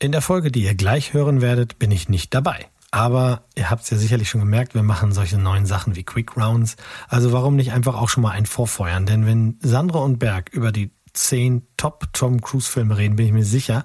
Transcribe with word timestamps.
In 0.00 0.12
der 0.12 0.22
Folge, 0.22 0.52
die 0.52 0.62
ihr 0.62 0.76
gleich 0.76 1.12
hören 1.12 1.40
werdet, 1.40 1.80
bin 1.80 1.90
ich 1.90 2.08
nicht 2.08 2.32
dabei. 2.32 2.66
Aber 2.92 3.42
ihr 3.56 3.68
habt 3.68 3.82
es 3.82 3.90
ja 3.90 3.96
sicherlich 3.96 4.30
schon 4.30 4.40
gemerkt, 4.40 4.74
wir 4.74 4.84
machen 4.84 5.10
solche 5.10 5.38
neuen 5.38 5.66
Sachen 5.66 5.96
wie 5.96 6.04
Quick 6.04 6.36
Rounds. 6.36 6.76
Also 7.08 7.32
warum 7.32 7.56
nicht 7.56 7.72
einfach 7.72 7.96
auch 7.96 8.08
schon 8.08 8.22
mal 8.22 8.30
ein 8.30 8.46
Vorfeuern? 8.46 9.06
Denn 9.06 9.26
wenn 9.26 9.58
Sandra 9.60 9.98
und 9.98 10.20
Berg 10.20 10.50
über 10.50 10.70
die 10.70 10.92
zehn 11.14 11.66
Top 11.76 12.06
Tom 12.12 12.40
Cruise 12.40 12.70
Filme 12.70 12.96
reden, 12.96 13.16
bin 13.16 13.26
ich 13.26 13.32
mir 13.32 13.44
sicher, 13.44 13.84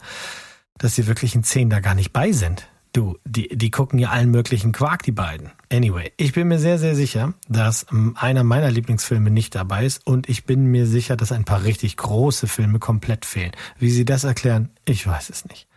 dass 0.77 0.93
sie 0.93 1.07
wirklich 1.07 1.33
in 1.33 1.43
zehn 1.43 1.71
da 1.71 1.79
gar 1.79 1.95
nicht 1.95 2.13
bei 2.13 2.31
sind. 2.31 2.67
Du, 2.93 3.17
die, 3.25 3.47
die 3.47 3.71
gucken 3.71 3.97
ja 3.97 4.11
allen 4.11 4.29
möglichen 4.29 4.71
Quark, 4.71 5.01
die 5.01 5.11
beiden. 5.11 5.49
Anyway, 5.71 6.11
ich 6.17 6.33
bin 6.33 6.47
mir 6.47 6.59
sehr, 6.59 6.77
sehr 6.77 6.95
sicher, 6.95 7.33
dass 7.49 7.87
ähm, 7.91 8.15
einer 8.19 8.43
meiner 8.43 8.69
Lieblingsfilme 8.69 9.31
nicht 9.31 9.55
dabei 9.55 9.83
ist 9.87 10.05
und 10.05 10.29
ich 10.29 10.45
bin 10.45 10.67
mir 10.67 10.85
sicher, 10.85 11.17
dass 11.17 11.31
ein 11.31 11.43
paar 11.43 11.63
richtig 11.63 11.97
große 11.97 12.47
Filme 12.47 12.77
komplett 12.77 13.25
fehlen. 13.25 13.51
Wie 13.79 13.89
sie 13.89 14.05
das 14.05 14.25
erklären, 14.25 14.69
ich 14.85 15.07
weiß 15.07 15.31
es 15.31 15.45
nicht. 15.45 15.67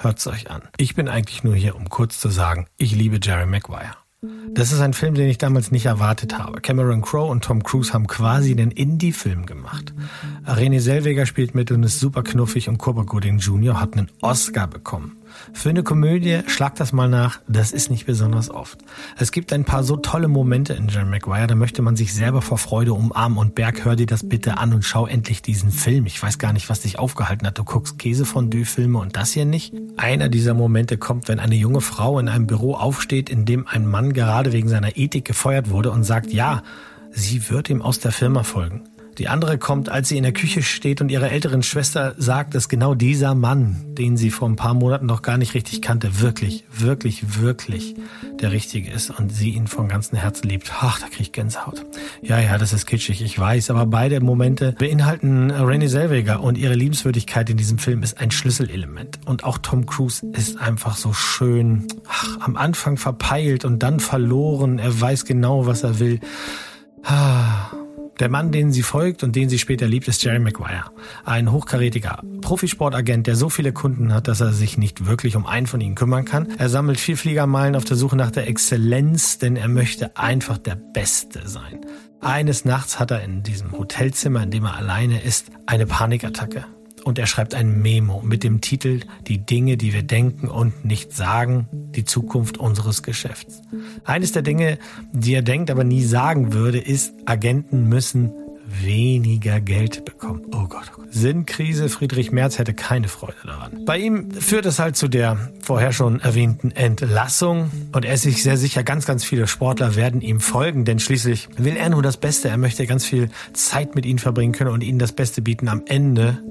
Hört's 0.00 0.26
euch 0.26 0.50
an. 0.50 0.62
Ich 0.76 0.94
bin 0.94 1.08
eigentlich 1.08 1.42
nur 1.42 1.54
hier, 1.54 1.74
um 1.74 1.88
kurz 1.88 2.20
zu 2.20 2.28
sagen, 2.28 2.66
ich 2.76 2.94
liebe 2.94 3.18
Jerry 3.22 3.46
Maguire. 3.46 3.96
Das 4.50 4.72
ist 4.72 4.80
ein 4.80 4.92
Film, 4.92 5.14
den 5.14 5.28
ich 5.28 5.38
damals 5.38 5.70
nicht 5.70 5.86
erwartet 5.86 6.38
habe. 6.38 6.60
Cameron 6.60 7.02
Crowe 7.02 7.30
und 7.30 7.44
Tom 7.44 7.62
Cruise 7.62 7.92
haben 7.92 8.06
quasi 8.06 8.52
einen 8.52 8.70
Indie-Film 8.70 9.46
gemacht. 9.46 9.94
René 10.46 10.80
Selweger 10.80 11.26
spielt 11.26 11.54
mit 11.54 11.70
und 11.70 11.82
ist 11.82 12.00
super 12.00 12.22
knuffig 12.22 12.68
und 12.68 12.78
Cuba 12.78 13.02
Gooding 13.02 13.38
Jr. 13.38 13.80
hat 13.80 13.94
einen 13.94 14.10
Oscar 14.20 14.66
bekommen. 14.66 15.16
Für 15.52 15.70
eine 15.70 15.82
Komödie, 15.82 16.40
schlag 16.46 16.74
das 16.74 16.92
mal 16.92 17.08
nach, 17.08 17.40
das 17.46 17.72
ist 17.72 17.90
nicht 17.90 18.06
besonders 18.06 18.50
oft. 18.50 18.78
Es 19.16 19.32
gibt 19.32 19.52
ein 19.52 19.64
paar 19.64 19.82
so 19.82 19.96
tolle 19.96 20.28
Momente 20.28 20.74
in 20.74 20.88
Jerry 20.88 21.06
Maguire, 21.06 21.46
da 21.46 21.54
möchte 21.54 21.82
man 21.82 21.96
sich 21.96 22.14
selber 22.14 22.42
vor 22.42 22.58
Freude 22.58 22.92
umarmen 22.92 23.38
und 23.38 23.54
Berg, 23.54 23.84
hör 23.84 23.96
dir 23.96 24.06
das 24.06 24.28
bitte 24.28 24.58
an 24.58 24.74
und 24.74 24.84
schau 24.84 25.06
endlich 25.06 25.42
diesen 25.42 25.70
Film. 25.70 26.06
Ich 26.06 26.22
weiß 26.22 26.38
gar 26.38 26.52
nicht, 26.52 26.68
was 26.68 26.80
dich 26.80 26.98
aufgehalten 26.98 27.46
hat. 27.46 27.58
Du 27.58 27.64
guckst 27.64 27.98
Käsefondue-Filme 27.98 28.98
und 28.98 29.16
das 29.16 29.32
hier 29.32 29.44
nicht? 29.44 29.74
Einer 29.96 30.28
dieser 30.28 30.54
Momente 30.54 30.98
kommt, 30.98 31.28
wenn 31.28 31.38
eine 31.38 31.54
junge 31.54 31.80
Frau 31.80 32.18
in 32.18 32.28
einem 32.28 32.46
Büro 32.46 32.74
aufsteht, 32.74 33.30
in 33.30 33.44
dem 33.44 33.66
ein 33.66 33.86
Mann 33.86 34.12
gerade 34.12 34.52
wegen 34.52 34.68
seiner 34.68 34.96
Ethik 34.96 35.24
gefeuert 35.24 35.70
wurde 35.70 35.90
und 35.90 36.04
sagt, 36.04 36.32
ja, 36.32 36.62
sie 37.10 37.48
wird 37.50 37.70
ihm 37.70 37.82
aus 37.82 37.98
der 38.00 38.12
Firma 38.12 38.42
folgen. 38.42 38.82
Die 39.18 39.28
andere 39.28 39.56
kommt, 39.56 39.88
als 39.88 40.08
sie 40.08 40.18
in 40.18 40.24
der 40.24 40.32
Küche 40.32 40.62
steht 40.62 41.00
und 41.00 41.10
ihrer 41.10 41.30
älteren 41.30 41.62
Schwester 41.62 42.14
sagt, 42.18 42.54
dass 42.54 42.68
genau 42.68 42.94
dieser 42.94 43.34
Mann, 43.34 43.76
den 43.94 44.18
sie 44.18 44.30
vor 44.30 44.46
ein 44.46 44.56
paar 44.56 44.74
Monaten 44.74 45.06
noch 45.06 45.22
gar 45.22 45.38
nicht 45.38 45.54
richtig 45.54 45.80
kannte, 45.80 46.20
wirklich, 46.20 46.64
wirklich, 46.70 47.40
wirklich 47.40 47.94
der 48.40 48.52
Richtige 48.52 48.90
ist 48.90 49.08
und 49.10 49.30
sie 49.30 49.50
ihn 49.50 49.68
von 49.68 49.88
ganzem 49.88 50.18
Herzen 50.18 50.50
liebt. 50.50 50.70
Ach, 50.80 51.00
da 51.00 51.06
krieg 51.06 51.20
ich 51.20 51.32
Gänsehaut. 51.32 51.86
Ja, 52.20 52.38
ja, 52.40 52.58
das 52.58 52.74
ist 52.74 52.84
kitschig, 52.84 53.22
ich 53.22 53.38
weiß, 53.38 53.70
aber 53.70 53.86
beide 53.86 54.20
Momente 54.20 54.72
beinhalten 54.78 55.50
Renée 55.50 55.88
Zellweger 55.88 56.42
und 56.42 56.58
ihre 56.58 56.74
Liebenswürdigkeit 56.74 57.48
in 57.48 57.56
diesem 57.56 57.78
Film 57.78 58.02
ist 58.02 58.20
ein 58.20 58.30
Schlüsselelement. 58.30 59.20
Und 59.24 59.44
auch 59.44 59.56
Tom 59.56 59.86
Cruise 59.86 60.26
ist 60.32 60.60
einfach 60.60 60.96
so 60.96 61.14
schön, 61.14 61.86
ach, 62.06 62.40
am 62.40 62.56
Anfang 62.56 62.98
verpeilt 62.98 63.64
und 63.64 63.82
dann 63.82 63.98
verloren. 63.98 64.78
Er 64.78 65.00
weiß 65.00 65.24
genau, 65.24 65.66
was 65.66 65.84
er 65.84 65.98
will. 66.00 66.20
Ah. 67.02 67.70
Der 68.18 68.30
Mann, 68.30 68.50
den 68.50 68.72
sie 68.72 68.82
folgt 68.82 69.22
und 69.22 69.36
den 69.36 69.48
sie 69.48 69.58
später 69.58 69.86
liebt, 69.86 70.08
ist 70.08 70.24
Jerry 70.24 70.38
Maguire. 70.38 70.90
Ein 71.24 71.52
hochkarätiger 71.52 72.22
Profisportagent, 72.40 73.26
der 73.26 73.36
so 73.36 73.50
viele 73.50 73.72
Kunden 73.72 74.14
hat, 74.14 74.26
dass 74.26 74.40
er 74.40 74.52
sich 74.52 74.78
nicht 74.78 75.06
wirklich 75.06 75.36
um 75.36 75.44
einen 75.46 75.66
von 75.66 75.80
ihnen 75.80 75.94
kümmern 75.94 76.24
kann. 76.24 76.48
Er 76.58 76.70
sammelt 76.70 76.98
viel 76.98 77.16
Fliegermeilen 77.16 77.76
auf 77.76 77.84
der 77.84 77.96
Suche 77.96 78.16
nach 78.16 78.30
der 78.30 78.48
Exzellenz, 78.48 79.38
denn 79.38 79.56
er 79.56 79.68
möchte 79.68 80.16
einfach 80.16 80.56
der 80.56 80.76
Beste 80.76 81.46
sein. 81.46 81.80
Eines 82.20 82.64
Nachts 82.64 82.98
hat 82.98 83.10
er 83.10 83.22
in 83.22 83.42
diesem 83.42 83.72
Hotelzimmer, 83.72 84.42
in 84.42 84.50
dem 84.50 84.64
er 84.64 84.76
alleine 84.76 85.22
ist, 85.22 85.50
eine 85.66 85.86
Panikattacke 85.86 86.64
und 87.06 87.20
er 87.20 87.26
schreibt 87.28 87.54
ein 87.54 87.80
Memo 87.82 88.20
mit 88.20 88.42
dem 88.42 88.60
Titel 88.60 89.00
Die 89.28 89.38
Dinge, 89.38 89.76
die 89.76 89.92
wir 89.92 90.02
denken 90.02 90.48
und 90.48 90.84
nicht 90.84 91.12
sagen, 91.12 91.68
die 91.72 92.04
Zukunft 92.04 92.58
unseres 92.58 93.04
Geschäfts. 93.04 93.62
Eines 94.04 94.32
der 94.32 94.42
Dinge, 94.42 94.78
die 95.12 95.34
er 95.34 95.42
denkt, 95.42 95.70
aber 95.70 95.84
nie 95.84 96.02
sagen 96.02 96.52
würde, 96.52 96.78
ist, 96.78 97.14
Agenten 97.24 97.88
müssen 97.88 98.32
weniger 98.82 99.60
Geld 99.60 100.04
bekommen. 100.04 100.42
Oh 100.46 100.66
Gott, 100.66 100.90
oh 100.92 101.02
Gott. 101.02 101.12
Sinnkrise, 101.12 101.88
Friedrich 101.88 102.32
Merz 102.32 102.58
hätte 102.58 102.74
keine 102.74 103.06
Freude 103.06 103.36
daran. 103.44 103.84
Bei 103.84 103.98
ihm 103.98 104.32
führt 104.32 104.66
es 104.66 104.80
halt 104.80 104.96
zu 104.96 105.06
der 105.06 105.52
vorher 105.62 105.92
schon 105.92 106.18
erwähnten 106.18 106.72
Entlassung 106.72 107.70
und 107.92 108.04
er 108.04 108.14
ist 108.14 108.22
sich 108.22 108.42
sehr 108.42 108.56
sicher, 108.56 108.82
ganz, 108.82 109.06
ganz 109.06 109.22
viele 109.22 109.46
Sportler 109.46 109.94
werden 109.94 110.20
ihm 110.20 110.40
folgen, 110.40 110.84
denn 110.84 110.98
schließlich 110.98 111.48
will 111.56 111.76
er 111.76 111.88
nur 111.88 112.02
das 112.02 112.16
Beste. 112.16 112.48
Er 112.48 112.58
möchte 112.58 112.84
ganz 112.88 113.06
viel 113.06 113.30
Zeit 113.52 113.94
mit 113.94 114.04
ihnen 114.04 114.18
verbringen 114.18 114.52
können 114.52 114.72
und 114.72 114.82
ihnen 114.82 114.98
das 114.98 115.12
Beste 115.12 115.40
bieten. 115.40 115.68
Am 115.68 115.82
Ende 115.86 116.42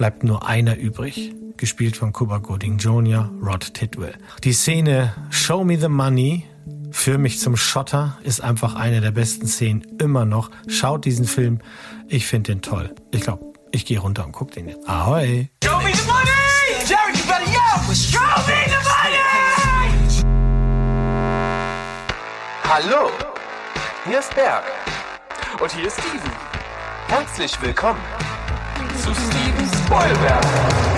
bleibt 0.00 0.24
nur 0.24 0.48
einer 0.48 0.78
übrig, 0.78 1.34
gespielt 1.58 1.94
von 1.94 2.14
Cuba 2.14 2.38
Gooding 2.38 2.78
Jr., 2.78 3.30
Rod 3.42 3.74
Tidwell. 3.74 4.14
Die 4.44 4.54
Szene 4.54 5.12
Show 5.28 5.62
Me 5.62 5.78
the 5.78 5.90
Money 5.90 6.46
für 6.90 7.18
mich 7.18 7.38
zum 7.38 7.54
Schotter 7.54 8.16
ist 8.22 8.40
einfach 8.40 8.76
eine 8.76 9.02
der 9.02 9.10
besten 9.10 9.46
Szenen 9.46 9.82
immer 9.98 10.24
noch. 10.24 10.50
Schaut 10.68 11.04
diesen 11.04 11.26
Film, 11.26 11.58
ich 12.08 12.26
finde 12.26 12.52
den 12.52 12.62
toll. 12.62 12.94
Ich 13.10 13.20
glaube, 13.20 13.44
ich 13.72 13.84
gehe 13.84 13.98
runter 13.98 14.24
und 14.24 14.32
gucke 14.32 14.54
den 14.54 14.68
jetzt. 14.70 14.88
Ahoi! 14.88 15.50
Show 15.62 15.76
me 15.82 15.92
the 15.92 16.06
money! 16.06 16.30
Jerry, 16.86 17.12
you 17.12 17.24
better 17.26 17.44
yell! 17.44 17.94
Show 17.94 18.20
me 18.46 18.54
the 18.68 18.80
money! 18.88 19.18
Hallo, 22.66 23.10
hier 24.06 24.20
ist 24.20 24.34
Berg. 24.34 24.64
Und 25.60 25.70
hier 25.70 25.88
ist 25.88 26.00
Steven. 26.00 26.32
Herzlich 27.08 27.60
willkommen 27.60 28.00
zu 28.96 29.14
Steven 29.14 29.39
Spoilberg. 29.90 30.89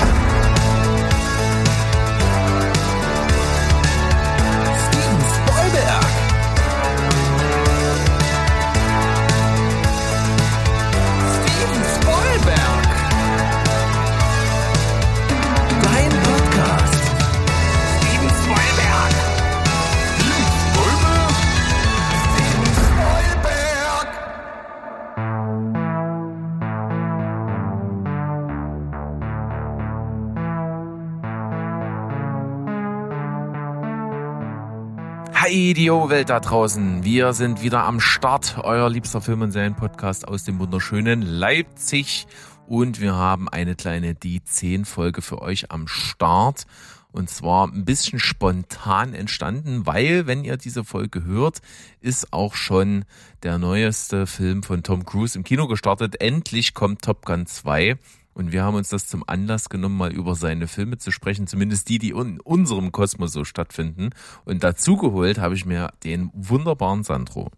Hi, 35.73 35.75
die 35.75 35.91
Welt 35.91 36.29
da 36.29 36.39
draußen. 36.39 37.03
Wir 37.03 37.33
sind 37.33 37.63
wieder 37.63 37.85
am 37.85 37.99
Start, 37.99 38.59
euer 38.63 38.91
liebster 38.91 39.23
Film- 39.23 39.41
und 39.41 39.53
Serien-Podcast 39.53 40.29
aus 40.29 40.45
dem 40.45 40.59
wunderschönen 40.59 41.23
Leipzig. 41.23 42.27
Und 42.67 43.01
wir 43.01 43.15
haben 43.15 43.49
eine 43.49 43.75
kleine 43.75 44.15
Die 44.15 44.45
10 44.45 44.85
Folge 44.85 45.23
für 45.23 45.41
euch 45.41 45.71
am 45.71 45.89
Start. 45.89 46.67
Und 47.11 47.31
zwar 47.31 47.69
ein 47.69 47.87
bisschen 47.87 48.19
spontan 48.19 49.15
entstanden, 49.15 49.87
weil, 49.87 50.27
wenn 50.27 50.45
ihr 50.45 50.59
diese 50.59 50.85
Folge 50.85 51.25
hört, 51.25 51.63
ist 52.03 52.35
auch 52.35 52.55
schon 52.55 53.07
der 53.43 53.57
neueste 53.57 54.27
Film 54.27 54.63
von 54.63 54.83
Tom 54.83 55.07
Cruise 55.07 55.39
im 55.39 55.43
Kino 55.43 55.69
gestartet. 55.69 56.21
Endlich 56.21 56.75
kommt 56.75 57.01
Top 57.01 57.25
Gun 57.25 57.47
2. 57.47 57.97
Und 58.35 58.53
wir 58.53 58.63
haben 58.63 58.77
uns 58.77 58.89
das 58.89 59.07
zum 59.07 59.25
Anlass 59.27 59.69
genommen, 59.69 59.97
mal 59.97 60.13
über 60.13 60.35
seine 60.35 60.69
Filme 60.69 60.99
zu 60.99 61.11
sprechen, 61.11 61.47
zumindest 61.47 61.89
die, 61.89 61.99
die 61.99 62.11
in 62.11 62.41
unserem 62.41 62.93
Kosmos 62.93 63.33
so 63.33 63.45
stattfinden. 63.45 64.11
Und 64.45 64.65
dazu 64.65 64.97
geholt 64.97 65.39
habe 65.39 65.55
ich 65.55 65.67
mir 65.67 65.93
den 66.05 66.31
wunderbaren 66.33 67.05
Sandro. 67.05 67.51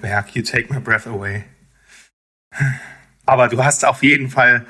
Berg, 0.00 0.34
you 0.34 0.42
take 0.42 0.72
my 0.72 0.80
breath 0.80 1.06
away. 1.06 1.44
Aber 3.26 3.48
du 3.48 3.62
hast 3.62 3.84
auf 3.84 4.02
jeden 4.02 4.30
Fall, 4.30 4.64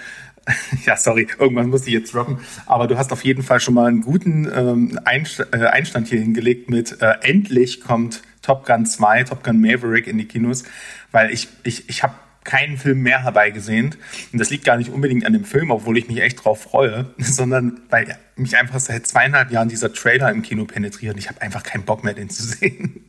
ja, 0.85 0.97
sorry, 0.97 1.29
irgendwann 1.39 1.69
muss 1.69 1.87
ich 1.87 1.93
jetzt 1.93 2.13
droppen, 2.13 2.39
aber 2.67 2.87
du 2.87 2.99
hast 2.99 3.13
auf 3.13 3.25
jeden 3.25 3.43
Fall 3.43 3.61
schon 3.61 3.75
mal 3.75 3.87
einen 3.87 4.01
guten 4.01 4.51
ähm, 4.53 4.99
äh, 5.05 5.67
Einstand 5.67 6.09
hier 6.09 6.21
hingelegt 6.21 6.71
mit 6.71 7.01
äh, 7.01 7.15
endlich 7.23 7.81
kommt 7.81 8.23
Top 8.43 8.67
Gun 8.67 8.87
2, 8.87 9.25
Top 9.25 9.45
Gun 9.45 9.61
Maverick 9.61 10.07
in 10.07 10.19
die 10.19 10.27
Kinos, 10.27 10.65
weil 11.13 11.33
ich, 11.33 11.49
ich, 11.65 11.89
ich 11.89 12.03
habe 12.03 12.15
keinen 12.47 12.79
Film 12.79 13.03
mehr 13.03 13.23
herbeigesehnt. 13.23 13.99
Und 14.33 14.39
das 14.39 14.49
liegt 14.49 14.65
gar 14.65 14.79
nicht 14.79 14.91
unbedingt 14.91 15.27
an 15.27 15.35
dem 15.35 15.45
Film, 15.45 15.71
obwohl 15.71 15.99
ich 15.99 16.09
mich 16.09 16.23
echt 16.23 16.43
drauf 16.45 16.63
freue, 16.63 17.11
sondern 17.19 17.81
weil 17.91 18.17
mich 18.37 18.57
einfach 18.57 18.81
seit 18.81 19.07
zweieinhalb 19.07 19.51
Jahren 19.51 19.69
dieser 19.69 19.93
Trailer 19.93 20.31
im 20.31 20.43
Kino 20.43 20.65
penetriert. 20.65 21.19
Ich 21.19 21.29
habe 21.29 21.43
einfach 21.43 21.63
keinen 21.63 21.85
Bock 21.85 22.05
mehr, 22.05 22.15
den 22.15 22.31
zu 22.31 22.43
sehen. 22.45 23.05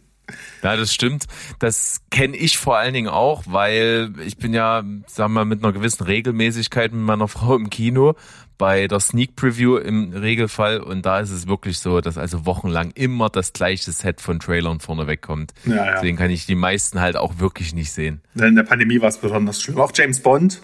Ja, 0.62 0.76
das 0.76 0.94
stimmt. 0.94 1.26
Das 1.60 2.02
kenne 2.12 2.36
ich 2.36 2.58
vor 2.58 2.78
allen 2.78 2.94
Dingen 2.94 3.08
auch, 3.08 3.44
weil 3.46 4.14
ich 4.26 4.38
bin 4.38 4.54
ja, 4.54 4.84
sagen 5.06 5.34
wir 5.34 5.46
mal, 5.46 5.46
mit 5.46 5.64
einer 5.64 5.72
gewissen 5.72 6.04
Regelmäßigkeit 6.04 6.92
mit 6.92 7.02
meiner 7.02 7.28
Frau 7.30 7.56
im 7.56 7.70
Kino 7.70 8.16
bei 8.58 8.88
der 8.88 9.00
Sneak 9.00 9.36
Preview 9.36 9.78
im 9.78 10.14
Regelfall 10.14 10.80
und 10.80 11.06
da 11.06 11.20
ist 11.20 11.32
es 11.32 11.48
wirklich 11.48 11.80
so, 11.80 12.02
dass 12.02 12.18
also 12.18 12.46
wochenlang 12.46 12.92
immer 12.96 13.30
das 13.30 13.54
gleiche 13.54 13.92
Set 13.92 14.22
von 14.22 14.40
Trailern 14.40 14.80
vorne 14.80 15.08
wegkommt. 15.08 15.54
Ja, 15.66 15.76
ja. 15.76 15.92
Deswegen 15.94 16.18
kann 16.18 16.32
ich 16.32 16.46
die 16.46 16.56
meisten 16.56 17.00
halt 17.00 17.18
auch 17.18 17.40
wirklich 17.40 17.74
nicht 17.74 17.92
sehen. 17.92 18.22
In 18.36 18.56
der 18.56 18.64
Pandemie 18.64 19.02
war 19.02 19.10
es 19.10 19.18
besonders 19.18 19.62
schlimm. 19.62 19.78
Auch 19.78 19.92
James 19.94 20.22
Bond 20.22 20.62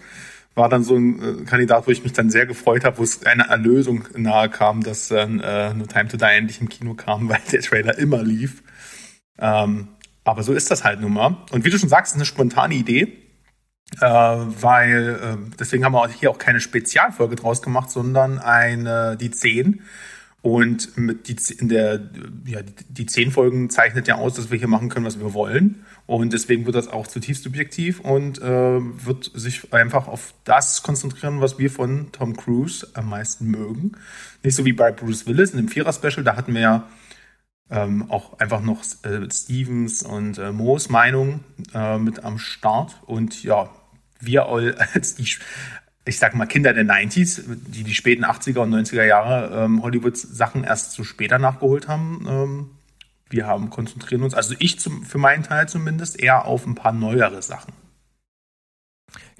war 0.55 0.69
dann 0.69 0.83
so 0.83 0.95
ein 0.95 1.21
äh, 1.21 1.45
Kandidat, 1.45 1.87
wo 1.87 1.91
ich 1.91 2.03
mich 2.03 2.13
dann 2.13 2.29
sehr 2.29 2.45
gefreut 2.45 2.83
habe, 2.83 2.97
wo 2.99 3.03
es 3.03 3.25
eine 3.25 3.49
Erlösung 3.49 4.07
nahe 4.15 4.49
kam, 4.49 4.83
dass 4.83 5.07
dann 5.07 5.39
äh, 5.39 5.73
No 5.73 5.85
Time 5.85 6.07
to 6.07 6.17
Die 6.17 6.25
endlich 6.25 6.61
im 6.61 6.69
Kino 6.69 6.93
kam, 6.93 7.29
weil 7.29 7.41
der 7.51 7.61
Trailer 7.61 7.97
immer 7.97 8.23
lief. 8.23 8.63
Ähm, 9.39 9.87
aber 10.23 10.43
so 10.43 10.53
ist 10.53 10.71
das 10.71 10.83
halt 10.83 11.01
nun 11.01 11.13
mal. 11.13 11.37
Und 11.51 11.65
wie 11.65 11.69
du 11.69 11.77
schon 11.77 11.89
sagst, 11.89 12.13
ist 12.13 12.17
eine 12.17 12.25
spontane 12.25 12.75
Idee, 12.75 13.22
äh, 14.01 14.05
weil 14.05 15.19
äh, 15.21 15.51
deswegen 15.59 15.85
haben 15.85 15.93
wir 15.93 16.07
hier 16.09 16.31
auch 16.31 16.37
keine 16.37 16.59
Spezialfolge 16.59 17.35
draus 17.35 17.61
gemacht, 17.61 17.89
sondern 17.91 18.39
eine 18.39 19.17
die 19.17 19.31
10. 19.31 19.81
Und 20.43 20.97
mit 20.97 21.29
die, 21.29 21.37
in 21.53 21.69
der, 21.69 22.01
ja, 22.45 22.59
die 22.89 23.05
zehn 23.05 23.31
Folgen 23.31 23.69
zeichnet 23.69 24.09
ja 24.09 24.15
aus, 24.15 24.33
dass 24.33 24.51
wir 24.51 24.59
hier 24.59 24.67
machen 24.67 24.89
können, 24.89 25.05
was 25.05 25.17
wir 25.17 25.33
wollen. 25.33 25.85
Und 26.05 26.33
deswegen 26.33 26.65
wird 26.65 26.75
das 26.75 26.89
auch 26.89 27.07
zutiefst 27.07 27.43
subjektiv 27.43 28.01
und 28.01 28.41
äh, 28.41 28.43
wird 28.43 29.31
sich 29.33 29.73
einfach 29.73 30.09
auf 30.09 30.33
das 30.43 30.83
konzentrieren, 30.83 31.39
was 31.39 31.59
wir 31.59 31.71
von 31.71 32.11
Tom 32.11 32.35
Cruise 32.35 32.85
am 32.93 33.07
meisten 33.07 33.45
mögen. 33.45 33.93
Nicht 34.43 34.55
so 34.55 34.65
wie 34.65 34.73
bei 34.73 34.91
Bruce 34.91 35.27
Willis 35.27 35.51
in 35.51 35.57
dem 35.57 35.69
Vierer-Special, 35.69 36.25
da 36.25 36.35
hatten 36.35 36.53
wir 36.53 36.61
ja 36.61 36.87
ähm, 37.73 38.09
auch 38.09 38.39
einfach 38.39 38.61
noch 38.61 38.83
äh, 39.03 39.29
Stevens 39.31 40.03
und 40.03 40.37
äh, 40.37 40.51
Moos 40.51 40.89
Meinung 40.89 41.39
äh, 41.73 41.97
mit 41.97 42.23
am 42.23 42.37
Start. 42.37 42.95
Und 43.05 43.43
ja, 43.43 43.69
wir 44.19 44.47
als 44.93 45.15
die, 45.15 45.27
ich 46.05 46.19
sag 46.19 46.35
mal, 46.35 46.45
Kinder 46.45 46.73
der 46.73 46.85
90s, 46.85 47.41
die 47.47 47.83
die 47.83 47.95
späten 47.95 48.23
80er 48.23 48.59
und 48.59 48.73
90er 48.73 49.03
Jahre 49.03 49.63
ähm, 49.63 49.81
Hollywood-Sachen 49.81 50.63
erst 50.63 50.91
so 50.91 51.03
später 51.03 51.39
nachgeholt 51.39 51.87
haben, 51.87 52.25
ähm, 52.29 52.69
wir 53.29 53.47
haben 53.47 53.71
konzentrieren 53.71 54.21
uns, 54.21 54.35
also 54.35 54.53
ich 54.59 54.79
zum, 54.79 55.03
für 55.03 55.17
meinen 55.17 55.41
Teil 55.41 55.67
zumindest, 55.67 56.21
eher 56.21 56.45
auf 56.45 56.67
ein 56.67 56.75
paar 56.75 56.93
neuere 56.93 57.41
Sachen. 57.41 57.73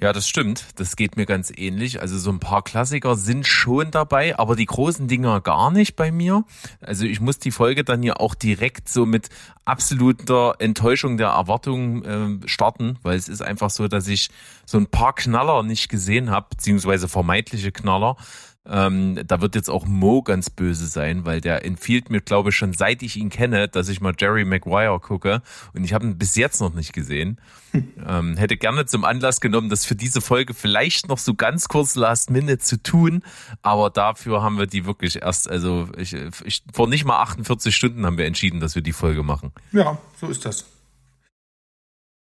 Ja, 0.00 0.12
das 0.12 0.28
stimmt. 0.28 0.66
Das 0.76 0.96
geht 0.96 1.16
mir 1.16 1.26
ganz 1.26 1.52
ähnlich. 1.54 2.00
Also 2.00 2.18
so 2.18 2.30
ein 2.30 2.40
paar 2.40 2.62
Klassiker 2.62 3.16
sind 3.16 3.46
schon 3.46 3.90
dabei, 3.90 4.38
aber 4.38 4.56
die 4.56 4.66
großen 4.66 5.08
Dinger 5.08 5.40
gar 5.40 5.70
nicht 5.70 5.96
bei 5.96 6.10
mir. 6.10 6.44
Also 6.80 7.04
ich 7.04 7.20
muss 7.20 7.38
die 7.38 7.50
Folge 7.50 7.84
dann 7.84 8.02
ja 8.02 8.14
auch 8.16 8.34
direkt 8.34 8.88
so 8.88 9.06
mit 9.06 9.28
absoluter 9.64 10.56
Enttäuschung 10.58 11.16
der 11.16 11.28
Erwartungen 11.28 12.42
äh, 12.44 12.48
starten, 12.48 12.98
weil 13.02 13.16
es 13.16 13.28
ist 13.28 13.42
einfach 13.42 13.70
so, 13.70 13.88
dass 13.88 14.08
ich 14.08 14.28
so 14.66 14.78
ein 14.78 14.86
paar 14.86 15.14
Knaller 15.14 15.62
nicht 15.62 15.88
gesehen 15.88 16.30
habe, 16.30 16.46
beziehungsweise 16.50 17.08
vermeintliche 17.08 17.72
Knaller. 17.72 18.16
Ähm, 18.66 19.20
da 19.26 19.42
wird 19.42 19.54
jetzt 19.54 19.68
auch 19.68 19.84
Mo 19.84 20.22
ganz 20.22 20.48
böse 20.48 20.86
sein, 20.86 21.26
weil 21.26 21.42
der 21.42 21.66
empfiehlt 21.66 22.08
mir, 22.08 22.22
glaube 22.22 22.48
ich, 22.48 22.56
schon 22.56 22.72
seit 22.72 23.02
ich 23.02 23.16
ihn 23.16 23.28
kenne, 23.28 23.68
dass 23.68 23.88
ich 23.90 24.00
mal 24.00 24.14
Jerry 24.18 24.46
Maguire 24.46 24.98
gucke. 25.00 25.42
Und 25.74 25.84
ich 25.84 25.92
habe 25.92 26.06
ihn 26.06 26.16
bis 26.16 26.34
jetzt 26.36 26.60
noch 26.60 26.72
nicht 26.72 26.92
gesehen. 26.92 27.40
Hm. 27.72 27.92
Ähm, 28.06 28.36
hätte 28.36 28.56
gerne 28.58 28.84
zum 28.84 29.04
Anlass 29.04 29.40
genommen, 29.40 29.70
das 29.70 29.86
für 29.86 29.96
diese 29.96 30.20
Folge 30.20 30.52
vielleicht 30.52 31.08
noch 31.08 31.16
so 31.16 31.34
ganz 31.34 31.68
kurz 31.68 31.94
Last 31.94 32.30
Minute 32.30 32.58
zu 32.58 32.82
tun. 32.82 33.22
Aber 33.62 33.88
dafür 33.88 34.42
haben 34.42 34.58
wir 34.58 34.66
die 34.66 34.84
wirklich 34.84 35.22
erst, 35.22 35.48
also 35.48 35.88
ich, 35.96 36.12
ich, 36.12 36.62
vor 36.72 36.86
nicht 36.86 37.04
mal 37.06 37.20
48 37.20 37.74
Stunden 37.74 38.04
haben 38.04 38.18
wir 38.18 38.26
entschieden, 38.26 38.60
dass 38.60 38.74
wir 38.74 38.82
die 38.82 38.92
Folge 38.92 39.22
machen. 39.22 39.52
Ja, 39.72 39.98
so 40.20 40.28
ist 40.28 40.44
das. 40.44 40.66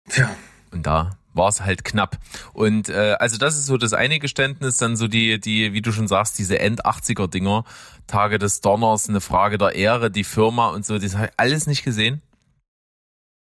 Tja. 0.09 0.29
Und 0.71 0.87
da 0.87 1.17
war 1.37 1.49
es 1.49 1.61
halt 1.61 1.83
knapp. 1.83 2.17
Und 2.53 2.89
äh, 2.89 3.15
also 3.19 3.37
das 3.37 3.57
ist 3.57 3.67
so 3.67 3.77
das 3.77 3.93
eine 3.93 4.19
Geständnis, 4.19 4.77
dann 4.77 4.95
so 4.95 5.07
die, 5.07 5.39
die, 5.39 5.73
wie 5.73 5.81
du 5.81 5.91
schon 5.91 6.07
sagst, 6.07 6.37
diese 6.39 6.59
End-80er-Dinger, 6.59 7.63
Tage 8.07 8.39
des 8.39 8.61
Donners, 8.61 9.07
eine 9.07 9.21
Frage 9.21 9.57
der 9.57 9.75
Ehre, 9.75 10.11
die 10.11 10.23
Firma 10.23 10.69
und 10.69 10.85
so, 10.85 10.97
das 10.97 11.15
habe 11.15 11.27
ich 11.27 11.33
alles 11.37 11.67
nicht 11.67 11.83
gesehen. 11.83 12.21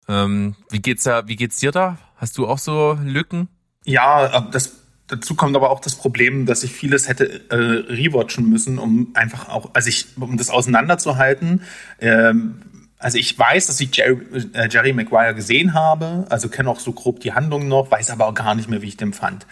Ähm, 0.09 0.56
wie 0.71 0.81
geht's 0.81 1.05
da, 1.05 1.29
wie 1.29 1.37
geht's 1.37 1.59
dir 1.59 1.71
da? 1.71 1.99
Hast 2.17 2.39
du 2.39 2.47
auch 2.47 2.59
so 2.59 2.99
Lücken? 3.05 3.49
Ja, 3.85 4.41
das 4.41 4.83
dazu 5.12 5.35
kommt 5.35 5.55
aber 5.56 5.71
auch 5.71 5.81
das 5.81 5.94
Problem, 5.94 6.47
dass 6.47 6.62
ich 6.62 6.73
vieles 6.73 7.09
hätte 7.09 7.50
äh, 7.50 7.55
rewatchen 7.55 8.49
müssen, 8.49 8.79
um 8.79 9.09
einfach 9.15 9.49
auch, 9.49 9.71
also 9.75 9.89
ich, 9.89 10.06
um 10.19 10.37
das 10.37 10.50
auseinanderzuhalten. 10.50 11.62
Ähm, 12.00 12.62
also 13.03 13.19
ich 13.19 13.37
weiß, 13.39 13.67
dass 13.67 13.81
ich 13.81 13.95
Jerry, 13.95 14.19
äh, 14.55 14.69
Jerry 14.69 14.93
Maguire 14.93 15.35
gesehen 15.35 15.75
habe, 15.75 16.25
also 16.31 16.49
kenne 16.49 16.71
auch 16.71 16.81
so 16.81 16.93
grob 16.93 17.21
die 17.21 17.33
Handlung 17.33 17.69
noch, 17.69 17.91
weiß 17.91 18.11
aber 18.11 18.27
auch 18.27 18.35
gar 18.35 18.55
nicht 18.55 18.71
mehr, 18.71 18.81
wie 18.81 18.89
ich 18.89 18.97
den 18.97 19.13
fand. 19.13 19.47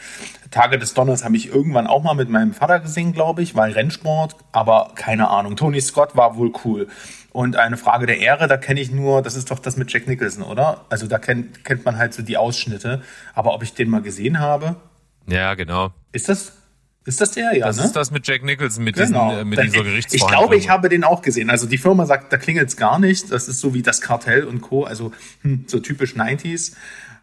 Tage 0.50 0.78
des 0.78 0.94
Donners 0.94 1.24
habe 1.24 1.36
ich 1.36 1.48
irgendwann 1.48 1.86
auch 1.86 2.02
mal 2.02 2.14
mit 2.14 2.28
meinem 2.28 2.54
Vater 2.54 2.80
gesehen, 2.80 3.12
glaube 3.12 3.42
ich, 3.42 3.54
weil 3.54 3.72
Rennsport, 3.72 4.36
aber 4.52 4.92
keine 4.94 5.28
Ahnung. 5.30 5.56
Tony 5.56 5.80
Scott 5.80 6.16
war 6.16 6.36
wohl 6.36 6.52
cool. 6.64 6.88
Und 7.32 7.56
eine 7.56 7.76
Frage 7.76 8.06
der 8.06 8.18
Ehre, 8.18 8.48
da 8.48 8.56
kenne 8.56 8.80
ich 8.80 8.90
nur, 8.90 9.22
das 9.22 9.36
ist 9.36 9.50
doch 9.50 9.60
das 9.60 9.76
mit 9.76 9.92
Jack 9.92 10.08
Nicholson, 10.08 10.42
oder? 10.42 10.84
Also 10.88 11.06
da 11.06 11.18
kennt, 11.18 11.64
kennt 11.64 11.84
man 11.84 11.98
halt 11.98 12.14
so 12.14 12.22
die 12.22 12.36
Ausschnitte. 12.36 13.02
Aber 13.34 13.54
ob 13.54 13.62
ich 13.62 13.74
den 13.74 13.88
mal 13.88 14.02
gesehen 14.02 14.40
habe? 14.40 14.76
Ja, 15.26 15.54
genau. 15.54 15.92
Ist 16.12 16.28
das? 16.28 16.52
Ist 17.06 17.20
das 17.20 17.30
der? 17.32 17.56
Ja, 17.56 17.66
das 17.66 17.78
ne? 17.78 17.84
ist 17.84 17.96
das 17.96 18.10
mit 18.10 18.26
Jack 18.26 18.44
Nicholson, 18.44 18.84
mit, 18.84 18.96
genau. 18.96 19.30
diesen, 19.30 19.40
äh, 19.40 19.44
mit 19.44 19.62
dieser 19.62 19.82
Gerichtsverhandlung. 19.82 20.30
Ich 20.30 20.38
glaube, 20.38 20.56
ich 20.56 20.68
habe 20.68 20.88
den 20.88 21.02
auch 21.02 21.22
gesehen. 21.22 21.48
Also 21.48 21.66
die 21.66 21.78
Firma 21.78 22.04
sagt, 22.04 22.32
da 22.32 22.36
klingelt 22.36 22.68
es 22.68 22.76
gar 22.76 22.98
nicht. 22.98 23.32
Das 23.32 23.48
ist 23.48 23.60
so 23.60 23.72
wie 23.72 23.82
das 23.82 24.00
Kartell 24.00 24.44
und 24.44 24.60
Co. 24.60 24.84
Also 24.84 25.12
hm, 25.42 25.64
so 25.66 25.80
typisch 25.80 26.14
90s. 26.14 26.74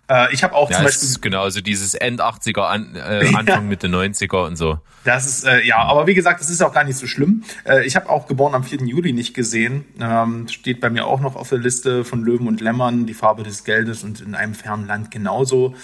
Äh, 0.09 0.33
ich 0.33 0.43
habe 0.43 0.55
auch 0.55 0.69
ja, 0.69 0.77
zum 0.77 0.85
Beispiel. 0.85 1.09
Genau, 1.21 1.43
also 1.43 1.61
dieses 1.61 1.93
End 1.93 2.21
80er, 2.21 2.61
an, 2.61 2.95
äh, 2.95 3.31
Anfang. 3.35 3.67
Mitte 3.67 3.87
90er 3.87 4.45
und 4.45 4.55
so. 4.55 4.79
Das 5.03 5.27
ist, 5.27 5.45
äh, 5.45 5.63
ja, 5.63 5.77
aber 5.77 6.07
wie 6.07 6.13
gesagt, 6.13 6.41
das 6.41 6.49
ist 6.49 6.61
auch 6.61 6.73
gar 6.73 6.83
nicht 6.83 6.97
so 6.97 7.07
schlimm. 7.07 7.43
Äh, 7.65 7.85
ich 7.85 7.95
habe 7.95 8.09
auch 8.09 8.27
geboren 8.27 8.55
am 8.55 8.63
4. 8.63 8.79
Juli 8.79 9.13
nicht 9.13 9.33
gesehen. 9.33 9.85
Ähm, 9.99 10.47
steht 10.47 10.79
bei 10.79 10.89
mir 10.89 11.05
auch 11.05 11.19
noch 11.19 11.35
auf 11.35 11.49
der 11.49 11.59
Liste 11.59 12.03
von 12.03 12.23
Löwen 12.23 12.47
und 12.47 12.61
Lämmern, 12.61 13.05
die 13.05 13.13
Farbe 13.13 13.43
des 13.43 13.63
Geldes 13.63 14.03
und 14.03 14.21
in 14.21 14.33
einem 14.33 14.53
fernen 14.53 14.87
Land 14.87 15.11
genauso. 15.11 15.75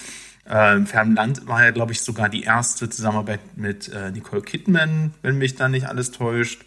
Äh, 0.48 0.76
Im 0.76 0.86
fernen 0.86 1.14
Land 1.14 1.46
war 1.46 1.64
ja, 1.64 1.70
glaube 1.70 1.92
ich, 1.92 2.02
sogar 2.02 2.28
die 2.28 2.42
erste 2.42 2.90
Zusammenarbeit 2.90 3.40
mit 3.56 3.88
äh, 3.88 4.10
Nicole 4.10 4.42
Kidman, 4.42 5.14
wenn 5.22 5.38
mich 5.38 5.54
da 5.54 5.68
nicht 5.68 5.86
alles 5.86 6.10
täuscht. 6.10 6.64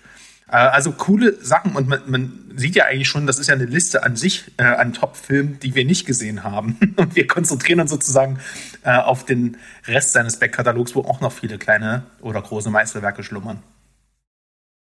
Äh, 0.50 0.56
also 0.56 0.92
coole 0.92 1.44
Sachen 1.44 1.76
und 1.76 1.88
man, 1.88 2.02
man, 2.08 2.44
sieht 2.56 2.76
ja 2.76 2.86
eigentlich 2.86 3.08
schon, 3.08 3.28
das 3.28 3.38
ist 3.38 3.48
ja 3.48 3.54
eine 3.54 3.66
Liste 3.66 4.04
an 4.04 4.16
sich 4.16 4.52
äh, 4.58 4.64
an 4.64 4.94
Top-Filmen, 4.94 5.60
die 5.60 5.76
wir 5.76 5.86
nicht 5.86 6.08
gesehen 6.08 6.44
haben. 6.44 6.76
Und 6.96 7.16
wir 7.16 7.28
konzentrieren 7.28 7.80
uns 7.80 7.92
sozusagen 7.92 8.40
äh, 8.82 8.98
auf 8.98 9.26
den 9.26 9.58
Rest 9.86 10.14
seines 10.14 10.40
Backkatalogs, 10.40 10.96
wo 10.96 11.02
auch 11.02 11.22
noch 11.22 11.32
viele 11.32 11.60
kleine 11.60 12.02
oder 12.20 12.42
große 12.42 12.72
Meisterwerke 12.72 13.22
schlummern. 13.22 13.62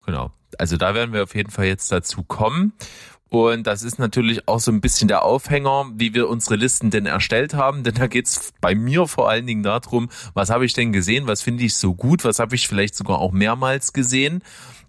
Genau. 0.05 0.33
Also 0.57 0.75
da 0.75 0.93
werden 0.93 1.13
wir 1.13 1.23
auf 1.23 1.35
jeden 1.35 1.51
Fall 1.51 1.65
jetzt 1.65 1.89
dazu 1.89 2.23
kommen. 2.23 2.73
Und 3.33 3.65
das 3.65 3.81
ist 3.81 3.97
natürlich 3.97 4.47
auch 4.47 4.59
so 4.59 4.71
ein 4.71 4.79
bisschen 4.79 5.07
der 5.07 5.23
Aufhänger, 5.23 5.87
wie 5.95 6.13
wir 6.13 6.29
unsere 6.29 6.55
Listen 6.55 6.91
denn 6.91 7.07
erstellt 7.07 7.55
haben. 7.55 7.81
Denn 7.83 7.95
da 7.95 8.05
geht's 8.05 8.53
bei 8.61 8.75
mir 8.75 9.07
vor 9.07 9.27
allen 9.27 9.47
Dingen 9.47 9.63
darum, 9.63 10.09
was 10.35 10.51
habe 10.51 10.65
ich 10.65 10.73
denn 10.73 10.93
gesehen, 10.93 11.25
was 11.25 11.41
finde 11.41 11.63
ich 11.63 11.75
so 11.75 11.95
gut, 11.95 12.25
was 12.25 12.37
habe 12.37 12.53
ich 12.53 12.67
vielleicht 12.67 12.93
sogar 12.93 13.17
auch 13.17 13.31
mehrmals 13.31 13.91
gesehen. 13.91 14.43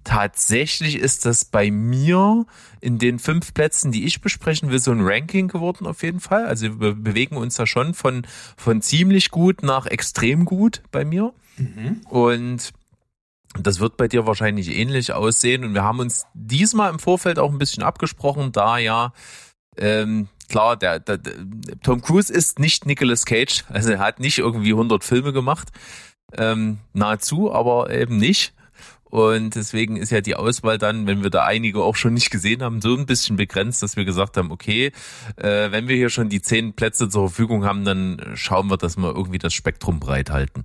Tatsächlich 0.05 0.97
ist 0.97 1.25
das 1.25 1.47
bei 1.47 1.71
mir 1.71 2.45
in 2.83 2.99
den 2.99 3.19
fünf 3.19 3.55
Plätzen, 3.55 3.93
die 3.93 4.05
ich 4.05 4.21
besprechen 4.21 4.71
will, 4.71 4.79
so 4.79 4.91
ein 4.91 5.01
Ranking 5.01 5.49
geworden 5.49 5.87
auf 5.87 6.03
jeden 6.03 6.21
Fall. 6.21 6.45
Also 6.45 6.79
wir 6.81 6.93
bewegen 6.93 7.39
uns 7.39 7.55
da 7.55 7.67
schon 7.67 7.95
von, 7.95 8.27
von 8.59 8.83
ziemlich 8.83 9.31
gut 9.31 9.63
nach 9.63 9.87
extrem 9.87 10.45
gut 10.45 10.83
bei 10.93 11.07
mir. 11.07 11.33
Mhm. 11.57 12.03
Und 12.11 12.75
das 13.61 13.81
wird 13.81 13.97
bei 13.97 14.09
dir 14.09 14.27
wahrscheinlich 14.27 14.69
ähnlich 14.77 15.13
aussehen. 15.13 15.65
Und 15.65 15.75
wir 15.75 15.85
haben 15.85 16.01
uns 16.01 16.27
diesmal 16.35 16.91
im 16.91 16.99
Vorfeld 16.99 17.39
auch 17.39 17.51
ein 17.51 17.59
bisschen 17.59 17.83
abgesprochen, 17.83 18.53
da 18.53 18.79
ja, 18.79 19.13
ähm, 19.77 20.29
klar, 20.49 20.77
der, 20.77 21.01
der, 21.01 21.19
der 21.19 21.81
Tom 21.83 22.01
Cruise 22.01 22.33
ist 22.33 22.59
nicht 22.59 22.87
Nicolas 22.87 23.25
Cage. 23.25 23.65
Also 23.69 23.93
er 23.93 23.99
hat 23.99 24.21
nicht 24.21 24.39
irgendwie 24.39 24.73
100 24.73 25.05
Filme 25.05 25.33
gemacht. 25.33 25.69
Ähm, 26.37 26.79
nahezu, 26.93 27.53
aber 27.53 27.91
eben 27.91 28.17
nicht. 28.17 28.55
Und 29.05 29.55
deswegen 29.55 29.97
ist 29.97 30.11
ja 30.11 30.21
die 30.21 30.35
Auswahl 30.35 30.77
dann, 30.77 31.07
wenn 31.07 31.23
wir 31.23 31.31
da 31.31 31.45
einige 31.45 31.83
auch 31.83 31.95
schon 31.95 32.15
nicht 32.15 32.33
gesehen 32.33 32.65
haben, 32.65 32.81
so 32.81 32.97
ein 32.97 33.07
bisschen 33.07 33.37
begrenzt, 33.37 33.81
dass 33.81 33.97
wir 33.97 34.05
gesagt 34.05 34.37
haben, 34.37 34.51
okay, 34.51 34.91
äh, 35.37 35.71
wenn 35.71 35.87
wir 35.87 35.95
hier 35.95 36.11
schon 36.11 36.29
die 36.29 36.43
zehn 36.43 36.73
Plätze 36.73 37.09
zur 37.09 37.29
Verfügung 37.29 37.65
haben, 37.65 37.85
dann 37.85 38.33
schauen 38.35 38.69
wir, 38.69 38.77
dass 38.77 38.97
wir 38.97 39.15
irgendwie 39.15 39.39
das 39.39 39.55
Spektrum 39.55 40.01
breit 40.01 40.31
halten. 40.31 40.65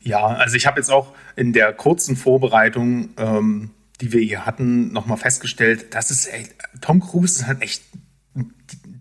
Ja, 0.00 0.26
also 0.26 0.56
ich 0.56 0.66
habe 0.66 0.78
jetzt 0.78 0.90
auch 0.90 1.14
in 1.36 1.52
der 1.52 1.72
kurzen 1.72 2.16
Vorbereitung, 2.16 3.10
ähm, 3.16 3.70
die 4.00 4.12
wir 4.12 4.20
hier 4.20 4.46
hatten, 4.46 4.92
nochmal 4.92 5.16
festgestellt, 5.16 5.94
dass 5.94 6.10
es 6.10 6.26
echt, 6.26 6.54
Tom 6.80 7.00
Cruise 7.00 7.40
ist 7.40 7.46
halt 7.46 7.62
echt 7.62 7.82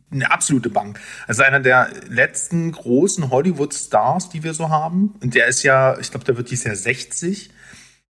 eine 0.09 0.31
absolute 0.31 0.69
Bank. 0.69 0.99
Also 1.27 1.43
einer 1.43 1.59
der 1.59 1.89
letzten 2.07 2.71
großen 2.71 3.29
Hollywood-Stars, 3.29 4.29
die 4.29 4.43
wir 4.43 4.53
so 4.53 4.69
haben. 4.69 5.15
Und 5.21 5.35
der 5.35 5.47
ist 5.47 5.63
ja, 5.63 5.97
ich 5.99 6.11
glaube, 6.11 6.25
der 6.25 6.37
wird 6.37 6.49
dieses 6.49 6.65
Jahr 6.65 6.75
60. 6.75 7.51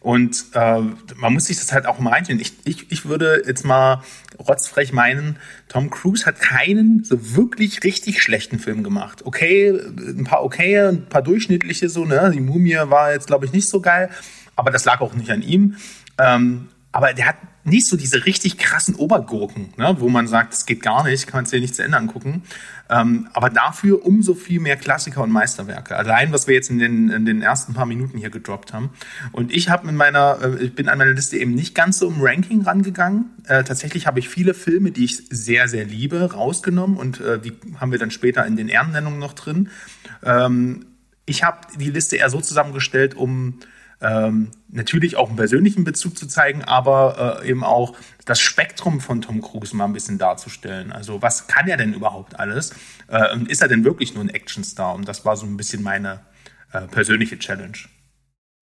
Und 0.05 0.45
äh, 0.53 0.83
man 1.17 1.33
muss 1.33 1.47
sich 1.47 1.57
das 1.57 1.73
halt 1.73 1.87
auch 1.87 1.99
mal 1.99 2.11
reinstellen. 2.11 2.39
Ich, 2.39 2.53
ich, 2.67 2.93
ich 2.93 3.07
würde 3.07 3.43
jetzt 3.47 3.65
mal 3.65 4.03
rotzfrech 4.39 4.93
meinen, 4.93 5.39
Tom 5.69 5.89
Cruise 5.89 6.27
hat 6.27 6.41
keinen 6.41 7.03
so 7.05 7.35
wirklich 7.35 7.83
richtig 7.85 8.21
schlechten 8.21 8.59
Film 8.59 8.83
gemacht. 8.83 9.25
Okay, 9.25 9.71
ein 9.71 10.25
paar 10.25 10.45
okay, 10.45 10.79
ein 10.79 11.07
paar 11.07 11.23
durchschnittliche 11.23 11.89
so, 11.89 12.05
ne? 12.05 12.31
Die 12.35 12.41
Mumie 12.41 12.77
war 12.83 13.15
jetzt, 13.15 13.29
glaube 13.29 13.47
ich, 13.47 13.53
nicht 13.53 13.67
so 13.67 13.81
geil, 13.81 14.11
aber 14.57 14.71
das 14.71 14.85
lag 14.85 15.01
auch 15.01 15.15
nicht 15.15 15.31
an 15.31 15.41
ihm. 15.41 15.77
Ähm, 16.19 16.69
aber 16.93 17.15
der 17.15 17.29
hat 17.29 17.37
nicht 17.65 17.87
so 17.87 17.97
diese 17.97 18.27
richtig 18.27 18.59
krassen 18.59 18.95
Obergurken, 18.95 19.73
ne, 19.77 19.97
wo 19.99 20.09
man 20.09 20.27
sagt, 20.27 20.53
es 20.53 20.67
geht 20.67 20.83
gar 20.83 21.05
nicht, 21.05 21.27
kann 21.27 21.39
man 21.39 21.45
es 21.45 21.51
dir 21.51 21.61
nicht 21.61 21.75
zu 21.75 21.83
Ende 21.83 21.97
angucken. 21.97 22.43
Ähm, 22.91 23.29
aber 23.33 23.49
dafür 23.49 24.05
umso 24.05 24.35
viel 24.35 24.61
mehr 24.61 24.77
Klassiker 24.77 25.23
und 25.23 25.31
Meisterwerke. 25.31 25.97
Allein, 25.97 26.33
was 26.33 26.47
wir 26.47 26.55
jetzt 26.55 26.69
in 26.69 26.79
den, 26.79 27.09
in 27.09 27.25
den 27.25 27.41
ersten 27.41 27.73
paar 27.73 27.87
Minuten 27.87 28.19
hier 28.19 28.29
gedroppt 28.29 28.75
haben. 28.75 28.91
Und 29.33 29.53
ich 29.53 29.71
habe 29.71 29.87
mit 29.87 29.97
meiner, 29.97 30.39
äh, 30.43 30.65
ich 30.65 30.75
bin 30.75 30.91
an 30.91 30.99
meiner 30.99 31.15
Liste 31.15 31.39
eben 31.39 31.55
nicht 31.55 31.75
ganz 31.75 31.99
so 31.99 32.09
im 32.09 32.21
Ranking 32.21 32.63
rangegangen. 32.63 33.31
Äh, 33.47 33.65
tatsächlich 33.65 34.07
habe 34.07 34.19
ich 34.19 34.29
viele 34.29 34.53
Filme, 34.53 34.91
die 34.91 35.05
ich 35.05 35.17
sehr, 35.31 35.67
sehr 35.67 35.87
liebe, 35.87 36.33
rausgenommen 36.33 36.99
und 36.99 37.21
äh, 37.21 37.39
die 37.41 37.55
haben 37.81 37.91
wir 37.91 37.99
dann 37.99 38.11
später 38.11 38.45
in 38.45 38.57
den 38.57 38.69
Ehrennennungen 38.69 39.19
noch 39.19 39.33
drin. 39.33 39.71
Ähm, 40.23 40.85
ich 41.25 41.43
habe 41.43 41.67
die 41.79 41.91
Liste 41.91 42.17
eher 42.17 42.29
so 42.29 42.41
zusammengestellt, 42.41 43.15
um 43.15 43.61
ähm, 44.05 44.51
natürlich 44.69 45.17
auch 45.17 45.29
einen 45.29 45.37
persönlichen 45.37 45.85
Bezug 45.85 46.19
zu 46.19 46.27
zeigen, 46.27 46.63
aber 46.63 47.41
äh, 47.43 47.49
eben 47.49 47.65
auch 47.65 47.97
das 48.27 48.39
Spektrum 48.39 49.01
von 49.01 49.23
Tom 49.23 49.41
Cruise 49.41 49.75
mal 49.75 49.87
ein 49.87 49.95
bisschen 49.95 50.19
darzustellen. 50.19 50.93
Also 50.93 51.23
was 51.23 51.47
kann 51.47 51.67
er 51.69 51.79
denn 51.79 51.95
überhaupt 51.95 52.39
alles? 52.39 52.75
Äh, 53.09 53.33
und 53.33 53.51
ist 53.51 53.63
er 53.63 53.69
denn 53.69 53.83
wirklich 53.85 54.15
nur 54.15 54.23
ein 54.23 54.29
Actionstar? 54.29 54.95
Und 54.95 55.09
das 55.09 55.25
war 55.25 55.37
so 55.37 55.47
ein 55.47 55.57
bisschen 55.57 55.83
meine 55.83 56.21
äh, 56.73 56.83
persönliche 56.83 57.39
Challenge. 57.39 57.79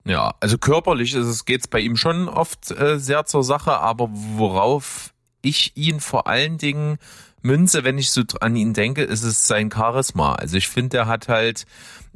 Ja, 0.04 0.34
also 0.40 0.58
körperlich 0.58 1.14
ist 1.14 1.26
es 1.26 1.68
bei 1.68 1.80
ihm 1.80 1.96
schon 1.96 2.28
oft 2.28 2.70
äh, 2.70 2.98
sehr 2.98 3.24
zur 3.26 3.42
Sache, 3.42 3.78
aber 3.78 4.08
worauf 4.12 5.12
ich 5.42 5.76
ihn 5.76 5.98
vor 6.00 6.28
allen 6.28 6.58
Dingen 6.58 6.98
münze, 7.42 7.84
wenn 7.84 7.98
ich 7.98 8.10
so 8.10 8.22
an 8.40 8.56
ihn 8.56 8.72
denke, 8.72 9.02
ist 9.02 9.22
es 9.22 9.46
sein 9.46 9.70
Charisma. 9.70 10.34
Also 10.34 10.56
ich 10.56 10.68
finde, 10.68 10.98
er 10.98 11.06
hat 11.06 11.28
halt 11.28 11.64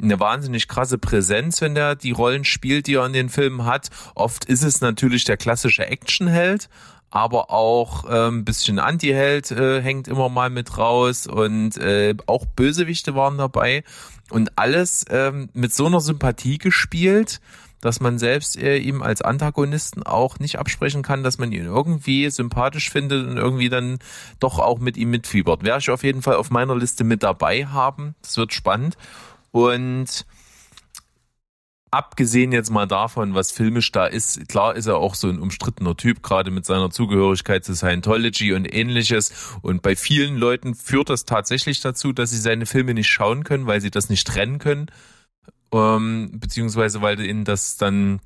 eine 0.01 0.21
wahnsinnig 0.21 0.69
krasse 0.69 0.99
Präsenz, 0.99 1.61
wenn 1.61 1.75
der 1.75 1.95
die 1.97 2.13
Rollen 2.13 2.45
spielt, 2.45 2.87
die 2.87 2.95
er 2.95 3.07
in 3.07 3.13
den 3.13 3.29
Filmen 3.29 3.65
hat. 3.65 3.91
Oft 4.15 4.45
ist 4.45 4.63
es 4.63 4.81
natürlich 4.81 5.25
der 5.25 5.37
klassische 5.37 5.87
Actionheld, 5.87 6.69
aber 7.11 7.51
auch 7.51 8.05
äh, 8.05 8.29
ein 8.29 8.45
bisschen 8.45 8.79
Anti-Held 8.79 9.51
äh, 9.53 9.81
hängt 9.81 10.09
immer 10.09 10.29
mal 10.29 10.51
mit 10.51 10.77
raus 10.77 11.27
und 11.27 11.77
äh, 11.79 12.15
auch 12.27 12.45
Bösewichte 12.45 13.15
waren 13.15 13.39
dabei 13.39 13.85
und 14.31 14.59
alles 14.59 15.05
ähm, 15.09 15.49
mit 15.55 15.73
so 15.73 15.87
einer 15.87 16.01
Sympathie 16.01 16.59
gespielt, 16.59 17.41
dass 17.87 18.01
man 18.01 18.19
selbst 18.19 18.57
äh, 18.59 18.77
ihm 18.77 19.01
als 19.01 19.23
Antagonisten 19.23 20.03
auch 20.03 20.39
nicht 20.39 20.59
absprechen 20.59 21.03
kann, 21.03 21.23
dass 21.23 21.39
man 21.39 21.53
ihn 21.53 21.65
irgendwie 21.65 22.29
sympathisch 22.31 22.91
findet 22.91 23.27
und 23.27 23.37
irgendwie 23.37 23.69
dann 23.69 23.99
doch 24.41 24.59
auch 24.59 24.79
mit 24.79 24.97
ihm 24.97 25.11
mitfiebert. 25.11 25.65
Werde 25.65 25.81
ich 25.81 25.91
auf 25.91 26.03
jeden 26.03 26.21
Fall 26.21 26.37
auf 26.37 26.51
meiner 26.51 26.77
Liste 26.77 27.05
mit 27.05 27.23
dabei 27.23 27.67
haben. 27.67 28.15
Das 28.23 28.37
wird 28.37 28.53
spannend. 28.53 28.99
Und 29.53 30.27
abgesehen 31.91 32.53
jetzt 32.53 32.71
mal 32.71 32.87
davon, 32.87 33.35
was 33.35 33.53
filmisch 33.53 33.93
da 33.93 34.07
ist, 34.07 34.49
klar 34.49 34.75
ist 34.75 34.87
er 34.87 34.97
auch 34.97 35.15
so 35.15 35.29
ein 35.29 35.39
umstrittener 35.39 35.97
Typ, 35.97 36.23
gerade 36.23 36.51
mit 36.51 36.67
seiner 36.67 36.91
Zugehörigkeit 36.91 37.65
zu 37.65 37.75
Scientology 37.75 38.53
und 38.53 38.65
ähnliches. 38.65 39.33
Und 39.63 39.83
bei 39.83 39.97
vielen 39.97 40.37
Leuten 40.37 40.75
führt 40.75 41.09
das 41.09 41.25
tatsächlich 41.25 41.81
dazu, 41.81 42.13
dass 42.13 42.31
sie 42.31 42.39
seine 42.39 42.67
Filme 42.67 42.95
nicht 42.95 43.09
schauen 43.09 43.45
können, 43.45 43.67
weil 43.67 43.81
sie 43.81 43.91
das 43.91 44.11
nicht 44.11 44.27
trennen 44.27 44.59
können. 44.59 44.91
Ähm, 45.73 46.31
beziehungsweise 46.35 47.03
weil 47.03 47.21
ihnen 47.21 47.45
das 47.45 47.77
dann 47.77 48.21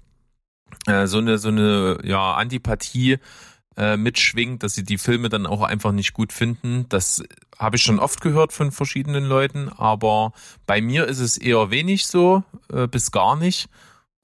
äh, 0.86 1.06
so 1.06 1.18
eine, 1.18 1.38
so 1.38 1.48
eine 1.48 1.98
ja, 2.04 2.34
Antipathie 2.34 3.18
äh, 3.76 3.96
mitschwingt, 3.96 4.62
dass 4.62 4.74
sie 4.74 4.84
die 4.84 4.98
Filme 4.98 5.28
dann 5.28 5.46
auch 5.46 5.62
einfach 5.62 5.92
nicht 5.92 6.12
gut 6.12 6.32
finden. 6.32 6.86
Das 6.88 7.22
habe 7.58 7.76
ich 7.76 7.82
schon 7.82 7.98
oft 7.98 8.20
gehört 8.20 8.52
von 8.52 8.72
verschiedenen 8.72 9.24
Leuten, 9.24 9.68
aber 9.68 10.32
bei 10.66 10.80
mir 10.80 11.06
ist 11.06 11.20
es 11.20 11.38
eher 11.38 11.70
wenig 11.70 12.06
so, 12.06 12.42
äh, 12.72 12.86
bis 12.86 13.10
gar 13.10 13.36
nicht. 13.36 13.68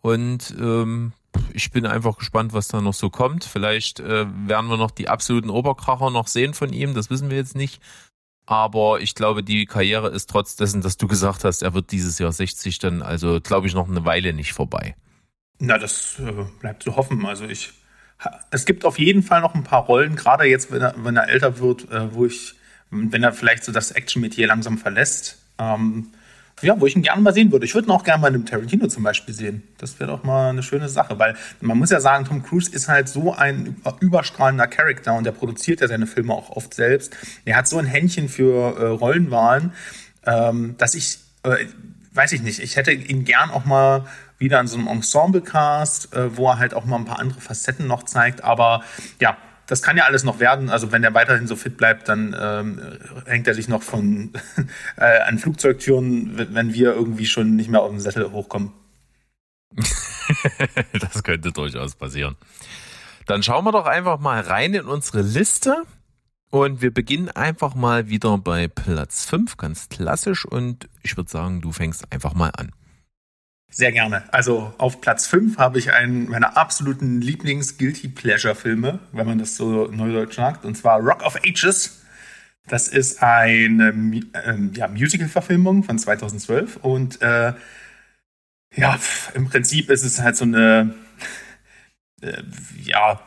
Und 0.00 0.54
ähm, 0.58 1.12
ich 1.52 1.70
bin 1.70 1.86
einfach 1.86 2.18
gespannt, 2.18 2.52
was 2.52 2.68
da 2.68 2.80
noch 2.80 2.94
so 2.94 3.10
kommt. 3.10 3.44
Vielleicht 3.44 4.00
äh, 4.00 4.26
werden 4.46 4.68
wir 4.68 4.76
noch 4.76 4.90
die 4.90 5.08
absoluten 5.08 5.50
Oberkracher 5.50 6.10
noch 6.10 6.28
sehen 6.28 6.54
von 6.54 6.72
ihm, 6.72 6.94
das 6.94 7.10
wissen 7.10 7.30
wir 7.30 7.36
jetzt 7.36 7.56
nicht. 7.56 7.80
Aber 8.46 9.00
ich 9.00 9.14
glaube, 9.14 9.42
die 9.42 9.66
Karriere 9.66 10.08
ist 10.08 10.30
trotz 10.30 10.56
dessen, 10.56 10.80
dass 10.80 10.96
du 10.96 11.08
gesagt 11.08 11.44
hast, 11.44 11.62
er 11.62 11.74
wird 11.74 11.90
dieses 11.90 12.18
Jahr 12.18 12.32
60 12.32 12.78
dann, 12.78 13.02
also 13.02 13.40
glaube 13.40 13.66
ich, 13.66 13.74
noch 13.74 13.88
eine 13.88 14.04
Weile 14.04 14.32
nicht 14.32 14.52
vorbei. 14.52 14.94
Na, 15.58 15.78
das 15.78 16.20
äh, 16.20 16.44
bleibt 16.60 16.82
zu 16.82 16.96
hoffen. 16.96 17.26
Also 17.26 17.46
ich 17.46 17.72
es 18.50 18.64
gibt 18.64 18.84
auf 18.84 18.98
jeden 18.98 19.22
Fall 19.22 19.40
noch 19.40 19.54
ein 19.54 19.64
paar 19.64 19.84
Rollen, 19.84 20.16
gerade 20.16 20.44
jetzt, 20.44 20.70
wenn 20.70 20.82
er, 20.82 20.94
wenn 20.96 21.16
er 21.16 21.28
älter 21.28 21.58
wird, 21.58 21.90
äh, 21.90 22.14
wo 22.14 22.26
ich, 22.26 22.54
wenn 22.90 23.22
er 23.22 23.32
vielleicht 23.32 23.64
so 23.64 23.72
das 23.72 23.90
Action-Metier 23.90 24.46
langsam 24.46 24.78
verlässt, 24.78 25.38
ähm, 25.58 26.12
ja, 26.62 26.80
wo 26.80 26.86
ich 26.86 26.96
ihn 26.96 27.02
gerne 27.02 27.20
mal 27.20 27.34
sehen 27.34 27.52
würde. 27.52 27.66
Ich 27.66 27.74
würde 27.74 27.88
ihn 27.88 27.90
auch 27.90 28.02
gerne 28.02 28.20
mal 28.20 28.28
in 28.28 28.34
einem 28.34 28.46
Tarantino 28.46 28.86
zum 28.86 29.02
Beispiel 29.02 29.34
sehen. 29.34 29.62
Das 29.76 30.00
wäre 30.00 30.10
doch 30.10 30.24
mal 30.24 30.50
eine 30.50 30.62
schöne 30.62 30.88
Sache, 30.88 31.18
weil 31.18 31.36
man 31.60 31.76
muss 31.76 31.90
ja 31.90 32.00
sagen, 32.00 32.24
Tom 32.24 32.42
Cruise 32.42 32.70
ist 32.70 32.88
halt 32.88 33.08
so 33.08 33.34
ein 33.34 33.76
überstrahlender 34.00 34.66
Charakter 34.66 35.14
und 35.14 35.24
der 35.24 35.32
produziert 35.32 35.82
ja 35.82 35.88
seine 35.88 36.06
Filme 36.06 36.32
auch 36.32 36.50
oft 36.50 36.72
selbst. 36.72 37.14
Er 37.44 37.56
hat 37.56 37.68
so 37.68 37.76
ein 37.78 37.84
Händchen 37.84 38.28
für 38.28 38.78
äh, 38.78 38.86
Rollenwahlen, 38.86 39.72
ähm, 40.24 40.76
dass 40.78 40.94
ich, 40.94 41.18
äh, 41.42 41.66
weiß 42.14 42.32
ich 42.32 42.40
nicht, 42.40 42.60
ich 42.60 42.76
hätte 42.76 42.92
ihn 42.92 43.24
gern 43.24 43.50
auch 43.50 43.66
mal 43.66 44.06
wieder 44.38 44.58
in 44.60 44.66
so 44.66 44.78
einem 44.78 44.88
Ensemble-Cast, 44.88 46.14
äh, 46.14 46.36
wo 46.36 46.48
er 46.48 46.58
halt 46.58 46.72
auch 46.72 46.86
mal 46.86 46.96
ein 46.96 47.04
paar 47.04 47.18
andere 47.18 47.40
Facetten 47.40 47.86
noch 47.86 48.04
zeigt. 48.04 48.44
Aber 48.44 48.82
ja, 49.20 49.36
das 49.66 49.82
kann 49.82 49.96
ja 49.96 50.04
alles 50.04 50.24
noch 50.24 50.40
werden. 50.40 50.70
Also 50.70 50.92
wenn 50.92 51.02
er 51.02 51.14
weiterhin 51.14 51.46
so 51.46 51.56
fit 51.56 51.76
bleibt, 51.76 52.08
dann 52.08 52.36
ähm, 52.38 52.80
hängt 53.26 53.48
er 53.48 53.54
sich 53.54 53.68
noch 53.68 53.82
von 53.82 54.32
äh, 54.96 55.20
an 55.20 55.38
Flugzeugtüren, 55.38 56.54
wenn 56.54 56.72
wir 56.72 56.94
irgendwie 56.94 57.26
schon 57.26 57.56
nicht 57.56 57.68
mehr 57.68 57.82
auf 57.82 57.90
den 57.90 58.00
Sattel 58.00 58.30
hochkommen. 58.30 58.72
das 61.00 61.22
könnte 61.22 61.52
durchaus 61.52 61.94
passieren. 61.96 62.36
Dann 63.26 63.42
schauen 63.42 63.64
wir 63.64 63.72
doch 63.72 63.86
einfach 63.86 64.20
mal 64.20 64.40
rein 64.40 64.74
in 64.74 64.86
unsere 64.86 65.22
Liste. 65.22 65.82
Und 66.50 66.80
wir 66.80 66.94
beginnen 66.94 67.28
einfach 67.28 67.74
mal 67.74 68.08
wieder 68.08 68.38
bei 68.38 68.68
Platz 68.68 69.24
5, 69.24 69.56
ganz 69.56 69.88
klassisch. 69.88 70.44
Und 70.44 70.88
ich 71.02 71.16
würde 71.16 71.28
sagen, 71.28 71.60
du 71.60 71.72
fängst 71.72 72.12
einfach 72.12 72.34
mal 72.34 72.52
an. 72.56 72.70
Sehr 73.76 73.92
gerne. 73.92 74.24
Also 74.32 74.72
auf 74.78 75.02
Platz 75.02 75.26
5 75.26 75.58
habe 75.58 75.78
ich 75.78 75.92
einen 75.92 76.30
meiner 76.30 76.56
absoluten 76.56 77.20
Lieblings-Guilty 77.20 78.08
Pleasure-Filme, 78.08 79.00
wenn 79.12 79.26
man 79.26 79.38
das 79.38 79.54
so 79.54 79.88
neudeutsch 79.88 80.36
sagt, 80.36 80.64
und 80.64 80.78
zwar 80.78 80.98
Rock 80.98 81.22
of 81.22 81.36
Ages. 81.44 82.00
Das 82.66 82.88
ist 82.88 83.22
eine 83.22 83.90
ähm, 83.90 84.72
ja, 84.72 84.88
Musical-Verfilmung 84.88 85.82
von 85.82 85.98
2012 85.98 86.78
und 86.78 87.20
äh, 87.20 87.52
ja, 88.74 88.98
im 89.34 89.50
Prinzip 89.50 89.90
ist 89.90 90.04
es 90.04 90.22
halt 90.22 90.36
so 90.36 90.46
eine 90.46 90.94
äh, 92.22 92.42
ja, 92.82 93.20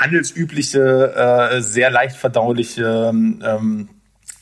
handelsübliche, 0.00 1.12
äh, 1.52 1.60
sehr 1.60 1.90
leicht 1.90 2.16
verdauliche 2.16 3.12
ähm, 3.12 3.93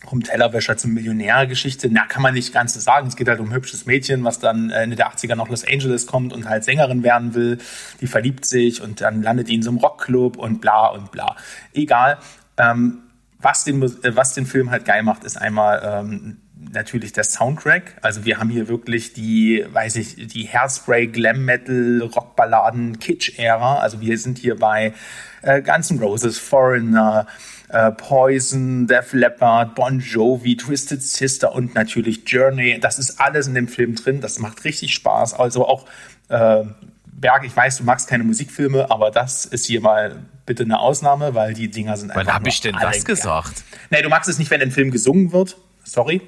vom 0.08 0.22
Tellerwäscher 0.22 0.76
zum 0.76 0.94
Millionär-Geschichte. 0.94 1.88
Na, 1.90 2.06
kann 2.06 2.22
man 2.22 2.34
nicht 2.34 2.52
ganz 2.52 2.74
sagen. 2.74 3.08
Es 3.08 3.16
geht 3.16 3.28
halt 3.28 3.40
um 3.40 3.48
ein 3.48 3.54
hübsches 3.54 3.86
Mädchen, 3.86 4.24
was 4.24 4.38
dann 4.38 4.70
Ende 4.70 4.96
der 4.96 5.10
80er 5.10 5.36
nach 5.36 5.48
Los 5.48 5.64
Angeles 5.66 6.06
kommt 6.06 6.32
und 6.32 6.48
halt 6.48 6.64
Sängerin 6.64 7.02
werden 7.02 7.34
will. 7.34 7.58
Die 8.00 8.06
verliebt 8.06 8.44
sich 8.44 8.82
und 8.82 9.00
dann 9.00 9.22
landet 9.22 9.48
die 9.48 9.54
in 9.54 9.62
so 9.62 9.70
einem 9.70 9.78
Rockclub 9.78 10.36
und 10.36 10.60
bla 10.60 10.88
und 10.88 11.10
bla. 11.12 11.36
Egal. 11.72 12.18
Ähm, 12.58 12.98
was, 13.38 13.64
den, 13.64 13.82
äh, 13.82 14.16
was 14.16 14.34
den 14.34 14.46
Film 14.46 14.70
halt 14.70 14.84
geil 14.84 15.02
macht, 15.02 15.24
ist 15.24 15.36
einmal 15.36 15.82
ähm, 15.84 16.38
natürlich 16.72 17.12
der 17.12 17.24
Soundtrack. 17.24 17.96
Also 18.02 18.24
wir 18.24 18.38
haben 18.38 18.50
hier 18.50 18.68
wirklich 18.68 19.12
die, 19.12 19.64
weiß 19.70 19.96
ich, 19.96 20.28
die 20.28 20.48
Hairspray, 20.48 21.08
Glam 21.08 21.44
Metal, 21.44 22.02
Rockballaden, 22.02 22.98
Kitsch-Ära. 22.98 23.78
Also 23.78 24.00
wir 24.00 24.18
sind 24.18 24.38
hier 24.38 24.56
bei 24.56 24.94
äh, 25.42 25.60
Guns 25.62 25.92
Roses, 26.00 26.38
Foreigner, 26.38 27.26
äh, 27.26 27.51
Poison, 27.92 28.86
Def 28.86 29.12
Leppard, 29.12 29.74
Bon 29.74 29.98
Jovi, 29.98 30.56
Twisted 30.56 31.02
Sister 31.02 31.54
und 31.54 31.74
natürlich 31.74 32.22
Journey. 32.26 32.78
Das 32.78 32.98
ist 32.98 33.18
alles 33.20 33.46
in 33.46 33.54
dem 33.54 33.68
Film 33.68 33.94
drin. 33.94 34.20
Das 34.20 34.38
macht 34.38 34.64
richtig 34.64 34.92
Spaß. 34.94 35.34
Also 35.34 35.66
auch 35.66 35.86
äh, 36.28 36.64
Berg, 37.06 37.44
ich 37.44 37.56
weiß, 37.56 37.78
du 37.78 37.84
magst 37.84 38.08
keine 38.08 38.24
Musikfilme, 38.24 38.90
aber 38.90 39.10
das 39.10 39.44
ist 39.44 39.66
hier 39.66 39.80
mal 39.80 40.22
bitte 40.44 40.64
eine 40.64 40.80
Ausnahme, 40.80 41.34
weil 41.34 41.54
die 41.54 41.70
Dinger 41.70 41.96
sind 41.96 42.10
einfach. 42.10 42.26
Wann 42.26 42.34
habe 42.34 42.48
ich 42.48 42.60
denn 42.60 42.76
das 42.80 43.04
gesagt? 43.04 43.64
Nee, 43.90 44.02
du 44.02 44.08
magst 44.08 44.28
es 44.28 44.38
nicht, 44.38 44.50
wenn 44.50 44.60
ein 44.60 44.72
Film 44.72 44.90
gesungen 44.90 45.32
wird. 45.32 45.56
Sorry. 45.84 46.20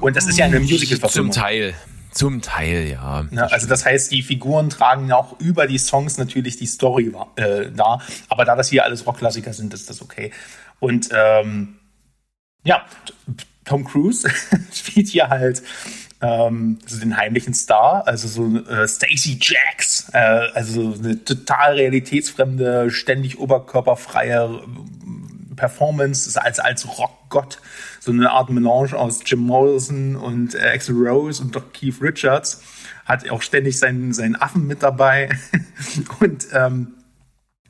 Und 0.00 0.16
das 0.16 0.26
ist 0.26 0.38
ja 0.38 0.46
eine 0.46 0.60
Musical-Verfilmung. 0.60 1.32
Zum 1.32 1.42
Teil. 1.42 1.74
Zum 2.18 2.42
Teil, 2.42 2.88
ja. 2.88 3.24
ja. 3.30 3.44
Also 3.44 3.68
das 3.68 3.86
heißt, 3.86 4.10
die 4.10 4.24
Figuren 4.24 4.70
tragen 4.70 5.12
auch 5.12 5.38
über 5.38 5.68
die 5.68 5.78
Songs 5.78 6.18
natürlich 6.18 6.56
die 6.56 6.66
Story 6.66 7.12
äh, 7.36 7.70
da. 7.70 8.00
Aber 8.28 8.44
da 8.44 8.56
das 8.56 8.70
hier 8.70 8.82
alles 8.82 9.06
Rockklassiker 9.06 9.52
sind, 9.52 9.72
ist 9.72 9.88
das 9.88 10.02
okay. 10.02 10.32
Und 10.80 11.10
ähm, 11.12 11.78
ja, 12.64 12.84
Tom 13.64 13.84
Cruise 13.84 14.28
spielt 14.72 15.06
hier 15.06 15.28
halt 15.28 15.62
ähm, 16.20 16.80
also 16.82 16.98
den 16.98 17.16
heimlichen 17.16 17.54
Star, 17.54 18.04
also 18.08 18.26
so 18.26 18.68
äh, 18.68 18.88
Stacy 18.88 19.38
Jacks, 19.40 20.08
äh, 20.12 20.18
also 20.18 20.94
eine 20.98 21.22
total 21.22 21.74
realitätsfremde, 21.74 22.90
ständig 22.90 23.38
oberkörperfreie 23.38 24.60
Performance 25.54 26.42
als, 26.42 26.58
als 26.58 26.98
Rockgott. 26.98 27.60
So 28.00 28.12
eine 28.12 28.30
Art 28.30 28.50
Melange 28.50 28.94
aus 28.94 29.20
Jim 29.24 29.40
Morrison 29.40 30.16
und 30.16 30.54
äh, 30.54 30.70
Axel 30.74 30.96
Rose 30.96 31.42
und 31.42 31.56
Keith 31.72 32.00
Richards. 32.00 32.62
Hat 33.04 33.28
auch 33.30 33.42
ständig 33.42 33.78
seinen, 33.78 34.12
seinen 34.12 34.36
Affen 34.36 34.66
mit 34.66 34.82
dabei. 34.82 35.30
und 36.20 36.48
ähm, 36.52 36.94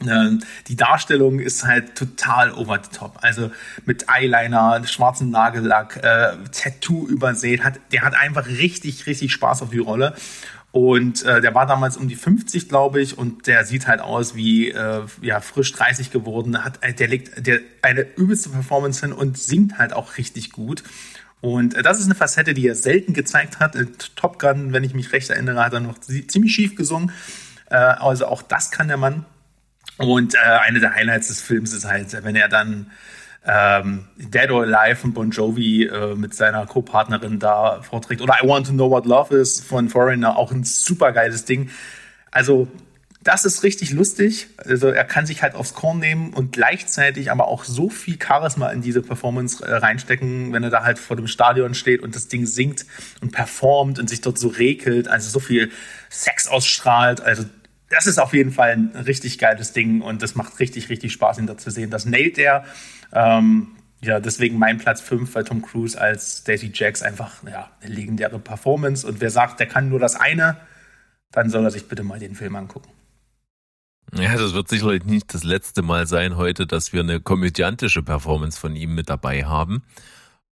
Ähm, 0.07 0.41
die 0.69 0.77
Darstellung 0.77 1.41
ist 1.41 1.65
halt 1.65 1.97
total 1.97 2.53
over 2.53 2.81
the 2.83 2.97
top. 2.97 3.19
Also 3.23 3.51
mit 3.85 4.07
Eyeliner, 4.09 4.87
schwarzen 4.87 5.31
Nagellack, 5.31 5.97
äh, 5.97 6.37
Tattoo 6.53 7.09
übersät. 7.09 7.65
Hat, 7.65 7.81
der 7.91 8.03
hat 8.03 8.15
einfach 8.15 8.47
richtig, 8.47 9.07
richtig 9.07 9.33
Spaß 9.33 9.63
auf 9.63 9.71
die 9.71 9.79
Rolle. 9.79 10.15
Und 10.71 11.25
äh, 11.25 11.41
der 11.41 11.55
war 11.55 11.67
damals 11.67 11.97
um 11.97 12.09
die 12.09 12.15
50, 12.15 12.69
glaube 12.69 13.01
ich, 13.01 13.17
und 13.17 13.47
der 13.47 13.65
sieht 13.65 13.87
halt 13.87 14.01
aus 14.01 14.35
wie 14.35 14.71
äh, 14.71 15.03
ja, 15.23 15.41
frisch 15.41 15.73
30 15.73 16.11
geworden. 16.11 16.63
Hat, 16.63 16.83
äh, 16.83 16.93
der 16.93 17.09
legt 17.09 17.47
der, 17.47 17.61
eine 17.81 18.03
übelste 18.17 18.51
Performance 18.51 19.01
hin 19.01 19.13
und 19.15 19.39
singt 19.39 19.79
halt 19.79 19.95
auch 19.95 20.19
richtig 20.19 20.53
gut. 20.53 20.83
Und 21.41 21.75
äh, 21.75 21.83
das 21.83 21.99
ist 21.99 22.05
eine 22.05 22.15
Facette, 22.15 22.53
die 22.53 22.67
er 22.67 22.75
selten 22.75 23.15
gezeigt 23.15 23.61
hat. 23.61 23.77
In 23.77 23.93
Top 24.15 24.39
Gun, 24.39 24.73
wenn 24.73 24.85
ich 24.85 24.93
mich 24.93 25.13
recht 25.13 25.31
erinnere, 25.31 25.65
hat 25.65 25.73
er 25.73 25.81
noch 25.81 25.99
ziemlich 25.99 26.55
schief 26.55 26.77
gesungen. 26.77 27.13
Äh, 27.71 27.77
also 27.77 28.27
auch 28.27 28.43
das 28.43 28.71
kann 28.71 28.89
der 28.89 28.99
Mann. 28.99 29.25
Und 29.97 30.35
äh, 30.35 30.39
eine 30.39 30.81
der 30.81 30.95
Highlights 30.95 31.29
des 31.29 31.41
Films 31.41 31.73
ist 31.73 31.87
halt, 31.87 32.13
wenn 32.25 32.37
er 32.37 32.49
dann 32.49 32.91
ähm, 33.49 34.05
Dead 34.19 34.51
or 34.51 34.63
Alive 34.63 34.97
von 34.97 35.15
Bon 35.15 35.31
Jovi 35.31 35.85
äh, 35.85 36.15
mit 36.15 36.35
seiner 36.35 36.67
Co-Partnerin 36.67 37.39
da 37.39 37.81
vorträgt. 37.83 38.21
Oder 38.21 38.35
I 38.43 38.47
Want 38.47 38.67
to 38.67 38.73
Know 38.73 38.91
What 38.91 39.07
Love 39.07 39.35
Is 39.37 39.61
von 39.61 39.89
Foreigner, 39.89 40.37
auch 40.37 40.53
ein 40.53 40.65
super 40.65 41.13
geiles 41.13 41.47
Ding. 41.47 41.71
Also, 42.31 42.69
das 43.25 43.47
ist 43.47 43.63
richtig 43.63 43.91
lustig. 43.91 44.49
Also, 44.59 44.89
er 44.89 45.05
kann 45.05 45.25
sich 45.25 45.43
halt 45.43 45.55
aufs 45.55 45.73
Korn 45.73 45.99
nehmen 45.99 46.35
und 46.35 46.53
gleichzeitig 46.53 47.31
aber 47.31 47.49
auch 47.49 47.65
so 47.65 47.89
viel 47.89 48.19
Charisma 48.23 48.69
in 48.69 48.83
diese 48.83 49.01
Performance 49.01 49.65
äh, 49.65 49.73
reinstecken, 49.73 50.53
wenn 50.53 50.63
er 50.63 50.71
da 50.71 50.85
halt 50.85 50.99
vor 50.99 51.17
dem 51.17 51.27
Stadion 51.27 51.73
steht 51.73 52.03
und 52.03 52.15
das 52.15 52.29
Ding 52.29 52.45
singt 52.45 52.85
und 53.23 53.33
performt 53.33 53.99
und 53.99 54.11
sich 54.11 54.21
dort 54.21 54.39
so 54.39 54.49
regelt, 54.49 55.09
also 55.09 55.31
so 55.31 55.41
viel 55.41 55.71
Sex 56.11 56.49
ausstrahlt. 56.49 57.23
Also, 57.23 57.45
das 57.89 58.07
ist 58.07 58.19
auf 58.19 58.35
jeden 58.35 58.53
Fall 58.53 58.73
ein 58.73 58.93
richtig 59.07 59.39
geiles 59.39 59.73
Ding 59.73 60.03
und 60.03 60.23
das 60.23 60.35
macht 60.35 60.61
richtig, 60.61 60.91
richtig 60.91 61.13
Spaß, 61.15 61.39
ihn 61.39 61.47
da 61.47 61.57
zu 61.57 61.71
sehen. 61.71 61.91
Das 61.91 62.05
nailt 62.05 62.37
er. 62.37 62.65
Ähm, 63.13 63.69
ja, 64.01 64.21
deswegen 64.21 64.59
mein 64.59 64.79
Platz 64.79 65.01
5, 65.01 65.35
weil 65.35 65.45
Tom 65.45 65.63
Cruise 65.63 66.01
als 66.01 66.45
Daisy 66.45 66.71
Jacks 66.73 67.03
einfach 67.03 67.43
ja, 67.45 67.71
eine 67.81 67.95
legendäre 67.95 68.39
Performance. 68.39 69.07
Und 69.07 69.21
wer 69.21 69.31
sagt, 69.31 69.59
der 69.61 69.67
kann 69.67 69.89
nur 69.89 69.99
das 69.99 70.15
eine, 70.15 70.57
dann 71.33 71.51
soll 71.51 71.65
er 71.65 71.71
sich 71.71 71.89
bitte 71.89 72.05
mal 72.05 72.19
den 72.19 72.35
Film 72.35 72.55
angucken. 72.57 72.91
Ja, 74.15 74.35
das 74.37 74.55
wird 74.55 74.69
sicherlich 74.69 75.05
nicht 75.05 75.35
das 75.35 75.45
letzte 75.45 75.83
Mal 75.83 76.07
sein 76.07 76.37
heute, 76.37 76.67
dass 76.67 76.93
wir 76.93 77.01
eine 77.01 77.21
komödiantische 77.21 78.03
Performance 78.03 78.59
von 78.59 78.75
ihm 78.75 78.95
mit 78.95 79.11
dabei 79.11 79.45
haben. 79.45 79.83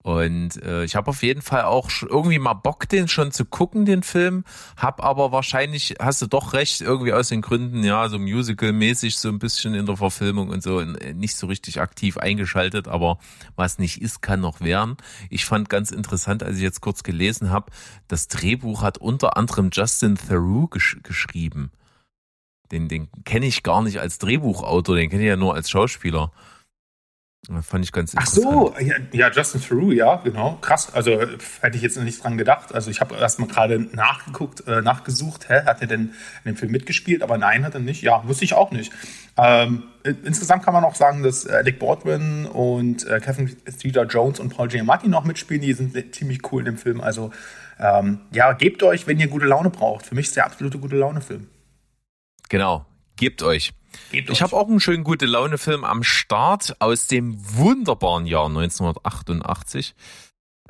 Und 0.02 0.61
äh, 0.62 0.82
ich 0.85 0.97
habe 0.97 1.09
auf 1.09 1.23
jeden 1.23 1.42
Fall 1.42 1.62
auch 1.62 1.88
irgendwie 2.02 2.40
mal 2.40 2.54
Bock, 2.54 2.88
den 2.88 3.06
schon 3.06 3.30
zu 3.30 3.44
gucken, 3.44 3.85
den 3.85 4.02
Film. 4.02 4.44
Hab 4.76 5.02
aber 5.02 5.30
wahrscheinlich, 5.30 5.94
hast 6.00 6.21
du 6.23 6.26
doch 6.26 6.52
recht, 6.54 6.80
irgendwie 6.80 7.12
aus 7.12 7.28
den 7.28 7.40
Gründen, 7.40 7.85
ja, 7.85 8.09
so 8.09 8.18
musical-mäßig 8.18 9.16
so 9.16 9.28
ein 9.28 9.38
bisschen 9.38 9.75
in 9.75 9.87
der 9.87 9.97
Verfilmung 9.97 10.49
und 10.49 10.62
so 10.62 10.80
nicht 10.80 11.37
so 11.37 11.47
richtig 11.47 11.80
aktiv 11.80 12.18
eingeschaltet. 12.18 12.88
Aber 12.88 13.18
was 13.54 13.78
nicht 13.78 14.02
ist, 14.02 14.23
kann 14.23 14.40
noch 14.40 14.61
werden. 14.61 14.97
Ich 15.30 15.44
fand 15.44 15.68
ganz 15.68 15.92
interessant, 15.92 16.42
als 16.42 16.56
ich 16.56 16.62
jetzt 16.62 16.80
kurz 16.80 17.04
gelesen 17.04 17.50
habe, 17.50 17.71
das 18.09 18.26
Drehbuch 18.26 18.82
hat 18.82 18.99
unter 18.99 19.37
anderem 19.37 19.71
Justin 19.73 20.16
Theroux 20.16 20.66
gesch 20.68 20.99
geschrieben. 21.04 21.71
Den, 22.73 22.88
den 22.88 23.09
kenne 23.25 23.47
ich 23.47 23.62
gar 23.62 23.82
nicht 23.82 24.00
als 24.00 24.18
Drehbuchautor, 24.18 24.97
den 24.97 25.11
kenne 25.11 25.23
ich 25.23 25.28
ja 25.28 25.37
nur 25.37 25.54
als 25.54 25.71
Schauspieler. 25.71 26.32
Fand 27.62 27.84
ich 27.84 27.90
ganz 27.90 28.14
interessant. 28.14 28.46
Ach 28.46 28.52
so, 28.52 28.75
ja, 28.78 28.94
ja, 29.11 29.30
Justin 29.32 29.61
Theroux, 29.61 29.90
ja, 29.90 30.16
genau. 30.22 30.58
Krass. 30.61 30.94
Also 30.94 31.20
hätte 31.61 31.76
ich 31.76 31.82
jetzt 31.82 31.99
nicht 31.99 32.22
dran 32.22 32.38
gedacht. 32.38 32.72
Also 32.72 32.88
ich 32.88 33.00
habe 33.00 33.16
erst 33.16 33.40
mal 33.40 33.49
gerade 33.49 33.80
nachgeguckt, 33.80 34.68
äh, 34.68 34.80
nachgesucht, 34.80 35.49
hä, 35.49 35.62
hat 35.66 35.80
er 35.80 35.88
denn 35.88 36.12
in 36.44 36.52
dem 36.52 36.56
Film 36.56 36.70
mitgespielt? 36.70 37.20
Aber 37.20 37.38
nein, 37.38 37.64
hat 37.64 37.75
er 37.75 37.80
nicht. 37.80 38.02
Ja, 38.02 38.22
wusste 38.28 38.44
ich 38.44 38.54
auch 38.54 38.70
nicht. 38.70 38.92
Ähm, 39.37 39.82
insgesamt 40.04 40.64
kann 40.64 40.72
man 40.72 40.84
auch 40.84 40.94
sagen, 40.94 41.25
dass 41.25 41.44
Alec 41.44 41.80
Baldwin 41.80 42.46
und 42.46 43.04
äh, 43.08 43.18
Kevin 43.18 43.56
Theodore 43.76 44.06
Jones 44.06 44.38
und 44.38 44.50
Paul 44.56 44.68
Giamatti 44.68 45.08
noch 45.08 45.25
mitspielen. 45.25 45.62
Die 45.62 45.72
sind 45.72 46.14
ziemlich 46.14 46.52
cool 46.52 46.61
in 46.61 46.66
dem 46.66 46.78
Film. 46.78 47.00
Also 47.00 47.32
ähm, 47.80 48.20
ja, 48.30 48.52
gebt 48.52 48.84
euch, 48.84 49.08
wenn 49.08 49.18
ihr 49.18 49.26
gute 49.26 49.46
Laune 49.46 49.70
braucht. 49.70 50.06
Für 50.06 50.14
mich 50.14 50.26
ist 50.26 50.37
der 50.37 50.46
absolute 50.46 50.78
gute 50.78 50.96
Laune-Film. 50.96 51.49
Genau, 52.49 52.87
gebt 53.16 53.42
euch. 53.42 53.72
Ich 54.11 54.42
habe 54.42 54.56
auch 54.56 54.68
einen 54.68 54.80
schönen 54.80 55.04
gute 55.04 55.26
Laune 55.26 55.58
Film 55.58 55.84
am 55.84 56.02
Start 56.02 56.76
aus 56.80 57.06
dem 57.06 57.37
wunderbaren 57.56 58.26
Jahr 58.26 58.46
1988. 58.46 59.94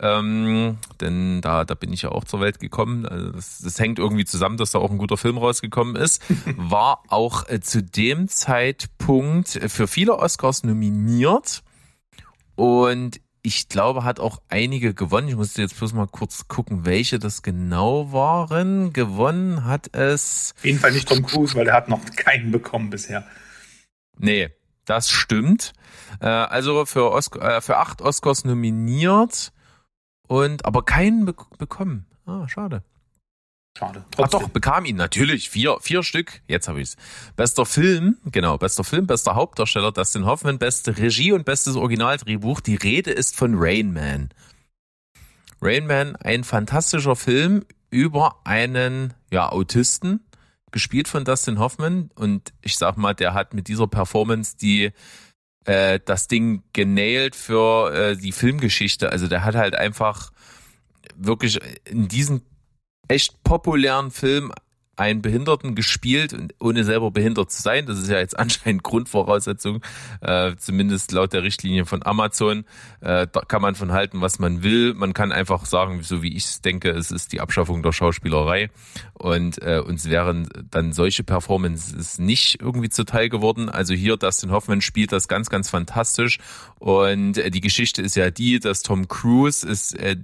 Ähm, 0.00 0.78
denn 1.00 1.40
da, 1.42 1.64
da 1.64 1.74
bin 1.74 1.92
ich 1.92 2.02
ja 2.02 2.11
auch 2.11 2.24
zur 2.24 2.40
Welt 2.40 2.58
gekommen. 2.58 3.06
Also 3.06 3.30
das, 3.30 3.58
das 3.58 3.78
hängt 3.78 3.98
irgendwie 3.98 4.24
zusammen, 4.24 4.56
dass 4.56 4.72
da 4.72 4.78
auch 4.78 4.90
ein 4.90 4.98
guter 4.98 5.16
Film 5.16 5.38
rausgekommen 5.38 5.96
ist. 5.96 6.22
War 6.56 7.02
auch 7.08 7.48
äh, 7.48 7.61
zu 7.61 7.82
dem 7.82 8.28
Zeitpunkt 8.28 9.48
für 9.48 9.87
viele 9.87 10.18
Oscars 10.18 10.64
nominiert. 10.64 11.62
Und 12.56 13.20
ich 13.42 13.68
glaube, 13.68 14.05
hat 14.05 14.20
auch 14.20 14.40
einige 14.48 14.94
gewonnen. 14.94 15.28
Ich 15.28 15.37
musste 15.37 15.62
jetzt 15.62 15.76
bloß 15.76 15.92
mal 15.94 16.07
kurz 16.07 16.46
gucken, 16.46 16.85
welche 16.85 17.18
das 17.18 17.42
genau 17.42 18.12
waren. 18.12 18.92
Gewonnen 18.92 19.64
hat 19.64 19.94
es. 19.94 20.55
Auf 20.57 20.64
jeden 20.64 20.78
Fall 20.78 20.92
nicht 20.92 21.09
Tom 21.09 21.24
Cruise, 21.24 21.55
weil 21.57 21.66
er 21.66 21.74
hat 21.74 21.88
noch 21.88 22.05
keinen 22.16 22.52
bekommen 22.52 22.90
bisher. 22.90 23.26
Nee, 24.18 24.50
das 24.85 25.11
stimmt. 25.11 25.72
Äh, 26.20 26.26
also 26.26 26.85
für, 26.87 27.11
Oscar, 27.11 27.57
äh, 27.57 27.61
für 27.61 27.78
acht 27.78 28.00
Oscars 28.00 28.44
nominiert 28.44 29.52
und 30.28 30.64
aber 30.64 30.85
keinen 30.85 31.24
be 31.24 31.35
bekommen. 31.59 32.07
Ah, 32.26 32.46
schade. 32.48 32.85
Schade. 33.78 34.04
Ach 34.18 34.28
doch, 34.28 34.48
bekam 34.48 34.85
ihn 34.85 34.96
natürlich. 34.96 35.48
Vier, 35.48 35.78
vier 35.80 36.02
Stück. 36.02 36.42
Jetzt 36.46 36.68
habe 36.68 36.82
ich's. 36.82 36.96
Bester 37.37 37.64
Film, 37.64 38.18
genau, 38.26 38.58
bester 38.58 38.85
Film, 38.85 39.06
bester 39.06 39.35
Hauptdarsteller, 39.35 39.92
Dustin 39.92 40.26
Hoffman, 40.26 40.58
beste 40.58 40.96
Regie 40.96 41.32
und 41.32 41.44
bestes 41.44 41.76
Originaldrehbuch. 41.76 42.61
Die 42.61 42.74
Rede 42.74 43.11
ist 43.11 43.35
von 43.35 43.54
Rain 43.56 43.92
Man. 43.92 44.28
Rain 45.62 45.87
Man, 45.87 46.16
ein 46.16 46.44
fantastischer 46.44 47.16
Film 47.16 47.64
über 47.90 48.40
einen, 48.44 49.14
ja, 49.30 49.50
Autisten, 49.50 50.20
gespielt 50.70 51.08
von 51.08 51.24
Dustin 51.24 51.58
Hoffman. 51.58 52.11
Und 52.14 52.52
ich 52.61 52.76
sag 52.76 52.98
mal, 52.98 53.14
der 53.14 53.32
hat 53.32 53.54
mit 53.54 53.68
dieser 53.68 53.87
Performance 53.87 54.56
die, 54.61 54.92
äh, 55.64 55.98
das 56.04 56.28
Ding 56.28 56.62
genailt 56.74 57.37
für 57.37 57.92
äh, 57.94 58.16
die 58.16 58.32
Filmgeschichte. 58.32 59.11
Also 59.11 59.28
der 59.28 59.44
hat 59.44 59.54
halt 59.54 59.74
einfach 59.74 60.30
wirklich 61.16 61.58
in 61.85 62.08
diesen 62.08 62.42
echt 63.08 63.42
populären 63.42 64.10
Film 64.10 64.52
einen 65.02 65.20
Behinderten 65.20 65.74
gespielt, 65.74 66.36
ohne 66.60 66.84
selber 66.84 67.10
behindert 67.10 67.50
zu 67.50 67.60
sein. 67.60 67.86
Das 67.86 67.98
ist 67.98 68.08
ja 68.08 68.18
jetzt 68.18 68.38
anscheinend 68.38 68.84
Grundvoraussetzung, 68.84 69.82
äh, 70.20 70.54
zumindest 70.56 71.10
laut 71.10 71.32
der 71.32 71.42
Richtlinie 71.42 71.86
von 71.86 72.06
Amazon. 72.06 72.64
Äh, 73.00 73.26
da 73.30 73.40
kann 73.40 73.62
man 73.62 73.74
von 73.74 73.90
halten, 73.90 74.20
was 74.20 74.38
man 74.38 74.62
will. 74.62 74.94
Man 74.94 75.12
kann 75.12 75.32
einfach 75.32 75.66
sagen, 75.66 76.02
so 76.02 76.22
wie 76.22 76.36
ich 76.36 76.44
es 76.44 76.60
denke, 76.60 76.90
es 76.90 77.10
ist 77.10 77.32
die 77.32 77.40
Abschaffung 77.40 77.82
der 77.82 77.92
Schauspielerei. 77.92 78.70
Und 79.14 79.60
äh, 79.60 79.80
uns 79.84 80.08
wären 80.08 80.48
dann 80.70 80.92
solche 80.92 81.24
Performances 81.24 82.18
nicht 82.18 82.60
irgendwie 82.60 82.88
zuteil 82.88 83.28
geworden. 83.28 83.68
Also 83.68 83.94
hier, 83.94 84.16
Dustin 84.16 84.52
Hoffman 84.52 84.82
spielt 84.82 85.10
das 85.10 85.26
ganz, 85.26 85.50
ganz 85.50 85.68
fantastisch. 85.68 86.38
Und 86.78 87.38
äh, 87.38 87.50
die 87.50 87.60
Geschichte 87.60 88.02
ist 88.02 88.14
ja 88.14 88.30
die, 88.30 88.60
dass 88.60 88.82
Tom 88.82 89.08
Cruise 89.08 89.66
ist, 89.66 89.98
äh, 89.98 90.16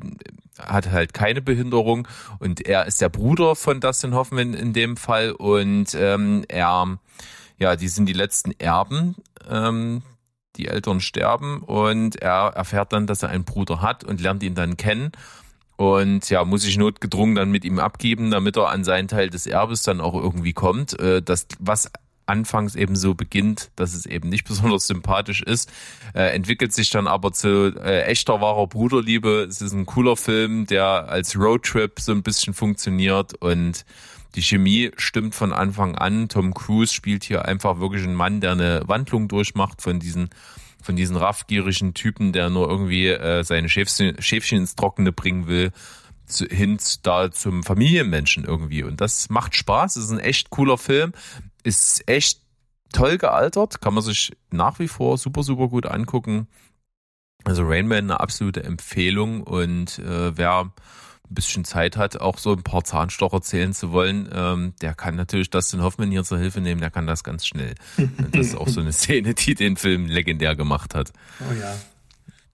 hat 0.58 0.90
halt 0.90 1.14
keine 1.14 1.40
Behinderung 1.40 2.08
und 2.38 2.66
er 2.66 2.86
ist 2.86 3.00
der 3.00 3.08
Bruder 3.08 3.54
von 3.54 3.80
Dustin 3.80 4.14
Hoffman 4.14 4.54
in 4.68 4.72
dem 4.74 4.96
Fall 4.96 5.32
und 5.32 5.94
ähm, 5.94 6.44
er, 6.48 6.98
ja, 7.58 7.76
die 7.76 7.88
sind 7.88 8.06
die 8.06 8.12
letzten 8.12 8.52
Erben. 8.58 9.16
Ähm, 9.48 10.02
die 10.56 10.66
Eltern 10.66 11.00
sterben 11.00 11.60
und 11.60 12.16
er 12.16 12.52
erfährt 12.54 12.92
dann, 12.92 13.06
dass 13.06 13.22
er 13.22 13.28
einen 13.30 13.44
Bruder 13.44 13.80
hat 13.80 14.02
und 14.02 14.20
lernt 14.20 14.42
ihn 14.42 14.56
dann 14.56 14.76
kennen 14.76 15.12
und 15.76 16.28
ja, 16.28 16.44
muss 16.44 16.62
sich 16.62 16.76
notgedrungen 16.76 17.36
dann 17.36 17.50
mit 17.50 17.64
ihm 17.64 17.78
abgeben, 17.78 18.32
damit 18.32 18.56
er 18.56 18.70
an 18.70 18.82
seinen 18.82 19.06
Teil 19.06 19.30
des 19.30 19.46
Erbes 19.46 19.82
dann 19.82 20.00
auch 20.00 20.14
irgendwie 20.14 20.52
kommt. 20.52 20.98
Äh, 20.98 21.22
das, 21.22 21.46
was 21.60 21.90
anfangs 22.26 22.74
eben 22.74 22.96
so 22.96 23.14
beginnt, 23.14 23.70
dass 23.76 23.94
es 23.94 24.04
eben 24.04 24.28
nicht 24.28 24.44
besonders 24.48 24.88
sympathisch 24.88 25.40
ist, 25.40 25.70
äh, 26.14 26.34
entwickelt 26.34 26.72
sich 26.72 26.90
dann 26.90 27.06
aber 27.06 27.32
zu 27.32 27.74
äh, 27.80 28.02
echter 28.02 28.40
wahrer 28.40 28.66
Bruderliebe. 28.66 29.46
Es 29.48 29.60
ist 29.62 29.72
ein 29.72 29.86
cooler 29.86 30.16
Film, 30.16 30.66
der 30.66 31.08
als 31.08 31.36
Roadtrip 31.36 32.00
so 32.00 32.10
ein 32.12 32.24
bisschen 32.24 32.54
funktioniert 32.54 33.34
und 33.40 33.84
die 34.34 34.42
Chemie 34.42 34.90
stimmt 34.96 35.34
von 35.34 35.52
Anfang 35.52 35.94
an. 35.96 36.28
Tom 36.28 36.54
Cruise 36.54 36.92
spielt 36.92 37.24
hier 37.24 37.44
einfach 37.46 37.80
wirklich 37.80 38.04
einen 38.04 38.14
Mann, 38.14 38.40
der 38.40 38.52
eine 38.52 38.82
Wandlung 38.86 39.28
durchmacht 39.28 39.82
von 39.82 39.98
diesen 39.98 40.30
von 40.80 40.96
diesen 40.96 41.16
raffgierigen 41.16 41.92
Typen, 41.92 42.32
der 42.32 42.50
nur 42.50 42.68
irgendwie 42.68 43.08
äh, 43.08 43.42
seine 43.42 43.68
Schäfchen, 43.68 44.22
Schäfchen 44.22 44.58
ins 44.58 44.76
Trockene 44.76 45.12
bringen 45.12 45.48
will, 45.48 45.72
zu, 46.26 46.46
hin 46.46 46.78
da 47.02 47.30
zum 47.30 47.62
Familienmenschen 47.62 48.44
irgendwie. 48.44 48.84
Und 48.84 49.00
das 49.00 49.28
macht 49.28 49.56
Spaß. 49.56 49.96
Ist 49.96 50.10
ein 50.10 50.20
echt 50.20 50.50
cooler 50.50 50.78
Film. 50.78 51.12
Ist 51.64 52.08
echt 52.08 52.40
toll 52.92 53.18
gealtert. 53.18 53.80
Kann 53.80 53.94
man 53.94 54.04
sich 54.04 54.36
nach 54.50 54.78
wie 54.78 54.88
vor 54.88 55.18
super, 55.18 55.42
super 55.42 55.68
gut 55.68 55.86
angucken. 55.86 56.46
Also 57.44 57.64
Rainman 57.64 58.04
eine 58.04 58.20
absolute 58.20 58.62
Empfehlung. 58.62 59.42
Und 59.42 59.98
äh, 59.98 60.36
wer 60.36 60.72
ein 61.30 61.34
bisschen 61.34 61.64
Zeit 61.64 61.96
hat, 61.96 62.20
auch 62.20 62.38
so 62.38 62.52
ein 62.52 62.62
paar 62.62 62.84
Zahnstocher 62.84 63.42
zählen 63.42 63.72
zu 63.72 63.92
wollen, 63.92 64.28
ähm, 64.32 64.74
der 64.80 64.94
kann 64.94 65.16
natürlich 65.16 65.50
Dustin 65.50 65.82
Hoffman 65.82 66.10
hier 66.10 66.24
zur 66.24 66.38
Hilfe 66.38 66.60
nehmen, 66.60 66.80
der 66.80 66.90
kann 66.90 67.06
das 67.06 67.24
ganz 67.24 67.46
schnell. 67.46 67.74
Das 68.32 68.48
ist 68.48 68.56
auch 68.56 68.68
so 68.68 68.80
eine 68.80 68.92
Szene, 68.92 69.34
die 69.34 69.54
den 69.54 69.76
Film 69.76 70.06
legendär 70.06 70.54
gemacht 70.54 70.94
hat. 70.94 71.12
Oh 71.40 71.52
ja. 71.52 71.74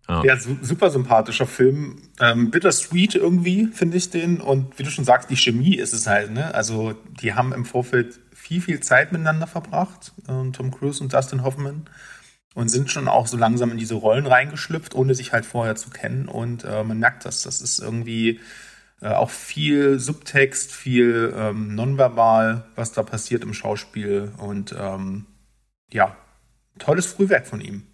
Ja, 0.09 0.25
ja 0.25 0.37
super 0.37 0.91
sympathischer 0.91 1.47
Film. 1.47 2.03
Ähm, 2.21 2.51
bittersweet 2.51 3.15
irgendwie, 3.15 3.67
finde 3.67 3.97
ich 3.97 4.11
den. 4.11 4.41
Und 4.41 4.79
wie 4.79 4.83
du 4.83 4.91
schon 4.91 5.05
sagst, 5.05 5.31
die 5.31 5.37
Chemie 5.37 5.77
ist 5.77 5.93
es 5.95 6.07
halt. 6.07 6.31
Ne? 6.31 6.55
Also, 6.55 6.95
die 7.21 7.35
haben 7.35 7.53
im 7.53 7.65
Vorfeld 7.65 8.21
viel, 8.35 8.61
viel 8.61 8.81
Zeit 8.81 9.13
miteinander 9.13 9.47
verbracht, 9.47 10.13
äh, 10.29 10.51
Tom 10.53 10.71
Cruise 10.71 11.03
und 11.03 11.13
Dustin 11.13 11.43
Hoffman. 11.43 11.87
Und 12.55 12.69
sind 12.69 12.91
schon 12.91 13.09
auch 13.09 13.27
so 13.27 13.37
langsam 13.37 13.73
in 13.73 13.79
diese 13.79 13.95
Rollen 13.95 14.27
reingeschlüpft, 14.27 14.95
ohne 14.95 15.15
sich 15.15 15.33
halt 15.33 15.45
vorher 15.45 15.75
zu 15.75 15.91
kennen. 15.91 16.29
Und 16.29 16.65
äh, 16.65 16.85
man 16.85 16.99
merkt 16.99 17.25
das. 17.25 17.43
Das 17.43 17.61
ist 17.61 17.81
irgendwie 17.81 18.41
äh, 19.01 19.09
auch 19.09 19.31
viel 19.31 19.99
Subtext, 19.99 20.73
viel 20.73 21.35
ähm, 21.37 21.75
nonverbal, 21.75 22.65
was 22.77 22.93
da 22.93 23.03
passiert 23.03 23.43
im 23.43 23.55
Schauspiel. 23.55 24.33
Und 24.39 24.75
ähm, 24.79 25.27
ja, 25.93 26.17
tolles 26.79 27.07
Frühwerk 27.07 27.47
von 27.47 27.61
ihm. 27.61 27.87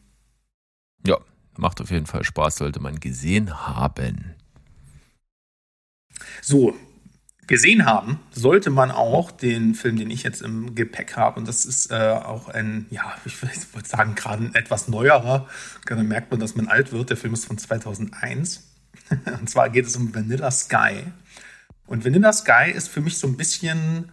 Ja, 1.06 1.16
macht 1.56 1.80
auf 1.80 1.90
jeden 1.90 2.06
Fall 2.06 2.24
Spaß, 2.24 2.56
sollte 2.56 2.80
man 2.80 3.00
gesehen 3.00 3.66
haben. 3.66 4.34
So, 6.42 6.76
gesehen 7.50 7.84
haben 7.84 8.20
sollte 8.30 8.70
man 8.70 8.92
auch 8.92 9.32
den 9.32 9.74
Film, 9.74 9.96
den 9.96 10.08
ich 10.08 10.22
jetzt 10.22 10.40
im 10.40 10.76
Gepäck 10.76 11.16
habe. 11.16 11.40
Und 11.40 11.48
das 11.48 11.66
ist 11.66 11.90
äh, 11.90 11.94
auch 11.94 12.48
ein, 12.48 12.86
ja, 12.90 13.16
ich 13.26 13.42
würde 13.42 13.88
sagen, 13.88 14.14
gerade 14.14 14.44
ein 14.44 14.54
etwas 14.54 14.88
neuerer. 14.88 15.48
Da 15.84 15.96
merkt 15.96 16.30
man, 16.30 16.40
dass 16.40 16.54
man 16.54 16.68
alt 16.68 16.92
wird. 16.92 17.10
Der 17.10 17.16
Film 17.16 17.34
ist 17.34 17.44
von 17.44 17.58
2001. 17.58 18.70
Und 19.40 19.50
zwar 19.50 19.68
geht 19.68 19.84
es 19.84 19.96
um 19.96 20.14
Vanilla 20.14 20.50
Sky. 20.50 21.02
Und 21.86 22.04
Vanilla 22.04 22.32
Sky 22.32 22.70
ist 22.72 22.88
für 22.88 23.00
mich 23.00 23.18
so 23.18 23.26
ein 23.26 23.36
bisschen, 23.36 24.12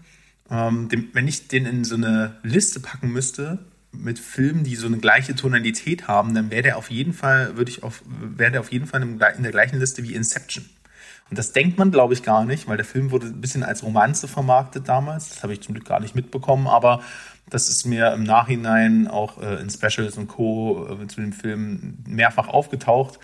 ähm, 0.50 0.90
dem, 0.90 1.10
wenn 1.14 1.28
ich 1.28 1.48
den 1.48 1.68
in 1.68 1.84
so 1.84 1.94
eine 1.94 2.38
Liste 2.42 2.80
packen 2.80 3.12
müsste, 3.12 3.60
mit 3.92 4.18
Filmen, 4.18 4.64
die 4.64 4.76
so 4.76 4.88
eine 4.88 4.98
gleiche 4.98 5.36
Tonalität 5.36 6.08
haben, 6.08 6.34
dann 6.34 6.50
wäre 6.50 6.64
der 6.64 6.78
auf 6.78 6.90
jeden 6.90 7.14
Fall, 7.14 7.56
würde 7.56 7.70
ich 7.70 7.84
auf, 7.84 8.02
wäre 8.08 8.52
der 8.52 8.62
auf 8.62 8.72
jeden 8.72 8.88
Fall 8.88 9.02
in 9.04 9.20
der 9.20 9.52
gleichen 9.52 9.80
Liste 9.80 10.04
wie 10.04 10.16
Inception. 10.16 10.66
Und 11.30 11.38
das 11.38 11.52
denkt 11.52 11.78
man, 11.78 11.92
glaube 11.92 12.14
ich, 12.14 12.24
gar 12.24 12.46
nicht, 12.46 12.68
weil 12.68 12.78
der 12.78 12.86
Film 12.86 13.12
wurde 13.12 13.28
ein 13.28 13.42
bisschen 13.42 13.64
als 13.64 13.84
Romanze 13.84 14.28
vermarktet 14.28 14.88
damals. 14.88 15.30
Das 15.30 15.44
habe 15.44 15.54
ich 15.54 15.62
zum 15.62 15.74
Glück 15.76 15.88
gar 15.88 16.00
nicht 16.00 16.16
mitbekommen, 16.16 16.68
aber 16.68 17.02
das 17.50 17.70
ist 17.70 17.86
mir 17.86 18.14
im 18.14 18.24
Nachhinein 18.24 19.08
auch 19.08 19.42
äh, 19.42 19.56
in 19.56 19.70
Specials 19.70 20.18
und 20.18 20.28
Co. 20.28 20.88
Äh, 21.02 21.08
zu 21.08 21.22
dem 21.22 21.34
Film 21.34 22.00
mehrfach 22.06 22.48
aufgetaucht. 22.48 23.20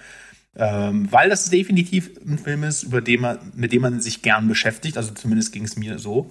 Ähm, 0.56 1.12
weil 1.12 1.30
das 1.30 1.50
definitiv 1.50 2.12
ein 2.26 2.38
Film 2.38 2.64
ist, 2.64 2.84
über 2.84 3.02
den 3.02 3.22
man, 3.22 3.40
mit 3.56 3.72
dem 3.72 3.82
man 3.82 4.02
sich 4.02 4.22
gern 4.22 4.48
beschäftigt. 4.48 4.98
Also 4.98 5.14
zumindest 5.14 5.52
ging 5.52 5.64
es 5.64 5.76
mir 5.78 5.98
so. 5.98 6.30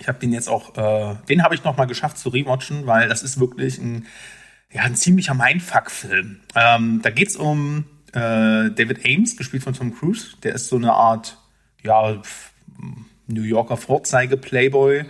Ich 0.00 0.06
habe 0.06 0.18
den 0.18 0.32
jetzt 0.32 0.48
auch, 0.48 0.76
äh, 0.76 1.16
den 1.28 1.42
habe 1.42 1.54
ich 1.54 1.64
noch 1.64 1.76
mal 1.76 1.86
geschafft 1.86 2.18
zu 2.18 2.28
rewatchen, 2.28 2.86
weil 2.86 3.08
das 3.08 3.22
ist 3.22 3.40
wirklich 3.40 3.78
ein, 3.78 4.06
ja, 4.70 4.82
ein 4.82 4.94
ziemlicher 4.94 5.34
Mindfuck-Film. 5.34 6.40
Ähm, 6.54 7.00
da 7.02 7.10
geht 7.10 7.28
es 7.28 7.36
um 7.36 7.86
äh, 8.12 8.70
David 8.70 9.04
Ames, 9.04 9.36
gespielt 9.36 9.62
von 9.62 9.74
Tom 9.74 9.94
Cruise. 9.94 10.36
Der 10.42 10.54
ist 10.54 10.68
so 10.68 10.76
eine 10.76 10.92
Art, 10.92 11.38
ja, 11.82 12.20
New 13.26 13.42
Yorker 13.42 13.76
Vorzeige-Playboy. 13.76 15.04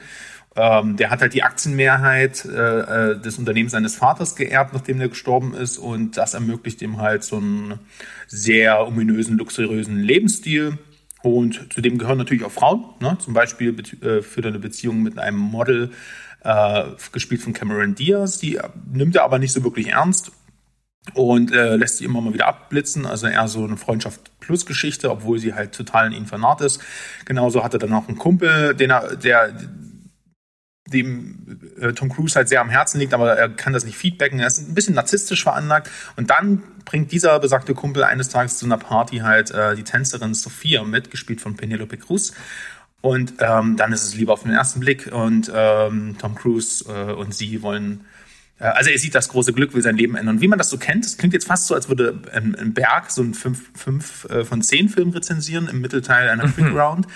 Ähm, 0.56 0.96
der 0.96 1.11
hat 1.11 1.20
halt 1.20 1.34
die 1.34 1.44
Aktienmehrheit 1.44 2.44
äh, 2.44 2.50
äh, 2.50 3.20
des 3.20 3.38
Unternehmens 3.38 3.72
seines 3.72 3.94
Vaters 3.94 4.34
geerbt, 4.34 4.74
nachdem 4.74 4.98
der 4.98 5.08
gestorben 5.08 5.54
ist. 5.54 5.78
Und 5.78 6.16
das 6.16 6.34
ermöglicht 6.34 6.82
ihm 6.82 6.98
halt 6.98 7.22
so 7.22 7.37
einen 7.37 7.78
sehr 8.26 8.87
ominösen, 8.87 9.38
luxuriösen 9.38 10.00
Lebensstil. 10.00 10.78
Und 11.22 11.72
zu 11.72 11.80
dem 11.80 11.98
gehören 11.98 12.18
natürlich 12.18 12.44
auch 12.44 12.50
Frauen. 12.50 12.84
Ne? 13.00 13.16
Zum 13.20 13.34
Beispiel 13.34 13.78
äh, 14.02 14.22
führt 14.22 14.46
er 14.46 14.50
eine 14.50 14.58
Beziehung 14.58 15.02
mit 15.02 15.18
einem 15.18 15.38
Model, 15.38 15.90
äh, 16.42 16.84
gespielt 17.12 17.42
von 17.42 17.52
Cameron 17.52 17.94
Diaz. 17.94 18.38
Die 18.38 18.58
nimmt 18.92 19.16
er 19.16 19.24
aber 19.24 19.38
nicht 19.38 19.52
so 19.52 19.62
wirklich 19.62 19.88
ernst 19.88 20.32
und 21.14 21.52
äh, 21.52 21.76
lässt 21.76 21.98
sie 21.98 22.04
immer 22.04 22.20
mal 22.20 22.34
wieder 22.34 22.46
abblitzen. 22.46 23.06
Also 23.06 23.26
eher 23.26 23.48
so 23.48 23.64
eine 23.64 23.76
Freundschaft 23.76 24.30
plus 24.40 24.66
Geschichte, 24.66 25.11
obwohl 25.11 25.38
sie 25.38 25.54
halt 25.54 25.72
total 25.72 26.08
in 26.08 26.12
ihn 26.12 26.26
vernarrt 26.26 26.61
ist. 26.61 26.80
Genauso 27.24 27.64
hat 27.64 27.74
er 27.74 27.78
dann 27.78 27.92
auch 27.92 28.08
einen 28.08 28.18
Kumpel, 28.18 28.74
den 28.74 28.90
er, 28.90 29.16
der 29.16 29.52
dem 30.92 31.61
äh, 31.80 31.92
Tom 31.92 32.11
Cruise 32.11 32.34
halt 32.34 32.48
sehr 32.48 32.61
am 32.61 32.70
Herzen 32.70 32.98
liegt, 32.98 33.14
aber 33.14 33.37
er 33.37 33.48
kann 33.48 33.72
das 33.72 33.84
nicht 33.84 33.96
feedbacken. 33.96 34.40
Er 34.40 34.46
ist 34.46 34.58
ein 34.58 34.74
bisschen 34.74 34.94
narzisstisch 34.94 35.42
veranlagt. 35.42 35.90
Und 36.16 36.30
dann 36.30 36.62
bringt 36.84 37.12
dieser 37.12 37.38
besagte 37.40 37.74
Kumpel 37.74 38.04
eines 38.04 38.28
Tages 38.28 38.58
zu 38.58 38.66
einer 38.66 38.78
Party 38.78 39.18
halt 39.18 39.50
äh, 39.50 39.76
die 39.76 39.84
Tänzerin 39.84 40.34
Sophia 40.34 40.84
mit, 40.84 41.11
gespielt 41.11 41.40
von 41.40 41.56
Penelope 41.56 41.98
Cruz. 41.98 42.32
Und 43.00 43.34
ähm, 43.38 43.76
dann 43.76 43.92
ist 43.92 44.02
es 44.02 44.14
lieber 44.14 44.32
auf 44.32 44.42
den 44.42 44.52
ersten 44.52 44.80
Blick. 44.80 45.12
Und 45.12 45.52
ähm, 45.54 46.16
Tom 46.18 46.34
Cruise 46.34 46.84
äh, 46.88 47.12
und 47.12 47.34
sie 47.34 47.62
wollen 47.62 48.04
also 48.64 48.90
er 48.90 48.99
sieht 48.99 49.14
das 49.14 49.29
große 49.29 49.53
Glück, 49.53 49.75
will 49.75 49.83
sein 49.83 49.97
Leben 49.97 50.16
ändern. 50.16 50.37
Und 50.37 50.42
wie 50.42 50.49
man 50.49 50.59
das 50.59 50.71
so 50.71 50.79
kennt, 50.79 51.05
das 51.05 51.16
klingt 51.16 51.33
jetzt 51.33 51.47
fast 51.47 51.66
so, 51.66 51.75
als 51.75 51.88
würde 51.88 52.21
ein, 52.33 52.75
Berg 52.75 53.11
so 53.11 53.23
einen 53.23 53.35
5 53.35 54.25
äh, 54.31 54.44
von 54.44 54.62
10 54.62 54.88
Film 54.88 55.11
rezensieren 55.11 55.68
im 55.68 55.81
Mittelteil 55.81 56.29
einer 56.29 56.49
Quick 56.49 56.75
Round. 56.75 57.07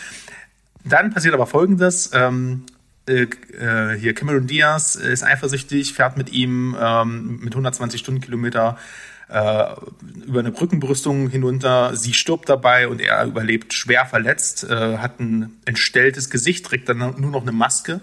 Dann 0.84 1.12
passiert 1.12 1.34
aber 1.34 1.46
folgendes. 1.46 2.10
Ähm, 2.12 2.64
äh, 3.08 3.22
äh, 3.22 3.98
hier 3.98 4.14
Cameron 4.14 4.46
Diaz 4.46 4.94
ist 4.94 5.24
eifersüchtig, 5.24 5.94
fährt 5.94 6.16
mit 6.16 6.32
ihm 6.32 6.76
ähm, 6.80 7.40
mit 7.40 7.52
120 7.52 8.00
Stundenkilometer 8.00 8.78
äh, 9.28 9.64
über 10.26 10.40
eine 10.40 10.52
Brückenbrüstung 10.52 11.28
hinunter. 11.28 11.96
Sie 11.96 12.14
stirbt 12.14 12.48
dabei 12.48 12.86
und 12.86 13.00
er 13.00 13.24
überlebt 13.24 13.72
schwer 13.72 14.06
verletzt, 14.06 14.64
äh, 14.64 14.98
hat 14.98 15.18
ein 15.18 15.56
entstelltes 15.64 16.30
Gesicht, 16.30 16.66
trägt 16.66 16.88
dann 16.88 16.98
nur 16.98 17.30
noch 17.30 17.42
eine 17.42 17.52
Maske 17.52 18.00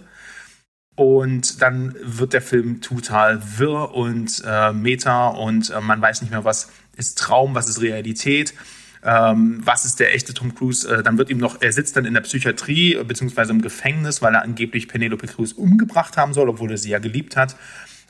und 0.99 1.61
dann 1.61 1.95
wird 2.03 2.33
der 2.33 2.41
Film 2.41 2.81
total 2.81 3.41
wirr 3.57 3.95
und 3.95 4.43
äh, 4.45 4.73
meta 4.73 5.29
und 5.29 5.69
äh, 5.69 5.79
man 5.79 6.01
weiß 6.01 6.21
nicht 6.21 6.31
mehr, 6.31 6.43
was 6.43 6.69
ist 6.97 7.17
Traum, 7.17 7.55
was 7.55 7.69
ist 7.69 7.79
Realität. 7.79 8.53
Ähm, 9.01 9.61
was 9.63 9.85
ist 9.85 10.01
der 10.01 10.13
echte 10.13 10.33
Tom 10.33 10.53
Cruise? 10.53 10.85
Äh, 10.85 11.01
dann 11.01 11.17
wird 11.17 11.29
ihm 11.29 11.37
noch, 11.37 11.61
er 11.61 11.71
sitzt 11.71 11.95
dann 11.95 12.03
in 12.03 12.15
der 12.15 12.21
Psychiatrie 12.21 12.95
äh, 12.95 13.03
beziehungsweise 13.05 13.53
im 13.53 13.61
Gefängnis, 13.61 14.21
weil 14.21 14.35
er 14.35 14.41
angeblich 14.41 14.89
Penelope 14.89 15.27
Cruz 15.27 15.53
umgebracht 15.53 16.17
haben 16.17 16.33
soll, 16.33 16.49
obwohl 16.49 16.71
er 16.71 16.77
sie 16.77 16.89
ja 16.89 16.99
geliebt 16.99 17.37
hat. 17.37 17.55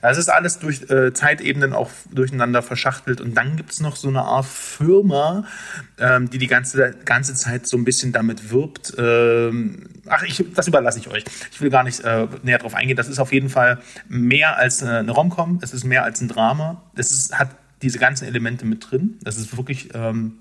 Das 0.02 0.18
ist 0.18 0.30
alles 0.30 0.60
durch 0.60 0.90
äh, 0.90 1.14
Zeitebenen 1.14 1.74
auch 1.74 1.90
durcheinander 2.12 2.62
verschachtelt. 2.62 3.22
Und 3.22 3.36
dann 3.36 3.58
gibt 3.58 3.72
es 3.72 3.80
noch 3.80 3.96
so 3.96 4.08
eine 4.08 4.22
Art 4.22 4.46
Firma, 4.46 5.46
ähm, 5.98 6.30
die 6.30 6.38
die 6.38 6.48
ganze, 6.48 6.96
ganze 7.06 7.34
Zeit 7.34 7.68
so 7.68 7.78
ein 7.78 7.84
bisschen 7.84 8.12
damit 8.12 8.52
wirbt. 8.52 8.94
Ähm, 8.98 9.90
ach, 10.08 10.24
ich, 10.24 10.44
das 10.56 10.68
überlasse 10.68 11.00
ich 11.00 11.10
euch. 11.10 11.24
Ich 11.52 11.62
will 11.62 11.70
gar 11.70 11.84
nicht 11.84 12.02
äh, 12.02 12.28
näher 12.44 12.60
drauf 12.60 12.76
eingehen. 12.76 12.98
Das 12.98 13.10
ist 13.10 13.20
auf 13.20 13.34
jeden 13.34 13.50
Fall 13.50 13.80
mehr 14.08 14.58
als 14.58 14.84
eine 14.84 15.12
Romcom. 15.12 15.60
Es 15.62 15.74
ist 15.74 15.84
mehr 15.84 16.04
als 16.04 16.22
ein 16.22 16.28
Drama. 16.28 16.84
Es 16.96 17.12
ist, 17.12 17.38
hat 17.38 17.50
diese 17.82 18.00
ganzen 18.00 18.28
Elemente 18.28 18.66
mit 18.66 18.90
drin. 18.90 19.18
Das 19.22 19.38
ist 19.38 19.56
wirklich... 19.58 19.90
Ähm, 19.94 20.40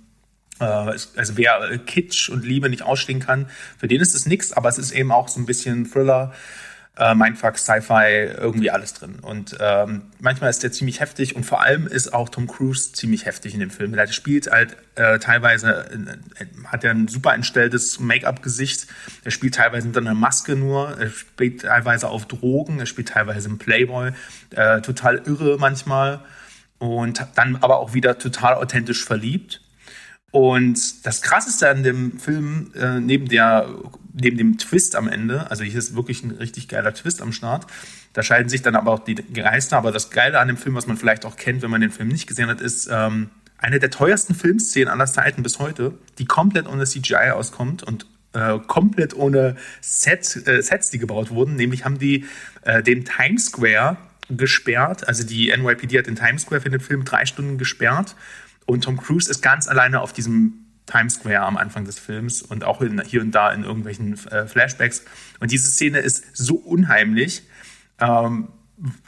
äh, 0.60 0.64
also 0.64 1.36
wer 1.36 1.78
Kitsch 1.78 2.28
und 2.28 2.44
Liebe 2.44 2.68
nicht 2.68 2.82
ausstehen 2.82 3.20
kann, 3.20 3.46
für 3.78 3.88
den 3.88 4.00
ist 4.00 4.14
es 4.14 4.26
nichts, 4.26 4.52
aber 4.52 4.68
es 4.68 4.78
ist 4.78 4.90
eben 4.92 5.12
auch 5.12 5.28
so 5.28 5.40
ein 5.40 5.46
bisschen 5.46 5.90
Thriller, 5.90 6.32
äh, 6.98 7.14
Mindfuck, 7.14 7.58
Sci-Fi, 7.58 8.34
irgendwie 8.36 8.70
alles 8.70 8.94
drin. 8.94 9.20
Und 9.22 9.56
ähm, 9.60 10.02
manchmal 10.18 10.50
ist 10.50 10.62
der 10.62 10.72
ziemlich 10.72 11.00
heftig 11.00 11.36
und 11.36 11.44
vor 11.44 11.62
allem 11.62 11.86
ist 11.86 12.12
auch 12.12 12.28
Tom 12.28 12.46
Cruise 12.46 12.92
ziemlich 12.92 13.24
heftig 13.24 13.54
in 13.54 13.60
dem 13.60 13.70
Film. 13.70 13.94
Er 13.94 14.06
spielt 14.08 14.50
halt 14.50 14.76
äh, 14.96 15.18
teilweise, 15.18 15.88
äh, 15.90 16.46
hat 16.66 16.84
er 16.84 16.90
ein 16.90 17.06
super 17.06 17.34
entstelltes 17.34 18.00
Make-up-Gesicht. 18.00 18.88
Er 19.24 19.30
spielt 19.30 19.54
teilweise 19.54 19.86
unter 19.86 20.00
einer 20.00 20.14
Maske 20.14 20.56
nur. 20.56 20.98
Er 20.98 21.08
spielt 21.10 21.62
teilweise 21.62 22.08
auf 22.08 22.26
Drogen. 22.26 22.80
Er 22.80 22.86
spielt 22.86 23.08
teilweise 23.08 23.48
im 23.48 23.58
Playboy. 23.58 24.10
Äh, 24.50 24.80
total 24.80 25.22
irre 25.24 25.56
manchmal. 25.58 26.20
Und 26.78 27.24
dann 27.36 27.56
aber 27.56 27.78
auch 27.78 27.94
wieder 27.94 28.18
total 28.18 28.54
authentisch 28.54 29.04
verliebt. 29.04 29.60
Und 30.30 31.06
das 31.06 31.22
Krasseste 31.22 31.70
an 31.70 31.82
dem 31.82 32.18
Film, 32.18 32.72
äh, 32.74 33.00
neben 33.00 33.28
der 33.28 33.68
neben 34.20 34.36
dem 34.36 34.58
Twist 34.58 34.96
am 34.96 35.08
Ende, 35.08 35.50
also 35.50 35.64
hier 35.64 35.78
ist 35.78 35.94
wirklich 35.94 36.22
ein 36.22 36.32
richtig 36.32 36.68
geiler 36.68 36.94
Twist 36.94 37.22
am 37.22 37.32
Start. 37.32 37.66
Da 38.12 38.22
scheiden 38.22 38.48
sich 38.48 38.62
dann 38.62 38.74
aber 38.74 38.92
auch 38.92 38.98
die 39.00 39.14
Geister. 39.14 39.76
Aber 39.76 39.92
das 39.92 40.10
Geile 40.10 40.40
an 40.40 40.48
dem 40.48 40.56
Film, 40.56 40.74
was 40.74 40.86
man 40.86 40.96
vielleicht 40.96 41.24
auch 41.24 41.36
kennt, 41.36 41.62
wenn 41.62 41.70
man 41.70 41.80
den 41.80 41.90
Film 41.90 42.08
nicht 42.08 42.26
gesehen 42.26 42.48
hat, 42.48 42.60
ist 42.60 42.88
ähm, 42.90 43.30
eine 43.58 43.78
der 43.78 43.90
teuersten 43.90 44.34
Filmszenen 44.34 44.88
aller 44.88 45.06
Zeiten 45.06 45.42
bis 45.42 45.58
heute, 45.58 45.94
die 46.18 46.24
komplett 46.24 46.66
ohne 46.66 46.84
CGI 46.84 47.30
auskommt 47.32 47.82
und 47.82 48.06
äh, 48.32 48.58
komplett 48.66 49.14
ohne 49.14 49.56
Set, 49.80 50.46
äh, 50.46 50.62
Sets, 50.62 50.90
die 50.90 50.98
gebaut 50.98 51.30
wurden. 51.30 51.56
Nämlich 51.56 51.84
haben 51.84 51.98
die 51.98 52.26
äh, 52.62 52.82
den 52.82 53.04
Times 53.04 53.46
Square 53.46 53.96
gesperrt. 54.30 55.08
Also 55.08 55.24
die 55.24 55.54
NYPD 55.56 55.98
hat 55.98 56.06
den 56.06 56.16
Times 56.16 56.42
Square 56.42 56.60
für 56.60 56.70
den 56.70 56.80
Film 56.80 57.04
drei 57.04 57.24
Stunden 57.26 57.58
gesperrt. 57.58 58.14
Und 58.66 58.84
Tom 58.84 58.98
Cruise 58.98 59.30
ist 59.30 59.42
ganz 59.42 59.66
alleine 59.66 60.00
auf 60.00 60.12
diesem 60.12 60.66
Times 60.88 61.14
Square 61.14 61.40
am 61.40 61.56
Anfang 61.56 61.84
des 61.84 61.98
Films 61.98 62.42
und 62.42 62.64
auch 62.64 62.80
in, 62.80 63.00
hier 63.02 63.20
und 63.20 63.30
da 63.32 63.52
in 63.52 63.62
irgendwelchen 63.62 64.14
äh, 64.28 64.46
Flashbacks. 64.46 65.04
Und 65.38 65.52
diese 65.52 65.68
Szene 65.68 65.98
ist 65.98 66.24
so 66.36 66.56
unheimlich 66.56 67.42
ähm, 68.00 68.48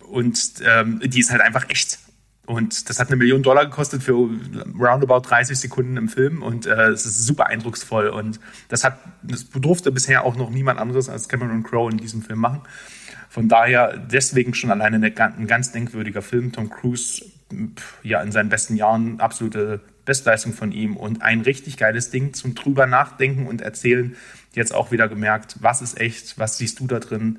und 0.08 0.38
ähm, 0.64 1.00
die 1.04 1.20
ist 1.20 1.30
halt 1.30 1.40
einfach 1.40 1.68
echt. 1.68 1.98
Und 2.46 2.90
das 2.90 2.98
hat 2.98 3.08
eine 3.08 3.16
Million 3.16 3.42
Dollar 3.42 3.66
gekostet 3.66 4.02
für 4.02 4.12
roundabout 4.12 5.20
30 5.20 5.56
Sekunden 5.56 5.96
im 5.96 6.08
Film 6.08 6.42
und 6.42 6.66
äh, 6.66 6.88
es 6.88 7.06
ist 7.06 7.24
super 7.24 7.46
eindrucksvoll. 7.46 8.08
Und 8.08 8.40
das 8.68 8.82
hat, 8.82 8.98
das 9.22 9.48
durfte 9.50 9.92
bisher 9.92 10.24
auch 10.24 10.36
noch 10.36 10.50
niemand 10.50 10.80
anderes 10.80 11.08
als 11.08 11.28
Cameron 11.28 11.62
Crowe 11.62 11.90
in 11.90 11.98
diesem 11.98 12.22
Film 12.22 12.40
machen. 12.40 12.62
Von 13.28 13.48
daher 13.48 13.96
deswegen 13.96 14.54
schon 14.54 14.72
alleine 14.72 14.96
ein 14.96 15.46
ganz 15.46 15.70
denkwürdiger 15.70 16.22
Film. 16.22 16.50
Tom 16.50 16.68
Cruise, 16.68 17.24
ja, 18.02 18.20
in 18.20 18.32
seinen 18.32 18.48
besten 18.48 18.74
Jahren 18.74 19.20
absolute 19.20 19.80
Bestleistung 20.10 20.54
von 20.54 20.72
ihm 20.72 20.96
und 20.96 21.22
ein 21.22 21.42
richtig 21.42 21.76
geiles 21.76 22.10
Ding 22.10 22.34
zum 22.34 22.56
drüber 22.56 22.88
nachdenken 22.88 23.46
und 23.46 23.60
erzählen. 23.60 24.16
Jetzt 24.52 24.74
auch 24.74 24.90
wieder 24.90 25.08
gemerkt, 25.08 25.58
was 25.60 25.82
ist 25.82 26.00
echt, 26.00 26.36
was 26.36 26.58
siehst 26.58 26.80
du 26.80 26.88
da 26.88 26.98
drin? 26.98 27.38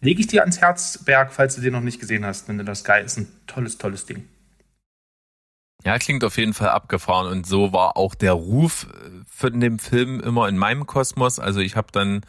Lege 0.00 0.20
ich 0.20 0.28
dir 0.28 0.42
ans 0.42 0.60
Herz, 0.60 1.02
Berg, 1.04 1.32
falls 1.32 1.56
du 1.56 1.60
den 1.60 1.72
noch 1.72 1.80
nicht 1.80 1.98
gesehen 1.98 2.24
hast. 2.24 2.46
Denn 2.46 2.64
das 2.64 2.80
Sky 2.80 3.00
ist 3.04 3.18
ein 3.18 3.26
tolles, 3.48 3.76
tolles 3.76 4.06
Ding. 4.06 4.28
Ja, 5.84 5.98
klingt 5.98 6.22
auf 6.22 6.38
jeden 6.38 6.54
Fall 6.54 6.68
abgefahren 6.68 7.26
und 7.26 7.44
so 7.44 7.72
war 7.72 7.96
auch 7.96 8.14
der 8.14 8.34
Ruf 8.34 8.86
äh, 8.86 9.10
von 9.28 9.58
dem 9.58 9.80
Film 9.80 10.20
immer 10.20 10.48
in 10.48 10.56
meinem 10.56 10.86
Kosmos. 10.86 11.40
Also 11.40 11.58
ich 11.58 11.74
habe 11.74 11.88
dann 11.90 12.20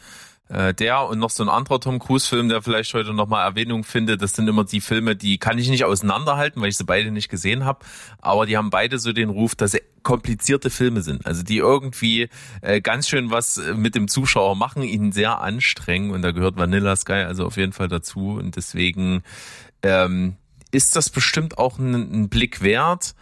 äh, 0.48 0.74
der 0.74 1.06
und 1.06 1.18
noch 1.18 1.30
so 1.30 1.42
ein 1.42 1.48
anderer 1.48 1.80
Tom 1.80 1.98
Cruise 1.98 2.28
Film, 2.28 2.48
der 2.48 2.62
vielleicht 2.62 2.92
heute 2.94 3.14
nochmal 3.14 3.46
Erwähnung 3.46 3.84
findet. 3.84 4.22
Das 4.22 4.32
sind 4.34 4.46
immer 4.48 4.64
die 4.64 4.80
Filme, 4.80 5.16
die 5.16 5.38
kann 5.38 5.58
ich 5.58 5.68
nicht 5.68 5.84
auseinanderhalten, 5.84 6.60
weil 6.60 6.68
ich 6.68 6.76
sie 6.76 6.84
beide 6.84 7.10
nicht 7.10 7.28
gesehen 7.28 7.64
habe. 7.64 7.84
Aber 8.20 8.46
die 8.46 8.56
haben 8.56 8.70
beide 8.70 8.98
so 8.98 9.12
den 9.12 9.30
Ruf, 9.30 9.54
dass 9.54 9.72
sie 9.72 9.82
komplizierte 10.02 10.68
Filme 10.68 11.02
sind. 11.02 11.26
Also 11.26 11.42
die 11.42 11.58
irgendwie 11.58 12.28
äh, 12.60 12.80
ganz 12.80 13.08
schön 13.08 13.30
was 13.30 13.58
äh, 13.58 13.74
mit 13.74 13.94
dem 13.94 14.06
Zuschauer 14.06 14.54
machen, 14.54 14.82
ihn 14.82 15.12
sehr 15.12 15.40
anstrengen. 15.40 16.10
Und 16.10 16.22
da 16.22 16.32
gehört 16.32 16.56
Vanilla 16.56 16.94
Sky 16.94 17.12
also 17.12 17.46
auf 17.46 17.56
jeden 17.56 17.72
Fall 17.72 17.88
dazu. 17.88 18.36
Und 18.38 18.56
deswegen 18.56 19.22
ähm, 19.82 20.36
ist 20.70 20.94
das 20.94 21.08
bestimmt 21.08 21.56
auch 21.56 21.78
ein, 21.78 21.94
ein 21.94 22.28
Blick 22.28 22.62
wert 22.62 23.14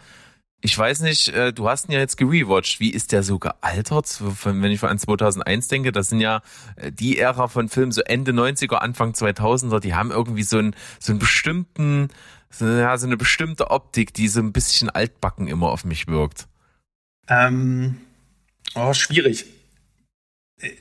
ich 0.65 0.77
weiß 0.77 1.01
nicht, 1.01 1.27
äh, 1.27 1.51
du 1.51 1.69
hast 1.69 1.89
ihn 1.89 1.91
ja 1.91 1.99
jetzt 1.99 2.15
gerewatcht. 2.15 2.79
Wie 2.79 2.89
ist 2.89 3.11
der 3.11 3.21
so 3.21 3.37
gealtert? 3.37 4.21
Wenn 4.45 4.71
ich 4.71 4.81
an 4.81 4.97
2001 4.97 5.67
denke, 5.67 5.91
das 5.91 6.07
sind 6.07 6.21
ja 6.21 6.41
äh, 6.77 6.89
die 6.89 7.17
Ära 7.19 7.49
von 7.49 7.67
Filmen, 7.67 7.91
so 7.91 8.01
Ende 8.01 8.31
90er, 8.31 8.75
Anfang 8.75 9.11
2000er, 9.11 9.81
die 9.81 9.93
haben 9.93 10.09
irgendwie 10.09 10.43
so 10.43 10.57
einen, 10.57 10.73
so 10.99 11.11
einen 11.11 11.19
bestimmten, 11.19 12.07
so, 12.49 12.65
ja, 12.65 12.97
so 12.97 13.07
eine 13.07 13.17
bestimmte 13.17 13.71
Optik, 13.71 14.13
die 14.13 14.29
so 14.29 14.39
ein 14.39 14.53
bisschen 14.53 14.89
altbacken 14.89 15.47
immer 15.47 15.69
auf 15.69 15.83
mich 15.83 16.07
wirkt. 16.07 16.47
Ähm, 17.27 17.97
oh, 18.73 18.93
schwierig 18.93 19.45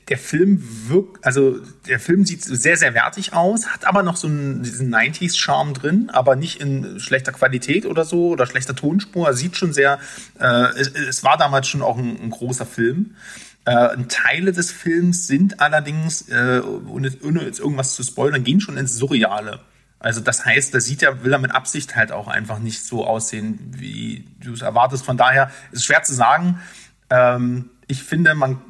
der 0.08 0.18
Film 0.18 0.62
wirkt, 0.88 1.24
also 1.24 1.58
der 1.86 1.98
Film 1.98 2.24
sieht 2.24 2.44
sehr, 2.44 2.76
sehr 2.76 2.94
wertig 2.94 3.32
aus, 3.32 3.66
hat 3.66 3.86
aber 3.86 4.02
noch 4.02 4.16
so 4.16 4.28
einen, 4.28 4.62
diesen 4.62 4.94
90s-Charme 4.94 5.74
drin, 5.74 6.10
aber 6.10 6.36
nicht 6.36 6.60
in 6.60 7.00
schlechter 7.00 7.32
Qualität 7.32 7.86
oder 7.86 8.04
so 8.04 8.28
oder 8.28 8.46
schlechter 8.46 8.74
Tonspur. 8.74 9.32
Sieht 9.34 9.56
schon 9.56 9.72
sehr, 9.72 9.98
äh, 10.38 10.44
es, 10.78 10.88
es, 10.88 11.24
war 11.24 11.36
damals 11.36 11.68
schon 11.68 11.82
auch 11.82 11.98
ein, 11.98 12.20
ein 12.20 12.30
großer 12.30 12.66
Film. 12.66 13.16
Äh, 13.64 13.96
Teile 14.08 14.52
des 14.52 14.70
Films 14.70 15.26
sind 15.26 15.60
allerdings, 15.60 16.28
äh, 16.28 16.60
ohne, 16.60 17.12
ohne 17.22 17.44
jetzt 17.44 17.60
irgendwas 17.60 17.94
zu 17.94 18.02
spoilern, 18.02 18.44
gehen 18.44 18.60
schon 18.60 18.76
ins 18.76 18.96
Surreale. 18.96 19.60
Also 19.98 20.20
das 20.20 20.44
heißt, 20.44 20.74
da 20.74 20.80
sieht 20.80 21.02
er, 21.02 21.22
will 21.22 21.32
er 21.32 21.38
mit 21.38 21.54
Absicht 21.54 21.94
halt 21.94 22.10
auch 22.10 22.26
einfach 22.26 22.58
nicht 22.58 22.84
so 22.84 23.06
aussehen, 23.06 23.58
wie 23.70 24.24
du 24.40 24.52
es 24.52 24.62
erwartest. 24.62 25.04
Von 25.04 25.16
daher 25.16 25.50
ist 25.70 25.80
es 25.80 25.84
schwer 25.84 26.02
zu 26.02 26.14
sagen. 26.14 26.60
Ähm, 27.08 27.70
ich 27.86 28.02
finde, 28.02 28.34
man 28.34 28.60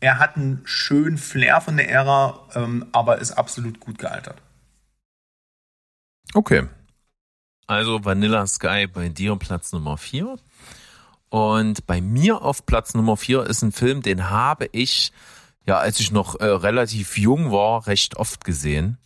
er 0.00 0.18
hat 0.18 0.36
einen 0.36 0.62
schönen 0.64 1.18
Flair 1.18 1.60
von 1.60 1.76
der 1.76 1.90
Ära, 1.90 2.46
ähm, 2.54 2.86
aber 2.92 3.18
ist 3.18 3.32
absolut 3.32 3.80
gut 3.80 3.98
gealtert. 3.98 4.40
Okay. 6.34 6.66
Also 7.66 8.04
Vanilla 8.04 8.46
Sky 8.46 8.86
bei 8.86 9.08
dir 9.08 9.36
Platz 9.36 9.72
Nummer 9.72 9.96
4. 9.96 10.36
Und 11.30 11.86
bei 11.86 12.00
mir 12.00 12.42
auf 12.42 12.64
Platz 12.64 12.94
Nummer 12.94 13.16
4 13.16 13.44
ist 13.44 13.62
ein 13.62 13.72
Film, 13.72 14.02
den 14.02 14.30
habe 14.30 14.68
ich, 14.72 15.12
ja, 15.66 15.78
als 15.78 16.00
ich 16.00 16.10
noch 16.10 16.40
äh, 16.40 16.46
relativ 16.46 17.18
jung 17.18 17.52
war, 17.52 17.86
recht 17.86 18.16
oft 18.16 18.44
gesehen. 18.44 18.98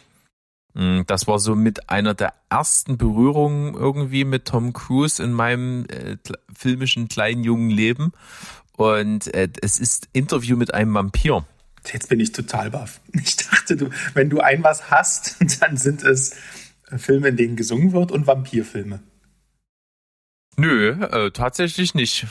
Hm, 0.74 1.04
das 1.06 1.26
war 1.26 1.38
so 1.38 1.54
mit 1.54 1.90
einer 1.90 2.14
der 2.14 2.34
ersten 2.48 2.96
Berührungen 2.96 3.74
irgendwie 3.74 4.24
mit 4.24 4.46
Tom 4.46 4.72
Cruise 4.72 5.22
in 5.22 5.32
meinem 5.32 5.84
äh, 5.86 6.16
filmischen 6.54 7.08
kleinen 7.08 7.44
jungen 7.44 7.70
Leben. 7.70 8.12
Und 8.76 9.32
äh, 9.34 9.48
es 9.60 9.78
ist 9.78 10.08
Interview 10.12 10.56
mit 10.56 10.74
einem 10.74 10.94
Vampir. 10.94 11.44
Jetzt 11.92 12.08
bin 12.08 12.20
ich 12.20 12.32
total 12.32 12.70
baff. 12.70 13.00
Ich 13.12 13.36
dachte, 13.36 13.76
du, 13.76 13.90
wenn 14.14 14.30
du 14.30 14.40
ein 14.40 14.62
was 14.62 14.90
hast, 14.90 15.36
dann 15.60 15.76
sind 15.76 16.02
es 16.02 16.36
Filme, 16.96 17.28
in 17.28 17.36
denen 17.36 17.56
gesungen 17.56 17.92
wird 17.92 18.12
und 18.12 18.26
Vampirfilme. 18.26 19.00
Nö, 20.56 20.90
äh, 20.90 21.30
tatsächlich 21.30 21.94
nicht. 21.94 22.26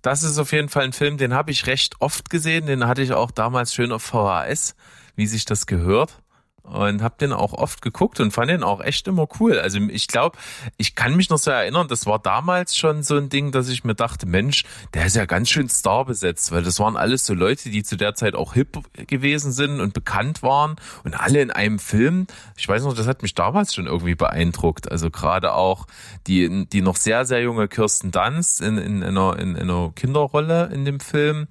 Das 0.00 0.22
ist 0.22 0.38
auf 0.38 0.52
jeden 0.52 0.68
Fall 0.68 0.84
ein 0.84 0.92
Film, 0.92 1.16
den 1.16 1.34
habe 1.34 1.50
ich 1.50 1.66
recht 1.66 1.96
oft 1.98 2.30
gesehen. 2.30 2.66
Den 2.66 2.86
hatte 2.86 3.02
ich 3.02 3.12
auch 3.12 3.32
damals 3.32 3.74
schön 3.74 3.90
auf 3.90 4.02
VHS, 4.02 4.76
wie 5.16 5.26
sich 5.26 5.44
das 5.44 5.66
gehört 5.66 6.23
und 6.64 7.02
habe 7.02 7.16
den 7.20 7.32
auch 7.32 7.52
oft 7.52 7.82
geguckt 7.82 8.20
und 8.20 8.32
fand 8.32 8.50
den 8.50 8.62
auch 8.62 8.80
echt 8.80 9.06
immer 9.06 9.28
cool. 9.38 9.58
Also 9.58 9.78
ich 9.78 10.08
glaube, 10.08 10.38
ich 10.78 10.94
kann 10.94 11.14
mich 11.14 11.28
noch 11.28 11.38
so 11.38 11.50
erinnern, 11.50 11.88
das 11.88 12.06
war 12.06 12.18
damals 12.18 12.76
schon 12.76 13.02
so 13.02 13.16
ein 13.16 13.28
Ding, 13.28 13.52
dass 13.52 13.68
ich 13.68 13.84
mir 13.84 13.94
dachte, 13.94 14.26
Mensch, 14.26 14.64
der 14.94 15.04
ist 15.04 15.14
ja 15.14 15.26
ganz 15.26 15.50
schön 15.50 15.68
starbesetzt, 15.68 16.52
weil 16.52 16.62
das 16.62 16.80
waren 16.80 16.96
alles 16.96 17.26
so 17.26 17.34
Leute, 17.34 17.68
die 17.68 17.82
zu 17.82 17.96
der 17.96 18.14
Zeit 18.14 18.34
auch 18.34 18.54
hip 18.54 18.78
gewesen 19.06 19.52
sind 19.52 19.80
und 19.80 19.92
bekannt 19.92 20.42
waren 20.42 20.76
und 21.04 21.14
alle 21.14 21.42
in 21.42 21.50
einem 21.50 21.78
Film. 21.78 22.26
Ich 22.56 22.66
weiß 22.66 22.82
noch, 22.84 22.94
das 22.94 23.06
hat 23.06 23.22
mich 23.22 23.34
damals 23.34 23.74
schon 23.74 23.86
irgendwie 23.86 24.14
beeindruckt. 24.14 24.90
Also 24.90 25.10
gerade 25.10 25.52
auch 25.52 25.86
die, 26.26 26.66
die 26.66 26.80
noch 26.80 26.96
sehr, 26.96 27.26
sehr 27.26 27.42
junge 27.42 27.68
Kirsten 27.68 28.10
Dunst 28.10 28.62
in, 28.62 28.78
in, 28.78 29.02
in, 29.02 29.18
einer, 29.18 29.38
in, 29.38 29.54
in 29.54 29.70
einer 29.70 29.92
Kinderrolle 29.94 30.70
in 30.72 30.86
dem 30.86 31.00
Film 31.00 31.46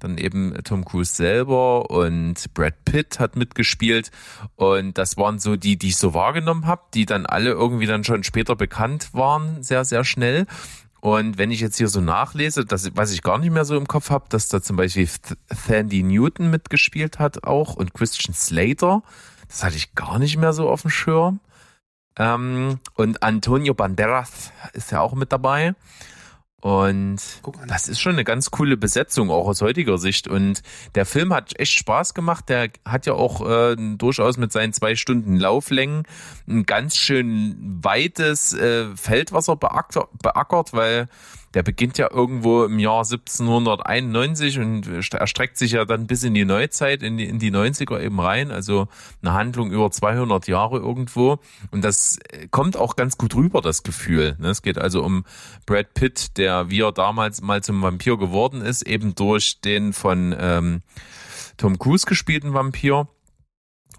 dann 0.00 0.18
eben 0.18 0.54
Tom 0.64 0.84
Cruise 0.84 1.14
selber 1.14 1.90
und 1.90 2.52
Brad 2.54 2.84
Pitt 2.84 3.20
hat 3.20 3.36
mitgespielt 3.36 4.10
und 4.56 4.98
das 4.98 5.16
waren 5.16 5.38
so 5.38 5.56
die, 5.56 5.76
die 5.76 5.88
ich 5.88 5.96
so 5.96 6.14
wahrgenommen 6.14 6.66
habe, 6.66 6.82
die 6.94 7.06
dann 7.06 7.26
alle 7.26 7.50
irgendwie 7.50 7.86
dann 7.86 8.04
schon 8.04 8.24
später 8.24 8.56
bekannt 8.56 9.14
waren, 9.14 9.62
sehr, 9.62 9.84
sehr 9.84 10.04
schnell. 10.04 10.46
Und 11.00 11.38
wenn 11.38 11.50
ich 11.52 11.60
jetzt 11.60 11.78
hier 11.78 11.88
so 11.88 12.00
nachlese, 12.00 12.64
das, 12.64 12.90
was 12.96 13.12
ich 13.12 13.22
gar 13.22 13.38
nicht 13.38 13.52
mehr 13.52 13.64
so 13.64 13.76
im 13.76 13.86
Kopf 13.86 14.10
habe, 14.10 14.26
dass 14.28 14.48
da 14.48 14.60
zum 14.60 14.76
Beispiel 14.76 15.08
Sandy 15.48 16.02
Newton 16.02 16.50
mitgespielt 16.50 17.18
hat 17.18 17.44
auch 17.44 17.74
und 17.74 17.94
Christian 17.94 18.34
Slater, 18.34 19.02
das 19.46 19.62
hatte 19.62 19.76
ich 19.76 19.94
gar 19.94 20.18
nicht 20.18 20.36
mehr 20.36 20.52
so 20.52 20.68
auf 20.68 20.82
dem 20.82 20.90
Schirm. 20.90 21.40
Ähm, 22.16 22.80
und 22.94 23.22
Antonio 23.22 23.74
Banderas 23.74 24.52
ist 24.72 24.90
ja 24.90 25.00
auch 25.00 25.14
mit 25.14 25.32
dabei. 25.32 25.74
Und 26.60 27.20
das 27.68 27.88
ist 27.88 28.00
schon 28.00 28.14
eine 28.14 28.24
ganz 28.24 28.50
coole 28.50 28.76
Besetzung, 28.76 29.30
auch 29.30 29.46
aus 29.46 29.62
heutiger 29.62 29.96
Sicht. 29.96 30.26
Und 30.26 30.62
der 30.96 31.06
Film 31.06 31.32
hat 31.32 31.58
echt 31.58 31.78
Spaß 31.78 32.14
gemacht. 32.14 32.48
Der 32.48 32.70
hat 32.84 33.06
ja 33.06 33.12
auch 33.12 33.48
äh, 33.48 33.76
durchaus 33.96 34.38
mit 34.38 34.50
seinen 34.50 34.72
zwei 34.72 34.96
Stunden 34.96 35.36
Lauflängen 35.36 36.02
ein 36.48 36.66
ganz 36.66 36.96
schön 36.96 37.78
weites 37.82 38.54
äh, 38.54 38.86
Feldwasser 38.96 39.54
beackert, 39.54 40.72
weil 40.72 41.08
der 41.54 41.62
beginnt 41.62 41.98
ja 41.98 42.10
irgendwo 42.10 42.64
im 42.64 42.78
Jahr 42.78 43.04
1791 43.04 44.58
und 44.58 44.86
erstreckt 45.14 45.56
sich 45.56 45.72
ja 45.72 45.84
dann 45.84 46.06
bis 46.06 46.22
in 46.22 46.34
die 46.34 46.44
Neuzeit, 46.44 47.02
in 47.02 47.16
die, 47.16 47.24
in 47.24 47.38
die 47.38 47.50
90er 47.50 48.00
eben 48.00 48.20
rein. 48.20 48.50
Also 48.50 48.88
eine 49.22 49.32
Handlung 49.32 49.70
über 49.70 49.90
200 49.90 50.46
Jahre 50.46 50.78
irgendwo. 50.78 51.38
Und 51.70 51.84
das 51.84 52.18
kommt 52.50 52.76
auch 52.76 52.96
ganz 52.96 53.16
gut 53.16 53.34
rüber, 53.34 53.60
das 53.62 53.82
Gefühl. 53.82 54.36
Ne? 54.38 54.48
Es 54.48 54.62
geht 54.62 54.78
also 54.78 55.02
um 55.02 55.24
Brad 55.66 55.94
Pitt, 55.94 56.36
der 56.36 56.70
wie 56.70 56.82
er 56.82 56.92
damals 56.92 57.40
mal 57.40 57.62
zum 57.62 57.82
Vampir 57.82 58.18
geworden 58.18 58.60
ist, 58.60 58.82
eben 58.82 59.14
durch 59.14 59.60
den 59.60 59.92
von 59.92 60.34
ähm, 60.38 60.82
Tom 61.56 61.78
Cruise 61.78 62.06
gespielten 62.06 62.54
Vampir 62.54 63.08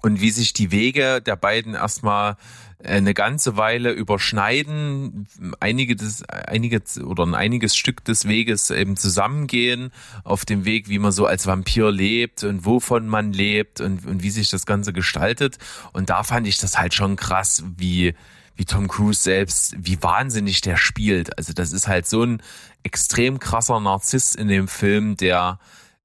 und 0.01 0.21
wie 0.21 0.31
sich 0.31 0.53
die 0.53 0.71
Wege 0.71 1.21
der 1.21 1.35
beiden 1.35 1.73
erstmal 1.73 2.37
eine 2.83 3.13
ganze 3.13 3.57
Weile 3.57 3.91
überschneiden, 3.91 5.27
einige 5.59 5.97
des, 5.97 6.23
einige 6.29 6.81
oder 7.03 7.25
ein 7.25 7.35
einiges 7.35 7.75
Stück 7.75 8.05
des 8.05 8.25
Weges 8.25 8.71
eben 8.71 8.95
zusammengehen 8.95 9.91
auf 10.23 10.45
dem 10.45 10.63
Weg, 10.63 10.87
wie 10.87 10.99
man 10.99 11.11
so 11.11 11.25
als 11.25 11.45
Vampir 11.45 11.91
lebt 11.91 12.43
und 12.45 12.65
wovon 12.65 13.07
man 13.07 13.33
lebt 13.33 13.81
und, 13.81 14.05
und 14.05 14.23
wie 14.23 14.29
sich 14.29 14.49
das 14.49 14.65
Ganze 14.65 14.93
gestaltet. 14.93 15.57
Und 15.91 16.09
da 16.09 16.23
fand 16.23 16.47
ich 16.47 16.57
das 16.57 16.79
halt 16.79 16.93
schon 16.93 17.17
krass, 17.17 17.65
wie, 17.75 18.15
wie 18.55 18.65
Tom 18.65 18.87
Cruise 18.87 19.21
selbst, 19.21 19.75
wie 19.77 20.01
wahnsinnig 20.01 20.61
der 20.61 20.77
spielt. 20.77 21.37
Also 21.37 21.51
das 21.51 21.73
ist 21.73 21.89
halt 21.89 22.07
so 22.07 22.23
ein 22.23 22.41
extrem 22.83 23.39
krasser 23.39 23.81
Narzisst 23.81 24.37
in 24.37 24.47
dem 24.47 24.69
Film, 24.69 25.17
der 25.17 25.59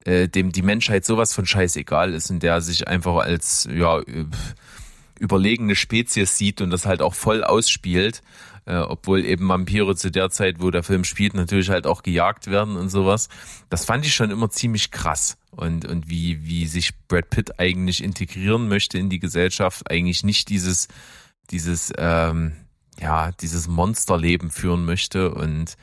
äh, 0.05 0.29
dem 0.29 0.53
die 0.53 0.63
Menschheit 0.63 1.05
sowas 1.05 1.33
von 1.33 1.47
scheißegal 1.47 2.13
ist 2.13 2.31
und 2.31 2.43
der 2.43 2.61
sich 2.61 2.89
einfach 2.89 3.17
als 3.17 3.69
ja 3.73 4.01
überlegene 5.19 5.77
Spezies 5.77 6.37
sieht 6.37 6.61
und 6.61 6.71
das 6.71 6.87
halt 6.87 7.01
auch 7.01 7.15
voll 7.15 7.45
ausspielt, 7.45 8.23
äh, 8.67 8.77
obwohl 8.77 9.25
eben 9.25 9.49
Vampire 9.49 9.95
zu 9.97 10.11
der 10.11 10.31
Zeit, 10.31 10.61
wo 10.61 10.71
der 10.71 10.83
Film 10.83 11.05
spielt, 11.05 11.35
natürlich 11.35 11.71
halt 11.71 11.87
auch 11.87 12.03
gejagt 12.03 12.49
werden 12.49 12.77
und 12.77 12.89
sowas. 12.89 13.29
Das 13.71 13.85
fand 13.85 14.05
ich 14.05 14.15
schon 14.15 14.31
immer 14.31 14.51
ziemlich 14.51 14.91
krass 14.91 15.37
und 15.51 15.85
und 15.87 16.09
wie 16.09 16.47
wie 16.47 16.67
sich 16.67 16.93
Brad 17.09 17.31
Pitt 17.31 17.59
eigentlich 17.59 18.03
integrieren 18.03 18.69
möchte 18.69 18.99
in 18.99 19.09
die 19.09 19.21
Gesellschaft, 19.21 19.91
eigentlich 19.91 20.25
nicht 20.25 20.49
dieses 20.49 20.89
dieses 21.51 21.93
ähm, 21.97 22.53
ja, 23.01 23.33
dieses 23.33 23.69
Monsterleben 23.69 24.51
führen 24.51 24.85
möchte 24.85 25.35
und 25.35 25.77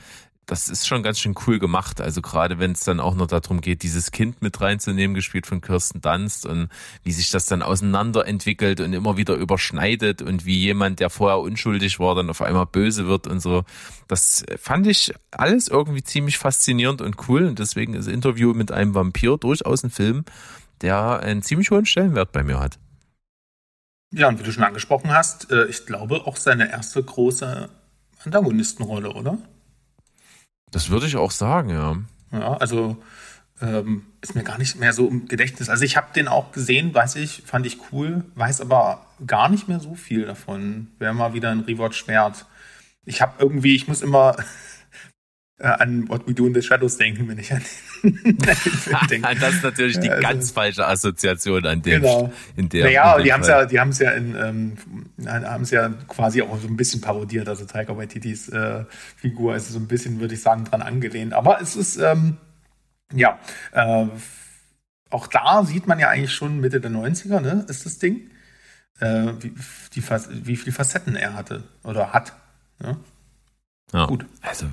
das 0.51 0.67
ist 0.67 0.85
schon 0.85 1.01
ganz 1.01 1.17
schön 1.17 1.33
cool 1.47 1.59
gemacht. 1.59 2.01
Also 2.01 2.21
gerade 2.21 2.59
wenn 2.59 2.73
es 2.73 2.81
dann 2.81 2.99
auch 2.99 3.15
noch 3.15 3.27
darum 3.27 3.61
geht, 3.61 3.83
dieses 3.83 4.11
Kind 4.11 4.41
mit 4.41 4.59
reinzunehmen, 4.59 5.13
gespielt 5.13 5.47
von 5.47 5.61
Kirsten 5.61 6.01
Dunst 6.01 6.45
und 6.45 6.67
wie 7.03 7.13
sich 7.13 7.31
das 7.31 7.45
dann 7.45 7.61
auseinanderentwickelt 7.61 8.81
und 8.81 8.91
immer 8.91 9.15
wieder 9.15 9.35
überschneidet 9.35 10.21
und 10.21 10.45
wie 10.45 10.59
jemand, 10.59 10.99
der 10.99 11.09
vorher 11.09 11.39
unschuldig 11.39 12.01
war, 12.01 12.15
dann 12.15 12.29
auf 12.29 12.41
einmal 12.41 12.65
böse 12.65 13.07
wird 13.07 13.27
und 13.27 13.39
so. 13.39 13.63
Das 14.09 14.43
fand 14.57 14.87
ich 14.87 15.13
alles 15.31 15.69
irgendwie 15.69 16.03
ziemlich 16.03 16.37
faszinierend 16.37 17.01
und 17.01 17.29
cool 17.29 17.45
und 17.45 17.57
deswegen 17.57 17.93
ist 17.93 18.07
Interview 18.07 18.53
mit 18.53 18.73
einem 18.73 18.93
Vampir 18.93 19.37
durchaus 19.37 19.85
ein 19.85 19.89
Film, 19.89 20.25
der 20.81 21.21
einen 21.21 21.43
ziemlich 21.43 21.71
hohen 21.71 21.85
Stellenwert 21.85 22.33
bei 22.33 22.43
mir 22.43 22.59
hat. 22.59 22.77
Ja, 24.13 24.27
und 24.27 24.37
wie 24.37 24.43
du 24.43 24.51
schon 24.51 24.65
angesprochen 24.65 25.11
hast, 25.11 25.49
äh, 25.49 25.67
ich 25.67 25.85
glaube 25.85 26.27
auch 26.27 26.35
seine 26.35 26.69
erste 26.69 27.01
große 27.01 27.69
Antagonistenrolle, 28.25 29.13
oder? 29.13 29.37
Das 30.71 30.89
würde 30.89 31.05
ich 31.05 31.17
auch 31.17 31.31
sagen, 31.31 31.69
ja. 31.69 31.97
Ja, 32.31 32.53
also 32.57 32.97
ähm, 33.61 34.03
ist 34.21 34.35
mir 34.35 34.43
gar 34.43 34.57
nicht 34.57 34.79
mehr 34.79 34.93
so 34.93 35.07
im 35.07 35.27
Gedächtnis. 35.27 35.69
Also 35.69 35.83
ich 35.83 35.97
habe 35.97 36.07
den 36.15 36.27
auch 36.27 36.51
gesehen, 36.51 36.93
weiß 36.93 37.15
ich, 37.17 37.43
fand 37.45 37.65
ich 37.65 37.77
cool, 37.91 38.23
weiß 38.35 38.61
aber 38.61 39.05
gar 39.25 39.49
nicht 39.49 39.67
mehr 39.67 39.79
so 39.79 39.95
viel 39.95 40.25
davon. 40.25 40.87
Wäre 40.97 41.13
mal 41.13 41.33
wieder 41.33 41.51
ein 41.51 41.61
Rewatch 41.61 42.07
wert. 42.07 42.45
Ich 43.05 43.21
habe 43.21 43.33
irgendwie, 43.39 43.75
ich 43.75 43.87
muss 43.87 44.01
immer 44.01 44.37
an 45.61 46.09
What 46.09 46.27
We 46.27 46.33
Do 46.33 46.47
in 46.47 46.53
the 46.53 46.61
Shadows 46.61 46.97
denken, 46.97 47.27
wenn 47.27 47.37
ich 47.37 47.53
an 47.53 47.61
den, 48.03 48.13
Film 48.13 49.07
denke. 49.09 49.35
das 49.39 49.55
ist 49.55 49.63
natürlich 49.63 49.99
die 49.99 50.09
also, 50.09 50.21
ganz 50.21 50.51
falsche 50.51 50.87
Assoziation 50.87 51.65
an 51.65 51.81
dem. 51.81 52.01
Genau. 52.01 52.33
In 52.55 52.69
der, 52.69 52.85
naja, 52.85 53.17
in 53.17 53.23
die 53.23 53.33
haben 53.33 53.41
es 53.41 53.47
ja, 53.47 53.65
die 53.65 53.79
haben 53.79 53.89
es 53.89 53.99
ja 53.99 54.11
in, 54.11 54.35
ähm, 54.35 54.77
haben 55.27 55.63
es 55.63 55.71
ja 55.71 55.89
quasi 56.07 56.41
auch 56.41 56.59
so 56.59 56.67
ein 56.67 56.77
bisschen 56.77 57.01
parodiert. 57.01 57.47
Also 57.47 57.65
Taika 57.65 57.95
Waititis 57.95 58.49
äh, 58.49 58.85
Figur 59.15 59.55
ist 59.55 59.69
so 59.69 59.79
ein 59.79 59.87
bisschen, 59.87 60.19
würde 60.19 60.33
ich 60.33 60.41
sagen, 60.41 60.65
dran 60.65 60.81
angelehnt. 60.81 61.33
Aber 61.33 61.61
es 61.61 61.75
ist, 61.75 61.97
ähm, 61.97 62.37
ja, 63.13 63.39
äh, 63.73 64.07
auch 65.09 65.27
da 65.27 65.63
sieht 65.63 65.87
man 65.87 65.99
ja 65.99 66.09
eigentlich 66.09 66.33
schon 66.33 66.59
Mitte 66.59 66.81
der 66.81 66.91
90er, 66.91 67.39
ne, 67.39 67.65
ist 67.67 67.85
das 67.85 67.99
Ding. 67.99 68.31
Äh, 68.99 69.33
wie, 69.39 69.53
die, 69.95 70.03
wie 70.45 70.55
viele 70.55 70.71
Facetten 70.71 71.15
er 71.15 71.33
hatte 71.33 71.63
oder 71.83 72.13
hat. 72.13 72.33
Ne? 72.79 72.97
Ja. 73.93 74.05
Gut. 74.05 74.25
Also 74.41 74.67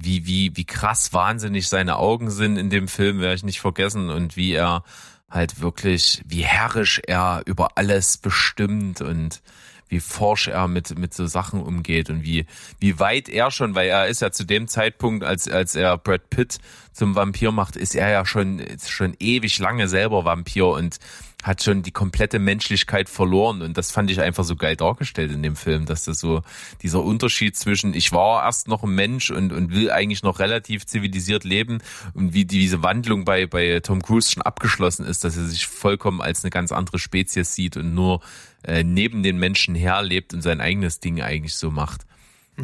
wie, 0.00 0.26
wie, 0.26 0.56
wie 0.56 0.64
krass 0.64 1.12
wahnsinnig 1.12 1.68
seine 1.68 1.96
Augen 1.96 2.30
sind 2.30 2.56
in 2.56 2.70
dem 2.70 2.88
Film, 2.88 3.20
werde 3.20 3.34
ich 3.34 3.44
nicht 3.44 3.60
vergessen. 3.60 4.10
Und 4.10 4.36
wie 4.36 4.52
er 4.52 4.82
halt 5.30 5.60
wirklich, 5.60 6.22
wie 6.26 6.44
herrisch 6.44 7.00
er 7.06 7.42
über 7.46 7.76
alles 7.76 8.16
bestimmt 8.16 9.00
und 9.00 9.42
wie 9.88 10.00
forsch 10.00 10.48
er 10.48 10.68
mit, 10.68 10.98
mit 10.98 11.14
so 11.14 11.26
Sachen 11.26 11.62
umgeht 11.62 12.10
und 12.10 12.22
wie, 12.22 12.46
wie 12.78 12.98
weit 12.98 13.28
er 13.28 13.50
schon, 13.50 13.74
weil 13.74 13.88
er 13.88 14.06
ist 14.06 14.20
ja 14.20 14.30
zu 14.30 14.44
dem 14.44 14.68
Zeitpunkt, 14.68 15.24
als, 15.24 15.48
als 15.48 15.74
er 15.74 15.96
Brad 15.96 16.28
Pitt 16.30 16.58
zum 16.92 17.14
Vampir 17.14 17.52
macht, 17.52 17.76
ist 17.76 17.94
er 17.94 18.10
ja 18.10 18.26
schon, 18.26 18.62
schon 18.86 19.16
ewig 19.18 19.58
lange 19.58 19.88
selber 19.88 20.24
Vampir 20.24 20.66
und 20.66 20.98
hat 21.42 21.62
schon 21.62 21.82
die 21.82 21.92
komplette 21.92 22.40
Menschlichkeit 22.40 23.08
verloren 23.08 23.62
und 23.62 23.78
das 23.78 23.92
fand 23.92 24.10
ich 24.10 24.20
einfach 24.20 24.42
so 24.42 24.56
geil 24.56 24.74
dargestellt 24.74 25.30
in 25.30 25.42
dem 25.42 25.54
Film, 25.54 25.86
dass 25.86 26.04
das 26.04 26.18
so 26.18 26.42
dieser 26.82 27.02
Unterschied 27.02 27.56
zwischen 27.56 27.94
ich 27.94 28.10
war 28.10 28.44
erst 28.44 28.66
noch 28.66 28.82
ein 28.82 28.94
Mensch 28.94 29.30
und, 29.30 29.52
und 29.52 29.72
will 29.72 29.90
eigentlich 29.92 30.24
noch 30.24 30.40
relativ 30.40 30.84
zivilisiert 30.86 31.44
leben 31.44 31.78
und 32.14 32.34
wie 32.34 32.44
diese 32.44 32.82
Wandlung 32.82 33.24
bei, 33.24 33.46
bei 33.46 33.78
Tom 33.80 34.02
Cruise 34.02 34.32
schon 34.32 34.42
abgeschlossen 34.42 35.06
ist, 35.06 35.22
dass 35.22 35.36
er 35.36 35.44
sich 35.44 35.66
vollkommen 35.66 36.20
als 36.20 36.42
eine 36.42 36.50
ganz 36.50 36.72
andere 36.72 36.98
Spezies 36.98 37.54
sieht 37.54 37.76
und 37.76 37.94
nur 37.94 38.20
äh, 38.64 38.82
neben 38.82 39.22
den 39.22 39.38
Menschen 39.38 39.76
herlebt 39.76 40.34
und 40.34 40.42
sein 40.42 40.60
eigenes 40.60 40.98
Ding 40.98 41.22
eigentlich 41.22 41.54
so 41.54 41.70
macht. 41.70 42.04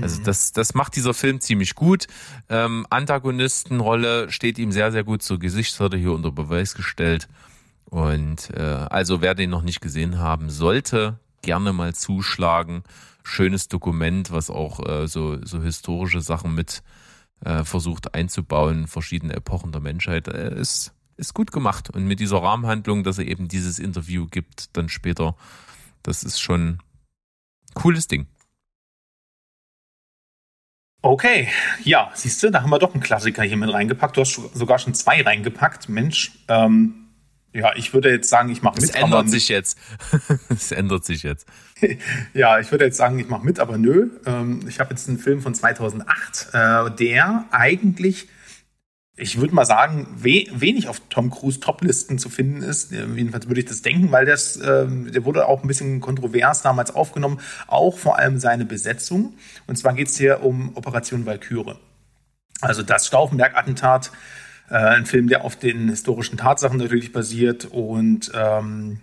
Also 0.00 0.20
mhm. 0.20 0.24
das, 0.24 0.52
das 0.52 0.74
macht 0.74 0.96
dieser 0.96 1.14
Film 1.14 1.40
ziemlich 1.40 1.74
gut. 1.74 2.06
Ähm, 2.48 2.86
Antagonistenrolle 2.90 4.30
steht 4.30 4.58
ihm 4.58 4.72
sehr, 4.72 4.90
sehr 4.92 5.04
gut 5.04 5.22
zur 5.22 5.38
Gesicht, 5.38 5.78
wird 5.78 5.94
er 5.94 6.00
hier 6.00 6.12
unter 6.12 6.32
Beweis 6.32 6.74
gestellt. 6.74 7.28
Und 7.94 8.50
äh, 8.50 8.60
also 8.60 9.20
wer 9.20 9.36
den 9.36 9.50
noch 9.50 9.62
nicht 9.62 9.80
gesehen 9.80 10.18
haben 10.18 10.50
sollte, 10.50 11.20
gerne 11.42 11.72
mal 11.72 11.94
zuschlagen. 11.94 12.82
Schönes 13.22 13.68
Dokument, 13.68 14.32
was 14.32 14.50
auch 14.50 14.84
äh, 14.84 15.06
so, 15.06 15.38
so 15.46 15.62
historische 15.62 16.20
Sachen 16.20 16.56
mit 16.56 16.82
äh, 17.44 17.62
versucht 17.62 18.12
einzubauen, 18.12 18.88
verschiedene 18.88 19.34
Epochen 19.34 19.70
der 19.70 19.80
Menschheit. 19.80 20.26
Äh, 20.26 20.58
ist, 20.58 20.92
ist 21.16 21.34
gut 21.34 21.52
gemacht. 21.52 21.88
Und 21.88 22.04
mit 22.08 22.18
dieser 22.18 22.42
Rahmenhandlung, 22.42 23.04
dass 23.04 23.18
er 23.18 23.28
eben 23.28 23.46
dieses 23.46 23.78
Interview 23.78 24.26
gibt, 24.26 24.76
dann 24.76 24.88
später, 24.88 25.36
das 26.02 26.24
ist 26.24 26.40
schon 26.40 26.80
cooles 27.74 28.08
Ding. 28.08 28.26
Okay, 31.00 31.48
ja, 31.84 32.10
siehst 32.14 32.42
du, 32.42 32.50
da 32.50 32.62
haben 32.62 32.70
wir 32.70 32.80
doch 32.80 32.92
einen 32.92 33.04
Klassiker 33.04 33.44
hier 33.44 33.56
mit 33.56 33.72
reingepackt. 33.72 34.16
Du 34.16 34.22
hast 34.22 34.34
sogar 34.52 34.80
schon 34.80 34.94
zwei 34.94 35.22
reingepackt. 35.22 35.88
Mensch, 35.88 36.32
ähm, 36.48 37.03
ja, 37.54 37.72
ich 37.76 37.94
würde 37.94 38.10
jetzt 38.10 38.28
sagen, 38.28 38.50
ich 38.50 38.62
mache 38.62 38.80
mit. 38.80 38.90
Es 38.90 38.96
ändert 38.96 39.30
sich 39.30 39.48
jetzt. 39.48 39.78
Es 40.48 40.72
ändert 40.72 41.04
sich 41.04 41.22
jetzt. 41.22 41.46
ja, 42.34 42.58
ich 42.58 42.70
würde 42.72 42.84
jetzt 42.84 42.96
sagen, 42.96 43.18
ich 43.18 43.28
mache 43.28 43.44
mit, 43.44 43.60
aber 43.60 43.78
nö. 43.78 44.10
Ähm, 44.26 44.60
ich 44.68 44.80
habe 44.80 44.90
jetzt 44.90 45.08
einen 45.08 45.18
Film 45.18 45.40
von 45.40 45.54
2008, 45.54 46.48
äh, 46.52 46.90
der 46.90 47.44
eigentlich, 47.52 48.28
ich 49.16 49.38
würde 49.38 49.54
mal 49.54 49.64
sagen, 49.64 50.08
we 50.16 50.46
wenig 50.52 50.88
auf 50.88 51.00
Tom 51.10 51.30
Cruise 51.30 51.60
Toplisten 51.60 52.18
zu 52.18 52.28
finden 52.28 52.60
ist. 52.60 52.90
Jedenfalls 52.90 53.46
würde 53.46 53.60
ich 53.60 53.66
das 53.66 53.82
denken, 53.82 54.10
weil 54.10 54.26
das, 54.26 54.56
äh, 54.56 54.86
der 54.88 55.24
wurde 55.24 55.46
auch 55.46 55.62
ein 55.62 55.68
bisschen 55.68 56.00
kontrovers 56.00 56.62
damals 56.62 56.92
aufgenommen, 56.92 57.38
auch 57.68 57.96
vor 57.96 58.18
allem 58.18 58.40
seine 58.40 58.64
Besetzung. 58.64 59.34
Und 59.68 59.76
zwar 59.76 59.94
geht 59.94 60.08
es 60.08 60.18
hier 60.18 60.42
um 60.42 60.76
Operation 60.76 61.24
Valkyrie. 61.24 61.76
Also 62.60 62.82
das 62.82 63.06
Stauffenberg-Attentat 63.06 64.10
äh, 64.70 64.74
ein 64.74 65.06
Film, 65.06 65.28
der 65.28 65.44
auf 65.44 65.56
den 65.56 65.88
historischen 65.88 66.38
Tatsachen 66.38 66.78
natürlich 66.78 67.12
basiert 67.12 67.66
und 67.66 68.30
ähm, 68.34 69.00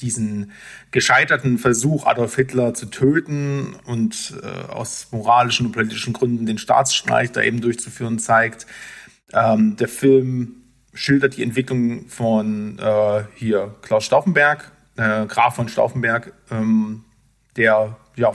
diesen 0.00 0.52
gescheiterten 0.90 1.58
Versuch, 1.58 2.06
Adolf 2.06 2.34
Hitler 2.36 2.74
zu 2.74 2.86
töten 2.86 3.74
und 3.86 4.34
äh, 4.42 4.72
aus 4.72 5.08
moralischen 5.12 5.66
und 5.66 5.72
politischen 5.72 6.12
Gründen 6.12 6.46
den 6.46 6.58
Staatsstreich 6.58 7.32
da 7.32 7.40
eben 7.40 7.60
durchzuführen, 7.60 8.18
zeigt. 8.18 8.66
Ähm, 9.32 9.76
der 9.76 9.88
Film 9.88 10.56
schildert 10.92 11.36
die 11.36 11.42
Entwicklung 11.42 12.08
von 12.08 12.78
äh, 12.78 13.24
hier 13.34 13.74
Klaus 13.82 14.04
Stauffenberg, 14.04 14.70
äh, 14.96 15.26
Graf 15.26 15.56
von 15.56 15.68
Stauffenberg, 15.68 16.32
ähm, 16.50 17.04
der 17.56 17.96
ja 18.16 18.32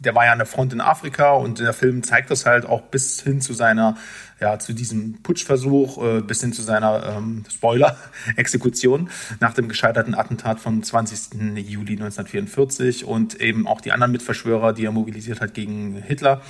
der 0.00 0.14
war 0.14 0.24
ja 0.24 0.32
an 0.32 0.38
der 0.38 0.46
Front 0.46 0.72
in 0.72 0.80
Afrika 0.80 1.32
und 1.32 1.58
der 1.58 1.74
Film 1.74 2.02
zeigt 2.02 2.30
das 2.30 2.46
halt 2.46 2.64
auch 2.64 2.80
bis 2.82 3.20
hin 3.20 3.40
zu 3.40 3.52
seiner, 3.52 3.96
ja, 4.40 4.58
zu 4.58 4.72
diesem 4.72 5.22
Putschversuch, 5.22 6.02
äh, 6.02 6.20
bis 6.22 6.40
hin 6.40 6.52
zu 6.52 6.62
seiner 6.62 7.16
ähm, 7.16 7.44
Spoiler-Exekution 7.50 9.10
nach 9.38 9.54
dem 9.54 9.68
gescheiterten 9.68 10.14
Attentat 10.14 10.60
vom 10.60 10.82
20. 10.82 11.34
Juli 11.56 11.92
1944 11.92 13.04
und 13.04 13.40
eben 13.40 13.66
auch 13.66 13.80
die 13.80 13.92
anderen 13.92 14.12
Mitverschwörer, 14.12 14.72
die 14.72 14.86
er 14.86 14.92
mobilisiert 14.92 15.40
hat 15.40 15.54
gegen 15.54 15.96
Hitler. 15.96 16.40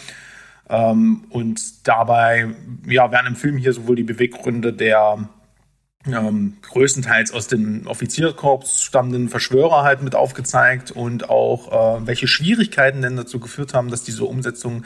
Ähm, 0.68 1.24
und 1.30 1.88
dabei, 1.88 2.54
ja, 2.86 3.10
werden 3.10 3.26
im 3.26 3.36
Film 3.36 3.56
hier 3.56 3.72
sowohl 3.72 3.96
die 3.96 4.04
Beweggründe 4.04 4.72
der 4.72 5.28
ähm, 6.06 6.56
größtenteils 6.62 7.32
aus 7.32 7.46
dem 7.46 7.86
Offizierkorps 7.86 8.82
stammenden 8.82 9.28
Verschwörer 9.28 9.82
halt 9.82 10.02
mit 10.02 10.14
aufgezeigt 10.14 10.90
und 10.90 11.28
auch 11.28 12.00
äh, 12.00 12.06
welche 12.06 12.26
Schwierigkeiten 12.26 13.02
denn 13.02 13.16
dazu 13.16 13.38
geführt 13.38 13.74
haben, 13.74 13.90
dass 13.90 14.02
diese 14.02 14.24
Umsetzung 14.24 14.84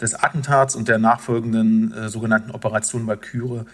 des 0.00 0.14
Attentats 0.14 0.74
und 0.74 0.88
der 0.88 0.98
nachfolgenden 0.98 1.92
äh, 1.92 2.08
sogenannten 2.08 2.50
Operation 2.50 3.06
Valkyrie 3.06 3.64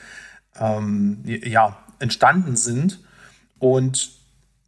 ähm, 0.60 1.20
ja, 1.24 1.78
entstanden 1.98 2.56
sind. 2.56 3.00
Und 3.58 4.10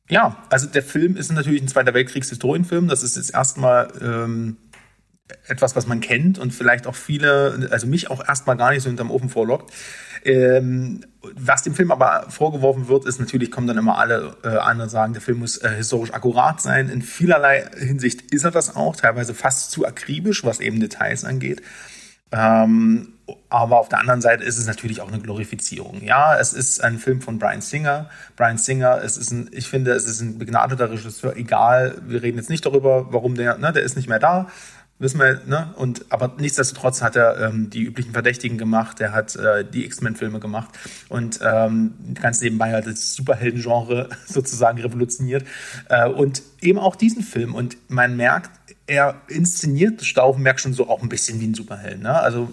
ja, 0.08 0.42
also 0.48 0.66
der 0.66 0.82
Film 0.82 1.16
ist 1.16 1.30
natürlich 1.30 1.62
ein 1.62 1.68
Zweiter 1.68 1.92
Weltkriegs-Historienfilm. 1.92 2.88
Das 2.88 3.02
ist 3.02 3.16
jetzt 3.16 3.34
erstmal 3.34 3.92
ähm, 4.00 4.56
etwas, 5.48 5.74
was 5.74 5.86
man 5.86 6.00
kennt 6.00 6.38
und 6.38 6.52
vielleicht 6.52 6.86
auch 6.86 6.94
viele, 6.94 7.68
also 7.70 7.86
mich 7.86 8.10
auch 8.10 8.26
erstmal 8.26 8.56
gar 8.56 8.70
nicht 8.70 8.82
so 8.82 8.88
hinterm 8.88 9.10
Ofen 9.10 9.28
vorlockt. 9.28 9.72
Ähm, 10.24 11.04
was 11.34 11.62
dem 11.62 11.74
Film 11.74 11.90
aber 11.90 12.26
vorgeworfen 12.30 12.88
wird, 12.88 13.06
ist 13.06 13.20
natürlich, 13.20 13.50
kommen 13.50 13.66
dann 13.66 13.78
immer 13.78 13.98
alle 13.98 14.36
äh, 14.42 14.48
anderen 14.48 14.90
sagen, 14.90 15.12
der 15.12 15.22
Film 15.22 15.38
muss 15.38 15.58
äh, 15.58 15.70
historisch 15.76 16.12
akkurat 16.12 16.60
sein. 16.60 16.88
In 16.88 17.02
vielerlei 17.02 17.64
Hinsicht 17.76 18.32
ist 18.32 18.44
er 18.44 18.50
das 18.50 18.74
auch, 18.76 18.96
teilweise 18.96 19.34
fast 19.34 19.70
zu 19.70 19.86
akribisch, 19.86 20.44
was 20.44 20.60
eben 20.60 20.80
Details 20.80 21.24
angeht. 21.24 21.62
Ähm, 22.32 23.14
aber 23.48 23.78
auf 23.78 23.88
der 23.88 24.00
anderen 24.00 24.20
Seite 24.20 24.44
ist 24.44 24.58
es 24.58 24.66
natürlich 24.66 25.00
auch 25.00 25.08
eine 25.08 25.20
Glorifizierung. 25.20 26.02
Ja, 26.02 26.38
es 26.38 26.52
ist 26.52 26.82
ein 26.82 26.98
Film 26.98 27.20
von 27.22 27.38
Brian 27.38 27.60
Singer. 27.60 28.10
Brian 28.36 28.58
Singer, 28.58 29.00
es 29.02 29.16
ist 29.16 29.30
ein, 29.30 29.48
ich 29.52 29.68
finde, 29.68 29.92
es 29.92 30.06
ist 30.06 30.20
ein 30.20 30.38
begnadeter 30.38 30.90
Regisseur, 30.90 31.36
egal, 31.36 31.96
wir 32.06 32.22
reden 32.22 32.38
jetzt 32.38 32.50
nicht 32.50 32.66
darüber, 32.66 33.12
warum 33.12 33.34
der, 33.34 33.56
ne, 33.58 33.72
der 33.72 33.82
ist 33.82 33.96
nicht 33.96 34.08
mehr 34.08 34.18
da 34.18 34.48
wissen 34.98 35.18
wir, 35.18 35.42
ne? 35.46 35.74
Und 35.76 36.06
aber 36.10 36.34
nichtsdestotrotz 36.38 37.02
hat 37.02 37.16
er 37.16 37.40
ähm, 37.40 37.70
die 37.70 37.82
üblichen 37.82 38.12
Verdächtigen 38.12 38.58
gemacht, 38.58 39.00
er 39.00 39.12
hat 39.12 39.34
äh, 39.36 39.64
die 39.64 39.84
X-Men-Filme 39.84 40.40
gemacht 40.40 40.70
und 41.08 41.40
ähm, 41.42 41.94
ganz 42.14 42.40
nebenbei 42.40 42.72
hat 42.72 42.86
das 42.86 43.14
Superhelden-Genre 43.14 44.08
sozusagen 44.26 44.80
revolutioniert. 44.80 45.44
Äh, 45.88 46.08
und 46.08 46.42
eben 46.60 46.78
auch 46.78 46.96
diesen 46.96 47.22
Film. 47.22 47.54
Und 47.54 47.76
man 47.88 48.16
merkt, 48.16 48.50
er 48.86 49.20
inszeniert 49.28 50.04
Stauffenberg 50.04 50.60
schon 50.60 50.74
so 50.74 50.88
auch 50.88 51.02
ein 51.02 51.08
bisschen 51.08 51.40
wie 51.40 51.46
ein 51.46 51.54
Superheld. 51.54 52.02
Ne? 52.02 52.14
Also 52.14 52.52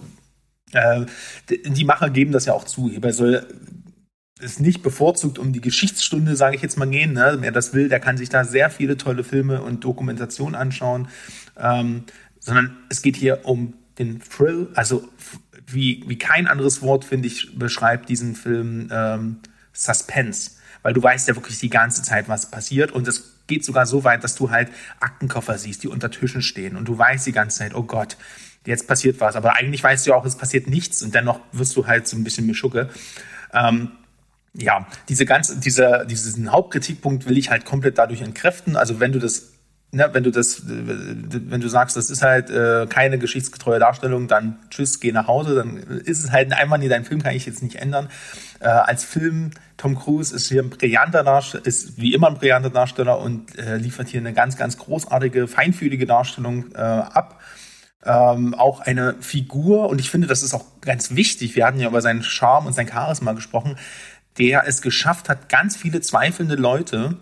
äh, 0.73 1.05
die 1.49 1.83
Macher 1.83 2.09
geben 2.09 2.31
das 2.31 2.45
ja 2.45 2.53
auch 2.53 2.63
zu. 2.63 2.89
Hierbei 2.89 3.11
soll 3.11 3.45
es 4.39 4.59
nicht 4.59 4.81
bevorzugt 4.81 5.37
um 5.37 5.53
die 5.53 5.61
Geschichtsstunde, 5.61 6.35
sage 6.35 6.55
ich 6.55 6.61
jetzt 6.61 6.77
mal, 6.77 6.87
gehen. 6.87 7.13
Ne? 7.13 7.37
Wer 7.39 7.51
das 7.51 7.73
will, 7.73 7.89
der 7.89 7.99
kann 7.99 8.17
sich 8.17 8.29
da 8.29 8.43
sehr 8.43 8.69
viele 8.69 8.97
tolle 8.97 9.23
Filme 9.23 9.61
und 9.61 9.83
Dokumentationen 9.83 10.55
anschauen. 10.55 11.07
Ähm, 11.57 12.05
sondern 12.41 12.75
es 12.89 13.01
geht 13.01 13.15
hier 13.15 13.45
um 13.45 13.75
den 13.97 14.19
Thrill, 14.19 14.67
also 14.73 15.07
wie, 15.67 16.03
wie 16.07 16.17
kein 16.17 16.47
anderes 16.47 16.81
Wort, 16.81 17.05
finde 17.05 17.27
ich, 17.27 17.57
beschreibt 17.57 18.09
diesen 18.09 18.35
Film 18.35 18.89
ähm, 18.91 19.39
Suspense. 19.71 20.51
Weil 20.83 20.93
du 20.93 21.01
weißt 21.01 21.27
ja 21.27 21.35
wirklich 21.35 21.59
die 21.59 21.69
ganze 21.69 22.01
Zeit, 22.01 22.27
was 22.27 22.49
passiert. 22.49 22.91
Und 22.91 23.07
es 23.07 23.35
geht 23.47 23.63
sogar 23.63 23.85
so 23.85 24.03
weit, 24.03 24.23
dass 24.23 24.35
du 24.35 24.49
halt 24.49 24.69
Aktenkoffer 24.99 25.57
siehst, 25.57 25.83
die 25.83 25.87
unter 25.87 26.09
Tischen 26.09 26.41
stehen. 26.41 26.75
Und 26.75 26.87
du 26.87 26.97
weißt 26.97 27.25
die 27.27 27.31
ganze 27.31 27.59
Zeit, 27.59 27.75
oh 27.75 27.83
Gott, 27.83 28.17
jetzt 28.65 28.87
passiert 28.87 29.19
was. 29.19 29.35
Aber 29.35 29.55
eigentlich 29.55 29.83
weißt 29.83 30.05
du 30.05 30.11
ja 30.11 30.15
auch, 30.17 30.25
es 30.25 30.35
passiert 30.35 30.67
nichts. 30.67 31.03
Und 31.03 31.13
dennoch 31.13 31.39
wirst 31.51 31.75
du 31.75 31.85
halt 31.85 32.07
so 32.07 32.17
ein 32.17 32.23
bisschen 32.23 32.47
Mischucke. 32.47 32.89
Ähm, 33.53 33.91
ja, 34.53 34.87
diese 35.07 35.25
ganze, 35.25 35.59
dieser, 35.59 36.05
diesen 36.05 36.51
Hauptkritikpunkt 36.51 37.27
will 37.27 37.37
ich 37.37 37.49
halt 37.49 37.63
komplett 37.63 37.97
dadurch 37.97 38.21
entkräften. 38.21 38.75
Also 38.75 38.99
wenn 38.99 39.11
du 39.11 39.19
das, 39.19 39.53
ne, 39.91 40.09
wenn 40.13 40.23
du 40.23 40.31
das, 40.31 40.63
wenn 40.65 41.61
du 41.61 41.67
sagst, 41.67 41.97
das 41.97 42.09
ist 42.09 42.21
halt 42.21 42.49
äh, 42.49 42.87
keine 42.87 43.17
geschichtsgetreue 43.17 43.79
Darstellung, 43.79 44.27
dann 44.27 44.59
tschüss, 44.69 44.99
geh 44.99 45.11
nach 45.11 45.27
Hause, 45.27 45.55
dann 45.55 45.77
ist 45.77 46.23
es 46.23 46.31
halt 46.31 46.51
ein 46.51 46.53
Einwand, 46.53 46.89
dein 46.89 47.05
Film 47.05 47.21
kann 47.21 47.35
ich 47.35 47.45
jetzt 47.45 47.61
nicht 47.61 47.75
ändern. 47.75 48.09
Äh, 48.59 48.67
als 48.67 49.03
Film, 49.03 49.51
Tom 49.77 49.97
Cruise 49.97 50.35
ist 50.35 50.49
hier 50.49 50.61
ein 50.61 50.69
brillanter 50.69 51.23
Darsteller, 51.23 51.65
ist 51.65 51.99
wie 51.99 52.13
immer 52.13 52.27
ein 52.27 52.35
brillanter 52.35 52.69
Darsteller 52.69 53.19
und 53.19 53.57
äh, 53.57 53.77
liefert 53.77 54.07
hier 54.07 54.19
eine 54.19 54.33
ganz, 54.33 54.57
ganz 54.57 54.77
großartige, 54.77 55.47
feinfühlige 55.47 56.05
Darstellung 56.05 56.71
äh, 56.73 56.77
ab. 56.77 57.39
Ähm, 58.03 58.55
auch 58.55 58.79
eine 58.79 59.15
Figur, 59.19 59.87
und 59.89 60.01
ich 60.01 60.09
finde, 60.09 60.25
das 60.25 60.41
ist 60.41 60.55
auch 60.55 60.65
ganz 60.81 61.15
wichtig, 61.15 61.55
wir 61.55 61.67
hatten 61.67 61.79
ja 61.79 61.87
über 61.87 62.01
seinen 62.01 62.23
Charme 62.23 62.65
und 62.65 62.73
sein 62.73 62.87
Charisma 62.87 63.33
gesprochen, 63.33 63.77
der 64.39 64.67
es 64.67 64.81
geschafft 64.81 65.29
hat, 65.29 65.49
ganz 65.49 65.75
viele 65.75 66.01
zweifelnde 66.01 66.55
Leute, 66.55 67.17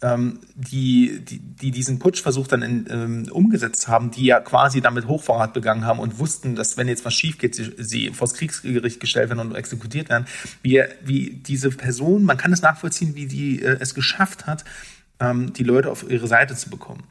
ähm, 0.00 0.40
die, 0.54 1.20
die, 1.24 1.40
die 1.40 1.70
diesen 1.70 1.98
Putschversuch 1.98 2.46
dann 2.46 2.62
in, 2.62 2.86
ähm, 2.88 3.28
umgesetzt 3.32 3.88
haben, 3.88 4.10
die 4.10 4.26
ja 4.26 4.40
quasi 4.40 4.80
damit 4.80 5.08
Hochverrat 5.08 5.52
begangen 5.52 5.84
haben 5.84 5.98
und 5.98 6.18
wussten, 6.18 6.54
dass 6.54 6.76
wenn 6.76 6.86
jetzt 6.86 7.04
was 7.04 7.14
schief 7.14 7.38
geht, 7.38 7.54
sie, 7.54 7.74
sie 7.78 8.10
vors 8.10 8.34
Kriegsgericht 8.34 9.00
gestellt 9.00 9.30
werden 9.30 9.40
und 9.40 9.54
exekutiert 9.56 10.08
werden, 10.08 10.26
wie, 10.62 10.82
wie 11.02 11.30
diese 11.30 11.70
Person, 11.70 12.22
man 12.22 12.36
kann 12.36 12.52
es 12.52 12.62
nachvollziehen, 12.62 13.16
wie 13.16 13.26
die 13.26 13.60
äh, 13.60 13.78
es 13.80 13.94
geschafft 13.94 14.46
hat, 14.46 14.64
ähm, 15.18 15.52
die 15.52 15.64
Leute 15.64 15.90
auf 15.90 16.08
ihre 16.08 16.28
Seite 16.28 16.54
zu 16.54 16.70
bekommen. 16.70 17.04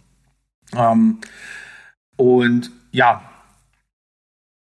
Ähm, 0.74 1.20
und 2.16 2.72
ja, 2.92 3.30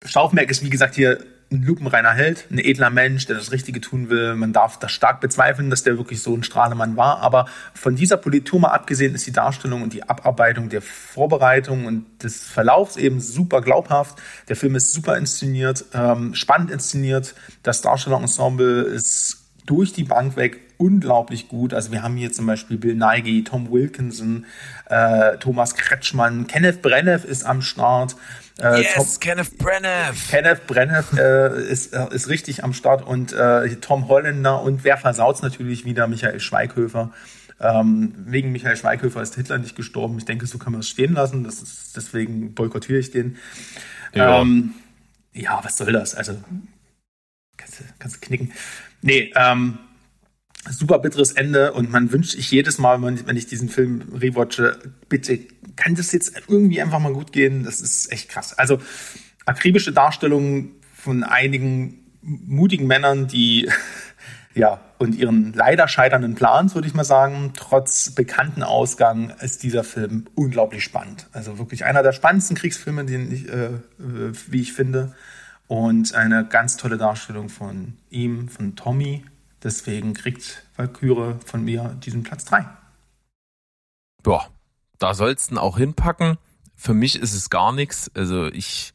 Stauffenberg 0.05 0.51
ist 0.51 0.65
wie 0.65 0.71
gesagt 0.71 0.97
hier 0.97 1.25
ein 1.51 1.63
lupenreiner 1.63 2.13
Held, 2.13 2.47
ein 2.51 2.59
edler 2.59 2.91
Mensch, 2.91 3.27
der 3.27 3.37
das 3.37 3.53
Richtige 3.53 3.81
tun 3.81 4.11
will. 4.11 4.35
Man 4.35 4.53
darf 4.53 4.79
das 4.79 4.91
stark 4.91 5.21
bezweifeln, 5.21 5.71
dass 5.71 5.85
der 5.85 5.97
wirklich 5.97 6.21
so 6.21 6.35
ein 6.35 6.43
Strahlemann 6.43 6.97
war. 6.97 7.21
Aber 7.21 7.47
von 7.73 7.95
dieser 7.95 8.17
Politur 8.17 8.59
mal 8.61 8.71
abgesehen 8.71 9.15
ist 9.15 9.27
die 9.27 9.33
Darstellung 9.33 9.83
und 9.83 9.93
die 9.93 10.03
Abarbeitung 10.03 10.69
der 10.69 10.83
Vorbereitung 10.83 11.87
und 11.87 12.05
des 12.23 12.43
Verlaufs 12.45 12.97
eben 12.97 13.21
super 13.21 13.61
glaubhaft. 13.61 14.19
Der 14.49 14.57
Film 14.57 14.75
ist 14.75 14.93
super 14.93 15.17
inszeniert, 15.17 15.85
ähm, 15.95 16.35
spannend 16.35 16.71
inszeniert. 16.71 17.35
Das 17.63 17.81
Darstellerensemble 17.81 18.83
ist 18.83 19.45
durch 19.67 19.93
die 19.93 20.05
Bank 20.05 20.37
weg 20.37 20.66
unglaublich 20.79 21.49
gut. 21.49 21.75
Also 21.75 21.93
wir 21.93 22.03
haben 22.03 22.17
hier 22.17 22.33
zum 22.33 22.47
Beispiel 22.47 22.77
Bill 22.77 22.95
Nighy, 22.95 23.45
Tom 23.45 23.71
Wilkinson, 23.71 24.47
äh, 24.87 25.37
Thomas 25.39 25.75
Kretschmann, 25.75 26.47
Kenneth 26.47 26.83
Brennev 26.83 27.25
ist 27.25 27.45
am 27.45 27.63
Start. 27.63 28.17
Äh, 28.59 28.83
yes, 28.83 28.95
Tom, 28.95 29.21
Kenneth 29.21 29.59
Brennev. 29.59 30.31
Kenneth 30.31 30.67
Brennev 30.67 31.13
äh, 31.19 31.63
ist, 31.71 31.93
äh, 31.95 32.07
ist 32.11 32.29
richtig 32.29 32.65
am 32.65 32.73
Start 32.73 33.07
und 33.07 33.33
äh, 33.33 33.77
Tom 33.77 34.09
Holländer 34.09 34.63
und 34.63 34.85
wer 34.85 34.97
versaut's 34.97 35.43
natürlich 35.43 35.85
wieder, 35.85 36.07
Michael 36.07 36.41
Schweighöfer. 36.41 37.13
Ähm, 37.59 38.15
wegen 38.27 38.53
Michael 38.53 38.77
Schweighöfer 38.77 39.23
ist 39.23 39.35
Hitler 39.35 39.59
nicht 39.59 39.77
gestorben. 39.77 40.19
Ich 40.19 40.27
denke, 40.27 40.47
so 40.47 40.59
kann 40.59 40.73
man 40.73 40.81
es 40.81 40.89
stehen 40.89 41.15
lassen. 41.15 41.43
Das 41.43 41.63
ist, 41.63 41.97
deswegen 41.97 42.55
boykottiere 42.55 42.99
ich 42.99 43.11
den. 43.11 43.37
Ja. 44.13 44.41
Ähm, 44.41 44.75
ja, 45.33 45.61
was 45.63 45.79
soll 45.79 45.93
das? 45.93 46.15
Also, 46.15 46.37
kannst 47.57 47.81
du, 47.81 47.85
kannst 47.99 48.17
du 48.17 48.21
knicken. 48.21 48.53
Nee, 49.01 49.33
ähm, 49.37 49.79
super 50.71 50.99
bitteres 50.99 51.33
Ende 51.33 51.73
und 51.73 51.91
man 51.91 52.13
wünscht 52.13 52.33
sich 52.33 52.51
jedes 52.51 52.79
Mal, 52.79 53.01
wenn 53.03 53.37
ich 53.37 53.47
diesen 53.47 53.69
Film 53.69 54.03
rewatche, 54.21 54.79
bitte 55.09 55.39
kann 55.77 55.95
das 55.95 56.13
jetzt 56.13 56.33
irgendwie 56.49 56.81
einfach 56.81 56.99
mal 56.99 57.13
gut 57.13 57.33
gehen. 57.33 57.65
Das 57.65 57.81
ist 57.81 58.11
echt 58.13 58.29
krass. 58.29 58.57
Also 58.59 58.81
akribische 59.45 59.93
Darstellungen 59.93 60.73
von 60.95 61.23
einigen 61.23 62.01
mutigen 62.23 62.87
Männern, 62.87 63.29
die 63.29 63.71
ja 64.55 64.81
und 64.99 65.15
ihren 65.15 65.53
leider 65.53 65.89
scheiternden 65.89 66.35
Plans, 66.35 66.75
würde 66.75 66.89
ich 66.89 66.95
mal 66.95 67.05
sagen, 67.05 67.53
trotz 67.55 68.11
bekannten 68.11 68.63
Ausgang 68.63 69.31
ist 69.41 69.63
dieser 69.63 69.85
Film 69.85 70.27
unglaublich 70.35 70.83
spannend. 70.83 71.27
Also 71.33 71.59
wirklich 71.59 71.85
einer 71.85 72.03
der 72.03 72.13
spannendsten 72.13 72.57
Kriegsfilme, 72.57 73.05
den 73.05 73.31
ich, 73.31 73.49
äh, 73.49 73.67
äh 73.67 74.33
wie 74.49 74.63
ich 74.63 74.73
finde. 74.73 75.15
Und 75.69 76.15
eine 76.15 76.47
ganz 76.47 76.77
tolle 76.77 76.97
Darstellung 76.97 77.49
von 77.49 77.95
ihm, 78.09 78.49
von 78.49 78.77
Tommy, 78.77 79.25
Deswegen 79.67 80.15
kriegt 80.15 80.63
Valkyrie 80.77 81.41
von 81.45 81.65
mir 81.65 81.97
diesen 81.99 82.23
Platz 82.23 82.45
3. 82.45 82.69
Boah, 84.23 84.49
da 84.99 85.13
sollst 85.13 85.51
du 85.51 85.59
auch 85.59 85.77
hinpacken. 85.77 86.39
Für 86.77 86.95
mich 86.95 87.17
ist 87.21 87.35
es 87.35 87.51
gar 87.51 87.73
nichts. 87.73 88.09
Also 88.15 88.47
ich, 88.47 88.93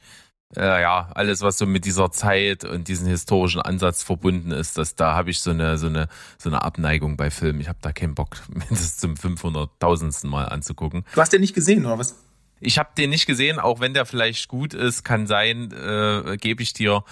äh, 0.55 0.81
ja, 0.81 1.11
alles, 1.13 1.41
was 1.41 1.57
so 1.57 1.65
mit 1.65 1.83
dieser 1.83 2.09
Zeit 2.11 2.63
und 2.63 2.87
diesem 2.87 3.07
historischen 3.07 3.59
Ansatz 3.59 4.01
verbunden 4.01 4.51
ist, 4.51 4.77
das, 4.77 4.95
da 4.95 5.13
habe 5.13 5.29
ich 5.29 5.41
so 5.41 5.51
eine, 5.51 5.77
so 5.77 5.87
eine, 5.87 6.07
so 6.37 6.49
eine 6.49 6.61
Abneigung 6.61 7.17
bei 7.17 7.31
Filmen. 7.31 7.59
Ich 7.59 7.67
habe 7.67 7.79
da 7.81 7.91
keinen 7.91 8.15
Bock, 8.15 8.37
mir 8.47 8.63
das 8.69 8.95
zum 8.95 9.15
500.000. 9.15 10.25
Mal 10.25 10.45
anzugucken. 10.45 11.03
Du 11.13 11.19
hast 11.19 11.33
den 11.33 11.41
nicht 11.41 11.53
gesehen, 11.53 11.85
oder 11.85 11.99
was? 11.99 12.15
Ich 12.61 12.79
habe 12.79 12.91
den 12.97 13.09
nicht 13.09 13.25
gesehen, 13.25 13.59
auch 13.59 13.81
wenn 13.81 13.93
der 13.93 14.05
vielleicht 14.05 14.47
gut 14.47 14.73
ist, 14.73 15.03
kann 15.03 15.27
sein, 15.27 15.73
äh, 15.73 16.37
gebe 16.37 16.63
ich 16.63 16.71
dir 16.71 17.03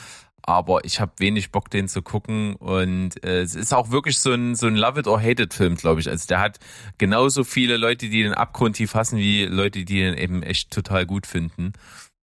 aber 0.43 0.85
ich 0.85 0.99
habe 0.99 1.11
wenig 1.17 1.51
Bock, 1.51 1.69
den 1.69 1.87
zu 1.87 2.01
gucken. 2.01 2.55
Und 2.55 3.23
äh, 3.23 3.41
es 3.41 3.55
ist 3.55 3.73
auch 3.73 3.91
wirklich 3.91 4.19
so 4.19 4.33
ein, 4.33 4.55
so 4.55 4.67
ein 4.67 4.75
Love 4.75 5.01
It 5.01 5.07
or 5.07 5.21
Hate 5.21 5.43
It 5.43 5.53
Film, 5.53 5.75
glaube 5.75 6.01
ich. 6.01 6.09
Also 6.09 6.27
der 6.27 6.39
hat 6.39 6.59
genauso 6.97 7.43
viele 7.43 7.77
Leute, 7.77 8.09
die 8.09 8.23
den 8.23 8.33
abgrundtief 8.33 8.95
hassen, 8.95 9.17
wie 9.17 9.45
Leute, 9.45 9.85
die 9.85 9.99
den 9.99 10.15
eben 10.15 10.43
echt 10.43 10.71
total 10.71 11.05
gut 11.05 11.27
finden. 11.27 11.73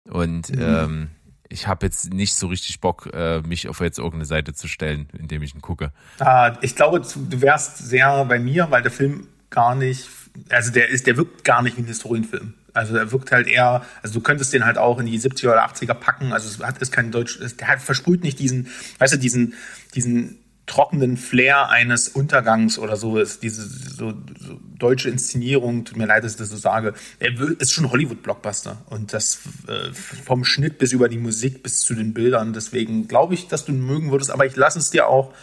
Und 0.10 0.50
mhm. 0.50 0.62
ähm, 0.62 1.10
ich 1.50 1.68
habe 1.68 1.86
jetzt 1.86 2.14
nicht 2.14 2.36
so 2.36 2.48
richtig 2.48 2.82
Bock, 2.82 3.10
äh, 3.14 3.42
mich 3.42 3.68
auf 3.70 3.80
jetzt 3.80 4.00
irgendeine 4.00 4.26
Seite 4.26 4.54
zu 4.54 4.68
stellen, 4.68 5.08
indem 5.18 5.44
ich 5.44 5.54
ihn 5.54 5.62
gucke. 5.62 5.92
Ah, 6.20 6.58
ich 6.62 6.76
glaube, 6.76 7.00
du 7.02 7.42
wärst 7.42 7.78
sehr 7.78 8.26
bei 8.26 8.40
mir, 8.40 8.72
weil 8.72 8.82
der 8.82 8.92
Film 8.92 9.28
gar 9.50 9.76
nicht, 9.76 10.10
also 10.50 10.72
der 10.72 10.90
ist, 10.90 11.06
der 11.06 11.16
wirkt 11.16 11.44
gar 11.44 11.62
nicht 11.62 11.78
wie 11.78 11.82
ein 11.82 11.88
Historienfilm. 11.88 12.56
Also 12.74 12.96
er 12.96 13.12
wirkt 13.12 13.32
halt 13.32 13.48
eher, 13.48 13.86
also 14.02 14.16
du 14.16 14.22
könntest 14.22 14.54
den 14.54 14.66
halt 14.66 14.78
auch 14.78 15.00
in 15.00 15.06
die 15.06 15.20
70er 15.20 15.52
oder 15.52 15.66
80er 15.66 15.94
packen. 15.94 16.34
Also 16.34 16.50
es 16.50 16.60
hat 16.66 16.82
ist 16.82 16.92
kein 16.92 17.12
Deutsch, 17.12 17.40
der 17.60 17.68
hat, 17.68 17.82
versprüht 17.82 18.24
nicht 18.24 18.40
diesen, 18.40 18.68
weißt 18.98 19.14
du, 19.14 19.18
diesen, 19.18 19.54
diesen 19.94 20.40
trockenen 20.66 21.18
Flair 21.18 21.70
eines 21.70 22.08
Untergangs 22.08 22.80
oder 22.80 22.96
so 22.96 23.18
ist 23.20 23.44
diese 23.44 23.64
so, 23.64 24.14
so 24.40 24.60
deutsche 24.78 25.10
Inszenierung, 25.10 25.84
tut 25.84 25.98
mir 25.98 26.06
leid, 26.06 26.24
dass 26.24 26.34
ich 26.34 26.38
das 26.38 26.50
so 26.50 26.58
sage, 26.58 26.94
er 27.20 27.34
ist 27.60 27.74
schon 27.74 27.92
Hollywood-Blockbuster 27.92 28.78
und 28.90 29.14
das 29.14 29.40
äh, 29.68 29.94
vom 29.94 30.46
Schnitt 30.46 30.78
bis 30.78 30.94
über 30.94 31.10
die 31.10 31.18
Musik 31.18 31.64
bis 31.64 31.82
zu 31.82 31.94
den 31.94 32.14
Bildern, 32.14 32.54
deswegen 32.54 33.10
glaube 33.10 33.34
ich, 33.34 33.50
dass 33.50 33.66
du 33.66 33.74
ihn 33.74 33.86
mögen 33.86 34.12
würdest, 34.12 34.32
aber 34.32 34.46
ich 34.46 34.56
lasse 34.56 34.80
es 34.80 34.90
dir 34.90 35.08
auch, 35.08 35.34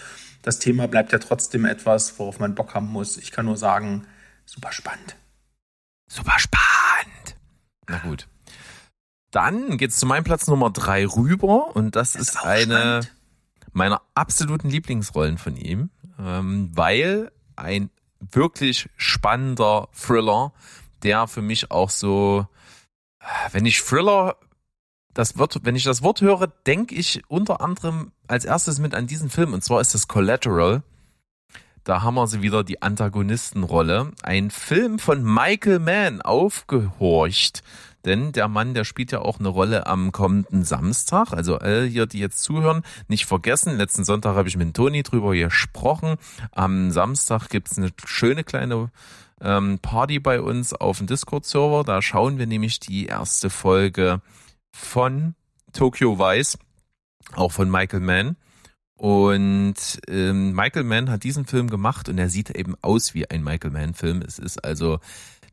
das 0.42 0.58
Thema 0.58 0.88
bleibt 0.88 1.12
ja 1.12 1.18
trotzdem 1.18 1.66
etwas, 1.66 2.18
worauf 2.18 2.38
man 2.38 2.54
Bock 2.54 2.74
haben 2.74 2.88
muss. 2.88 3.18
Ich 3.18 3.30
kann 3.30 3.44
nur 3.44 3.58
sagen, 3.58 4.06
super 4.46 4.72
spannend. 4.72 5.16
Super 6.08 6.38
spannend. 6.38 6.79
Na 7.90 7.98
gut. 7.98 8.28
Dann 9.30 9.76
geht's 9.78 9.96
zu 9.96 10.06
meinem 10.06 10.24
Platz 10.24 10.46
Nummer 10.46 10.70
drei 10.70 11.06
rüber 11.06 11.74
und 11.74 11.96
das, 11.96 12.12
das 12.12 12.22
ist, 12.22 12.28
ist 12.30 12.44
eine 12.44 13.02
spannend. 13.02 13.12
meiner 13.72 14.02
absoluten 14.14 14.70
Lieblingsrollen 14.70 15.38
von 15.38 15.56
ihm, 15.56 15.90
ähm, 16.18 16.70
weil 16.74 17.30
ein 17.56 17.90
wirklich 18.18 18.88
spannender 18.96 19.88
Thriller, 19.92 20.52
der 21.02 21.26
für 21.26 21.42
mich 21.42 21.70
auch 21.70 21.90
so, 21.90 22.46
wenn 23.52 23.66
ich 23.66 23.80
Thriller 23.80 24.36
das 25.14 25.38
Wort, 25.38 25.60
wenn 25.62 25.76
ich 25.76 25.84
das 25.84 26.02
Wort 26.02 26.20
höre, 26.20 26.46
denke 26.46 26.94
ich 26.94 27.22
unter 27.28 27.60
anderem 27.60 28.12
als 28.28 28.44
erstes 28.44 28.78
mit 28.78 28.94
an 28.94 29.06
diesen 29.06 29.30
Film 29.30 29.52
und 29.52 29.64
zwar 29.64 29.80
ist 29.80 29.94
das 29.94 30.06
Collateral 30.06 30.82
da 31.84 32.02
haben 32.02 32.14
wir 32.14 32.26
sie 32.26 32.42
wieder, 32.42 32.62
die 32.64 32.82
Antagonistenrolle. 32.82 34.12
Ein 34.22 34.50
Film 34.50 34.98
von 34.98 35.22
Michael 35.22 35.78
Mann 35.78 36.20
aufgehorcht. 36.20 37.62
Denn 38.04 38.32
der 38.32 38.48
Mann, 38.48 38.72
der 38.74 38.84
spielt 38.84 39.12
ja 39.12 39.20
auch 39.20 39.38
eine 39.38 39.48
Rolle 39.48 39.86
am 39.86 40.12
kommenden 40.12 40.64
Samstag. 40.64 41.32
Also 41.32 41.58
alle 41.58 41.84
hier, 41.84 42.06
die 42.06 42.18
jetzt 42.18 42.42
zuhören, 42.42 42.82
nicht 43.08 43.26
vergessen. 43.26 43.76
Letzten 43.76 44.04
Sonntag 44.04 44.36
habe 44.36 44.48
ich 44.48 44.56
mit 44.56 44.74
Toni 44.74 45.02
drüber 45.02 45.34
gesprochen. 45.34 46.16
Am 46.52 46.90
Samstag 46.90 47.48
gibt's 47.48 47.76
eine 47.76 47.90
schöne 48.04 48.44
kleine 48.44 48.90
ähm, 49.40 49.78
Party 49.80 50.18
bei 50.18 50.40
uns 50.40 50.72
auf 50.72 50.98
dem 50.98 51.06
Discord-Server. 51.06 51.84
Da 51.84 52.00
schauen 52.00 52.38
wir 52.38 52.46
nämlich 52.46 52.80
die 52.80 53.06
erste 53.06 53.50
Folge 53.50 54.22
von 54.70 55.34
Tokyo 55.72 56.18
Vice, 56.18 56.58
auch 57.34 57.52
von 57.52 57.70
Michael 57.70 58.00
Mann. 58.00 58.36
Und 59.00 59.98
ähm, 60.08 60.52
Michael 60.52 60.84
Mann 60.84 61.08
hat 61.08 61.22
diesen 61.22 61.46
Film 61.46 61.70
gemacht 61.70 62.10
und 62.10 62.18
er 62.18 62.28
sieht 62.28 62.50
eben 62.50 62.74
aus 62.82 63.14
wie 63.14 63.30
ein 63.30 63.42
Michael 63.42 63.70
Mann-Film. 63.70 64.20
Es 64.20 64.38
ist 64.38 64.62
also 64.62 65.00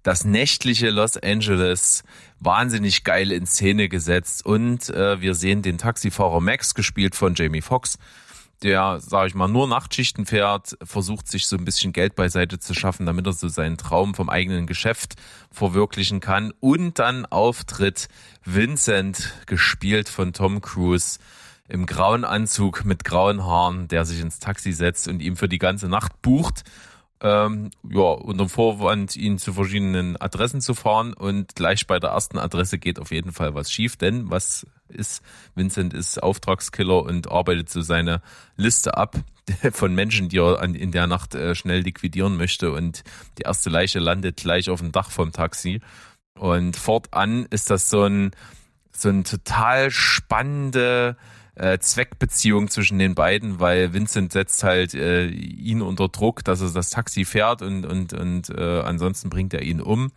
das 0.03 0.25
nächtliche 0.25 0.89
Los 0.89 1.15
Angeles 1.15 2.03
wahnsinnig 2.41 3.05
geil 3.05 3.31
in 3.31 3.45
Szene 3.45 3.87
gesetzt. 3.87 4.45
Und 4.45 4.89
äh, 4.89 5.21
wir 5.21 5.33
sehen 5.33 5.61
den 5.61 5.77
Taxifahrer 5.77 6.41
Max, 6.41 6.73
gespielt 6.73 7.15
von 7.15 7.35
Jamie 7.35 7.61
Foxx, 7.61 7.97
der, 8.63 8.99
sage 8.99 9.29
ich 9.29 9.33
mal, 9.33 9.47
nur 9.47 9.69
Nachtschichten 9.69 10.25
fährt, 10.25 10.77
versucht 10.83 11.29
sich 11.29 11.47
so 11.47 11.55
ein 11.55 11.63
bisschen 11.63 11.93
Geld 11.93 12.17
beiseite 12.17 12.59
zu 12.59 12.73
schaffen, 12.73 13.05
damit 13.05 13.27
er 13.27 13.31
so 13.31 13.47
seinen 13.47 13.77
Traum 13.77 14.13
vom 14.13 14.29
eigenen 14.29 14.67
Geschäft 14.67 15.15
verwirklichen 15.51 16.19
kann. 16.19 16.51
Und 16.59 16.99
dann 16.99 17.25
auftritt 17.25 18.09
Vincent, 18.43 19.31
gespielt 19.45 20.09
von 20.09 20.33
Tom 20.33 20.59
Cruise, 20.59 21.19
im 21.67 21.85
grauen 21.85 22.23
Anzug 22.23 22.85
mit 22.85 23.03
grauen 23.03 23.43
Haaren, 23.43 23.87
der 23.87 24.05
sich 24.05 24.21
ins 24.21 24.39
Taxi 24.39 24.71
setzt 24.71 25.07
und 25.07 25.21
ihm 25.21 25.35
für 25.35 25.49
die 25.49 25.59
ganze 25.59 25.87
Nacht 25.87 26.21
bucht 26.21 26.63
ähm, 27.21 27.71
ja, 27.89 28.01
unter 28.01 28.47
Vorwand, 28.47 29.15
ihn 29.15 29.37
zu 29.37 29.53
verschiedenen 29.53 30.17
Adressen 30.17 30.61
zu 30.61 30.73
fahren. 30.73 31.13
Und 31.13 31.55
gleich 31.55 31.87
bei 31.87 31.99
der 31.99 32.11
ersten 32.11 32.37
Adresse 32.37 32.77
geht 32.77 32.99
auf 32.99 33.11
jeden 33.11 33.31
Fall 33.31 33.55
was 33.55 33.71
schief, 33.71 33.95
denn 33.95 34.29
was 34.29 34.67
ist, 34.87 35.21
Vincent 35.55 35.93
ist 35.93 36.21
Auftragskiller 36.21 37.03
und 37.03 37.29
arbeitet 37.31 37.69
so 37.69 37.81
seine 37.81 38.21
Liste 38.55 38.97
ab 38.97 39.15
von 39.71 39.95
Menschen, 39.95 40.29
die 40.29 40.37
er 40.37 40.61
an, 40.61 40.75
in 40.75 40.91
der 40.91 41.07
Nacht 41.07 41.33
äh, 41.33 41.55
schnell 41.55 41.81
liquidieren 41.81 42.37
möchte. 42.37 42.71
Und 42.71 43.03
die 43.37 43.43
erste 43.43 43.69
Leiche 43.69 43.99
landet 43.99 44.37
gleich 44.37 44.69
auf 44.69 44.79
dem 44.79 44.91
Dach 44.91 45.09
vom 45.09 45.31
Taxi. 45.31 45.81
Und 46.37 46.77
fortan 46.77 47.47
ist 47.49 47.71
das 47.71 47.89
so 47.89 48.03
ein, 48.03 48.31
so 48.91 49.09
ein 49.09 49.23
total 49.23 49.89
spannende, 49.89 51.17
äh, 51.57 51.79
Zweckbeziehung 51.79 52.69
zwischen 52.69 52.99
den 52.99 53.15
beiden, 53.15 53.59
weil 53.59 53.93
Vincent 53.93 54.31
setzt 54.31 54.63
halt 54.63 54.93
äh, 54.93 55.27
ihn 55.27 55.81
unter 55.81 56.07
Druck, 56.07 56.43
dass 56.43 56.61
er 56.61 56.69
das 56.69 56.91
Taxi 56.91 57.25
fährt 57.25 57.61
und 57.61 57.85
und 57.85 58.13
und 58.13 58.49
äh, 58.49 58.81
ansonsten 58.81 59.29
bringt 59.29 59.53
er 59.53 59.63
ihn 59.63 59.81
um. 59.81 60.11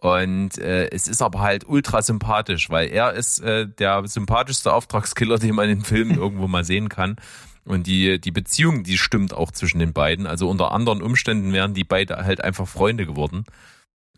Und 0.00 0.58
äh, 0.58 0.90
es 0.90 1.08
ist 1.08 1.22
aber 1.22 1.40
halt 1.40 1.66
ultra 1.66 2.02
sympathisch, 2.02 2.68
weil 2.68 2.88
er 2.88 3.14
ist 3.14 3.40
äh, 3.40 3.66
der 3.66 4.06
sympathischste 4.06 4.74
Auftragskiller, 4.74 5.38
den 5.40 5.54
man 5.54 5.70
in 5.70 5.82
Filmen 5.82 6.18
irgendwo 6.18 6.46
mal 6.46 6.64
sehen 6.64 6.90
kann. 6.90 7.16
Und 7.64 7.86
die, 7.86 8.20
die 8.20 8.30
Beziehung, 8.30 8.82
die 8.82 8.98
stimmt 8.98 9.32
auch 9.32 9.50
zwischen 9.50 9.78
den 9.78 9.94
beiden. 9.94 10.26
Also 10.26 10.50
unter 10.50 10.72
anderen 10.72 11.00
Umständen 11.00 11.54
wären 11.54 11.72
die 11.72 11.84
beide 11.84 12.16
halt 12.16 12.44
einfach 12.44 12.68
Freunde 12.68 13.06
geworden. 13.06 13.46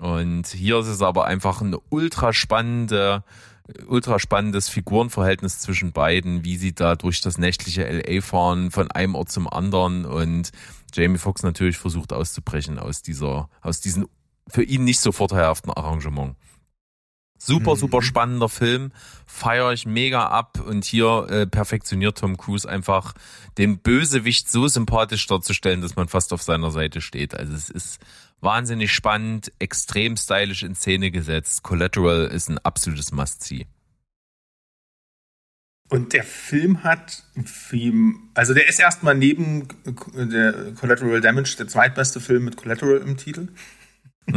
Und 0.00 0.48
hier 0.48 0.78
ist 0.78 0.88
es 0.88 1.00
aber 1.00 1.26
einfach 1.26 1.62
eine 1.62 1.78
ultra 1.90 2.32
spannende 2.32 3.22
ultra 3.86 4.18
spannendes 4.18 4.68
Figurenverhältnis 4.68 5.58
zwischen 5.58 5.92
beiden, 5.92 6.44
wie 6.44 6.56
sie 6.56 6.74
da 6.74 6.94
durch 6.94 7.20
das 7.20 7.38
nächtliche 7.38 7.84
LA 7.84 8.20
fahren, 8.20 8.70
von 8.70 8.90
einem 8.90 9.14
Ort 9.14 9.30
zum 9.30 9.48
anderen 9.48 10.04
und 10.04 10.52
Jamie 10.94 11.18
Foxx 11.18 11.42
natürlich 11.42 11.76
versucht 11.76 12.12
auszubrechen 12.12 12.78
aus 12.78 13.02
dieser, 13.02 13.48
aus 13.60 13.80
diesem 13.80 14.08
für 14.48 14.62
ihn 14.62 14.84
nicht 14.84 15.00
so 15.00 15.10
vorteilhaften 15.10 15.72
Arrangement. 15.72 16.36
Super, 17.38 17.74
mhm. 17.74 17.78
super 17.78 18.02
spannender 18.02 18.48
Film, 18.48 18.92
feiere 19.26 19.72
ich 19.72 19.86
mega 19.86 20.26
ab 20.28 20.58
und 20.64 20.84
hier 20.84 21.26
äh, 21.28 21.46
perfektioniert 21.46 22.18
Tom 22.18 22.36
Cruise 22.36 22.68
einfach 22.68 23.12
den 23.58 23.78
Bösewicht 23.78 24.50
so 24.50 24.68
sympathisch 24.68 25.26
darzustellen, 25.26 25.82
dass 25.82 25.96
man 25.96 26.08
fast 26.08 26.32
auf 26.32 26.42
seiner 26.42 26.70
Seite 26.70 27.00
steht. 27.00 27.34
Also 27.34 27.52
es 27.52 27.68
ist 27.68 27.98
wahnsinnig 28.40 28.92
spannend, 28.92 29.52
extrem 29.58 30.16
stylisch 30.16 30.62
in 30.62 30.74
Szene 30.74 31.10
gesetzt. 31.10 31.62
Collateral 31.62 32.26
ist 32.26 32.48
ein 32.48 32.58
absolutes 32.58 33.12
Must-See. 33.12 33.66
Und 35.88 36.12
der 36.14 36.24
Film 36.24 36.82
hat, 36.82 37.22
also 38.34 38.54
der 38.54 38.68
ist 38.68 38.80
erstmal 38.80 39.14
neben 39.14 39.68
der 40.14 40.72
Collateral 40.74 41.20
Damage 41.20 41.54
der 41.58 41.68
zweitbeste 41.68 42.20
Film 42.20 42.44
mit 42.44 42.56
Collateral 42.56 42.98
im 42.98 43.16
Titel. 43.16 43.48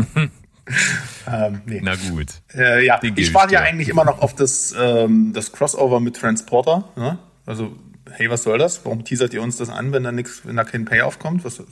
ähm, 1.28 1.62
nee. 1.66 1.82
Na 1.84 1.95
gut. 1.95 2.28
Äh, 2.54 2.86
ja, 2.86 3.02
ich 3.02 3.34
warte 3.34 3.56
ja 3.56 3.62
eigentlich 3.62 3.89
immer 3.89 4.06
noch 4.06 4.22
auf 4.22 4.36
das, 4.36 4.76
ähm, 4.78 5.34
das 5.34 5.52
Crossover 5.52 6.00
mit 6.00 6.18
Transporter. 6.18 6.91
Ne? 6.95 7.18
Also, 7.47 7.76
hey, 8.12 8.30
was 8.30 8.43
soll 8.43 8.60
das? 8.60 8.86
Warum 8.86 9.04
teasert 9.04 9.34
ihr 9.34 9.41
uns 9.41 9.58
das 9.58 9.70
an, 9.70 9.91
wenn 9.91 10.04
da 10.04 10.12
nichts, 10.12 10.41
wenn 10.45 10.56
da 10.56 10.64
kein 10.64 10.86
Payoff 10.86 11.18
kommt? 11.18 11.43
Das 11.45 11.56
finde 11.56 11.72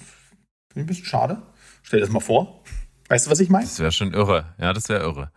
ich 0.73 0.77
ein 0.77 0.85
bisschen 0.87 1.05
schade. 1.05 1.43
Stell 1.87 2.01
dir 2.01 2.05
das 2.05 2.11
mal 2.11 2.19
vor. 2.19 2.61
Weißt 3.07 3.25
du, 3.27 3.31
was 3.31 3.39
ich 3.39 3.47
meine? 3.47 3.63
Das 3.63 3.79
wäre 3.79 3.93
schon 3.93 4.13
irre. 4.13 4.53
Ja, 4.59 4.73
das 4.73 4.89
wäre 4.89 5.03
irre. 5.03 5.31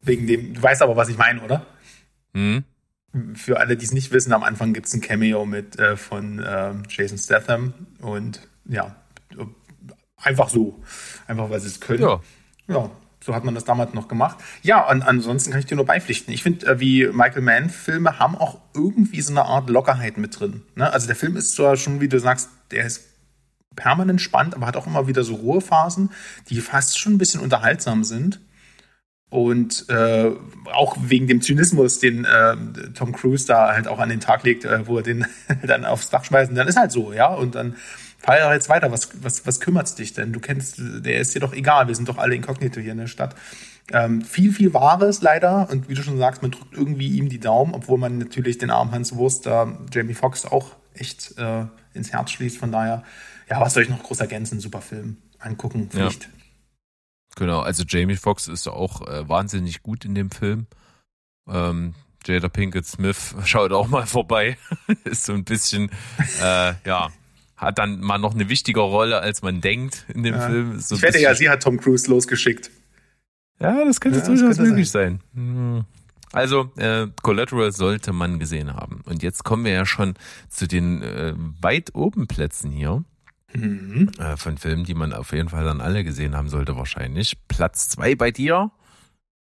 Wegen 0.00 0.26
dem, 0.26 0.52
du 0.52 0.60
weißt 0.60 0.82
aber, 0.82 0.96
was 0.96 1.08
ich 1.08 1.16
meine, 1.16 1.40
oder? 1.42 1.64
Hm. 2.34 2.64
Für 3.34 3.60
alle, 3.60 3.76
die 3.76 3.84
es 3.84 3.92
nicht 3.92 4.10
wissen, 4.10 4.32
am 4.32 4.42
Anfang 4.42 4.72
gibt 4.72 4.88
es 4.88 4.94
ein 4.94 5.00
Cameo 5.00 5.46
mit 5.46 5.78
äh, 5.78 5.96
von 5.96 6.40
äh, 6.40 6.72
Jason 6.88 7.18
Statham 7.18 7.74
und 8.00 8.48
ja, 8.64 8.96
einfach 10.16 10.48
so. 10.48 10.82
Einfach 11.28 11.50
weil 11.50 11.60
sie 11.60 11.68
es 11.68 11.78
können. 11.78 12.02
Ja. 12.02 12.20
ja, 12.66 12.90
so 13.20 13.32
hat 13.32 13.44
man 13.44 13.54
das 13.54 13.64
damals 13.64 13.94
noch 13.94 14.08
gemacht. 14.08 14.38
Ja, 14.62 14.90
und 14.90 15.02
ansonsten 15.02 15.52
kann 15.52 15.60
ich 15.60 15.66
dir 15.66 15.76
nur 15.76 15.86
beipflichten. 15.86 16.34
Ich 16.34 16.42
finde, 16.42 16.66
äh, 16.66 16.80
wie 16.80 17.06
Michael 17.06 17.42
Mann-Filme 17.42 18.18
haben 18.18 18.36
auch 18.36 18.58
irgendwie 18.74 19.20
so 19.20 19.32
eine 19.32 19.44
Art 19.44 19.70
Lockerheit 19.70 20.16
mit 20.16 20.40
drin. 20.40 20.62
Ne? 20.74 20.92
Also 20.92 21.06
der 21.06 21.14
Film 21.14 21.36
ist 21.36 21.54
zwar 21.54 21.76
schon, 21.76 22.00
wie 22.00 22.08
du 22.08 22.18
sagst, 22.18 22.48
der 22.72 22.86
ist 22.86 23.11
permanent 23.76 24.20
spannend, 24.20 24.54
aber 24.54 24.66
hat 24.66 24.76
auch 24.76 24.86
immer 24.86 25.06
wieder 25.06 25.24
so 25.24 25.34
Ruhephasen, 25.34 26.10
die 26.48 26.60
fast 26.60 26.98
schon 26.98 27.14
ein 27.14 27.18
bisschen 27.18 27.40
unterhaltsam 27.40 28.04
sind. 28.04 28.40
Und 29.32 29.88
äh, 29.88 30.30
auch 30.74 30.96
wegen 31.00 31.26
dem 31.26 31.40
Zynismus, 31.40 32.00
den 32.00 32.26
äh, 32.26 32.54
Tom 32.92 33.12
Cruise 33.12 33.46
da 33.46 33.72
halt 33.72 33.88
auch 33.88 33.98
an 33.98 34.10
den 34.10 34.20
Tag 34.20 34.44
legt, 34.44 34.66
äh, 34.66 34.86
wo 34.86 34.98
er 34.98 35.02
den 35.02 35.24
dann 35.66 35.86
aufs 35.86 36.10
Dach 36.10 36.24
schmeißt, 36.24 36.54
dann 36.54 36.68
ist 36.68 36.76
halt 36.76 36.92
so, 36.92 37.14
ja. 37.14 37.28
Und 37.32 37.54
dann 37.54 37.76
feier 38.18 38.52
jetzt 38.52 38.68
weiter, 38.68 38.92
was, 38.92 39.08
was, 39.22 39.46
was 39.46 39.58
kümmert's 39.58 39.94
dich 39.94 40.12
denn? 40.12 40.34
Du 40.34 40.40
kennst, 40.40 40.76
der 40.78 41.18
ist 41.18 41.34
dir 41.34 41.40
doch 41.40 41.54
egal, 41.54 41.88
wir 41.88 41.94
sind 41.94 42.10
doch 42.10 42.18
alle 42.18 42.34
inkognito 42.34 42.78
hier 42.78 42.92
in 42.92 42.98
der 42.98 43.06
Stadt. 43.06 43.34
Ähm, 43.90 44.20
viel, 44.22 44.52
viel 44.52 44.74
Wahres 44.74 45.22
leider. 45.22 45.68
Und 45.70 45.88
wie 45.88 45.94
du 45.94 46.02
schon 46.02 46.18
sagst, 46.18 46.42
man 46.42 46.50
drückt 46.50 46.74
irgendwie 46.74 47.08
ihm 47.16 47.30
die 47.30 47.40
Daumen, 47.40 47.74
obwohl 47.74 47.98
man 47.98 48.18
natürlich 48.18 48.58
den 48.58 48.70
armen 48.70 48.92
Hans 48.92 49.16
Wurst, 49.16 49.46
da 49.46 49.78
Jamie 49.92 50.12
Foxx 50.12 50.44
auch 50.44 50.76
echt 50.94 51.38
äh, 51.38 51.64
ins 51.94 52.12
Herz 52.12 52.32
schließt. 52.32 52.58
Von 52.58 52.70
daher 52.70 53.02
ja, 53.48 53.60
was 53.60 53.74
soll 53.74 53.82
ich 53.84 53.88
noch 53.88 54.02
groß 54.02 54.20
ergänzen? 54.20 54.60
Super 54.60 54.80
Film. 54.80 55.18
Angucken, 55.38 55.88
Pflicht. 55.90 56.24
Ja. 56.24 56.30
Genau, 57.36 57.60
also 57.60 57.84
Jamie 57.86 58.16
Foxx 58.16 58.48
ist 58.48 58.68
auch 58.68 59.06
äh, 59.08 59.28
wahnsinnig 59.28 59.82
gut 59.82 60.04
in 60.04 60.14
dem 60.14 60.30
Film. 60.30 60.66
Ähm, 61.48 61.94
Jada 62.24 62.48
Pinkett 62.48 62.86
Smith 62.86 63.34
schaut 63.44 63.72
auch 63.72 63.88
mal 63.88 64.06
vorbei. 64.06 64.58
ist 65.04 65.24
so 65.24 65.32
ein 65.32 65.44
bisschen, 65.44 65.90
äh, 66.40 66.74
ja, 66.84 67.10
hat 67.56 67.78
dann 67.78 68.00
mal 68.00 68.18
noch 68.18 68.34
eine 68.34 68.48
wichtigere 68.48 68.84
Rolle, 68.84 69.20
als 69.20 69.42
man 69.42 69.60
denkt 69.60 70.04
in 70.14 70.22
dem 70.22 70.34
ja. 70.34 70.46
Film. 70.48 70.78
So 70.80 70.96
ich 70.96 71.02
wette 71.02 71.20
ja, 71.20 71.34
sie 71.34 71.48
hat 71.48 71.62
Tom 71.62 71.78
Cruise 71.80 72.10
losgeschickt. 72.10 72.70
Ja, 73.60 73.84
das 73.84 74.00
könnte 74.00 74.18
ja, 74.18 74.26
durchaus 74.26 74.58
möglich 74.58 74.90
sein. 74.90 75.20
sein. 75.34 75.44
Hm. 75.44 75.84
Also, 76.32 76.70
äh, 76.76 77.08
Collateral 77.22 77.72
sollte 77.72 78.12
man 78.12 78.38
gesehen 78.38 78.72
haben. 78.72 79.02
Und 79.04 79.22
jetzt 79.22 79.44
kommen 79.44 79.64
wir 79.64 79.72
ja 79.72 79.86
schon 79.86 80.14
zu 80.48 80.66
den 80.66 81.02
äh, 81.02 81.34
weit 81.60 81.94
oben 81.94 82.26
Plätzen 82.26 82.70
hier. 82.70 83.04
Mhm. 83.54 84.10
Äh, 84.18 84.36
von 84.36 84.58
Filmen, 84.58 84.84
die 84.84 84.94
man 84.94 85.12
auf 85.12 85.32
jeden 85.32 85.48
Fall 85.48 85.64
dann 85.64 85.80
alle 85.80 86.04
gesehen 86.04 86.36
haben 86.36 86.48
sollte, 86.48 86.76
wahrscheinlich. 86.76 87.36
Platz 87.48 87.88
zwei 87.88 88.14
bei 88.14 88.30
dir? 88.30 88.70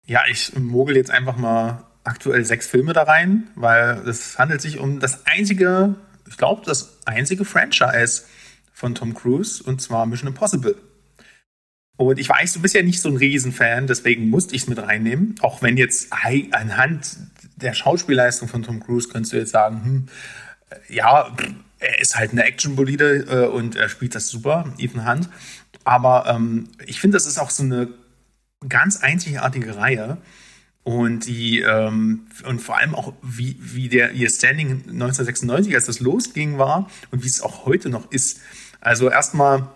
Ja, 0.06 0.22
ich 0.30 0.58
mogel 0.58 0.96
jetzt 0.96 1.12
einfach 1.12 1.38
mal 1.38 1.86
aktuell 2.04 2.44
sechs 2.46 2.68
Filme 2.68 2.94
da 2.94 3.04
rein, 3.04 3.50
weil 3.56 4.08
es 4.08 4.40
handelt 4.40 4.62
sich 4.62 4.80
um 4.80 5.00
das 5.00 5.26
einzige, 5.28 5.96
ich 6.28 6.38
glaube, 6.38 6.64
das 6.66 6.98
einzige 7.06 7.46
Franchise 7.46 8.24
von 8.74 8.96
Tom 8.96 9.14
Cruise 9.14 9.62
und 9.62 9.82
zwar 9.82 10.06
Mission 10.06 10.30
Impossible. 10.30 10.76
Und 11.98 12.18
ich 12.18 12.30
weiß, 12.30 12.54
du 12.54 12.62
bist 12.62 12.76
ja 12.76 12.82
nicht 12.82 13.02
so 13.02 13.10
ein 13.10 13.18
Riesenfan, 13.18 13.86
deswegen 13.86 14.30
musste 14.30 14.56
ich 14.56 14.62
es 14.62 14.68
mit 14.70 14.82
reinnehmen. 14.82 15.36
Auch 15.42 15.62
wenn 15.62 15.76
jetzt 15.76 16.14
anhand 16.52 17.18
der 17.58 17.74
Schauspielleistung 17.74 18.48
von 18.48 18.64
Tom 18.64 18.80
Cruise 18.80 19.10
könntest 19.10 19.34
du 19.34 19.38
jetzt 19.38 19.52
sagen, 19.52 19.84
hm, 19.84 20.08
ja, 20.88 21.36
er 21.80 22.02
ist 22.02 22.16
halt 22.16 22.32
eine 22.32 22.44
Action-Bolide 22.44 23.26
äh, 23.30 23.48
und 23.48 23.76
er 23.76 23.90
spielt 23.90 24.16
das 24.16 24.28
super, 24.28 24.74
Ethan 24.78 25.10
Hunt. 25.10 25.30
Aber 25.84 26.26
ähm, 26.28 26.70
ich 26.86 27.00
finde, 27.00 27.16
das 27.16 27.26
ist 27.26 27.40
auch 27.40 27.50
so 27.50 27.64
eine 27.64 27.90
ganz 28.68 28.98
einzigartige 28.98 29.76
Reihe. 29.78 30.18
Und 30.84 31.28
die, 31.28 31.60
ähm, 31.62 32.28
und 32.46 32.62
vor 32.62 32.78
allem 32.78 32.96
auch, 32.96 33.14
wie, 33.22 33.58
wie 33.60 33.90
der 33.90 34.12
ihr 34.14 34.30
Standing 34.30 34.84
1996, 34.90 35.76
als 35.76 35.86
das 35.86 36.00
losging, 36.00 36.58
war 36.58 36.90
und 37.12 37.24
wie 37.24 37.28
es 37.28 37.42
auch 37.42 37.66
heute 37.66 37.90
noch 37.90 38.12
ist. 38.12 38.42
Also 38.82 39.10
erstmal 39.10 39.68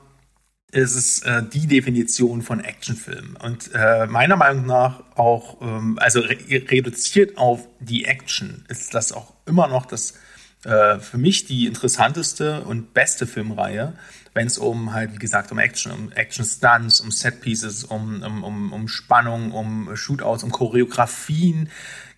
ist 0.71 0.95
es 0.95 1.21
äh, 1.21 1.43
die 1.43 1.67
Definition 1.67 2.41
von 2.41 2.61
Actionfilm. 2.61 3.37
Und 3.43 3.69
äh, 3.75 4.07
meiner 4.07 4.37
Meinung 4.37 4.65
nach 4.65 5.03
auch, 5.15 5.61
ähm, 5.61 5.99
also 5.99 6.21
re 6.21 6.37
reduziert 6.49 7.37
auf 7.37 7.67
die 7.79 8.05
Action, 8.05 8.65
ist 8.69 8.93
das 8.93 9.11
auch 9.11 9.33
immer 9.45 9.67
noch 9.67 9.85
das 9.85 10.15
äh, 10.63 10.99
für 10.99 11.17
mich 11.17 11.45
die 11.45 11.65
interessanteste 11.65 12.61
und 12.61 12.93
beste 12.93 13.27
Filmreihe, 13.27 13.93
wenn 14.33 14.47
es 14.47 14.57
um 14.57 14.93
halt, 14.93 15.13
wie 15.13 15.19
gesagt, 15.19 15.51
um 15.51 15.59
Action, 15.59 15.91
um 15.91 16.11
Action-Stunts, 16.11 17.01
um 17.01 17.11
Set-Pieces, 17.11 17.83
um, 17.83 18.23
um, 18.23 18.43
um, 18.43 18.73
um 18.73 18.87
Spannung, 18.87 19.51
um 19.51 19.95
Shootouts, 19.95 20.43
um 20.43 20.51
Choreografien 20.51 21.69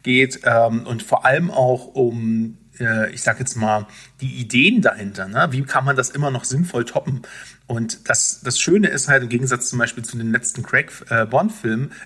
geht 0.04 0.42
ähm, 0.44 0.86
und 0.86 1.04
vor 1.04 1.26
allem 1.26 1.52
auch 1.52 1.88
um 1.88 2.58
äh, 2.80 3.12
ich 3.12 3.22
sag 3.22 3.40
jetzt 3.40 3.56
mal, 3.56 3.88
die 4.22 4.36
Ideen 4.36 4.82
dahinter. 4.82 5.28
Ne? 5.28 5.48
Wie 5.52 5.64
kann 5.64 5.86
man 5.86 5.96
das 5.96 6.10
immer 6.10 6.32
noch 6.32 6.44
sinnvoll 6.44 6.86
toppen? 6.86 7.22
Und 7.68 8.10
das, 8.10 8.42
das 8.42 8.60
Schöne 8.60 8.88
ist 8.88 9.08
halt 9.08 9.24
im 9.24 9.30
Gegensatz 9.30 9.70
zum 9.70 9.80
Beispiel 9.80 10.04
zu 10.04 10.18
den 10.18 10.32
letzten 10.32 10.64
Craig 10.64 10.92
äh, 11.10 11.26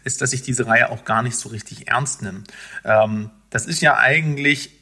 ist, 0.03 0.21
dass 0.21 0.29
sich 0.31 0.41
diese 0.41 0.67
Reihe 0.67 0.89
auch 0.89 1.05
gar 1.05 1.23
nicht 1.23 1.37
so 1.37 1.49
richtig 1.49 1.87
ernst 1.87 2.21
nimmt. 2.21 2.51
Ähm, 2.85 3.29
das 3.49 3.65
ist 3.65 3.81
ja 3.81 3.97
eigentlich 3.97 4.78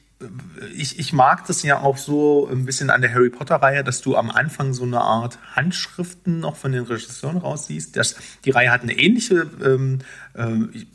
ich, 0.76 0.98
ich 0.98 1.14
mag 1.14 1.46
das 1.46 1.62
ja 1.62 1.80
auch 1.80 1.98
so 1.98 2.50
ein 2.52 2.66
bisschen 2.66 2.90
an 2.90 3.02
der 3.02 3.14
Harry 3.14 3.30
Potter-Reihe, 3.30 3.84
dass 3.84 4.02
du 4.02 4.16
am 4.16 4.32
Anfang 4.32 4.74
so 4.74 4.82
eine 4.84 5.00
Art 5.00 5.38
Handschriften 5.56 6.40
noch 6.40 6.56
von 6.56 6.72
den 6.72 6.86
Regisseuren 6.86 7.38
raussiehst. 7.38 7.96
Das, 7.96 8.16
die 8.44 8.50
Reihe 8.50 8.72
hat 8.72 8.82
eine 8.82 8.94
ähnliche, 8.94 9.48
ähm, 9.64 10.00
äh, 10.34 10.48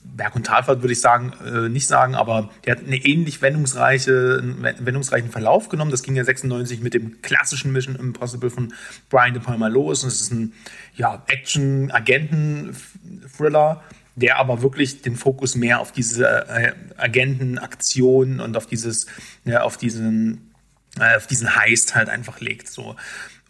Berg- 0.02 0.34
und 0.34 0.46
Talfahrt 0.46 0.82
würde 0.82 0.92
ich 0.92 1.00
sagen, 1.00 1.34
äh, 1.46 1.68
nicht 1.68 1.86
sagen, 1.86 2.16
aber 2.16 2.50
die 2.66 2.72
hat 2.72 2.80
eine 2.84 2.96
ähnlich 2.96 3.42
wendungsreiche, 3.42 4.42
wendungsreichen 4.80 5.30
Verlauf 5.30 5.68
genommen. 5.68 5.92
Das 5.92 6.02
ging 6.02 6.16
ja 6.16 6.24
96 6.24 6.80
mit 6.80 6.94
dem 6.94 7.22
klassischen 7.22 7.70
Mission 7.72 7.94
Impossible 7.94 8.50
von 8.50 8.74
Brian 9.08 9.34
De 9.34 9.42
Palma 9.42 9.68
los. 9.68 10.02
Und 10.02 10.08
es 10.08 10.20
ist 10.20 10.32
ein 10.32 10.52
ja, 10.96 11.22
Action-Agenten-Thriller 11.28 13.84
der 14.14 14.38
aber 14.38 14.62
wirklich 14.62 15.02
den 15.02 15.16
Fokus 15.16 15.54
mehr 15.54 15.80
auf 15.80 15.92
diese 15.92 16.48
äh, 16.48 16.72
Agentenaktionen 16.96 18.40
und 18.40 18.56
auf 18.56 18.66
dieses, 18.66 19.06
ja, 19.44 19.62
auf 19.62 19.76
diesen, 19.76 20.52
äh, 20.98 21.16
auf 21.16 21.26
diesen 21.26 21.56
Heist 21.56 21.94
halt 21.94 22.08
einfach 22.08 22.40
legt. 22.40 22.68
So. 22.68 22.96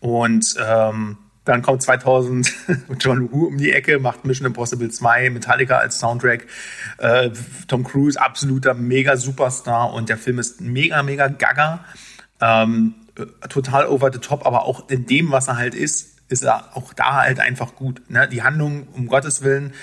Und 0.01 0.57
ähm, 0.65 1.19
dann 1.45 1.63
kommt 1.63 1.83
2000 1.83 2.53
John 3.01 3.33
Woo 3.33 3.47
um 3.47 3.59
die 3.59 3.73
Ecke, 3.73 3.99
macht 3.99 4.25
Mission 4.25 4.47
Impossible 4.47 4.91
2, 4.91 5.31
Metallica 5.31 5.79
als 5.79 5.99
Soundtrack. 5.99 6.47
Äh, 6.99 7.31
Tom 7.67 7.83
Cruise, 7.83 8.21
absoluter 8.21 8.75
mega 8.75 9.17
Superstar 9.17 9.93
und 9.93 10.09
der 10.09 10.19
Film 10.19 10.39
ist 10.39 10.61
mega, 10.61 11.03
mega 11.03 11.29
gaga. 11.29 11.85
Ähm, 12.41 12.95
total 13.49 13.87
over 13.87 14.13
the 14.13 14.19
top, 14.19 14.47
aber 14.47 14.65
auch 14.65 14.89
in 14.89 15.07
dem, 15.07 15.33
was 15.33 15.49
er 15.49 15.57
halt 15.57 15.75
ist, 15.75 16.21
ist 16.29 16.45
er 16.45 16.77
auch 16.77 16.95
da 16.95 17.23
halt 17.23 17.41
einfach 17.41 17.75
gut. 17.75 18.03
Ne? 18.09 18.29
Die 18.29 18.43
Handlung, 18.43 18.87
um 18.93 19.07
Gottes 19.07 19.43
Willen, 19.43 19.75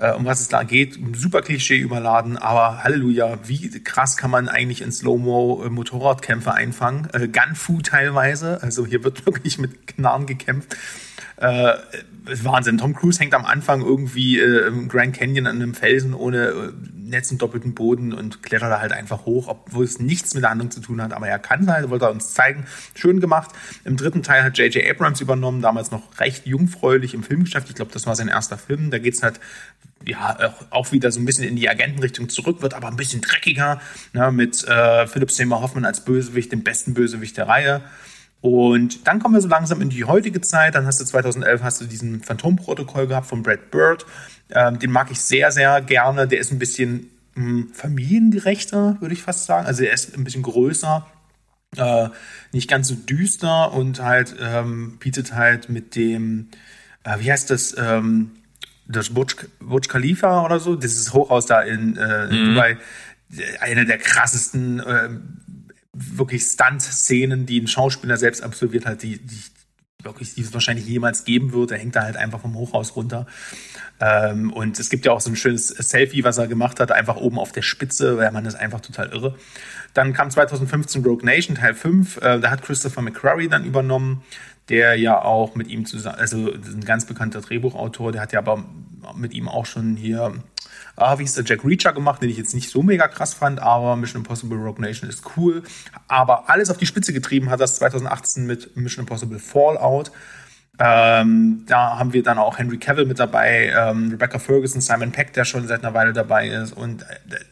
äh, 0.00 0.12
um 0.12 0.24
was 0.24 0.40
es 0.40 0.48
da 0.48 0.62
geht. 0.62 0.98
Super 1.14 1.42
Klischee 1.42 1.78
überladen, 1.78 2.36
aber 2.36 2.82
Halleluja, 2.82 3.38
wie 3.46 3.82
krass 3.82 4.16
kann 4.16 4.30
man 4.30 4.48
eigentlich 4.48 4.82
in 4.82 4.92
Slow-Mo 4.92 5.64
äh, 5.64 5.70
Motorradkämpfe 5.70 6.52
einfangen? 6.52 7.08
Äh, 7.12 7.28
Gunfu 7.28 7.80
teilweise, 7.82 8.62
also 8.62 8.86
hier 8.86 9.04
wird 9.04 9.26
wirklich 9.26 9.58
mit 9.58 9.86
Knarren 9.86 10.26
gekämpft. 10.26 10.76
Äh, 11.36 11.74
Wahnsinn. 12.42 12.78
Tom 12.78 12.94
Cruise 12.94 13.20
hängt 13.20 13.34
am 13.34 13.44
Anfang 13.44 13.80
irgendwie 13.80 14.38
äh, 14.38 14.66
im 14.66 14.88
Grand 14.88 15.16
Canyon 15.16 15.46
an 15.46 15.56
einem 15.56 15.74
Felsen 15.74 16.12
ohne 16.12 16.48
äh, 16.48 16.72
Netz 16.94 17.30
und 17.30 17.40
doppelten 17.40 17.74
Boden 17.74 18.12
und 18.12 18.42
klettert 18.42 18.70
da 18.70 18.80
halt 18.80 18.92
einfach 18.92 19.24
hoch, 19.24 19.48
obwohl 19.48 19.84
es 19.84 19.98
nichts 19.98 20.34
mit 20.34 20.42
der 20.42 20.50
Handlung 20.50 20.70
zu 20.70 20.80
tun 20.80 21.00
hat. 21.00 21.12
Aber 21.12 21.28
er 21.28 21.38
kann 21.38 21.62
es 21.62 21.68
halt, 21.68 21.88
wollte 21.90 22.06
er 22.06 22.10
uns 22.10 22.34
zeigen. 22.34 22.66
Schön 22.94 23.20
gemacht. 23.20 23.50
Im 23.84 23.96
dritten 23.96 24.22
Teil 24.22 24.42
hat 24.42 24.58
J.J. 24.58 24.84
Abrams 24.90 25.20
übernommen, 25.20 25.62
damals 25.62 25.90
noch 25.90 26.18
recht 26.18 26.46
jungfräulich 26.46 27.14
im 27.14 27.22
Filmgeschäft. 27.22 27.68
Ich 27.70 27.76
glaube, 27.76 27.92
das 27.92 28.06
war 28.06 28.14
sein 28.16 28.28
erster 28.28 28.58
Film. 28.58 28.90
Da 28.90 28.98
geht 28.98 29.14
es 29.14 29.22
halt 29.22 29.40
ja 30.06 30.54
auch 30.70 30.92
wieder 30.92 31.10
so 31.10 31.20
ein 31.20 31.24
bisschen 31.24 31.44
in 31.44 31.56
die 31.56 31.68
Agentenrichtung 31.68 32.28
zurück, 32.28 32.62
wird 32.62 32.74
aber 32.74 32.88
ein 32.88 32.96
bisschen 32.96 33.20
dreckiger, 33.20 33.80
ne, 34.12 34.30
mit 34.32 34.66
äh, 34.66 35.06
Philip 35.06 35.30
Seymour 35.30 35.60
Hoffman 35.60 35.84
als 35.84 36.04
Bösewicht, 36.04 36.52
dem 36.52 36.62
besten 36.62 36.94
Bösewicht 36.94 37.36
der 37.36 37.48
Reihe. 37.48 37.82
Und 38.40 39.06
dann 39.06 39.18
kommen 39.18 39.34
wir 39.34 39.40
so 39.40 39.48
langsam 39.48 39.80
in 39.80 39.88
die 39.88 40.04
heutige 40.04 40.40
Zeit. 40.40 40.74
Dann 40.74 40.86
hast 40.86 41.00
du 41.00 41.04
2011 41.04 41.62
hast 41.62 41.80
du 41.80 41.86
diesen 41.86 42.22
Phantom-Protokoll 42.22 43.08
gehabt 43.08 43.26
von 43.26 43.42
Brad 43.42 43.70
Bird. 43.70 44.06
Ähm, 44.50 44.78
den 44.78 44.92
mag 44.92 45.10
ich 45.10 45.20
sehr, 45.20 45.50
sehr 45.50 45.80
gerne. 45.80 46.28
Der 46.28 46.38
ist 46.38 46.52
ein 46.52 46.58
bisschen 46.58 47.10
mh, 47.34 47.44
hm, 47.44 47.70
familiengerechter, 47.72 48.96
würde 49.00 49.14
ich 49.14 49.22
fast 49.22 49.46
sagen. 49.46 49.66
Also 49.66 49.82
er 49.82 49.92
ist 49.92 50.16
ein 50.16 50.22
bisschen 50.22 50.42
größer, 50.42 51.06
äh, 51.76 52.08
nicht 52.52 52.70
ganz 52.70 52.88
so 52.88 52.94
düster 52.94 53.72
und 53.72 54.00
halt 54.00 54.36
ähm, 54.40 54.98
bietet 54.98 55.34
halt 55.34 55.68
mit 55.68 55.96
dem, 55.96 56.48
äh, 57.02 57.18
wie 57.18 57.32
heißt 57.32 57.50
das, 57.50 57.76
ähm, 57.76 58.30
das 58.88 59.10
Burj, 59.10 59.34
Burj 59.60 59.88
Khalifa 59.88 60.44
oder 60.44 60.58
so, 60.58 60.74
dieses 60.74 61.12
Hochhaus 61.12 61.46
da 61.46 61.60
in, 61.62 61.96
äh, 61.96 62.24
in 62.24 62.42
mhm. 62.42 62.54
Dubai, 62.54 62.78
eine 63.60 63.84
der 63.84 63.98
krassesten 63.98 64.80
äh, 64.80 65.10
wirklich 65.92 66.42
Stunt-Szenen, 66.42 67.46
die 67.46 67.60
ein 67.60 67.66
Schauspieler 67.66 68.16
selbst 68.16 68.42
absolviert 68.42 68.86
hat, 68.86 69.02
die, 69.02 69.18
die 69.18 69.42
wirklich, 70.02 70.34
die 70.34 70.42
es 70.42 70.54
wahrscheinlich 70.54 70.86
jemals 70.86 71.24
geben 71.24 71.52
wird. 71.52 71.72
Er 71.72 71.78
hängt 71.78 71.96
da 71.96 72.02
halt 72.02 72.16
einfach 72.16 72.40
vom 72.40 72.54
Hochhaus 72.54 72.94
runter. 72.94 73.26
Ähm, 74.00 74.52
und 74.52 74.78
es 74.78 74.90
gibt 74.90 75.04
ja 75.04 75.12
auch 75.12 75.20
so 75.20 75.30
ein 75.30 75.36
schönes 75.36 75.68
Selfie, 75.68 76.22
was 76.22 76.38
er 76.38 76.46
gemacht 76.46 76.78
hat, 76.78 76.92
einfach 76.92 77.16
oben 77.16 77.38
auf 77.38 77.52
der 77.52 77.62
Spitze, 77.62 78.16
weil 78.16 78.30
man 78.30 78.46
ist 78.46 78.54
einfach 78.54 78.80
total 78.80 79.08
irre. 79.08 79.36
Dann 79.94 80.12
kam 80.12 80.30
2015 80.30 81.04
Rogue 81.04 81.24
Nation 81.24 81.56
Teil 81.56 81.74
5, 81.74 82.18
äh, 82.18 82.38
da 82.38 82.50
hat 82.50 82.62
Christopher 82.62 83.02
McQuarrie 83.02 83.48
dann 83.48 83.64
übernommen, 83.64 84.22
der 84.68 84.96
ja 84.96 85.22
auch 85.22 85.54
mit 85.54 85.68
ihm 85.68 85.86
zusammen, 85.86 86.18
also 86.18 86.52
ein 86.52 86.84
ganz 86.84 87.06
bekannter 87.06 87.40
Drehbuchautor, 87.40 88.12
der 88.12 88.22
hat 88.22 88.32
ja 88.32 88.40
aber 88.40 88.64
mit 89.14 89.32
ihm 89.32 89.48
auch 89.48 89.66
schon 89.66 89.96
hier 89.96 90.34
ah, 90.98 91.18
wie 91.18 91.24
ist 91.24 91.36
der 91.36 91.44
Jack 91.44 91.64
Reacher 91.64 91.92
gemacht, 91.92 92.22
den 92.22 92.30
ich 92.30 92.36
jetzt 92.36 92.54
nicht 92.54 92.70
so 92.70 92.82
mega 92.82 93.08
krass 93.08 93.34
fand, 93.34 93.60
aber 93.60 93.96
Mission 93.96 94.22
Impossible 94.22 94.58
Rogue 94.58 94.80
Nation 94.80 95.08
ist 95.08 95.24
cool. 95.36 95.62
Aber 96.08 96.50
alles 96.50 96.70
auf 96.70 96.76
die 96.76 96.86
Spitze 96.86 97.12
getrieben 97.12 97.50
hat 97.50 97.60
das 97.60 97.76
2018 97.76 98.46
mit 98.46 98.76
Mission 98.76 99.04
Impossible 99.04 99.38
Fallout. 99.38 100.10
Ähm, 100.80 101.64
da 101.66 101.98
haben 101.98 102.12
wir 102.12 102.22
dann 102.22 102.38
auch 102.38 102.58
Henry 102.58 102.78
Cavill 102.78 103.04
mit 103.04 103.18
dabei, 103.18 103.72
ähm, 103.76 104.10
Rebecca 104.10 104.38
Ferguson, 104.38 104.80
Simon 104.80 105.10
Peck, 105.10 105.32
der 105.32 105.44
schon 105.44 105.66
seit 105.66 105.82
einer 105.82 105.94
Weile 105.94 106.12
dabei 106.12 106.48
ist. 106.48 106.72
Und 106.72 107.02
äh, 107.02 107.06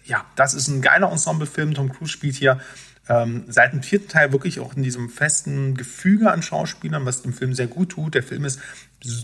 ja, 0.05 0.25
das 0.37 0.55
ist 0.55 0.69
ein 0.69 0.81
geiler 0.81 1.11
Ensemblefilm. 1.11 1.75
Tom 1.75 1.91
Cruise 1.91 2.13
spielt 2.13 2.37
hier 2.37 2.61
ähm, 3.09 3.45
seit 3.49 3.73
dem 3.73 3.83
vierten 3.83 4.09
Teil 4.09 4.33
wirklich 4.33 4.61
auch 4.61 4.77
in 4.77 4.83
diesem 4.83 5.09
festen 5.09 5.75
Gefüge 5.75 6.31
an 6.31 6.43
Schauspielern, 6.43 7.07
was 7.07 7.23
dem 7.23 7.33
Film 7.33 7.55
sehr 7.55 7.69
gut 7.69 7.91
tut. 7.91 8.15
Der 8.15 8.23
Film 8.23 8.45
ist 8.45 8.61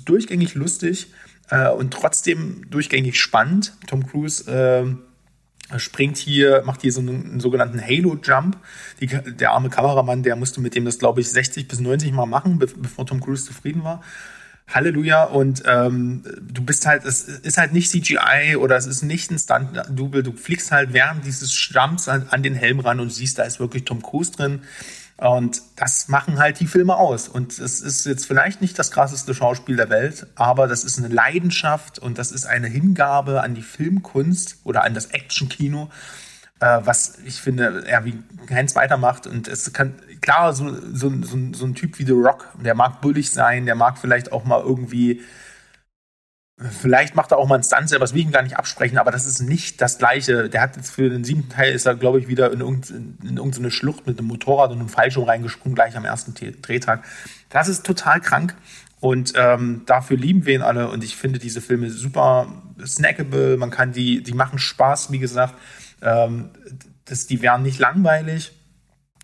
durchgängig 0.05 0.55
lustig 0.55 1.13
äh, 1.51 1.69
und 1.69 1.93
trotzdem 1.93 2.71
durchgängig 2.71 3.21
spannend. 3.21 3.75
Tom 3.87 4.07
Cruise 4.07 4.51
äh, 4.51 5.79
springt 5.79 6.17
hier, 6.17 6.63
macht 6.65 6.83
hier 6.83 6.93
so 6.93 7.01
einen, 7.01 7.31
einen 7.31 7.41
sogenannten 7.41 7.81
Halo-Jump. 7.81 8.59
Der 9.01 9.53
arme 9.53 9.71
Kameramann, 9.71 10.23
der 10.23 10.37
musste 10.37 10.61
mit 10.61 10.75
dem 10.75 10.85
das, 10.85 10.99
glaube 10.99 11.21
ich, 11.21 11.31
60 11.31 11.67
bis 11.67 11.81
90 11.81 12.13
Mal 12.13 12.27
machen, 12.27 12.59
be 12.59 12.67
bevor 12.67 13.07
Tom 13.07 13.21
Cruise 13.21 13.45
zufrieden 13.45 13.85
war. 13.85 14.03
Halleluja. 14.69 15.25
Und 15.25 15.63
ähm, 15.67 16.23
du 16.41 16.63
bist 16.63 16.87
halt, 16.87 17.05
es 17.05 17.23
ist 17.23 17.59
halt 17.59 17.73
nicht 17.73 17.91
CGI 17.91 18.57
oder 18.57 18.77
es 18.77 18.87
ist 18.87 19.03
nicht 19.03 19.31
ein 19.31 19.39
Stunt-Double. 19.39 20.23
Du 20.23 20.33
fliegst 20.33 20.73
halt 20.73 20.93
während 20.93 21.25
dieses 21.25 21.71
Jumps 21.71 22.09
an 22.09 22.43
den 22.43 22.55
Helm 22.55 22.81
ran 22.81 23.01
und 23.01 23.13
siehst, 23.13 23.39
da 23.39 23.45
ist 23.45 23.61
wirklich 23.61 23.85
Tom 23.85 24.03
Cruise 24.03 24.33
drin. 24.33 24.63
Und 25.23 25.63
das 25.77 26.09
machen 26.09 26.41
halt 26.41 26.59
die 26.59 26.67
Filme 26.67 26.97
aus. 26.97 27.29
Und 27.29 27.57
es 27.59 27.81
ist 27.81 28.07
jetzt 28.07 28.27
vielleicht 28.27 28.61
nicht 28.61 28.77
das 28.77 28.91
krasseste 28.91 29.35
Schauspiel 29.35 29.77
der 29.77 29.89
Welt, 29.89 30.27
aber 30.35 30.67
das 30.67 30.83
ist 30.83 30.99
eine 30.99 31.09
Leidenschaft 31.09 32.01
und 32.01 32.19
das 32.19 32.33
ist 32.33 32.45
eine 32.45 32.67
Hingabe 32.67 33.41
an 33.41 33.55
die 33.55 33.63
Filmkunst 33.63 34.57
oder 34.65 34.83
an 34.83 34.95
das 34.95 35.07
Actionkino, 35.07 35.91
äh, 36.59 36.81
was 36.83 37.19
ich 37.25 37.41
finde, 37.41 37.85
er 37.87 38.05
wie 38.05 38.21
kein 38.47 38.67
zweiter 38.67 38.97
macht. 38.97 39.29
Und 39.29 39.47
es 39.47 39.73
kann, 39.73 39.95
klar, 40.23 40.55
so, 40.55 40.75
so, 40.93 41.13
so, 41.23 41.39
so 41.53 41.67
ein 41.67 41.75
Typ 41.75 41.99
wie 41.99 42.07
The 42.07 42.13
Rock, 42.13 42.49
der 42.65 42.75
mag 42.75 43.03
bullig 43.03 43.31
sein, 43.31 43.67
der 43.67 43.75
mag 43.75 43.99
vielleicht 43.99 44.33
auch 44.33 44.45
mal 44.45 44.63
irgendwie 44.63 45.21
Vielleicht 46.71 47.17
macht 47.17 47.33
er 47.33 47.39
auch 47.39 47.49
mal 47.49 47.57
einen 47.57 47.65
Stunt 47.65 47.89
selber, 47.89 48.05
das 48.05 48.13
will 48.13 48.21
ich 48.21 48.27
ihm 48.27 48.33
gar 48.33 48.43
nicht 48.43 48.57
absprechen, 48.57 48.99
aber 48.99 49.11
das 49.11 49.27
ist 49.27 49.41
nicht 49.41 49.81
das 49.81 49.99
Gleiche. 49.99 50.49
Der 50.49 50.61
hat 50.61 50.77
jetzt 50.77 50.91
für 50.91 51.09
den 51.09 51.25
siebten 51.25 51.49
Teil, 51.49 51.73
ist 51.73 51.87
er, 51.87 51.95
glaube 51.95 52.21
ich, 52.21 52.29
wieder 52.29 52.53
in, 52.53 52.61
irgendeine, 52.61 52.99
in 53.23 53.37
irgendeine 53.37 53.71
Schlucht 53.71 54.07
mit 54.07 54.19
einem 54.19 54.29
Motorrad 54.29 54.71
und 54.71 54.79
einem 54.79 54.89
Fallschirm 54.89 55.25
reingesprungen, 55.25 55.75
gleich 55.75 55.97
am 55.97 56.05
ersten 56.05 56.35
Drehtag. 56.35 57.05
Das 57.49 57.69
ist 57.69 57.85
total 57.85 58.21
krank 58.21 58.55
und 59.01 59.33
ähm, 59.35 59.83
dafür 59.87 60.17
lieben 60.17 60.47
wir 60.47 60.55
ihn 60.55 60.63
alle 60.63 60.89
und 60.89 61.03
ich 61.03 61.17
finde 61.17 61.39
diese 61.39 61.61
Filme 61.61 61.91
super 61.91 62.47
snackable, 62.85 63.57
man 63.57 63.71
kann 63.71 63.93
die, 63.93 64.23
die 64.23 64.35
machen 64.35 64.59
Spaß, 64.59 65.11
wie 65.11 65.19
gesagt. 65.19 65.55
Ähm, 66.01 66.51
das, 67.07 67.27
die 67.27 67.43
wären 67.43 67.63
nicht 67.63 67.81
langweilig 67.81 68.53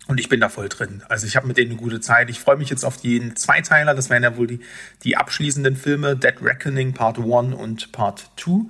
und 0.09 0.19
ich 0.19 0.27
bin 0.27 0.39
da 0.39 0.49
voll 0.49 0.69
drin. 0.69 1.03
Also 1.07 1.27
ich 1.27 1.35
habe 1.35 1.45
mit 1.45 1.57
denen 1.57 1.69
eine 1.69 1.79
gute 1.79 1.99
Zeit. 1.99 2.31
Ich 2.31 2.39
freue 2.39 2.57
mich 2.57 2.71
jetzt 2.71 2.83
auf 2.83 2.97
die 2.97 3.31
Zweiteiler. 3.35 3.93
Das 3.93 4.09
wären 4.09 4.23
ja 4.23 4.35
wohl 4.37 4.47
die, 4.47 4.59
die 5.03 5.15
abschließenden 5.15 5.75
Filme. 5.75 6.15
Dead 6.15 6.33
Reckoning 6.41 6.95
Part 6.95 7.19
1 7.19 7.53
und 7.53 7.91
Part 7.91 8.31
2. 8.35 8.61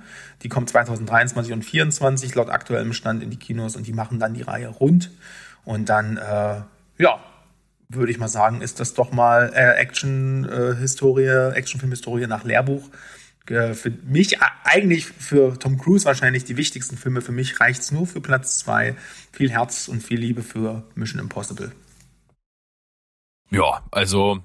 Die 0.42 0.50
kommen 0.50 0.66
2023 0.66 1.54
und 1.54 1.62
2024 1.62 2.34
laut 2.34 2.50
aktuellem 2.50 2.92
Stand 2.92 3.22
in 3.22 3.30
die 3.30 3.38
Kinos 3.38 3.74
und 3.74 3.86
die 3.86 3.94
machen 3.94 4.18
dann 4.18 4.34
die 4.34 4.42
Reihe 4.42 4.68
rund. 4.68 5.12
Und 5.64 5.88
dann, 5.88 6.18
äh, 6.18 6.60
ja, 6.98 7.20
würde 7.88 8.12
ich 8.12 8.18
mal 8.18 8.28
sagen, 8.28 8.60
ist 8.60 8.78
das 8.78 8.92
doch 8.92 9.10
mal 9.10 9.50
äh, 9.54 9.80
Action-Historie, 9.80 11.24
äh, 11.24 11.52
Actionfilm-Historie 11.52 12.26
nach 12.26 12.44
Lehrbuch. 12.44 12.82
Äh, 13.48 13.74
für 13.74 13.90
mich, 13.90 14.34
äh, 14.34 14.38
eigentlich 14.64 15.06
für 15.06 15.58
Tom 15.58 15.78
Cruise 15.78 16.04
wahrscheinlich 16.04 16.44
die 16.44 16.56
wichtigsten 16.56 16.96
Filme. 16.96 17.20
Für 17.20 17.32
mich 17.32 17.60
reicht 17.60 17.80
es 17.80 17.92
nur 17.92 18.06
für 18.06 18.20
Platz 18.20 18.58
zwei. 18.58 18.96
Viel 19.32 19.50
Herz 19.50 19.88
und 19.88 20.02
viel 20.02 20.20
Liebe 20.20 20.42
für 20.42 20.84
Mission 20.94 21.20
Impossible. 21.20 21.72
Ja, 23.50 23.82
also 23.90 24.44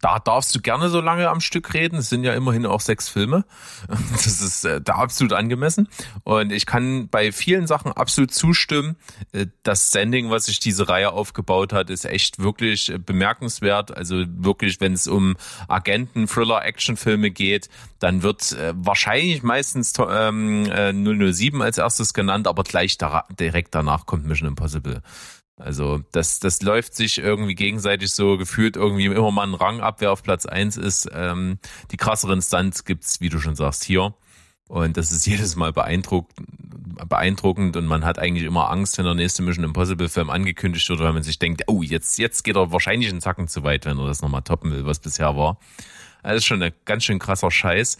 da 0.00 0.18
darfst 0.18 0.54
du 0.54 0.60
gerne 0.60 0.88
so 0.88 1.00
lange 1.00 1.28
am 1.28 1.40
Stück 1.40 1.74
reden. 1.74 1.96
Es 1.96 2.08
sind 2.08 2.24
ja 2.24 2.34
immerhin 2.34 2.66
auch 2.66 2.80
sechs 2.80 3.08
Filme. 3.08 3.44
Das 4.28 4.42
ist 4.42 4.64
äh, 4.64 4.80
da 4.80 4.94
absolut 4.94 5.32
angemessen. 5.32 5.88
Und 6.24 6.52
ich 6.52 6.66
kann 6.66 7.08
bei 7.08 7.32
vielen 7.32 7.66
Sachen 7.66 7.92
absolut 7.92 8.32
zustimmen. 8.32 8.96
Äh, 9.32 9.46
das 9.62 9.88
Standing, 9.88 10.30
was 10.30 10.46
sich 10.46 10.60
diese 10.60 10.88
Reihe 10.88 11.12
aufgebaut 11.12 11.72
hat, 11.72 11.90
ist 11.90 12.04
echt 12.04 12.38
wirklich 12.38 12.90
äh, 12.90 12.98
bemerkenswert. 12.98 13.96
Also 13.96 14.24
wirklich, 14.28 14.80
wenn 14.80 14.92
es 14.92 15.06
um 15.06 15.36
Agenten, 15.68 16.26
Thriller, 16.26 16.64
Actionfilme 16.64 17.30
geht, 17.30 17.68
dann 17.98 18.22
wird 18.22 18.52
äh, 18.52 18.74
wahrscheinlich 18.76 19.42
meistens 19.42 19.94
ähm, 19.98 20.66
äh, 20.70 20.92
007 21.32 21.62
als 21.62 21.78
erstes 21.78 22.14
genannt, 22.14 22.46
aber 22.46 22.62
gleich 22.62 22.98
da, 22.98 23.24
direkt 23.38 23.74
danach 23.74 24.06
kommt 24.06 24.26
Mission 24.26 24.48
Impossible. 24.48 25.02
Also 25.58 26.00
das, 26.12 26.38
das 26.38 26.62
läuft 26.62 26.94
sich 26.94 27.18
irgendwie 27.18 27.56
gegenseitig 27.56 28.12
so 28.12 28.38
gefühlt 28.38 28.76
irgendwie 28.76 29.06
immer 29.06 29.32
mal 29.32 29.46
ein 29.46 29.54
Rang 29.54 29.80
ab, 29.80 29.96
wer 29.98 30.12
auf 30.12 30.22
Platz 30.22 30.46
eins 30.46 30.76
ist. 30.76 31.10
Ähm, 31.12 31.58
die 31.90 31.96
krasseren 31.96 32.40
Stunts 32.40 32.84
gibt's, 32.84 33.20
wie 33.20 33.28
du 33.28 33.40
schon 33.40 33.56
sagst, 33.56 33.82
hier. 33.82 34.14
Und 34.68 34.96
das 34.96 35.10
ist 35.10 35.26
jedes 35.26 35.56
Mal 35.56 35.72
beeindruckend, 35.72 36.32
beeindruckend 37.08 37.76
und 37.76 37.86
man 37.86 38.04
hat 38.04 38.18
eigentlich 38.18 38.44
immer 38.44 38.70
Angst, 38.70 38.98
wenn 38.98 39.04
der 39.04 39.14
nächste 39.14 39.42
Mission 39.42 39.64
Impossible 39.64 40.08
Film 40.08 40.30
angekündigt 40.30 40.88
wird, 40.88 41.00
weil 41.00 41.12
man 41.12 41.22
sich 41.22 41.38
denkt, 41.38 41.64
oh, 41.66 41.82
jetzt, 41.82 42.18
jetzt 42.18 42.44
geht 42.44 42.56
er 42.56 42.70
wahrscheinlich 42.72 43.08
einen 43.10 43.20
Zacken 43.20 43.48
zu 43.48 43.64
weit, 43.64 43.84
wenn 43.84 43.98
er 43.98 44.06
das 44.06 44.22
nochmal 44.22 44.42
toppen 44.42 44.70
will, 44.70 44.86
was 44.86 45.00
bisher 45.00 45.36
war. 45.36 45.58
Das 46.22 46.36
ist 46.36 46.46
schon 46.46 46.62
ein 46.62 46.72
ganz 46.84 47.04
schön 47.04 47.18
krasser 47.18 47.50
Scheiß. 47.50 47.98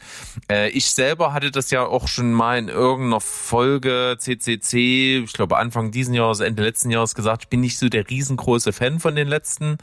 Äh, 0.51 0.71
ich 0.71 0.87
selber 0.91 1.33
hatte 1.33 1.51
das 1.51 1.71
ja 1.71 1.85
auch 1.85 2.09
schon 2.09 2.33
mal 2.33 2.59
in 2.59 2.69
irgendeiner 2.69 3.21
Folge 3.21 4.17
CCC, 4.19 5.25
ich 5.25 5.33
glaube 5.33 5.57
Anfang 5.57 5.91
diesen 5.91 6.15
Jahres, 6.15 6.41
Ende 6.41 6.63
letzten 6.63 6.91
Jahres 6.91 7.15
gesagt, 7.15 7.45
ich 7.45 7.49
bin 7.49 7.61
nicht 7.61 7.79
so 7.79 7.89
der 7.89 8.09
riesengroße 8.09 8.73
Fan 8.73 9.01
von 9.01 9.15
den 9.17 9.29
letzten 9.29 9.79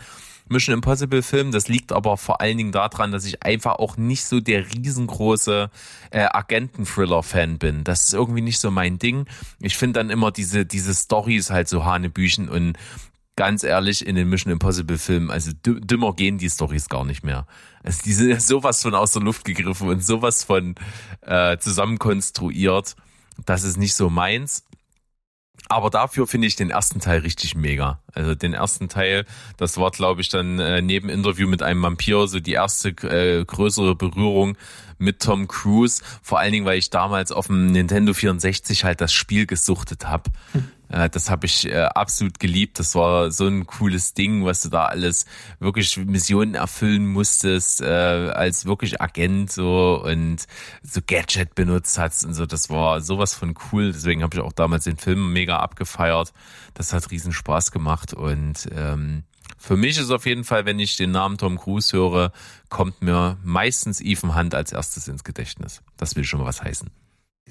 Mission 0.47 0.75
Impossible 0.75 1.23
Filmen. 1.23 1.51
Das 1.51 1.67
liegt 1.67 1.91
aber 1.91 2.17
vor 2.17 2.41
allen 2.41 2.57
Dingen 2.57 2.71
daran, 2.71 3.11
dass 3.11 3.25
ich 3.25 3.43
einfach 3.43 3.75
auch 3.79 3.97
nicht 3.97 4.25
so 4.25 4.39
der 4.39 4.65
riesengroße 4.73 5.69
äh, 6.11 6.27
Agenten-Thriller-Fan 6.31 7.57
bin. 7.57 7.83
Das 7.83 8.05
ist 8.05 8.13
irgendwie 8.13 8.41
nicht 8.41 8.59
so 8.59 8.71
mein 8.71 8.99
Ding. 8.99 9.25
Ich 9.59 9.77
finde 9.77 9.99
dann 9.99 10.09
immer 10.09 10.31
diese, 10.31 10.65
diese 10.65 10.93
Stories 10.93 11.49
halt 11.49 11.67
so 11.67 11.85
Hanebüchen 11.85 12.49
und 12.49 12.77
ganz 13.35 13.63
ehrlich, 13.63 14.05
in 14.05 14.15
den 14.15 14.29
Mission 14.29 14.51
Impossible 14.51 14.97
Filmen, 14.97 15.29
also 15.29 15.51
dümmer 15.63 16.13
gehen 16.13 16.37
die 16.37 16.49
Stories 16.49 16.89
gar 16.89 17.03
nicht 17.03 17.23
mehr. 17.23 17.45
Also 17.83 18.01
die 18.03 18.13
sind 18.13 18.29
ja 18.29 18.39
sowas 18.39 18.81
von 18.81 18.95
aus 18.95 19.11
der 19.11 19.21
Luft 19.21 19.45
gegriffen 19.45 19.89
und 19.89 20.03
sowas 20.03 20.43
von 20.43 20.75
äh, 21.21 21.57
zusammenkonstruiert. 21.57 22.95
Das 23.45 23.63
ist 23.63 23.77
nicht 23.77 23.93
so 23.93 24.09
meins. 24.09 24.63
Aber 25.67 25.89
dafür 25.89 26.27
finde 26.27 26.47
ich 26.47 26.55
den 26.55 26.69
ersten 26.69 26.99
Teil 26.99 27.19
richtig 27.19 27.55
mega. 27.55 27.99
Also 28.13 28.35
den 28.35 28.53
ersten 28.53 28.87
Teil, 28.87 29.25
das 29.57 29.77
war, 29.77 29.89
glaube 29.91 30.21
ich, 30.21 30.29
dann 30.29 30.59
äh, 30.59 30.81
neben 30.81 31.09
Interview 31.09 31.47
mit 31.47 31.63
einem 31.63 31.81
Vampir 31.81 32.27
so 32.27 32.39
die 32.39 32.53
erste 32.53 32.89
äh, 32.89 33.43
größere 33.43 33.95
Berührung 33.95 34.57
mit 34.97 35.21
Tom 35.21 35.47
Cruise. 35.47 36.03
Vor 36.21 36.39
allen 36.39 36.51
Dingen, 36.51 36.65
weil 36.65 36.77
ich 36.77 36.91
damals 36.91 37.31
auf 37.31 37.47
dem 37.47 37.71
Nintendo 37.71 38.13
64 38.13 38.83
halt 38.83 39.01
das 39.01 39.11
Spiel 39.11 39.47
gesuchtet 39.47 40.07
habe. 40.07 40.29
Hm. 40.51 40.67
Äh, 40.89 41.09
das 41.09 41.29
habe 41.29 41.45
ich 41.45 41.67
äh, 41.67 41.83
absolut 41.83 42.39
geliebt. 42.39 42.79
Das 42.79 42.95
war 42.95 43.31
so 43.31 43.47
ein 43.47 43.65
cooles 43.65 44.13
Ding, 44.13 44.45
was 44.45 44.61
du 44.61 44.69
da 44.69 44.85
alles 44.85 45.25
wirklich 45.59 45.97
Missionen 45.97 46.55
erfüllen 46.55 47.07
musstest, 47.07 47.81
äh, 47.81 47.85
als 47.85 48.65
wirklich 48.65 49.01
Agent 49.01 49.51
so 49.51 50.01
und 50.03 50.45
so 50.83 51.01
Gadget 51.05 51.55
benutzt 51.55 51.97
hast 51.97 52.25
und 52.25 52.33
so. 52.33 52.45
Das 52.45 52.69
war 52.69 53.01
sowas 53.01 53.33
von 53.33 53.55
cool. 53.71 53.91
Deswegen 53.91 54.23
habe 54.23 54.35
ich 54.35 54.41
auch 54.41 54.53
damals 54.53 54.85
den 54.85 54.97
Film 54.97 55.33
mega 55.33 55.57
abgefeiert. 55.57 56.33
Das 56.73 56.93
hat 56.93 57.11
riesen 57.11 57.31
Spaß 57.31 57.71
gemacht 57.71 58.13
und 58.13 58.67
ähm, 58.75 59.23
für 59.57 59.77
mich 59.77 59.97
ist 59.97 60.11
auf 60.11 60.25
jeden 60.25 60.43
Fall, 60.43 60.65
wenn 60.65 60.79
ich 60.79 60.95
den 60.97 61.11
Namen 61.11 61.37
Tom 61.37 61.57
Cruise 61.57 61.95
höre, 61.95 62.31
kommt 62.69 63.01
mir 63.01 63.37
meistens 63.43 64.01
Ethan 64.01 64.35
Hunt 64.35 64.53
als 64.53 64.71
erstes 64.71 65.07
ins 65.07 65.23
Gedächtnis. 65.23 65.81
Das 65.97 66.15
will 66.15 66.23
schon 66.23 66.39
mal 66.39 66.45
was 66.45 66.61
heißen. 66.61 66.89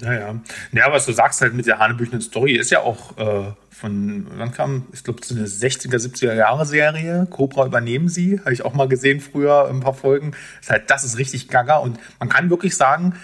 Ja, 0.01 0.13
ja. 0.13 0.91
Was 0.91 1.05
du 1.05 1.13
sagst 1.13 1.39
halt 1.39 1.53
mit 1.53 1.67
der 1.67 1.79
Hanebüchenen 1.79 2.21
Story 2.21 2.53
ist 2.53 2.69
ja 2.69 2.81
auch 2.81 3.17
äh, 3.17 3.53
von, 3.69 4.27
wann 4.35 4.51
kam, 4.51 4.87
ich 4.91 5.03
glaube, 5.03 5.21
eine 5.29 5.45
60er, 5.45 5.95
70er 5.95 6.33
Jahre 6.33 6.65
Serie. 6.65 7.27
Cobra 7.29 7.65
übernehmen 7.65 8.09
sie, 8.09 8.39
habe 8.39 8.53
ich 8.53 8.65
auch 8.65 8.73
mal 8.73 8.89
gesehen 8.89 9.21
früher 9.21 9.69
ein 9.69 9.79
paar 9.79 9.93
Folgen. 9.93 10.33
Ist 10.59 10.69
halt, 10.69 10.89
das 10.89 11.05
ist 11.05 11.17
richtig 11.17 11.47
gaga 11.47 11.77
und 11.77 11.97
man 12.19 12.27
kann 12.27 12.49
wirklich 12.49 12.75
sagen, 12.75 13.15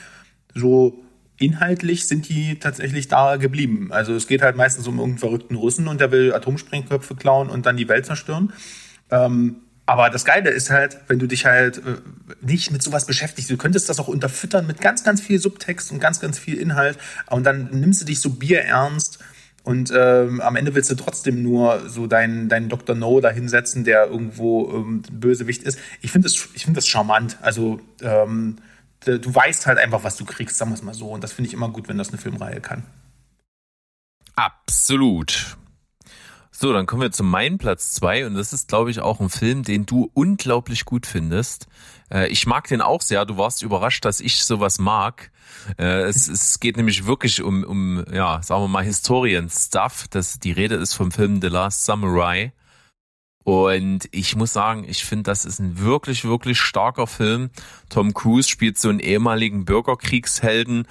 so 0.53 1.03
inhaltlich 1.37 2.07
sind 2.07 2.29
die 2.29 2.59
tatsächlich 2.59 3.09
da 3.09 3.35
geblieben. 3.35 3.91
Also 3.91 4.13
es 4.13 4.27
geht 4.27 4.41
halt 4.41 4.55
meistens 4.55 4.87
um 4.87 4.95
irgendeinen 4.95 5.19
verrückten 5.19 5.55
Russen 5.55 5.87
und 5.89 5.99
der 5.99 6.11
will 6.11 6.33
Atomsprengköpfe 6.33 7.15
klauen 7.15 7.49
und 7.49 7.65
dann 7.65 7.75
die 7.75 7.89
Welt 7.89 8.05
zerstören. 8.05 8.53
Ähm, 9.09 9.57
aber 9.85 10.09
das 10.09 10.25
Geile 10.25 10.49
ist 10.49 10.69
halt, 10.69 10.97
wenn 11.07 11.19
du 11.19 11.27
dich 11.27 11.45
halt 11.45 11.77
äh, 11.77 11.97
nicht 12.41 12.71
mit 12.71 12.81
sowas 12.81 13.05
beschäftigst, 13.05 13.49
du 13.49 13.57
könntest 13.57 13.89
das 13.89 13.99
auch 13.99 14.07
unterfüttern 14.07 14.67
mit 14.67 14.79
ganz, 14.79 15.03
ganz 15.03 15.21
viel 15.21 15.39
Subtext 15.39 15.91
und 15.91 15.99
ganz, 15.99 16.19
ganz 16.19 16.39
viel 16.39 16.57
Inhalt. 16.57 16.97
Und 17.29 17.43
dann 17.43 17.69
nimmst 17.71 18.01
du 18.01 18.05
dich 18.05 18.19
so 18.19 18.29
bierernst 18.31 19.19
und 19.63 19.91
ähm, 19.95 20.41
am 20.41 20.55
Ende 20.55 20.73
willst 20.73 20.89
du 20.89 20.95
trotzdem 20.95 21.43
nur 21.43 21.87
so 21.89 22.07
deinen, 22.07 22.49
deinen 22.49 22.69
Dr. 22.69 22.95
No 22.95 23.21
da 23.21 23.29
hinsetzen, 23.29 23.83
der 23.83 24.05
irgendwo 24.07 24.71
ähm, 24.73 25.03
Bösewicht 25.11 25.63
ist. 25.63 25.77
Ich 26.01 26.11
finde 26.11 26.27
das, 26.27 26.35
find 26.35 26.75
das 26.75 26.87
charmant. 26.87 27.37
Also 27.41 27.79
ähm, 28.01 28.57
du 29.05 29.35
weißt 29.35 29.67
halt 29.67 29.77
einfach, 29.77 30.03
was 30.03 30.15
du 30.17 30.25
kriegst, 30.25 30.57
sagen 30.57 30.71
wir 30.71 30.75
es 30.75 30.83
mal 30.83 30.93
so. 30.93 31.09
Und 31.09 31.23
das 31.23 31.33
finde 31.33 31.47
ich 31.47 31.53
immer 31.53 31.69
gut, 31.69 31.87
wenn 31.89 31.97
das 31.97 32.09
eine 32.09 32.17
Filmreihe 32.17 32.59
kann. 32.59 32.83
Absolut. 34.35 35.57
So, 36.61 36.73
dann 36.73 36.85
kommen 36.85 37.01
wir 37.01 37.11
zu 37.11 37.23
meinem 37.23 37.57
Platz 37.57 37.89
zwei 37.89 38.23
und 38.23 38.35
das 38.35 38.53
ist, 38.53 38.67
glaube 38.67 38.91
ich, 38.91 38.99
auch 38.99 39.19
ein 39.19 39.31
Film, 39.31 39.63
den 39.63 39.87
du 39.87 40.11
unglaublich 40.13 40.85
gut 40.85 41.07
findest. 41.07 41.65
Äh, 42.11 42.27
ich 42.27 42.45
mag 42.45 42.67
den 42.67 42.81
auch 42.81 43.01
sehr. 43.01 43.25
Du 43.25 43.35
warst 43.35 43.63
überrascht, 43.63 44.05
dass 44.05 44.19
ich 44.19 44.45
sowas 44.45 44.77
mag. 44.77 45.31
Äh, 45.79 46.03
es, 46.03 46.27
es 46.27 46.59
geht 46.59 46.77
nämlich 46.77 47.07
wirklich 47.07 47.41
um, 47.41 47.63
um, 47.63 48.05
ja, 48.13 48.43
sagen 48.43 48.61
wir 48.61 48.67
mal, 48.67 48.83
Historien-Stuff. 48.83 50.05
Das, 50.11 50.37
die 50.37 50.51
Rede 50.51 50.75
ist 50.75 50.93
vom 50.93 51.09
Film 51.09 51.41
The 51.41 51.47
Last 51.47 51.83
Samurai. 51.83 52.53
Und 53.43 54.07
ich 54.11 54.35
muss 54.35 54.53
sagen, 54.53 54.85
ich 54.87 55.03
finde, 55.03 55.23
das 55.23 55.45
ist 55.45 55.57
ein 55.57 55.79
wirklich, 55.79 56.25
wirklich 56.25 56.59
starker 56.59 57.07
Film. 57.07 57.49
Tom 57.89 58.13
Cruise 58.13 58.47
spielt 58.47 58.77
so 58.77 58.89
einen 58.89 58.99
ehemaligen 58.99 59.65
Bürgerkriegshelden, 59.65 60.87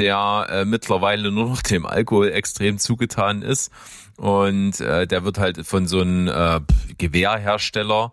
der 0.00 0.46
äh, 0.50 0.64
mittlerweile 0.64 1.30
nur 1.30 1.46
noch 1.46 1.62
dem 1.62 1.86
Alkohol 1.86 2.30
extrem 2.32 2.78
zugetan 2.78 3.42
ist 3.42 3.70
und 4.16 4.80
äh, 4.80 5.06
der 5.06 5.24
wird 5.24 5.38
halt 5.38 5.66
von 5.66 5.86
so 5.86 6.00
einem 6.00 6.28
äh, 6.28 6.60
Gewehrhersteller 6.98 8.12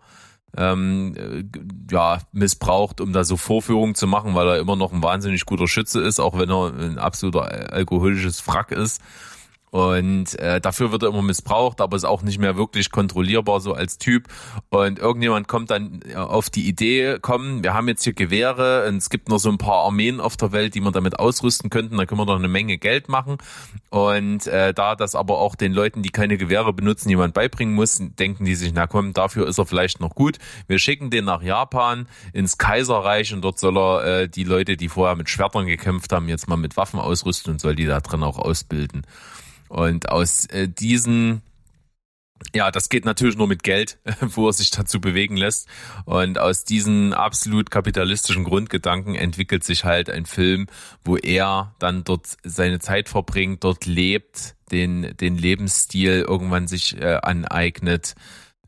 ähm, 0.56 1.14
äh, 1.16 1.44
ja, 1.90 2.18
missbraucht, 2.32 3.00
um 3.00 3.12
da 3.12 3.24
so 3.24 3.36
Vorführungen 3.36 3.94
zu 3.94 4.06
machen, 4.06 4.34
weil 4.34 4.48
er 4.48 4.58
immer 4.58 4.76
noch 4.76 4.92
ein 4.92 5.02
wahnsinnig 5.02 5.44
guter 5.44 5.68
Schütze 5.68 6.00
ist, 6.00 6.20
auch 6.20 6.38
wenn 6.38 6.50
er 6.50 6.72
ein 6.72 6.98
absoluter 6.98 7.72
alkoholisches 7.72 8.40
Frack 8.40 8.70
ist. 8.70 9.02
Und 9.70 10.38
äh, 10.38 10.60
dafür 10.60 10.92
wird 10.92 11.02
er 11.02 11.10
immer 11.10 11.22
missbraucht, 11.22 11.80
aber 11.80 11.96
ist 11.96 12.04
auch 12.04 12.22
nicht 12.22 12.38
mehr 12.38 12.56
wirklich 12.56 12.90
kontrollierbar 12.90 13.60
so 13.60 13.74
als 13.74 13.98
Typ. 13.98 14.28
Und 14.70 14.98
irgendjemand 14.98 15.48
kommt 15.48 15.70
dann 15.70 16.00
äh, 16.08 16.14
auf 16.14 16.50
die 16.50 16.66
Idee, 16.68 17.18
komm, 17.20 17.62
wir 17.62 17.74
haben 17.74 17.88
jetzt 17.88 18.04
hier 18.04 18.12
Gewehre 18.12 18.86
und 18.88 18.96
es 18.96 19.10
gibt 19.10 19.28
noch 19.28 19.38
so 19.38 19.48
ein 19.50 19.58
paar 19.58 19.84
Armeen 19.84 20.20
auf 20.20 20.36
der 20.36 20.52
Welt, 20.52 20.74
die 20.74 20.80
wir 20.80 20.92
damit 20.92 21.18
ausrüsten 21.18 21.70
könnten, 21.70 21.96
da 21.96 22.06
können 22.06 22.20
wir 22.20 22.26
doch 22.26 22.36
eine 22.36 22.48
Menge 22.48 22.78
Geld 22.78 23.08
machen. 23.08 23.38
Und 23.90 24.46
äh, 24.46 24.74
da 24.74 24.94
das 24.96 25.14
aber 25.14 25.38
auch 25.38 25.54
den 25.54 25.72
Leuten, 25.72 26.02
die 26.02 26.10
keine 26.10 26.36
Gewehre 26.36 26.72
benutzen, 26.72 27.08
jemand 27.08 27.34
beibringen 27.34 27.74
muss, 27.74 28.00
denken 28.00 28.44
die 28.44 28.54
sich, 28.54 28.72
na 28.74 28.86
komm, 28.86 29.12
dafür 29.12 29.46
ist 29.46 29.58
er 29.58 29.66
vielleicht 29.66 30.00
noch 30.00 30.14
gut. 30.14 30.38
Wir 30.66 30.78
schicken 30.78 31.10
den 31.10 31.24
nach 31.24 31.42
Japan 31.42 32.06
ins 32.32 32.58
Kaiserreich 32.58 33.32
und 33.32 33.42
dort 33.42 33.58
soll 33.58 33.78
er 33.78 34.04
äh, 34.04 34.28
die 34.28 34.44
Leute, 34.44 34.76
die 34.76 34.88
vorher 34.88 35.16
mit 35.16 35.28
Schwertern 35.28 35.66
gekämpft 35.66 36.12
haben, 36.12 36.28
jetzt 36.28 36.48
mal 36.48 36.56
mit 36.56 36.76
Waffen 36.76 37.00
ausrüsten 37.00 37.52
und 37.52 37.60
soll 37.60 37.74
die 37.74 37.86
da 37.86 38.00
drin 38.00 38.22
auch 38.22 38.38
ausbilden. 38.38 39.02
Und 39.68 40.08
aus 40.10 40.46
äh, 40.46 40.68
diesen 40.68 41.42
ja, 42.54 42.70
das 42.70 42.88
geht 42.88 43.04
natürlich 43.04 43.36
nur 43.36 43.48
mit 43.48 43.62
Geld, 43.62 43.98
wo 44.20 44.48
er 44.48 44.52
sich 44.52 44.70
dazu 44.70 45.00
bewegen 45.00 45.36
lässt. 45.36 45.68
Und 46.04 46.38
aus 46.38 46.64
diesen 46.64 47.12
absolut 47.12 47.70
kapitalistischen 47.70 48.44
Grundgedanken 48.44 49.14
entwickelt 49.14 49.64
sich 49.64 49.84
halt 49.84 50.08
ein 50.08 50.26
Film, 50.26 50.66
wo 51.04 51.16
er 51.16 51.74
dann 51.78 52.04
dort 52.04 52.36
seine 52.44 52.78
Zeit 52.78 53.08
verbringt, 53.08 53.64
dort 53.64 53.86
lebt, 53.86 54.54
den, 54.70 55.16
den 55.16 55.36
Lebensstil 55.36 56.24
irgendwann 56.28 56.68
sich 56.68 56.96
äh, 57.00 57.18
aneignet, 57.22 58.14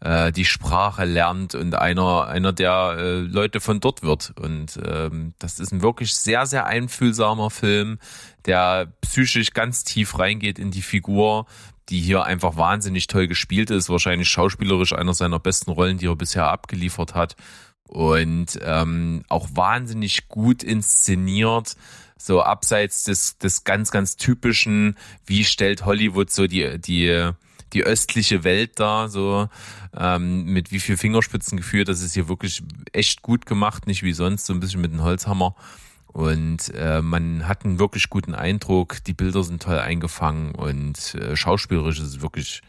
äh, 0.00 0.32
die 0.32 0.44
Sprache 0.44 1.04
lernt 1.04 1.54
und 1.54 1.74
einer, 1.74 2.26
einer 2.26 2.52
der 2.52 2.96
äh, 2.98 3.20
Leute 3.20 3.60
von 3.60 3.80
dort 3.80 4.02
wird. 4.02 4.32
Und 4.36 4.78
ähm, 4.84 5.34
das 5.38 5.58
ist 5.58 5.72
ein 5.72 5.82
wirklich 5.82 6.14
sehr, 6.14 6.46
sehr 6.46 6.66
einfühlsamer 6.66 7.50
Film, 7.50 7.98
der 8.46 8.92
psychisch 9.02 9.52
ganz 9.52 9.84
tief 9.84 10.18
reingeht 10.18 10.58
in 10.58 10.70
die 10.70 10.82
Figur, 10.82 11.46
die 11.90 12.00
hier 12.00 12.24
einfach 12.24 12.56
wahnsinnig 12.56 13.08
toll 13.08 13.26
gespielt 13.26 13.70
ist, 13.70 13.90
wahrscheinlich 13.90 14.28
schauspielerisch 14.28 14.92
einer 14.92 15.14
seiner 15.14 15.38
besten 15.38 15.70
Rollen, 15.70 15.98
die 15.98 16.06
er 16.06 16.16
bisher 16.16 16.48
abgeliefert 16.48 17.14
hat. 17.14 17.36
Und 17.84 18.58
ähm, 18.62 19.24
auch 19.28 19.48
wahnsinnig 19.52 20.28
gut 20.28 20.62
inszeniert, 20.62 21.74
so 22.16 22.40
abseits 22.40 23.02
des 23.04 23.38
des 23.38 23.64
ganz 23.64 23.90
ganz 23.90 24.16
typischen, 24.16 24.96
wie 25.26 25.42
stellt 25.42 25.84
Hollywood 25.84 26.30
so 26.30 26.46
die 26.46 26.78
die 26.78 27.32
die 27.72 27.84
östliche 27.84 28.44
Welt 28.44 28.78
da, 28.78 29.08
so 29.08 29.48
ähm, 29.96 30.44
mit 30.44 30.72
wie 30.72 30.80
viel 30.80 30.96
Fingerspitzen 30.96 31.56
geführt. 31.56 31.88
Das 31.88 32.02
ist 32.02 32.14
hier 32.14 32.28
wirklich 32.28 32.62
echt 32.92 33.22
gut 33.22 33.46
gemacht, 33.46 33.86
nicht 33.86 34.02
wie 34.02 34.12
sonst, 34.12 34.46
so 34.46 34.52
ein 34.52 34.60
bisschen 34.60 34.80
mit 34.80 34.92
dem 34.92 35.02
Holzhammer. 35.02 35.54
Und 36.06 36.74
äh, 36.74 37.02
man 37.02 37.46
hat 37.46 37.64
einen 37.64 37.78
wirklich 37.78 38.10
guten 38.10 38.34
Eindruck, 38.34 39.04
die 39.04 39.14
Bilder 39.14 39.44
sind 39.44 39.62
toll 39.62 39.78
eingefangen 39.78 40.54
und 40.54 41.14
äh, 41.14 41.36
schauspielerisch 41.36 42.00
ist 42.00 42.08
es 42.08 42.20
wirklich 42.20 42.62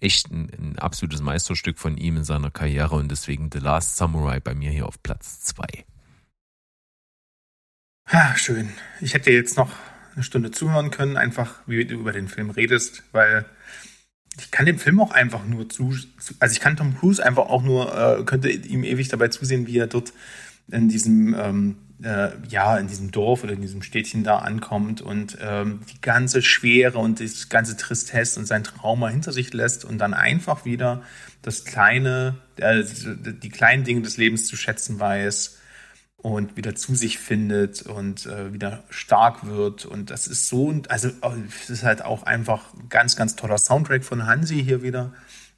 echt 0.00 0.30
ein, 0.30 0.50
ein 0.58 0.78
absolutes 0.78 1.20
Meisterstück 1.20 1.78
von 1.78 1.96
ihm 1.96 2.16
in 2.16 2.24
seiner 2.24 2.50
Karriere 2.50 2.96
und 2.96 3.08
deswegen 3.08 3.50
The 3.52 3.60
Last 3.60 3.96
Samurai 3.96 4.40
bei 4.40 4.54
mir 4.54 4.70
hier 4.70 4.86
auf 4.86 5.02
Platz 5.02 5.40
zwei. 5.42 5.84
Ah, 8.06 8.34
schön. 8.36 8.70
Ich 9.00 9.14
hätte 9.14 9.30
jetzt 9.30 9.56
noch 9.56 9.70
eine 10.14 10.24
Stunde 10.24 10.50
zuhören 10.50 10.90
können, 10.90 11.16
einfach 11.16 11.60
wie 11.66 11.84
du 11.84 11.94
über 11.94 12.12
den 12.12 12.26
Film 12.26 12.50
redest, 12.50 13.04
weil 13.12 13.46
ich 14.38 14.50
kann 14.50 14.66
dem 14.66 14.78
Film 14.78 15.00
auch 15.00 15.10
einfach 15.10 15.44
nur 15.44 15.68
zu, 15.68 15.94
also 16.38 16.52
ich 16.52 16.60
kann 16.60 16.76
Tom 16.76 16.96
Cruise 16.96 17.24
einfach 17.24 17.48
auch 17.48 17.62
nur, 17.62 18.20
äh, 18.20 18.24
könnte 18.24 18.50
ihm 18.50 18.84
ewig 18.84 19.08
dabei 19.08 19.28
zusehen, 19.28 19.66
wie 19.66 19.78
er 19.78 19.86
dort 19.86 20.12
in 20.70 20.88
diesem, 20.88 21.34
ähm, 21.34 21.76
äh, 22.02 22.30
ja, 22.48 22.78
in 22.78 22.86
diesem 22.86 23.10
Dorf 23.10 23.44
oder 23.44 23.52
in 23.52 23.60
diesem 23.60 23.82
Städtchen 23.82 24.24
da 24.24 24.38
ankommt 24.38 25.02
und 25.02 25.36
ähm, 25.40 25.80
die 25.92 26.00
ganze 26.00 26.42
Schwere 26.42 26.98
und 26.98 27.20
das 27.20 27.48
ganze 27.48 27.76
Tristesse 27.76 28.38
und 28.40 28.46
sein 28.46 28.64
Trauma 28.64 29.08
hinter 29.08 29.32
sich 29.32 29.52
lässt 29.52 29.84
und 29.84 29.98
dann 29.98 30.14
einfach 30.14 30.64
wieder 30.64 31.02
das 31.42 31.64
kleine, 31.64 32.36
äh, 32.56 32.84
die 32.84 33.50
kleinen 33.50 33.84
Dinge 33.84 34.02
des 34.02 34.16
Lebens 34.16 34.46
zu 34.46 34.56
schätzen 34.56 35.00
weiß 35.00 35.59
und 36.22 36.56
wieder 36.56 36.74
zu 36.74 36.94
sich 36.94 37.18
findet 37.18 37.82
und 37.82 38.26
äh, 38.26 38.52
wieder 38.52 38.84
stark 38.90 39.46
wird. 39.46 39.86
Und 39.86 40.10
das 40.10 40.26
ist 40.26 40.48
so, 40.48 40.82
also 40.88 41.10
oh, 41.22 41.32
es 41.62 41.70
ist 41.70 41.82
halt 41.82 42.04
auch 42.04 42.24
einfach 42.24 42.64
ganz, 42.88 43.16
ganz 43.16 43.36
toller 43.36 43.58
Soundtrack 43.58 44.04
von 44.04 44.26
Hansi 44.26 44.62
hier 44.62 44.82
wieder. 44.82 45.12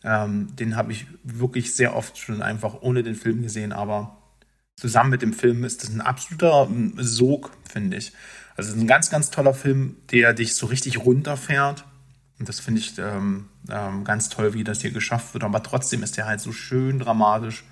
Ähm, 0.04 0.54
den 0.56 0.76
habe 0.76 0.92
ich 0.92 1.06
wirklich 1.24 1.74
sehr 1.74 1.96
oft 1.96 2.18
schon 2.18 2.42
einfach 2.42 2.82
ohne 2.82 3.02
den 3.02 3.14
Film 3.14 3.42
gesehen, 3.42 3.72
aber 3.72 4.18
zusammen 4.76 5.10
mit 5.10 5.22
dem 5.22 5.32
Film 5.32 5.64
ist 5.64 5.82
das 5.82 5.90
ein 5.90 6.00
absoluter 6.00 6.68
ähm, 6.70 6.94
Sog, 6.98 7.50
finde 7.68 7.96
ich. 7.96 8.12
Also 8.56 8.70
es 8.70 8.76
ist 8.76 8.82
ein 8.82 8.88
ganz, 8.88 9.10
ganz 9.10 9.30
toller 9.30 9.54
Film, 9.54 9.96
der 10.10 10.32
dich 10.34 10.54
so 10.54 10.66
richtig 10.66 10.98
runterfährt. 10.98 11.84
Und 12.38 12.48
das 12.48 12.60
finde 12.60 12.80
ich 12.80 12.98
ähm, 12.98 13.48
ähm, 13.70 14.04
ganz 14.04 14.28
toll, 14.28 14.54
wie 14.54 14.64
das 14.64 14.80
hier 14.80 14.90
geschafft 14.90 15.34
wird. 15.34 15.44
Aber 15.44 15.62
trotzdem 15.62 16.02
ist 16.02 16.16
der 16.16 16.26
halt 16.26 16.40
so 16.40 16.52
schön 16.52 16.98
dramatisch. 16.98 17.64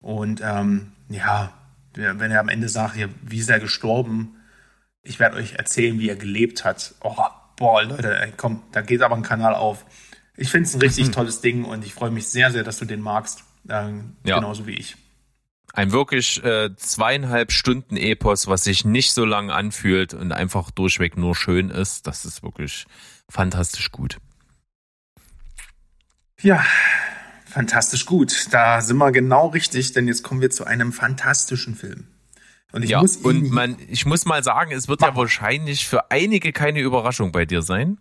Und 0.00 0.40
ähm, 0.42 0.92
ja, 1.08 1.52
wenn 1.94 2.30
er 2.30 2.40
am 2.40 2.48
Ende 2.48 2.68
sagt, 2.68 2.96
wie 3.22 3.38
ist 3.38 3.50
er 3.50 3.60
gestorben? 3.60 4.36
Ich 5.02 5.18
werde 5.18 5.36
euch 5.36 5.54
erzählen, 5.54 5.98
wie 5.98 6.08
er 6.08 6.16
gelebt 6.16 6.64
hat. 6.64 6.94
Oh, 7.00 7.16
boah, 7.56 7.82
Leute, 7.82 8.18
ey, 8.20 8.32
komm, 8.36 8.62
da 8.72 8.80
geht 8.80 9.02
aber 9.02 9.16
ein 9.16 9.22
Kanal 9.22 9.54
auf. 9.54 9.84
Ich 10.36 10.50
finde 10.50 10.68
es 10.68 10.74
ein 10.74 10.80
richtig 10.80 11.10
tolles 11.10 11.40
Ding 11.40 11.64
und 11.64 11.84
ich 11.84 11.94
freue 11.94 12.10
mich 12.10 12.28
sehr, 12.28 12.50
sehr, 12.50 12.64
dass 12.64 12.78
du 12.78 12.84
den 12.84 13.00
magst. 13.00 13.44
Äh, 13.68 13.92
ja. 14.24 14.36
Genauso 14.36 14.66
wie 14.66 14.74
ich. 14.74 14.96
Ein 15.74 15.90
wirklich 15.92 16.42
äh, 16.44 16.74
zweieinhalb 16.76 17.50
Stunden 17.50 17.96
Epos, 17.96 18.46
was 18.46 18.64
sich 18.64 18.84
nicht 18.84 19.12
so 19.12 19.24
lang 19.24 19.50
anfühlt 19.50 20.12
und 20.12 20.32
einfach 20.32 20.70
durchweg 20.70 21.16
nur 21.16 21.34
schön 21.34 21.70
ist. 21.70 22.06
Das 22.06 22.24
ist 22.24 22.42
wirklich 22.42 22.86
fantastisch 23.28 23.90
gut. 23.90 24.18
Ja, 26.40 26.64
Fantastisch 27.52 28.06
gut. 28.06 28.46
Da 28.50 28.80
sind 28.80 28.96
wir 28.96 29.12
genau 29.12 29.48
richtig, 29.48 29.92
denn 29.92 30.08
jetzt 30.08 30.22
kommen 30.22 30.40
wir 30.40 30.50
zu 30.50 30.64
einem 30.64 30.92
fantastischen 30.92 31.74
Film. 31.74 32.06
Und 32.72 32.82
ich 32.82 32.90
ja, 32.90 33.02
muss 33.02 33.18
und 33.18 33.50
man, 33.50 33.76
ich 33.88 34.06
muss 34.06 34.24
mal 34.24 34.42
sagen, 34.42 34.72
es 34.72 34.88
wird 34.88 35.02
ja 35.02 35.14
wahrscheinlich 35.14 35.86
für 35.86 36.10
einige 36.10 36.52
keine 36.52 36.80
Überraschung 36.80 37.30
bei 37.30 37.44
dir 37.44 37.60
sein, 37.60 37.98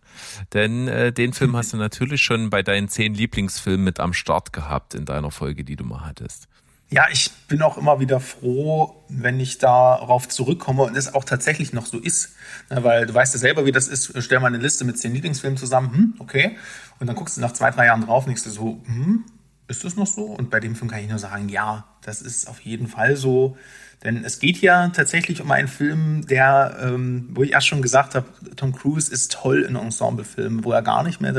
denn 0.53 0.87
äh, 0.87 1.11
den 1.11 1.33
Film 1.33 1.57
hast 1.57 1.73
du 1.73 1.77
natürlich 1.85 2.21
schon 2.21 2.49
bei 2.49 2.63
deinen 2.63 2.87
zehn 2.87 3.13
Lieblingsfilmen 3.13 3.83
mit 3.83 3.99
am 3.99 4.13
Start 4.13 4.53
gehabt 4.53 4.93
in 4.93 5.03
deiner 5.03 5.31
Folge, 5.31 5.65
die 5.65 5.75
du 5.75 5.83
mal 5.83 6.05
hattest. 6.05 6.47
Ja, 6.89 7.05
ich 7.11 7.31
bin 7.47 7.61
auch 7.61 7.77
immer 7.77 7.99
wieder 7.99 8.19
froh, 8.21 9.03
wenn 9.09 9.39
ich 9.39 9.57
darauf 9.57 10.27
zurückkomme 10.27 10.83
und 10.83 10.95
es 10.97 11.13
auch 11.13 11.23
tatsächlich 11.23 11.71
noch 11.71 11.85
so 11.85 11.97
ist. 11.97 12.35
weil 12.69 13.05
du 13.05 13.13
weißt 13.13 13.33
ja 13.33 13.39
selber, 13.39 13.65
wie 13.65 13.71
das 13.71 13.87
ist. 13.87 14.13
Stell 14.21 14.39
mal 14.41 14.47
eine 14.47 14.57
Liste 14.57 14.83
mit 14.83 14.97
zehn 14.97 15.13
Lieblingsfilmen 15.13 15.57
zusammen. 15.57 15.93
Hm, 15.93 16.13
okay. 16.19 16.57
Und 16.99 17.07
dann 17.07 17.15
guckst 17.15 17.37
du 17.37 17.41
nach 17.41 17.53
zwei, 17.53 17.71
drei 17.71 17.85
Jahren 17.85 18.05
drauf 18.05 18.25
und 18.25 18.27
denkst 18.27 18.43
du 18.43 18.49
so, 18.49 18.81
hm, 18.85 19.23
ist 19.71 19.83
das 19.83 19.95
noch 19.95 20.07
so? 20.07 20.25
Und 20.25 20.49
bei 20.49 20.59
dem 20.59 20.75
Film 20.75 20.91
kann 20.91 21.01
ich 21.01 21.09
nur 21.09 21.17
sagen, 21.17 21.49
ja, 21.49 21.85
das 22.01 22.21
ist 22.21 22.47
auf 22.47 22.59
jeden 22.61 22.87
Fall 22.87 23.15
so. 23.15 23.57
Denn 24.03 24.25
es 24.25 24.39
geht 24.39 24.57
ja 24.61 24.89
tatsächlich 24.89 25.41
um 25.41 25.51
einen 25.51 25.67
Film, 25.67 26.25
der, 26.27 26.77
ähm, 26.81 27.29
wo 27.31 27.43
ich 27.43 27.51
erst 27.53 27.67
schon 27.67 27.81
gesagt 27.81 28.15
habe, 28.15 28.27
Tom 28.55 28.73
Cruise 28.73 29.11
ist 29.11 29.31
toll 29.31 29.61
in 29.61 29.75
Ensemblefilmen, 29.75 30.63
wo 30.63 30.71
er 30.71 30.81
gar 30.81 31.03
nicht 31.03 31.21
mehr, 31.21 31.33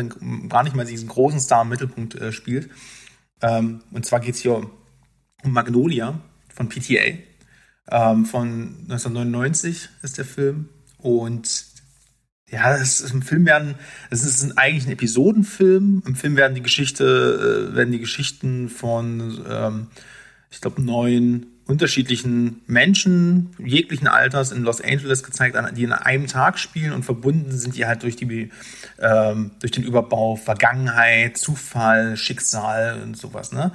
gar 0.49 0.62
nicht 0.62 0.74
mehr 0.74 0.85
diesen 0.85 1.09
großen 1.09 1.41
Star 1.41 1.62
im 1.62 1.68
Mittelpunkt 1.68 2.14
äh, 2.14 2.33
spielt. 2.33 2.70
Ähm, 3.41 3.83
und 3.91 4.07
zwar 4.07 4.20
geht 4.20 4.37
es 4.37 4.41
hier 4.41 4.57
um 4.57 5.53
Magnolia 5.53 6.20
von 6.55 6.68
PTA. 6.68 7.18
Ähm, 7.91 8.26
von 8.26 8.76
1999 8.83 9.89
ist 10.03 10.18
der 10.18 10.24
Film. 10.24 10.68
Und 10.99 11.72
ja, 12.53 12.77
es 12.77 13.01
ist 13.01 13.15
im 13.15 13.23
Film 13.23 13.47
werden, 13.47 13.77
es 14.11 14.25
ist 14.25 14.59
eigentlich 14.59 14.87
ein 14.87 14.93
Episodenfilm. 14.93 16.03
Im 16.07 16.15
Film 16.15 16.37
werden 16.37 16.55
die 16.55 16.63
Geschichte, 16.63 17.71
äh, 17.73 17.75
werden 17.75 17.93
die 17.93 17.99
Geschichten 17.99 18.69
von, 18.69 19.43
ähm, 19.49 19.87
ich 20.51 20.61
glaube, 20.61 20.83
neun 20.83 21.47
unterschiedlichen 21.67 22.61
Menschen 22.67 23.51
jeglichen 23.59 24.07
Alters 24.07 24.53
in 24.53 24.65
Los 24.65 24.83
Angeles 24.83 25.23
gezeigt, 25.23 25.57
die 25.77 25.85
in 25.85 25.93
einem 25.93 26.27
Tag 26.27 26.59
spielen 26.59 26.93
und 26.93 27.05
verbunden 27.05 27.57
sind 27.57 27.77
die 27.77 27.87
halt 27.87 28.03
durch 28.03 28.17
die 28.17 28.51
ähm, 28.99 29.53
durch 29.61 29.71
den 29.71 29.85
Überbau 29.85 30.37
Vergangenheit, 30.37 31.39
Zufall, 31.39 32.17
Schicksal 32.17 33.01
und 33.03 33.17
sowas. 33.17 33.53
Ne? 33.53 33.73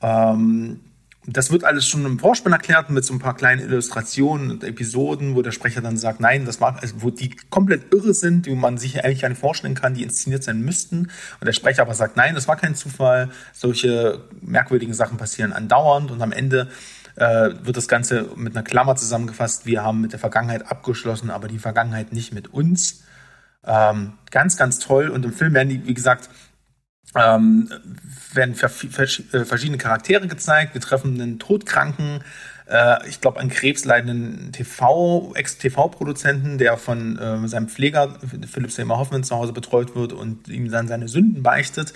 Ähm, 0.00 0.80
das 1.26 1.52
wird 1.52 1.62
alles 1.62 1.86
schon 1.86 2.04
im 2.04 2.18
Vorspann 2.18 2.52
erklärt 2.52 2.90
mit 2.90 3.04
so 3.04 3.14
ein 3.14 3.20
paar 3.20 3.36
kleinen 3.36 3.60
Illustrationen 3.60 4.50
und 4.50 4.64
Episoden, 4.64 5.36
wo 5.36 5.42
der 5.42 5.52
Sprecher 5.52 5.80
dann 5.80 5.96
sagt, 5.96 6.18
nein, 6.18 6.44
das 6.44 6.60
war, 6.60 6.82
also 6.82 6.96
wo 6.98 7.10
die 7.10 7.36
komplett 7.48 7.94
irre 7.94 8.12
sind, 8.12 8.46
die 8.46 8.54
man 8.56 8.76
sich 8.76 9.04
eigentlich 9.04 9.20
gar 9.20 9.28
nicht 9.28 9.40
vorstellen 9.40 9.74
kann, 9.74 9.94
die 9.94 10.02
inszeniert 10.02 10.42
sein 10.42 10.60
müssten. 10.60 11.10
Und 11.40 11.46
der 11.46 11.52
Sprecher 11.52 11.82
aber 11.82 11.94
sagt, 11.94 12.16
nein, 12.16 12.34
das 12.34 12.48
war 12.48 12.56
kein 12.56 12.74
Zufall. 12.74 13.30
Solche 13.52 14.24
merkwürdigen 14.40 14.94
Sachen 14.94 15.16
passieren 15.16 15.52
andauernd 15.52 16.10
und 16.10 16.20
am 16.22 16.32
Ende 16.32 16.68
äh, 17.14 17.50
wird 17.62 17.76
das 17.76 17.86
Ganze 17.86 18.28
mit 18.34 18.56
einer 18.56 18.64
Klammer 18.64 18.96
zusammengefasst. 18.96 19.64
Wir 19.64 19.84
haben 19.84 20.00
mit 20.00 20.12
der 20.12 20.18
Vergangenheit 20.18 20.70
abgeschlossen, 20.72 21.30
aber 21.30 21.46
die 21.46 21.60
Vergangenheit 21.60 22.12
nicht 22.12 22.34
mit 22.34 22.52
uns. 22.52 23.04
Ähm, 23.64 24.14
ganz, 24.32 24.56
ganz 24.56 24.80
toll. 24.80 25.08
Und 25.08 25.24
im 25.24 25.32
Film 25.32 25.54
werden 25.54 25.68
die, 25.68 25.86
wie 25.86 25.94
gesagt, 25.94 26.30
ähm, 27.14 27.68
werden 28.32 28.54
äh, 28.54 29.44
verschiedene 29.44 29.78
Charaktere 29.78 30.26
gezeigt. 30.26 30.74
Wir 30.74 30.80
treffen 30.80 31.20
einen 31.20 31.38
Todkranken, 31.38 32.20
äh, 32.68 33.08
ich 33.08 33.20
glaube, 33.20 33.38
einen 33.40 33.50
krebsleidenden 33.50 34.52
TV, 34.52 35.32
Ex-TV-Produzenten, 35.34 36.58
der 36.58 36.76
von 36.78 37.18
äh, 37.18 37.46
seinem 37.48 37.68
Pfleger 37.68 38.16
Philipp 38.50 38.72
Seymour 38.72 38.98
Hoffman 38.98 39.24
zu 39.24 39.36
Hause 39.36 39.52
betreut 39.52 39.94
wird 39.94 40.12
und 40.12 40.48
ihm 40.48 40.70
dann 40.70 40.88
seine 40.88 41.08
Sünden 41.08 41.42
beichtet. 41.42 41.92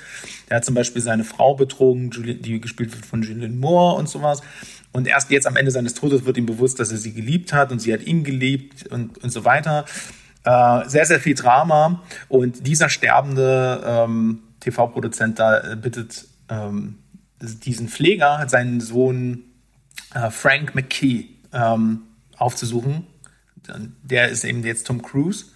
Er 0.49 0.57
hat 0.57 0.64
zum 0.64 0.75
Beispiel 0.75 1.01
seine 1.01 1.25
Frau 1.25 1.55
betrogen, 1.55 2.11
die 2.11 2.61
gespielt 2.61 2.93
wird 2.95 3.07
von 3.07 3.23
Julianne 3.23 3.55
Moore 3.55 3.97
und 3.97 4.09
sowas. 4.09 4.43
Und 4.93 5.07
erst 5.07 5.31
jetzt 5.31 5.47
am 5.47 5.57
Ende 5.57 5.71
seines 5.71 5.95
Todes 5.95 6.25
wird 6.25 6.37
ihm 6.37 6.47
bewusst, 6.47 6.81
dass 6.81 6.91
er 6.91 6.99
sie 6.99 7.12
geliebt 7.12 7.53
hat 7.53 7.73
und 7.73 7.81
sie 7.81 7.93
hat 7.93 8.03
ihn 8.03 8.25
geliebt 8.25 8.87
und, 8.87 9.23
und 9.23 9.31
so 9.31 9.45
weiter. 9.45 9.85
Äh, 10.45 10.89
sehr, 10.89 11.05
sehr 11.05 11.21
viel 11.21 11.35
Drama. 11.35 12.03
Und 12.29 12.67
dieser 12.67 12.89
sterbende 12.89 13.83
ähm, 13.85 14.39
TV-Produzent 14.67 15.39
da 15.39 15.73
äh, 15.73 15.77
bittet 15.77 16.27
ähm, 16.49 16.99
diesen 17.41 17.89
Pfleger, 17.89 18.45
seinen 18.49 18.81
Sohn 18.81 19.45
äh, 20.14 20.31
Frank 20.31 20.75
McKee 20.75 21.27
ähm, 21.53 22.03
aufzusuchen. 22.37 23.07
Der 24.03 24.29
ist 24.29 24.45
eben 24.45 24.62
jetzt 24.62 24.87
Tom 24.87 25.03
Cruise. 25.03 25.47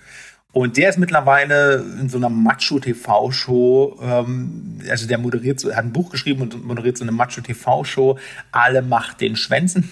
Und 0.52 0.76
der 0.76 0.90
ist 0.90 0.98
mittlerweile 0.98 1.84
in 2.00 2.08
so 2.08 2.18
einer 2.18 2.28
Macho-TV-Show, 2.28 4.00
ähm, 4.02 4.80
also 4.88 5.06
der 5.06 5.18
moderiert, 5.18 5.60
so, 5.60 5.72
hat 5.72 5.84
ein 5.84 5.92
Buch 5.92 6.10
geschrieben 6.10 6.42
und 6.42 6.64
moderiert 6.64 6.98
so 6.98 7.04
eine 7.04 7.12
Macho-TV-Show, 7.12 8.18
alle 8.50 8.82
macht 8.82 9.20
den 9.20 9.36
Schwänzen. 9.36 9.88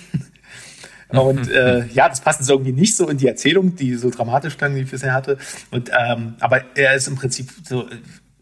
Und 1.08 1.50
äh, 1.50 1.86
ja, 1.86 2.08
das 2.08 2.20
passt 2.20 2.40
jetzt 2.40 2.50
irgendwie 2.50 2.72
nicht 2.72 2.94
so 2.96 3.08
in 3.08 3.16
die 3.16 3.28
Erzählung, 3.28 3.76
die 3.76 3.94
so 3.94 4.10
dramatisch 4.10 4.58
klang, 4.58 4.74
die 4.74 4.82
ich 4.82 4.90
bisher 4.90 5.14
hatte. 5.14 5.38
Und 5.70 5.90
ähm, 5.98 6.34
aber 6.40 6.76
er 6.76 6.94
ist 6.94 7.08
im 7.08 7.16
Prinzip 7.16 7.50
so 7.64 7.88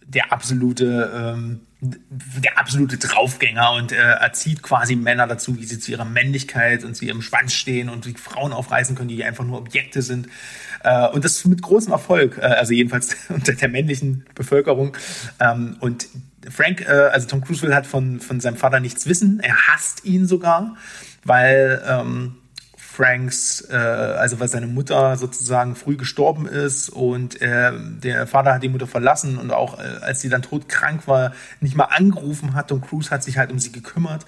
der 0.09 0.33
absolute, 0.33 1.11
ähm, 1.15 1.61
der 1.81 2.59
absolute 2.59 2.97
Draufgänger 2.97 3.73
und 3.73 3.93
äh, 3.93 3.97
erzieht 3.97 4.63
quasi 4.63 4.97
Männer 4.97 5.27
dazu, 5.27 5.59
wie 5.59 5.65
sie 5.65 5.79
zu 5.79 5.91
ihrer 5.91 6.05
Männlichkeit 6.05 6.85
und 6.85 6.95
zu 6.95 7.05
ihrem 7.05 7.23
Schwanz 7.23 7.53
stehen 7.53 7.89
und 7.89 8.07
wie 8.07 8.15
Frauen 8.15 8.53
aufreißen 8.53 8.97
können, 8.97 9.09
die 9.09 9.25
einfach 9.25 9.45
nur 9.45 9.59
Objekte 9.59 10.03
sind. 10.03 10.29
Äh, 10.85 11.09
und 11.09 11.25
das 11.25 11.45
mit 11.45 11.63
großem 11.63 11.93
Erfolg, 11.93 12.39
äh, 12.39 12.43
also 12.43 12.73
jedenfalls 12.73 13.17
unter 13.29 13.53
der 13.53 13.69
männlichen 13.69 14.25
Bevölkerung. 14.35 14.97
Ähm, 15.41 15.77
und 15.81 16.09
Frank, 16.49 16.83
äh, 16.83 16.93
also 16.93 17.27
Tom 17.27 17.43
Cruise 17.43 17.63
will 17.63 17.75
halt 17.75 17.87
von, 17.87 18.21
von 18.21 18.41
seinem 18.41 18.57
Vater 18.57 18.81
nichts 18.81 19.07
wissen. 19.07 19.41
Er 19.41 19.57
hasst 19.67 20.05
ihn 20.05 20.27
sogar, 20.27 20.77
weil 21.25 21.83
ähm, 21.87 22.37
Franks, 22.97 23.61
äh, 23.71 23.77
also 23.77 24.41
weil 24.41 24.49
seine 24.49 24.67
Mutter 24.67 25.19
sozusagen 25.19 25.77
früh 25.77 25.97
gestorben 25.99 26.47
ist 26.47 26.89
und 26.89 27.43
äh, 27.43 27.73
der 27.75 28.27
Vater 28.27 28.55
hat 28.55 28.63
die 28.63 28.71
Mutter 28.71 28.87
verlassen 28.87 29.37
und 29.37 29.51
auch 29.51 29.79
äh, 29.79 29.83
als 30.01 30.23
sie 30.23 30.31
dann 30.31 30.41
todkrank 30.41 31.07
war, 31.07 31.35
nicht 31.61 31.77
mal 31.77 31.85
angerufen 31.85 32.55
hat 32.55 32.73
und 32.73 32.81
Cruise 32.81 33.11
hat 33.11 33.23
sich 33.23 33.37
halt 33.37 33.53
um 33.53 33.59
sie 33.59 33.71
gekümmert. 33.71 34.25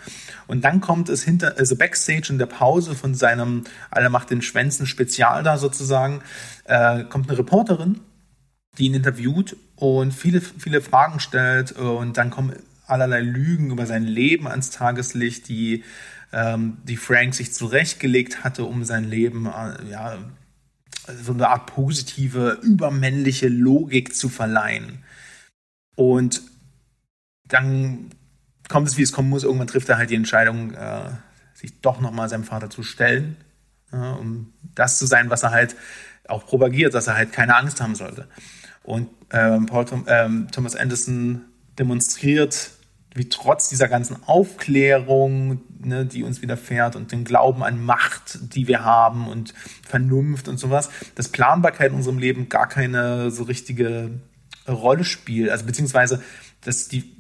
Und 0.46 0.64
dann 0.64 0.82
kommt 0.82 1.08
es 1.08 1.22
hinter, 1.22 1.54
also 1.56 1.76
Backstage 1.76 2.26
in 2.28 2.38
der 2.38 2.44
Pause 2.46 2.94
von 2.94 3.14
seinem 3.14 3.64
Alle 3.90 4.10
macht 4.10 4.28
den 4.28 4.42
Schwänzen 4.42 4.86
Spezial 4.86 5.42
da 5.42 5.56
sozusagen, 5.56 6.20
äh, 6.64 7.04
kommt 7.04 7.30
eine 7.30 7.38
Reporterin, 7.38 8.00
die 8.76 8.84
ihn 8.84 8.94
interviewt 8.94 9.56
und 9.76 10.12
viele, 10.12 10.42
viele 10.42 10.82
Fragen 10.82 11.20
stellt 11.20 11.72
und 11.72 12.18
dann 12.18 12.28
kommen 12.28 12.52
allerlei 12.86 13.20
Lügen 13.20 13.70
über 13.70 13.86
sein 13.86 14.04
Leben 14.04 14.46
ans 14.46 14.70
Tageslicht, 14.70 15.48
die 15.48 15.84
ähm, 16.32 16.78
die 16.84 16.96
Frank 16.96 17.34
sich 17.34 17.52
zurechtgelegt 17.52 18.44
hatte, 18.44 18.64
um 18.64 18.84
sein 18.84 19.04
Leben 19.04 19.46
äh, 19.46 19.90
ja, 19.90 20.18
so 21.06 21.32
eine 21.32 21.48
Art 21.48 21.66
positive, 21.66 22.58
übermännliche 22.62 23.48
Logik 23.48 24.14
zu 24.14 24.28
verleihen. 24.28 25.04
Und 25.96 26.42
dann 27.46 28.10
kommt 28.68 28.88
es, 28.88 28.98
wie 28.98 29.02
es 29.02 29.12
kommen 29.12 29.30
muss. 29.30 29.44
Irgendwann 29.44 29.66
trifft 29.68 29.88
er 29.88 29.96
halt 29.96 30.10
die 30.10 30.16
Entscheidung, 30.16 30.74
äh, 30.74 31.10
sich 31.54 31.80
doch 31.80 32.00
nochmal 32.00 32.28
seinem 32.28 32.44
Vater 32.44 32.68
zu 32.68 32.82
stellen, 32.82 33.36
äh, 33.92 33.96
um 33.96 34.52
das 34.74 34.98
zu 34.98 35.06
sein, 35.06 35.30
was 35.30 35.42
er 35.42 35.50
halt 35.50 35.76
auch 36.28 36.46
propagiert, 36.46 36.92
dass 36.92 37.06
er 37.06 37.16
halt 37.16 37.32
keine 37.32 37.56
Angst 37.56 37.80
haben 37.80 37.94
sollte. 37.94 38.28
Und 38.82 39.08
ähm, 39.32 39.66
Paul 39.66 39.86
Tom, 39.86 40.04
ähm, 40.08 40.48
Thomas 40.52 40.76
Anderson 40.76 41.42
demonstriert 41.78 42.70
wie 43.14 43.28
trotz 43.28 43.68
dieser 43.68 43.88
ganzen 43.88 44.16
Aufklärung, 44.26 45.60
ne, 45.80 46.06
die 46.06 46.22
uns 46.22 46.42
widerfährt 46.42 46.96
und 46.96 47.12
den 47.12 47.24
Glauben 47.24 47.62
an 47.62 47.84
Macht, 47.84 48.54
die 48.54 48.68
wir 48.68 48.84
haben 48.84 49.28
und 49.28 49.54
Vernunft 49.86 50.48
und 50.48 50.58
sowas, 50.58 50.90
dass 51.14 51.28
Planbarkeit 51.28 51.90
in 51.90 51.96
unserem 51.96 52.18
Leben 52.18 52.48
gar 52.48 52.68
keine 52.68 53.30
so 53.30 53.44
richtige 53.44 54.10
Rolle 54.66 55.04
spielt. 55.04 55.50
Also 55.50 55.64
beziehungsweise, 55.64 56.22
dass 56.60 56.88
die 56.88 57.18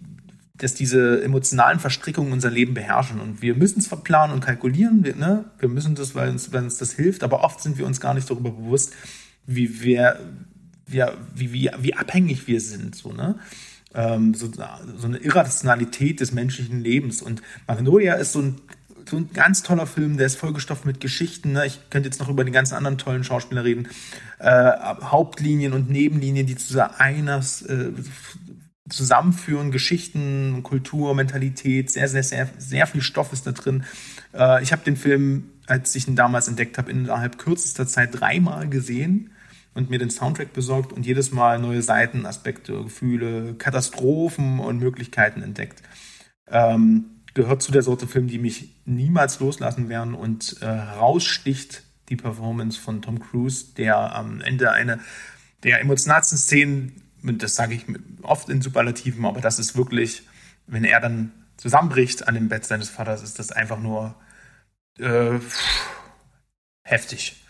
dass 0.58 0.74
diese 0.74 1.22
emotionalen 1.22 1.78
Verstrickungen 1.78 2.32
unser 2.32 2.50
Leben 2.50 2.74
beherrschen. 2.74 3.20
Und 3.20 3.42
wir 3.42 3.54
müssen 3.54 3.78
es 3.78 3.86
verplanen 3.86 4.34
und 4.34 4.40
kalkulieren. 4.40 5.04
Wir, 5.04 5.14
ne? 5.14 5.44
wir 5.58 5.68
müssen 5.68 5.94
das, 5.94 6.14
weil 6.14 6.30
uns, 6.30 6.52
weil 6.52 6.64
uns 6.64 6.78
das 6.78 6.92
hilft. 6.92 7.22
Aber 7.22 7.44
oft 7.44 7.60
sind 7.60 7.78
wir 7.78 7.86
uns 7.86 8.00
gar 8.00 8.12
nicht 8.12 8.28
darüber 8.28 8.50
bewusst, 8.50 8.92
wie 9.46 9.82
wir, 9.82 10.18
wie, 10.86 11.04
wie, 11.52 11.70
wie, 11.78 11.94
abhängig 11.94 12.48
wir 12.48 12.60
sind. 12.60 12.96
So, 12.96 13.12
ne? 13.12 13.38
Ähm, 13.94 14.34
so, 14.34 14.50
so 14.50 15.06
eine 15.06 15.18
Irrationalität 15.18 16.20
des 16.20 16.32
menschlichen 16.32 16.80
Lebens. 16.80 17.22
Und 17.22 17.42
Magnolia 17.66 18.14
ist 18.14 18.32
so 18.32 18.40
ein 18.40 18.56
so 19.08 19.16
ein 19.16 19.30
ganz 19.32 19.62
toller 19.62 19.86
Film, 19.86 20.18
der 20.18 20.26
ist 20.26 20.36
vollgestopft 20.36 20.84
mit 20.84 21.00
Geschichten. 21.00 21.52
Ne? 21.52 21.66
Ich 21.66 21.80
könnte 21.88 22.08
jetzt 22.08 22.20
noch 22.20 22.28
über 22.28 22.44
die 22.44 22.52
ganzen 22.52 22.74
anderen 22.74 22.98
tollen 22.98 23.24
Schauspieler 23.24 23.64
reden. 23.64 23.88
Äh, 24.38 24.72
Hauptlinien 25.02 25.72
und 25.72 25.88
Nebenlinien, 25.88 26.46
die 26.46 26.56
zu 26.56 26.90
einer 26.98 27.38
äh, 27.38 27.92
zusammenführen, 28.88 29.70
Geschichten, 29.70 30.62
Kultur, 30.62 31.14
Mentalität, 31.14 31.90
sehr, 31.90 32.08
sehr, 32.08 32.22
sehr, 32.22 32.48
sehr 32.58 32.86
viel 32.86 33.00
Stoff 33.00 33.32
ist 33.32 33.46
da 33.46 33.52
drin. 33.52 33.84
Äh, 34.34 34.62
ich 34.62 34.72
habe 34.72 34.84
den 34.84 34.96
Film, 34.96 35.50
als 35.66 35.94
ich 35.94 36.08
ihn 36.08 36.16
damals 36.16 36.48
entdeckt 36.48 36.78
habe, 36.78 36.90
innerhalb 36.90 37.38
kürzester 37.38 37.86
Zeit 37.86 38.20
dreimal 38.20 38.68
gesehen 38.68 39.30
und 39.78 39.90
mir 39.90 40.00
den 40.00 40.10
Soundtrack 40.10 40.52
besorgt 40.52 40.92
und 40.92 41.06
jedes 41.06 41.30
Mal 41.30 41.60
neue 41.60 41.82
Seiten, 41.82 42.26
Aspekte, 42.26 42.82
Gefühle, 42.82 43.54
Katastrophen 43.54 44.58
und 44.58 44.80
Möglichkeiten 44.80 45.40
entdeckt. 45.40 45.82
Ähm, 46.48 47.04
gehört 47.32 47.62
zu 47.62 47.70
der 47.70 47.82
Sorte 47.82 48.08
Film, 48.08 48.26
die 48.26 48.38
mich 48.38 48.74
niemals 48.86 49.38
loslassen 49.38 49.88
werden 49.88 50.14
und 50.14 50.56
äh, 50.62 50.66
heraussticht 50.66 51.84
die 52.08 52.16
Performance 52.16 52.80
von 52.80 53.02
Tom 53.02 53.20
Cruise, 53.20 53.66
der 53.76 54.16
am 54.16 54.40
Ende 54.40 54.72
eine 54.72 54.98
der 55.62 55.80
emotionalsten 55.80 56.38
Szenen, 56.38 57.00
das 57.22 57.54
sage 57.54 57.74
ich 57.74 57.84
oft 58.22 58.48
in 58.48 58.60
Superlativen, 58.60 59.24
aber 59.26 59.40
das 59.40 59.60
ist 59.60 59.76
wirklich, 59.76 60.22
wenn 60.66 60.82
er 60.82 60.98
dann 60.98 61.30
zusammenbricht 61.56 62.26
an 62.26 62.34
dem 62.34 62.48
Bett 62.48 62.64
seines 62.64 62.90
Vaters, 62.90 63.22
ist 63.22 63.38
das 63.38 63.52
einfach 63.52 63.78
nur 63.78 64.16
äh, 64.98 65.38
heftig. 66.82 67.44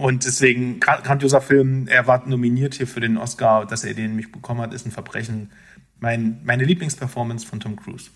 Und 0.00 0.24
deswegen, 0.24 0.80
grandioser 0.80 1.42
Film, 1.42 1.86
er 1.86 2.06
war 2.06 2.26
nominiert 2.26 2.72
hier 2.72 2.86
für 2.86 3.00
den 3.00 3.18
Oscar, 3.18 3.66
dass 3.66 3.84
er 3.84 3.92
den 3.92 4.16
mich 4.16 4.32
bekommen 4.32 4.62
hat, 4.62 4.72
ist 4.72 4.86
ein 4.86 4.92
Verbrechen. 4.92 5.52
Mein, 5.98 6.40
meine 6.42 6.64
Lieblingsperformance 6.64 7.46
von 7.46 7.60
Tom 7.60 7.76
Cruise. 7.76 8.08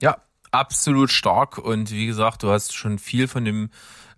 Ja, 0.00 0.16
absolut 0.50 1.10
stark 1.12 1.58
und 1.58 1.90
wie 1.90 2.06
gesagt, 2.06 2.42
du 2.42 2.50
hast 2.50 2.74
schon 2.74 2.98
viel 2.98 3.28
von 3.28 3.44
dem 3.44 3.68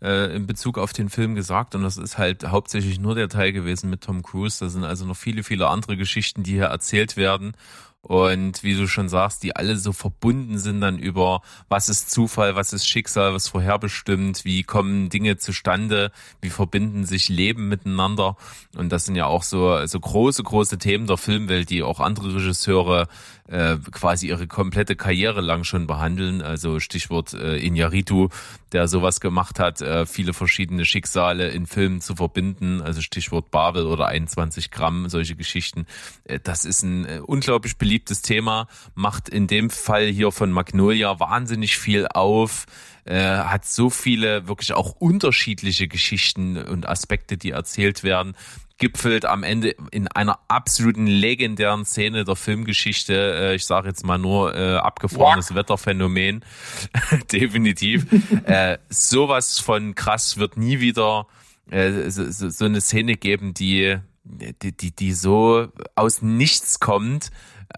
äh, 0.01 0.37
in 0.37 0.47
Bezug 0.47 0.79
auf 0.79 0.93
den 0.93 1.09
Film 1.09 1.35
gesagt 1.35 1.75
und 1.75 1.83
das 1.83 1.97
ist 1.97 2.17
halt 2.17 2.47
hauptsächlich 2.47 3.01
nur 3.01 3.17
der 3.17 3.29
Teil 3.29 3.53
gewesen 3.53 3.91
mit 3.91 4.03
Tom 4.03 4.23
Cruise. 4.23 4.61
Da 4.61 4.69
sind 4.69 4.85
also 4.85 5.07
noch 5.07 5.17
viele, 5.17 5.43
viele 5.43 5.67
andere 5.67 5.97
Geschichten, 5.97 6.45
die 6.45 6.53
hier 6.53 6.67
erzählt 6.67 7.17
werden 7.17 7.55
und 8.03 8.63
wie 8.63 8.75
du 8.75 8.89
schon 8.89 9.11
sagst, 9.11 9.43
die 9.43 9.55
alle 9.55 9.77
so 9.77 9.93
verbunden 9.93 10.59
sind 10.59 10.81
dann 10.81 10.99
über, 10.99 11.43
was 11.69 11.91
ist 11.91 12.11
Zufall, 12.11 12.57
was 12.57 12.73
ist 12.73 12.89
Schicksal, 12.89 13.35
was 13.35 13.49
vorherbestimmt, 13.49 14.45
wie 14.45 14.63
kommen 14.63 15.11
Dinge 15.11 15.37
zustande, 15.37 16.11
wie 16.41 16.49
verbinden 16.49 17.05
sich 17.05 17.29
Leben 17.29 17.69
miteinander. 17.69 18.37
Und 18.75 18.91
das 18.91 19.05
sind 19.05 19.17
ja 19.17 19.27
auch 19.27 19.43
so, 19.43 19.85
so 19.87 20.01
große, 20.01 20.43
große 20.43 20.79
Themen 20.79 21.07
der 21.07 21.19
Filmwelt, 21.19 21.69
die 21.69 21.83
auch 21.83 22.01
andere 22.01 22.35
Regisseure 22.35 23.07
äh, 23.51 23.77
quasi 23.91 24.29
ihre 24.29 24.47
komplette 24.47 24.97
Karriere 24.97 25.41
lang 25.41 25.65
schon 25.65 25.87
behandeln. 25.87 26.43
Also 26.43 26.81
Stichwort 26.81 27.35
äh, 27.35 27.57
Inyaritu, 27.59 28.29
der 28.73 28.89
sowas 28.89 29.21
gemacht 29.21 29.59
hat, 29.59 29.81
äh, 29.81 30.07
viele 30.07 30.33
verschiedene 30.33 30.85
Schicksale 30.85 31.49
in 31.51 31.67
Filmen 31.67 32.01
zu 32.01 32.17
verbinden. 32.17 32.81
Also 32.81 33.01
Stichwort 33.01 33.51
Babel 33.51 33.87
oder 33.87 34.07
21 34.07 34.71
Gramm, 34.71 35.09
solche 35.09 35.37
Geschichten. 35.37 35.87
Äh, 36.25 36.39
das 36.43 36.65
ist 36.65 36.83
ein 36.83 37.05
äh, 37.05 37.21
unglaublich 37.25 37.77
beliebtes 37.77 38.23
Thema, 38.23 38.69
macht 38.95 39.29
in 39.29 39.47
dem 39.47 39.71
Fall 39.71 40.07
hier 40.07 40.31
von 40.31 40.53
Magnolia 40.53 41.19
wahnsinnig 41.21 41.77
viel 41.77 42.07
auf 42.07 42.67
äh, 43.05 43.21
hat 43.21 43.65
so 43.65 43.91
viele 43.91 44.49
wirklich 44.49 44.73
auch 44.73 44.93
unterschiedliche 44.93 45.89
Geschichten 45.89 46.57
und 46.57 46.89
Aspekte, 46.89 47.37
die 47.37 47.51
erzählt 47.51 48.03
werden 48.03 48.35
gipfelt 48.81 49.27
am 49.27 49.45
Ende 49.45 49.77
in 49.93 50.09
einer 50.09 50.41
absoluten 50.49 51.07
legendären 51.07 51.85
Szene 51.85 52.25
der 52.25 52.35
Filmgeschichte. 52.35 53.15
Äh, 53.15 53.55
ich 53.55 53.67
sage 53.67 53.89
jetzt 53.89 54.05
mal 54.05 54.19
nur 54.19 54.57
äh, 54.57 54.77
abgefahrenes 54.77 55.51
ja. 55.51 55.57
Wetterphänomen. 55.57 56.45
Definitiv. 57.33 58.07
äh, 58.47 58.79
sowas 58.89 59.61
von 59.61 59.95
krass 59.95 60.39
wird 60.39 60.57
nie 60.57 60.81
wieder 60.81 61.27
äh, 61.71 62.11
so, 62.11 62.49
so 62.49 62.65
eine 62.65 62.81
Szene 62.81 63.17
geben, 63.17 63.55
die, 63.55 63.99
die, 64.25 64.73
die, 64.73 64.97
die 64.97 65.13
so 65.13 65.69
aus 65.95 66.23
nichts 66.23 66.81
kommt 66.81 67.31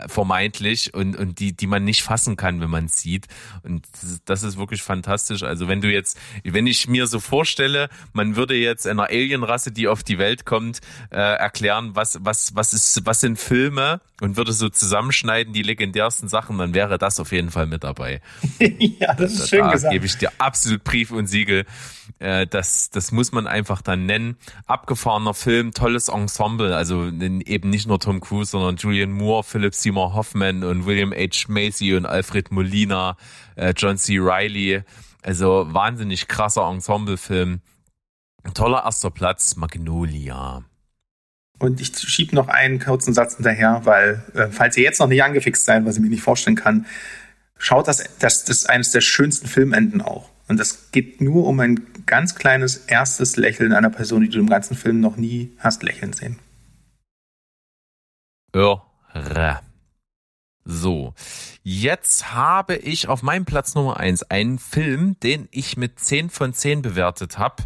vermeintlich 0.07 0.95
und, 0.95 1.17
und 1.17 1.39
die, 1.39 1.55
die 1.55 1.67
man 1.67 1.85
nicht 1.85 2.03
fassen 2.03 2.37
kann, 2.37 2.61
wenn 2.61 2.71
man 2.71 2.89
sieht. 2.89 3.27
Und 3.63 3.87
das 4.25 4.43
ist 4.43 4.57
wirklich 4.57 4.83
fantastisch. 4.83 5.43
Also 5.43 5.69
wenn 5.69 5.81
du 5.81 5.93
jetzt, 5.93 6.19
wenn 6.45 6.67
ich 6.67 6.89
mir 6.89 7.07
so 7.07 7.21
vorstelle, 7.21 7.89
man 8.13 8.37
würde 8.37 8.55
jetzt 8.55 8.87
einer 8.87 9.05
Alienrasse, 9.05 9.73
die 9.73 9.89
auf 9.89 10.03
die 10.03 10.19
Welt 10.19 10.45
kommt, 10.45 10.81
äh, 11.11 11.17
erklären, 11.17 11.91
was, 11.95 12.19
was, 12.23 12.55
was 12.55 12.73
ist, 12.73 13.05
was 13.05 13.21
sind 13.21 13.39
Filme 13.39 14.01
und 14.21 14.37
würde 14.37 14.53
so 14.53 14.69
zusammenschneiden, 14.69 15.53
die 15.53 15.63
legendärsten 15.63 16.29
Sachen, 16.29 16.59
dann 16.59 16.75
wäre 16.75 16.97
das 16.97 17.21
auf 17.21 17.33
jeden 17.33 17.51
Fall 17.51 17.67
mit 17.67 17.85
dabei. 17.85 18.21
ja, 18.61 19.15
das 19.15 19.33
ist 19.33 19.43
da, 19.43 19.47
schön 19.49 19.65
da 19.65 19.73
gesagt. 19.73 19.93
gebe 19.93 20.07
ich 20.07 20.17
dir 20.17 20.31
absolut 20.39 20.85
Brief 20.85 21.11
und 21.11 21.27
Siegel. 21.27 21.67
Äh, 22.23 22.47
das, 22.47 22.91
das 22.91 23.11
muss 23.11 23.33
man 23.33 23.47
einfach 23.47 23.83
dann 23.83 24.07
nennen. 24.07 24.37
Abgefahrener 24.67 25.35
Film, 25.35 25.73
tolles 25.73 26.09
Ensemble, 26.09 26.75
also 26.77 27.09
eben 27.09 27.69
nicht 27.69 27.89
nur 27.89 27.99
Tom 27.99 28.21
Cruise, 28.21 28.53
sondern 28.53 28.77
Julian 28.77 29.11
Moore, 29.11 29.43
Philip 29.43 29.75
Seymour 29.75 30.15
Hoffman 30.15 30.63
und 30.63 30.87
William 30.87 31.13
H. 31.13 31.47
Macy 31.49 31.95
und 31.95 32.07
Alfred 32.07 32.53
Molina, 32.53 33.17
äh, 33.57 33.75
John 33.77 33.99
C. 33.99 34.19
Riley. 34.19 34.83
Also 35.23 35.67
wahnsinnig 35.69 36.29
krasser 36.29 36.69
Ensemblefilm. 36.69 37.61
Toller 38.55 38.85
erster 38.85 39.11
Platz, 39.11 39.57
Magnolia. 39.57 40.65
Und 41.59 41.81
ich 41.81 41.97
schiebe 41.97 42.35
noch 42.35 42.49
einen 42.49 42.81
kurzen 42.81 43.15
Satz 43.15 43.37
hinterher, 43.37 43.83
weil, 43.85 44.23
äh, 44.35 44.49
falls 44.49 44.77
ihr 44.77 44.83
jetzt 44.85 44.99
noch 45.01 45.07
nicht 45.09 45.23
angefixt 45.23 45.65
seid, 45.65 45.85
was 45.85 45.97
ich 45.97 46.03
mir 46.03 46.09
nicht 46.09 46.23
vorstellen 46.23 46.57
kann, 46.57 46.87
schaut 47.57 47.87
das, 47.89 47.99
das, 48.19 48.45
das 48.45 48.59
ist 48.59 48.71
eines 48.71 48.91
der 48.91 49.01
schönsten 49.01 49.47
Filmenden 49.47 50.01
auch. 50.01 50.31
Und 50.49 50.59
das 50.59 50.91
geht 50.91 51.21
nur 51.21 51.47
um 51.47 51.61
ein 51.61 51.87
ganz 52.07 52.35
kleines 52.35 52.77
erstes 52.77 53.37
Lächeln 53.37 53.73
einer 53.73 53.91
Person, 53.91 54.23
die 54.23 54.29
du 54.29 54.39
im 54.39 54.49
ganzen 54.49 54.77
Film 54.77 55.01
noch 55.01 55.17
nie 55.17 55.53
hast 55.59 55.83
lächeln 55.83 56.13
sehen. 56.13 56.39
Irre. 59.15 59.61
So, 60.65 61.15
jetzt 61.65 62.33
habe 62.33 62.77
ich 62.77 63.09
auf 63.09 63.23
meinem 63.23 63.45
Platz 63.45 63.75
Nummer 63.75 63.99
eins 63.99 64.23
einen 64.23 64.59
Film, 64.59 65.19
den 65.21 65.49
ich 65.51 65.77
mit 65.77 65.99
10 65.99 66.31
von 66.31 66.55
10 66.55 66.83
bewertet 66.83 67.39
habe. 67.39 67.65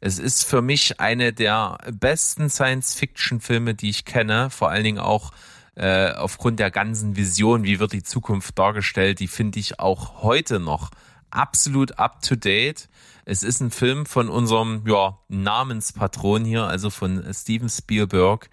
Es 0.00 0.18
ist 0.18 0.44
für 0.44 0.60
mich 0.60 1.00
eine 1.00 1.32
der 1.32 1.78
besten 1.92 2.50
Science-Fiction-Filme, 2.50 3.74
die 3.74 3.90
ich 3.90 4.04
kenne, 4.04 4.50
vor 4.50 4.70
allen 4.70 4.84
Dingen 4.84 4.98
auch 4.98 5.32
äh, 5.76 6.10
aufgrund 6.10 6.58
der 6.58 6.70
ganzen 6.70 7.16
Vision, 7.16 7.64
wie 7.64 7.78
wird 7.78 7.92
die 7.92 8.02
Zukunft 8.02 8.58
dargestellt, 8.58 9.20
die 9.20 9.28
finde 9.28 9.60
ich 9.60 9.78
auch 9.78 10.22
heute 10.22 10.58
noch 10.58 10.90
absolut 11.30 11.98
up 11.98 12.22
to 12.22 12.36
date. 12.36 12.88
Es 13.24 13.42
ist 13.42 13.60
ein 13.60 13.70
Film 13.70 14.06
von 14.06 14.28
unserem 14.28 14.82
ja, 14.86 15.18
Namenspatron 15.28 16.44
hier, 16.44 16.64
also 16.64 16.90
von 16.90 17.24
Steven 17.32 17.68
Spielberg. 17.68 18.48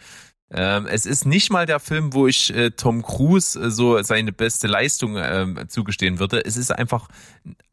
Ähm, 0.49 0.85
es 0.85 1.05
ist 1.05 1.25
nicht 1.25 1.51
mal 1.51 1.65
der 1.65 1.79
Film, 1.79 2.13
wo 2.13 2.27
ich 2.27 2.53
äh, 2.53 2.71
Tom 2.71 3.03
Cruise 3.03 3.59
äh, 3.59 3.71
so 3.71 4.01
seine 4.03 4.33
beste 4.33 4.67
Leistung 4.67 5.15
äh, 5.15 5.67
zugestehen 5.67 6.19
würde. 6.19 6.43
Es 6.43 6.57
ist 6.57 6.71
einfach 6.71 7.07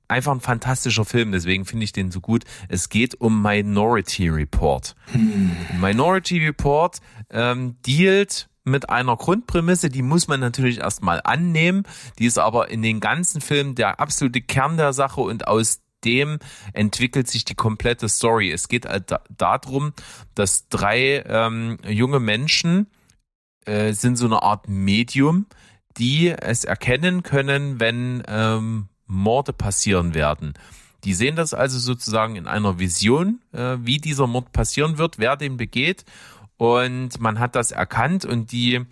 einfach 0.09 0.33
ein 0.33 0.41
fantastischer 0.41 1.05
Film, 1.05 1.33
deswegen 1.33 1.67
finde 1.67 1.85
ich 1.85 1.93
den 1.93 2.11
so 2.11 2.21
gut. 2.21 2.45
Es 2.69 2.89
geht 2.89 3.21
um 3.21 3.43
Minority 3.43 4.29
Report. 4.29 4.95
Hm. 5.13 5.55
Minority 5.81 6.45
Report 6.47 6.99
ähm, 7.31 7.77
dealt 7.87 8.49
mit 8.65 8.89
einer 8.91 9.17
Grundprämisse, 9.17 9.89
die 9.89 10.03
muss 10.03 10.29
man 10.29 10.41
natürlich 10.41 10.79
erstmal 10.79 11.21
annehmen. 11.25 11.85
Die 12.19 12.27
ist 12.27 12.39
aber 12.39 12.71
in 12.71 12.83
den 12.83 13.01
ganzen 13.01 13.41
Filmen 13.41 13.75
der 13.75 14.01
absolute 14.01 14.41
Kern 14.41 14.77
der 14.77 14.93
Sache 14.93 15.21
und 15.21 15.47
aus 15.47 15.81
dem 16.05 16.39
entwickelt 16.73 17.29
sich 17.29 17.45
die 17.45 17.55
komplette 17.55 18.09
Story. 18.09 18.51
Es 18.51 18.69
geht 18.69 18.87
halt 18.87 19.15
darum, 19.37 19.93
dass 20.35 20.69
drei 20.69 21.25
ähm, 21.27 21.79
junge 21.87 22.21
Menschen 22.21 22.87
äh, 23.65 23.93
sind 23.93 24.17
so 24.17 24.27
eine 24.27 24.43
Art 24.43 24.69
Medium, 24.69 25.47
die 25.97 26.29
es 26.29 26.65
erkennen 26.65 27.23
können, 27.23 27.81
wenn 27.81 28.23
ähm, 28.29 28.89
Morde 29.07 29.53
passieren 29.53 30.15
werden. 30.15 30.55
Die 31.05 31.15
sehen 31.15 31.37
das 31.37 31.55
also 31.55 31.79
sozusagen 31.79 32.37
in 32.37 32.47
einer 32.47 32.79
Vision, 32.79 33.41
äh, 33.53 33.77
wie 33.81 33.99
dieser 33.99 34.27
Mord 34.27 34.53
passieren 34.53 34.99
wird, 34.99 35.19
wer 35.19 35.37
den 35.37 35.57
begeht. 35.57 36.05
Und 36.57 37.21
man 37.21 37.39
hat 37.39 37.55
das 37.55 37.71
erkannt 37.71 38.25
und 38.25 38.51
die 38.51 38.85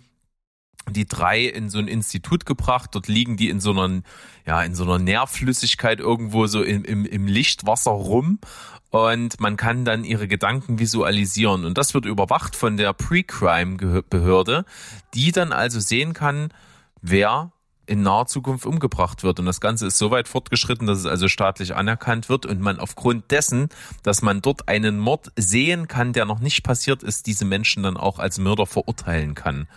die 0.89 1.07
drei 1.07 1.43
in 1.45 1.69
so 1.69 1.79
ein 1.79 1.87
Institut 1.87 2.45
gebracht. 2.45 2.91
Dort 2.93 3.07
liegen 3.07 3.37
die 3.37 3.49
in 3.49 3.59
so 3.59 3.71
einer, 3.71 4.01
ja, 4.45 4.61
in 4.63 4.75
so 4.75 4.83
einer 4.83 4.99
Nährflüssigkeit 4.99 5.99
irgendwo 5.99 6.47
so 6.47 6.63
im, 6.63 6.83
im, 6.83 7.05
im 7.05 7.27
Lichtwasser 7.27 7.91
rum. 7.91 8.39
Und 8.89 9.39
man 9.39 9.57
kann 9.57 9.83
dann 9.85 10.03
ihre 10.03 10.27
Gedanken 10.27 10.79
visualisieren. 10.79 11.65
Und 11.65 11.77
das 11.77 11.93
wird 11.93 12.05
überwacht 12.05 12.55
von 12.55 12.77
der 12.77 12.93
Pre-Crime-Behörde, 12.93 14.65
die 15.13 15.31
dann 15.31 15.51
also 15.51 15.79
sehen 15.79 16.13
kann, 16.13 16.49
wer 17.01 17.51
in 17.87 18.01
naher 18.01 18.27
Zukunft 18.27 18.65
umgebracht 18.65 19.23
wird. 19.23 19.39
Und 19.39 19.45
das 19.45 19.61
Ganze 19.61 19.87
ist 19.87 19.97
so 19.97 20.11
weit 20.11 20.27
fortgeschritten, 20.27 20.87
dass 20.87 20.99
es 20.99 21.05
also 21.05 21.27
staatlich 21.27 21.73
anerkannt 21.73 22.29
wird 22.29 22.45
und 22.45 22.61
man 22.61 22.79
aufgrund 22.79 23.31
dessen, 23.31 23.69
dass 24.03 24.21
man 24.21 24.41
dort 24.41 24.67
einen 24.67 24.99
Mord 24.99 25.31
sehen 25.37 25.87
kann, 25.87 26.13
der 26.13 26.25
noch 26.25 26.39
nicht 26.39 26.63
passiert 26.63 27.01
ist, 27.01 27.27
diese 27.27 27.45
Menschen 27.45 27.83
dann 27.83 27.97
auch 27.97 28.19
als 28.19 28.37
Mörder 28.39 28.65
verurteilen 28.65 29.35
kann. 29.35 29.67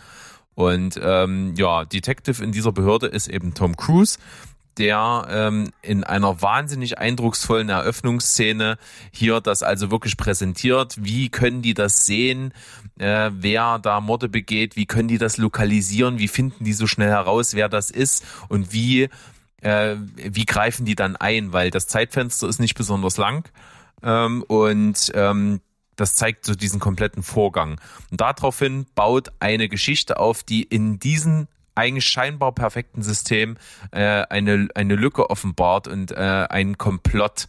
Und 0.54 1.00
ähm, 1.02 1.54
ja, 1.56 1.84
Detective 1.84 2.42
in 2.42 2.52
dieser 2.52 2.72
Behörde 2.72 3.06
ist 3.06 3.28
eben 3.28 3.54
Tom 3.54 3.76
Cruise 3.76 4.18
der 4.78 5.26
ähm, 5.28 5.70
in 5.82 6.04
einer 6.04 6.40
wahnsinnig 6.42 6.98
eindrucksvollen 6.98 7.68
Eröffnungsszene 7.68 8.78
hier 9.12 9.40
das 9.40 9.62
also 9.62 9.90
wirklich 9.90 10.16
präsentiert. 10.16 10.96
Wie 10.98 11.28
können 11.28 11.60
die 11.60 11.74
das 11.74 12.06
sehen, 12.06 12.54
äh, 12.98 13.30
wer 13.32 13.78
da 13.78 14.00
Morde 14.00 14.28
begeht? 14.28 14.76
Wie 14.76 14.86
können 14.86 15.08
die 15.08 15.18
das 15.18 15.36
lokalisieren? 15.36 16.18
Wie 16.18 16.28
finden 16.28 16.64
die 16.64 16.72
so 16.72 16.86
schnell 16.86 17.10
heraus, 17.10 17.54
wer 17.54 17.68
das 17.68 17.90
ist? 17.90 18.24
Und 18.48 18.72
wie, 18.72 19.08
äh, 19.60 19.96
wie 20.16 20.46
greifen 20.46 20.86
die 20.86 20.94
dann 20.94 21.16
ein? 21.16 21.52
Weil 21.52 21.70
das 21.70 21.86
Zeitfenster 21.86 22.48
ist 22.48 22.58
nicht 22.58 22.74
besonders 22.74 23.18
lang. 23.18 23.50
Ähm, 24.02 24.42
und 24.44 25.12
ähm, 25.14 25.60
das 26.00 26.14
zeigt 26.14 26.46
so 26.46 26.54
diesen 26.54 26.80
kompletten 26.80 27.22
Vorgang. 27.22 27.80
Und 28.10 28.20
daraufhin 28.20 28.86
baut 28.94 29.32
eine 29.38 29.68
Geschichte 29.68 30.18
auf, 30.18 30.42
die 30.42 30.62
in 30.62 30.98
diesen 30.98 31.48
eigentlich 31.74 32.06
scheinbar 32.06 32.52
perfekten 32.52 33.02
System 33.02 33.56
äh, 33.90 34.24
eine, 34.28 34.68
eine 34.74 34.96
Lücke 34.96 35.30
offenbart 35.30 35.88
und 35.88 36.10
äh, 36.10 36.14
einen 36.14 36.78
Komplott 36.78 37.48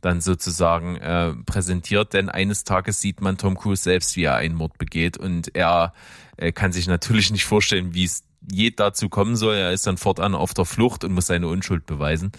dann 0.00 0.20
sozusagen 0.20 0.96
äh, 0.96 1.32
präsentiert, 1.46 2.12
denn 2.12 2.28
eines 2.28 2.64
Tages 2.64 3.00
sieht 3.00 3.20
man 3.20 3.38
Tom 3.38 3.56
Cruise 3.56 3.82
selbst, 3.82 4.16
wie 4.16 4.24
er 4.24 4.34
einen 4.34 4.56
Mord 4.56 4.76
begeht 4.76 5.16
und 5.16 5.54
er 5.54 5.94
äh, 6.36 6.50
kann 6.50 6.72
sich 6.72 6.88
natürlich 6.88 7.30
nicht 7.30 7.44
vorstellen, 7.44 7.94
wie 7.94 8.04
es 8.04 8.24
je 8.50 8.70
dazu 8.70 9.08
kommen 9.08 9.36
soll. 9.36 9.54
Er 9.54 9.72
ist 9.72 9.86
dann 9.86 9.96
fortan 9.96 10.34
auf 10.34 10.54
der 10.54 10.64
Flucht 10.64 11.04
und 11.04 11.12
muss 11.12 11.26
seine 11.26 11.46
Unschuld 11.46 11.86
beweisen. 11.86 12.32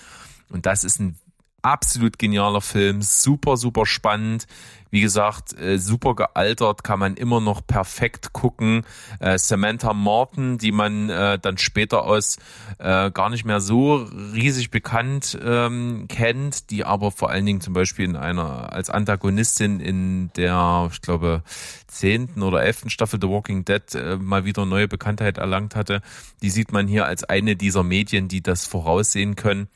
Und 0.49 0.65
das 0.65 0.83
ist 0.83 0.99
ein 0.99 1.15
absolut 1.63 2.19
genialer 2.19 2.61
Film, 2.61 3.01
super, 3.01 3.57
super 3.57 3.85
spannend. 3.85 4.45
Wie 4.91 5.01
gesagt, 5.01 5.59
äh, 5.59 5.79
super 5.79 6.13
gealtert, 6.13 6.83
kann 6.83 6.99
man 6.99 7.15
immer 7.15 7.41
noch 7.41 7.65
perfekt 7.65 8.31
gucken. 8.31 8.85
Äh, 9.19 9.39
Samantha 9.39 9.91
Morton, 9.91 10.59
die 10.59 10.71
man 10.71 11.09
äh, 11.09 11.39
dann 11.39 11.57
später 11.57 12.03
aus 12.05 12.37
äh, 12.77 13.09
gar 13.09 13.31
nicht 13.31 13.43
mehr 13.43 13.59
so 13.59 13.95
riesig 13.95 14.69
bekannt 14.69 15.35
ähm, 15.43 16.05
kennt, 16.09 16.69
die 16.69 16.85
aber 16.85 17.09
vor 17.09 17.31
allen 17.31 17.47
Dingen 17.47 17.59
zum 17.59 17.73
Beispiel 17.73 18.05
in 18.05 18.15
einer 18.15 18.71
als 18.71 18.91
Antagonistin 18.91 19.79
in 19.79 20.29
der, 20.35 20.89
ich 20.93 21.01
glaube, 21.01 21.41
zehnten 21.87 22.43
oder 22.43 22.61
elften 22.61 22.91
Staffel 22.91 23.19
The 23.19 23.29
Walking 23.29 23.65
Dead 23.65 23.95
äh, 23.95 24.17
mal 24.17 24.45
wieder 24.45 24.67
neue 24.67 24.87
Bekanntheit 24.87 25.39
erlangt 25.39 25.75
hatte. 25.75 26.03
Die 26.43 26.51
sieht 26.51 26.71
man 26.71 26.87
hier 26.87 27.07
als 27.07 27.23
eine 27.23 27.55
dieser 27.55 27.83
Medien, 27.83 28.27
die 28.27 28.43
das 28.43 28.67
voraussehen 28.67 29.35
können. 29.35 29.69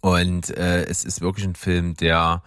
Und 0.00 0.50
äh, 0.56 0.84
es 0.84 1.04
ist 1.04 1.20
wirklich 1.20 1.46
ein 1.46 1.54
Film, 1.54 1.94
der 1.94 2.42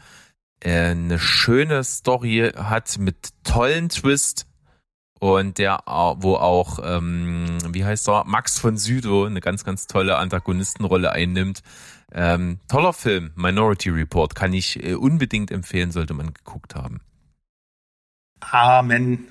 äh, 0.62 0.92
eine 0.92 1.20
schöne 1.20 1.84
Story 1.84 2.52
hat 2.56 2.98
mit 2.98 3.30
tollen 3.44 3.90
Twist 3.90 4.48
und 5.20 5.60
der, 5.60 5.84
wo 5.86 6.36
auch, 6.36 6.80
ähm, 6.84 7.60
wie 7.70 7.86
heißt 7.86 8.10
er, 8.10 8.26
Max 8.26 8.58
von 8.58 8.78
Südow 8.78 9.28
eine 9.28 9.40
ganz, 9.40 9.64
ganz 9.64 9.86
tolle 9.86 10.18
Antagonistenrolle 10.18 11.12
einnimmt. 11.12 11.62
Ähm, 12.12 12.60
toller 12.68 12.92
Film, 12.92 13.32
Minority 13.36 13.90
Report, 13.90 14.34
kann 14.34 14.52
ich 14.52 14.84
äh, 14.84 14.96
unbedingt 14.96 15.52
empfehlen, 15.52 15.92
sollte 15.92 16.14
man 16.14 16.34
geguckt 16.34 16.76
haben. 16.76 17.02
Amen. 18.40 19.28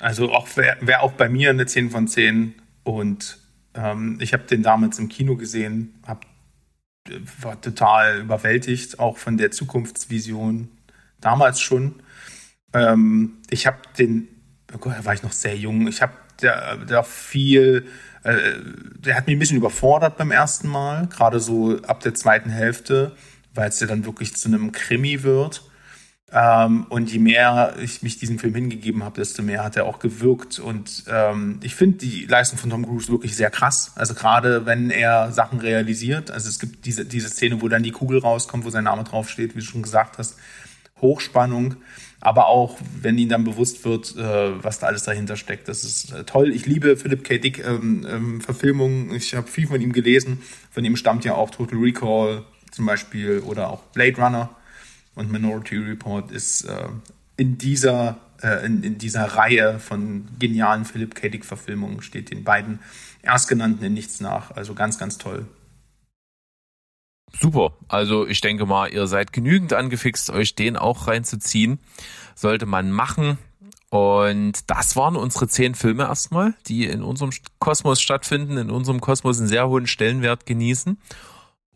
Also 0.00 0.30
auch 0.32 0.46
wäre 0.56 0.76
wär 0.82 1.02
auch 1.02 1.12
bei 1.12 1.28
mir 1.28 1.50
eine 1.50 1.64
10 1.64 1.90
von 1.90 2.06
10 2.06 2.54
und 2.84 3.38
ähm, 3.74 4.18
ich 4.20 4.34
habe 4.34 4.44
den 4.44 4.62
damals 4.62 4.98
im 4.98 5.08
Kino 5.08 5.36
gesehen, 5.36 5.94
habe 6.06 6.20
war 7.40 7.60
total 7.60 8.20
überwältigt, 8.20 8.98
auch 8.98 9.18
von 9.18 9.36
der 9.36 9.50
Zukunftsvision 9.50 10.68
damals 11.20 11.60
schon. 11.60 11.96
Ähm, 12.72 13.38
ich 13.50 13.66
habe 13.66 13.78
den, 13.98 14.28
oh 14.74 14.78
Gott, 14.78 14.94
da 14.98 15.04
war 15.04 15.14
ich 15.14 15.22
noch 15.22 15.32
sehr 15.32 15.56
jung, 15.56 15.88
ich 15.88 16.02
habe 16.02 16.12
da, 16.40 16.76
da 16.76 17.02
viel, 17.02 17.86
äh, 18.22 18.52
der 18.98 19.16
hat 19.16 19.26
mich 19.26 19.36
ein 19.36 19.38
bisschen 19.38 19.56
überfordert 19.56 20.18
beim 20.18 20.30
ersten 20.30 20.68
Mal, 20.68 21.06
gerade 21.08 21.40
so 21.40 21.80
ab 21.82 22.00
der 22.00 22.14
zweiten 22.14 22.50
Hälfte, 22.50 23.16
weil 23.54 23.68
es 23.68 23.80
ja 23.80 23.86
dann 23.86 24.04
wirklich 24.04 24.36
zu 24.36 24.48
einem 24.48 24.72
Krimi 24.72 25.22
wird. 25.22 25.62
Ähm, 26.32 26.86
und 26.88 27.12
je 27.12 27.20
mehr 27.20 27.76
ich 27.80 28.02
mich 28.02 28.18
diesem 28.18 28.38
Film 28.40 28.54
hingegeben 28.54 29.04
habe, 29.04 29.20
desto 29.20 29.42
mehr 29.42 29.62
hat 29.62 29.76
er 29.76 29.84
auch 29.84 30.00
gewirkt. 30.00 30.58
Und 30.58 31.04
ähm, 31.08 31.60
ich 31.62 31.76
finde 31.76 31.98
die 31.98 32.26
Leistung 32.26 32.58
von 32.58 32.70
Tom 32.70 32.84
Cruise 32.84 33.10
wirklich 33.10 33.36
sehr 33.36 33.50
krass. 33.50 33.92
Also 33.94 34.14
gerade 34.14 34.66
wenn 34.66 34.90
er 34.90 35.30
Sachen 35.30 35.60
realisiert. 35.60 36.32
Also 36.32 36.48
es 36.48 36.58
gibt 36.58 36.84
diese, 36.84 37.04
diese 37.04 37.28
Szene, 37.28 37.62
wo 37.62 37.68
dann 37.68 37.84
die 37.84 37.92
Kugel 37.92 38.18
rauskommt, 38.18 38.64
wo 38.64 38.70
sein 38.70 38.84
Name 38.84 39.04
draufsteht, 39.04 39.54
wie 39.54 39.60
du 39.60 39.64
schon 39.64 39.82
gesagt 39.82 40.18
hast. 40.18 40.36
Hochspannung. 41.00 41.76
Aber 42.20 42.48
auch, 42.48 42.76
wenn 43.02 43.18
ihnen 43.18 43.30
dann 43.30 43.44
bewusst 43.44 43.84
wird, 43.84 44.16
äh, 44.16 44.64
was 44.64 44.80
da 44.80 44.88
alles 44.88 45.04
dahinter 45.04 45.36
steckt. 45.36 45.68
Das 45.68 45.84
ist 45.84 46.12
äh, 46.12 46.24
toll. 46.24 46.52
Ich 46.52 46.66
liebe 46.66 46.96
Philip 46.96 47.22
K. 47.22 47.38
Dick 47.38 47.64
ähm, 47.64 48.04
ähm, 48.10 48.40
Verfilmungen. 48.40 49.14
Ich 49.14 49.36
habe 49.36 49.46
viel 49.46 49.68
von 49.68 49.80
ihm 49.80 49.92
gelesen. 49.92 50.42
Von 50.72 50.84
ihm 50.84 50.96
stammt 50.96 51.24
ja 51.24 51.34
auch 51.34 51.50
Total 51.50 51.78
Recall 51.78 52.42
zum 52.72 52.84
Beispiel 52.84 53.40
oder 53.46 53.70
auch 53.70 53.82
Blade 53.92 54.16
Runner 54.16 54.50
und 55.16 55.32
Minority 55.32 55.78
Report 55.78 56.30
ist 56.30 56.62
äh, 56.64 56.88
in 57.36 57.58
dieser 57.58 58.18
äh, 58.42 58.64
in, 58.64 58.82
in, 58.82 58.98
dieser 58.98 59.24
Reihe 59.24 59.78
von 59.78 60.28
genialen 60.38 60.84
Philip 60.84 61.14
K. 61.14 61.28
Dick 61.28 61.44
Verfilmungen 61.44 62.02
steht 62.02 62.30
den 62.30 62.44
beiden 62.44 62.78
erstgenannten 63.22 63.84
in 63.84 63.94
nichts 63.94 64.20
nach. 64.20 64.52
Also 64.52 64.74
ganz, 64.74 64.98
ganz 64.98 65.18
toll. 65.18 65.46
Super. 67.32 67.72
Also 67.88 68.26
ich 68.26 68.40
denke 68.40 68.66
mal, 68.66 68.92
ihr 68.92 69.06
seid 69.06 69.32
genügend 69.32 69.72
angefixt, 69.72 70.30
euch 70.30 70.54
den 70.54 70.76
auch 70.76 71.08
reinzuziehen. 71.08 71.78
Sollte 72.34 72.66
man 72.66 72.90
machen. 72.90 73.38
Und 73.88 74.70
das 74.70 74.96
waren 74.96 75.16
unsere 75.16 75.48
zehn 75.48 75.74
Filme 75.74 76.04
erstmal, 76.04 76.54
die 76.66 76.86
in 76.86 77.02
unserem 77.02 77.30
Kosmos 77.58 78.00
stattfinden, 78.02 78.58
in 78.58 78.70
unserem 78.70 79.00
Kosmos 79.00 79.38
einen 79.38 79.48
sehr 79.48 79.68
hohen 79.68 79.86
Stellenwert 79.86 80.44
genießen. 80.44 80.98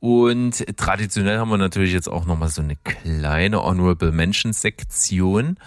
Und 0.00 0.64
traditionell 0.76 1.38
haben 1.38 1.50
wir 1.50 1.58
natürlich 1.58 1.92
jetzt 1.92 2.08
auch 2.08 2.24
nochmal 2.24 2.48
so 2.48 2.62
eine 2.62 2.76
kleine 2.76 3.62
Honorable 3.62 4.12
Mention 4.12 4.52
Sektion. 4.52 5.58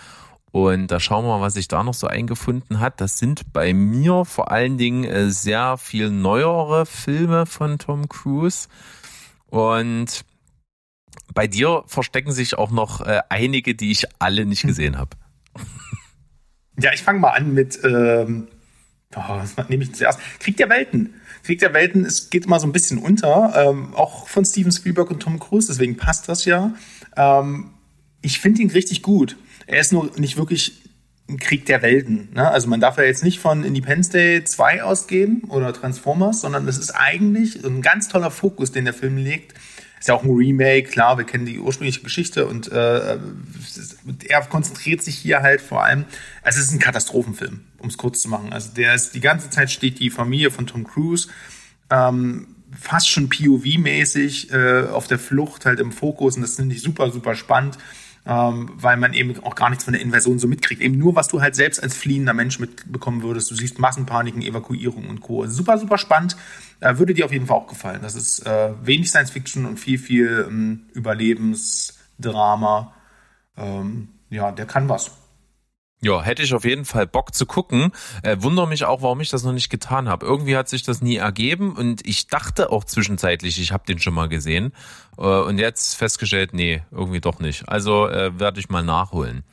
Und 0.51 0.88
da 0.88 0.99
schauen 0.99 1.26
wir 1.26 1.38
mal, 1.38 1.41
was 1.41 1.53
sich 1.53 1.68
da 1.68 1.84
noch 1.84 1.93
so 1.93 2.07
eingefunden 2.07 2.80
hat. 2.80 2.99
Das 2.99 3.18
sind 3.18 3.53
bei 3.53 3.73
mir 3.73 4.26
vor 4.26 4.51
allen 4.51 4.77
Dingen 4.77 5.03
äh, 5.03 5.30
sehr 5.30 5.77
viel 5.77 6.10
neuere 6.10 6.85
Filme 6.85 7.45
von 7.45 7.77
Tom 7.77 8.10
Cruise. 8.10 8.68
Und 9.47 10.26
bei 11.34 11.47
dir 11.47 11.84
verstecken 11.88 12.31
sich 12.31 12.57
auch 12.57 12.72
noch 12.72 13.01
äh, 13.01 13.22
einige, 13.30 13.76
die 13.76 13.91
ich 13.91 14.05
alle 14.19 14.45
nicht 14.45 14.65
gesehen 14.65 14.97
habe. 14.97 15.11
Ja, 16.80 16.91
ich 16.91 17.03
fange 17.03 17.19
mal 17.19 17.31
an 17.31 17.53
mit 17.53 17.80
ähm, 17.84 18.47
Oh, 19.15 19.22
was 19.27 19.69
nehme 19.69 19.84
ich 19.84 19.93
zuerst? 19.93 20.19
Krieg 20.39 20.57
der 20.57 20.69
Welten. 20.69 21.14
Krieg 21.44 21.60
der 21.60 21.74
Welten, 21.74 22.06
es 22.06 22.30
geht 22.30 22.45
immer 22.45 22.60
so 22.60 22.68
ein 22.68 22.72
bisschen 22.72 22.98
unter, 22.98 23.53
ähm, 23.56 23.94
auch 23.94 24.28
von 24.28 24.45
Steven 24.45 24.72
Spielberg 24.72 25.11
und 25.11 25.20
Tom 25.20 25.40
Cruise, 25.40 25.68
deswegen 25.68 25.98
passt 25.98 26.30
das 26.30 26.45
ja. 26.45 26.74
Ähm, 27.18 27.72
ich 28.22 28.40
finde 28.40 28.61
ihn 28.61 28.72
richtig 28.72 29.02
gut. 29.02 29.38
Er 29.68 29.80
ist 29.80 29.91
nur 29.91 30.10
nicht 30.18 30.38
wirklich 30.38 30.82
ein 31.30 31.38
Krieg 31.38 31.65
der 31.65 31.82
Welten. 31.82 32.30
Ne? 32.34 32.49
Also 32.49 32.68
man 32.68 32.80
darf 32.80 32.98
ja 32.98 33.03
jetzt 33.03 33.24
nicht 33.24 33.40
von 33.40 33.64
Independence 33.64 34.10
Day 34.10 34.44
2 34.44 34.84
ausgehen 34.84 35.44
oder 35.48 35.74
Transformers, 35.74 36.41
sondern 36.41 36.65
das 36.65 36.78
ist 36.78 36.91
eigentlich 36.91 37.64
ein 37.64 37.82
ganz 37.82 38.07
toller 38.07 38.32
Fokus, 38.32 38.72
den 38.72 38.86
der 38.86 38.94
Film 38.94 39.18
legt. 39.18 39.53
Ist 40.03 40.09
ja 40.09 40.15
auch 40.15 40.23
ein 40.25 40.35
Remake, 40.35 40.89
klar, 40.89 41.17
wir 41.17 41.23
kennen 41.23 41.45
die 41.45 41.59
ursprüngliche 41.59 42.01
Geschichte 42.01 42.45
und 42.45 42.69
äh, 42.69 43.17
er 44.27 44.41
konzentriert 44.49 45.01
sich 45.01 45.15
hier 45.15 45.41
halt 45.41 45.61
vor 45.61 45.81
allem, 45.81 46.03
also 46.41 46.59
es 46.59 46.65
ist 46.65 46.73
ein 46.73 46.80
Katastrophenfilm, 46.80 47.61
um 47.77 47.88
es 47.88 47.97
kurz 47.97 48.21
zu 48.21 48.27
machen. 48.27 48.51
Also 48.51 48.71
der 48.75 48.95
ist, 48.95 49.15
die 49.15 49.21
ganze 49.21 49.49
Zeit 49.49 49.71
steht 49.71 49.99
die 49.99 50.09
Familie 50.09 50.51
von 50.51 50.67
Tom 50.67 50.84
Cruise 50.84 51.30
ähm, 51.89 52.47
fast 52.77 53.09
schon 53.09 53.30
POV-mäßig 53.30 54.51
äh, 54.51 54.89
auf 54.89 55.07
der 55.07 55.19
Flucht 55.19 55.65
halt 55.65 55.80
im 55.80 55.93
Fokus 55.93 56.35
und 56.35 56.41
das 56.41 56.57
finde 56.57 56.75
ich 56.75 56.81
super, 56.81 57.09
super 57.09 57.34
spannend 57.34 57.77
ähm, 58.26 58.72
weil 58.76 58.98
man 58.98 59.14
eben 59.14 59.44
auch 59.44 59.56
gar 59.56 59.70
nichts 59.70 59.84
von 59.84 59.94
der 59.94 60.02
Invasion 60.02 60.40
so 60.40 60.48
mitkriegt. 60.48 60.82
Eben 60.82 60.98
nur, 60.98 61.16
was 61.16 61.28
du 61.28 61.41
halt 61.41 61.56
selbst 61.56 61.84
als 61.84 61.95
fliehender 61.95 62.34
Mensch 62.34 62.60
mitbekommen 62.60 63.22
würdest. 63.22 63.52
Du 63.52 63.56
siehst 63.56 63.80
Massenpaniken, 63.80 64.41
Evakuierung 64.41 65.10
und 65.10 65.22
Co. 65.22 65.45
Super, 65.48 65.78
super 65.78 65.98
spannend. 65.98 66.38
Äh, 66.80 66.98
würde 66.98 67.14
dir 67.14 67.26
auf 67.26 67.34
jeden 67.34 67.48
Fall 67.48 67.58
auch 67.58 67.68
gefallen. 67.68 68.00
Das 68.02 68.16
ist 68.16 68.45
äh, 68.45 68.72
wenig 68.82 69.10
Science 69.10 69.32
Fiction 69.32 69.66
und 69.66 69.78
viel, 69.78 69.98
viel 69.98 70.45
ähm, 70.48 70.84
Überlebensdrama. 70.94 72.94
Ähm, 73.58 74.08
ja, 74.30 74.52
der 74.52 74.66
kann 74.66 74.88
was. 74.88 75.12
Ja, 76.03 76.21
hätte 76.21 76.43
ich 76.43 76.53
auf 76.53 76.65
jeden 76.65 76.84
Fall 76.84 77.07
Bock 77.07 77.34
zu 77.34 77.45
gucken. 77.45 77.93
Äh, 78.23 78.35
wundere 78.41 78.67
mich 78.67 78.84
auch, 78.84 79.01
warum 79.01 79.21
ich 79.21 79.30
das 79.30 79.43
noch 79.43 79.53
nicht 79.53 79.69
getan 79.69 80.09
habe. 80.09 80.25
Irgendwie 80.25 80.57
hat 80.57 80.67
sich 80.67 80.84
das 80.84 81.01
nie 81.01 81.15
ergeben 81.15 81.77
und 81.77 82.05
ich 82.05 82.27
dachte 82.27 82.71
auch 82.71 82.84
zwischenzeitlich, 82.84 83.57
ich 83.57 83.71
habe 83.71 83.85
den 83.85 83.99
schon 83.99 84.13
mal 84.13 84.27
gesehen 84.27 84.73
äh, 85.17 85.21
und 85.21 85.59
jetzt 85.59 85.95
festgestellt, 85.95 86.53
nee, 86.53 86.84
irgendwie 86.91 87.21
doch 87.21 87.39
nicht. 87.39 87.69
Also 87.69 88.09
äh, 88.09 88.38
werde 88.38 88.59
ich 88.59 88.67
mal 88.67 88.84
nachholen. 88.84 89.45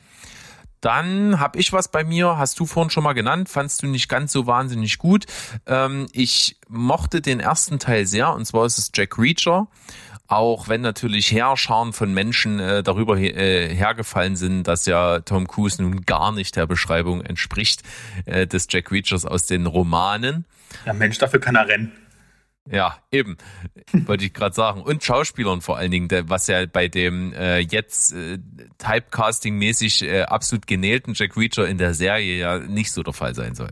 Dann 0.81 1.39
habe 1.39 1.57
ich 1.57 1.71
was 1.71 1.89
bei 1.89 2.03
mir, 2.03 2.37
hast 2.37 2.59
du 2.59 2.65
vorhin 2.65 2.89
schon 2.89 3.03
mal 3.03 3.13
genannt, 3.13 3.47
fandst 3.47 3.83
du 3.83 3.87
nicht 3.87 4.09
ganz 4.09 4.33
so 4.33 4.45
wahnsinnig 4.45 4.97
gut. 4.97 5.27
Ähm, 5.67 6.07
ich 6.11 6.57
mochte 6.67 7.21
den 7.21 7.39
ersten 7.39 7.79
Teil 7.79 8.05
sehr, 8.05 8.33
und 8.33 8.45
zwar 8.45 8.65
ist 8.65 8.77
es 8.77 8.91
Jack 8.93 9.17
Reacher 9.17 9.67
auch 10.31 10.69
wenn 10.69 10.81
natürlich 10.81 11.31
Herrscharen 11.31 11.93
von 11.93 12.13
Menschen 12.13 12.59
äh, 12.59 12.83
darüber 12.83 13.17
äh, 13.17 13.73
hergefallen 13.73 14.35
sind, 14.35 14.63
dass 14.63 14.85
ja 14.85 15.19
Tom 15.19 15.47
Cruise 15.47 15.81
nun 15.81 16.01
gar 16.05 16.31
nicht 16.31 16.55
der 16.55 16.67
Beschreibung 16.67 17.21
entspricht 17.21 17.83
äh, 18.25 18.47
des 18.47 18.67
Jack 18.69 18.91
Reachers 18.91 19.25
aus 19.25 19.45
den 19.45 19.65
Romanen. 19.65 20.45
Ja, 20.85 20.93
Mensch, 20.93 21.17
dafür 21.17 21.39
kann 21.39 21.55
er 21.55 21.67
rennen. 21.67 21.91
Ja, 22.69 22.97
eben, 23.11 23.37
wollte 24.05 24.23
ich 24.23 24.33
gerade 24.33 24.53
sagen. 24.53 24.83
Und 24.83 25.03
Schauspielern 25.03 25.61
vor 25.61 25.77
allen 25.77 25.89
Dingen, 25.89 26.09
was 26.29 26.45
ja 26.45 26.65
bei 26.67 26.87
dem 26.87 27.33
äh, 27.33 27.59
jetzt 27.59 28.13
äh, 28.13 28.37
Typecasting-mäßig 28.77 30.05
äh, 30.05 30.21
absolut 30.23 30.67
genählten 30.67 31.13
Jack 31.15 31.35
Reacher 31.35 31.67
in 31.67 31.79
der 31.79 31.95
Serie 31.95 32.37
ja 32.37 32.59
nicht 32.59 32.91
so 32.91 33.01
der 33.01 33.13
Fall 33.13 33.33
sein 33.33 33.55
soll. 33.55 33.71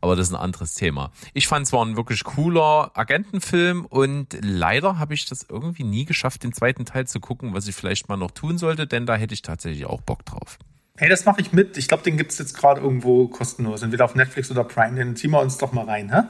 Aber 0.00 0.16
das 0.16 0.28
ist 0.28 0.34
ein 0.34 0.40
anderes 0.40 0.74
Thema. 0.74 1.12
Ich 1.32 1.46
fand 1.46 1.66
es 1.66 1.72
war 1.72 1.84
ein 1.84 1.96
wirklich 1.96 2.24
cooler 2.24 2.90
Agentenfilm 2.94 3.86
und 3.86 4.36
leider 4.40 4.98
habe 4.98 5.14
ich 5.14 5.26
das 5.26 5.46
irgendwie 5.48 5.84
nie 5.84 6.04
geschafft, 6.04 6.42
den 6.42 6.52
zweiten 6.52 6.84
Teil 6.84 7.06
zu 7.06 7.20
gucken, 7.20 7.54
was 7.54 7.68
ich 7.68 7.76
vielleicht 7.76 8.08
mal 8.08 8.16
noch 8.16 8.32
tun 8.32 8.58
sollte, 8.58 8.88
denn 8.88 9.06
da 9.06 9.14
hätte 9.14 9.34
ich 9.34 9.42
tatsächlich 9.42 9.86
auch 9.86 10.00
Bock 10.00 10.26
drauf. 10.26 10.58
Hey, 10.96 11.08
das 11.08 11.24
mache 11.24 11.40
ich 11.40 11.52
mit. 11.52 11.76
Ich 11.76 11.88
glaube, 11.88 12.02
den 12.02 12.16
gibt 12.16 12.32
es 12.32 12.38
jetzt 12.38 12.54
gerade 12.54 12.80
irgendwo 12.80 13.28
kostenlos. 13.28 13.82
Entweder 13.82 14.04
auf 14.04 14.14
Netflix 14.14 14.50
oder 14.50 14.64
Prime. 14.64 14.96
Den 14.96 15.16
ziehen 15.16 15.30
wir 15.30 15.40
uns 15.40 15.58
doch 15.58 15.72
mal 15.72 15.84
rein, 15.84 16.12
hä? 16.12 16.22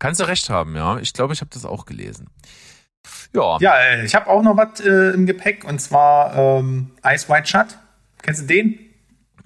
Kannst 0.00 0.18
du 0.18 0.24
recht 0.24 0.50
haben, 0.50 0.74
ja. 0.74 0.98
Ich 0.98 1.12
glaube, 1.12 1.34
ich 1.34 1.40
habe 1.40 1.50
das 1.54 1.64
auch 1.64 1.84
gelesen. 1.84 2.26
Ja. 3.34 3.58
Ja, 3.60 3.76
äh, 3.76 4.04
ich 4.04 4.14
habe 4.16 4.26
auch 4.26 4.42
noch 4.42 4.56
was 4.56 4.80
äh, 4.80 5.14
im 5.14 5.26
Gepäck 5.26 5.64
und 5.64 5.80
zwar 5.80 6.34
ähm, 6.36 6.90
Ice 7.06 7.28
White 7.28 7.46
Shut. 7.46 7.78
Kennst 8.22 8.42
du 8.42 8.46
den? 8.46 8.78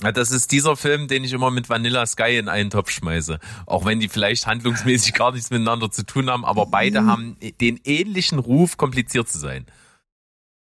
Ja, 0.02 0.12
das 0.12 0.30
ist 0.30 0.52
dieser 0.52 0.76
Film, 0.76 1.08
den 1.08 1.24
ich 1.24 1.32
immer 1.32 1.50
mit 1.50 1.68
Vanilla 1.68 2.06
Sky 2.06 2.38
in 2.38 2.48
einen 2.48 2.70
Topf 2.70 2.90
schmeiße. 2.90 3.38
Auch 3.66 3.84
wenn 3.84 4.00
die 4.00 4.08
vielleicht 4.08 4.46
handlungsmäßig 4.46 5.12
gar 5.14 5.32
nichts 5.32 5.50
miteinander 5.50 5.90
zu 5.90 6.04
tun 6.04 6.30
haben, 6.30 6.44
aber 6.44 6.66
beide 6.66 7.02
mhm. 7.02 7.10
haben 7.10 7.36
den 7.60 7.80
ähnlichen 7.84 8.38
Ruf, 8.38 8.76
kompliziert 8.76 9.28
zu 9.28 9.38
sein. 9.38 9.66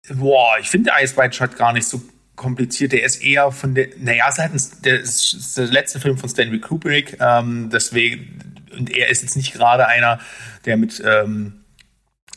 Boah, 0.10 0.58
ich 0.60 0.70
finde 0.70 0.92
Ice 1.02 1.16
White 1.18 1.36
Shut 1.36 1.58
gar 1.58 1.74
nicht 1.74 1.88
so 1.88 2.02
kompliziert. 2.36 2.92
Der 2.92 3.04
ist 3.04 3.24
eher 3.24 3.52
von 3.52 3.74
der, 3.74 3.90
naja, 3.98 4.32
seitens, 4.32 4.82
der 4.82 5.00
ist 5.00 5.58
der 5.58 5.68
letzte 5.68 6.00
Film 6.00 6.18
von 6.18 6.30
Stanley 6.30 6.60
Kubrick. 6.60 7.18
Ähm, 7.20 7.70
deswegen, 7.72 8.57
und 8.72 8.90
er 8.90 9.10
ist 9.10 9.22
jetzt 9.22 9.36
nicht 9.36 9.54
gerade 9.54 9.88
einer, 9.88 10.20
der 10.66 10.78
mit, 10.78 11.02
ähm, 11.06 11.64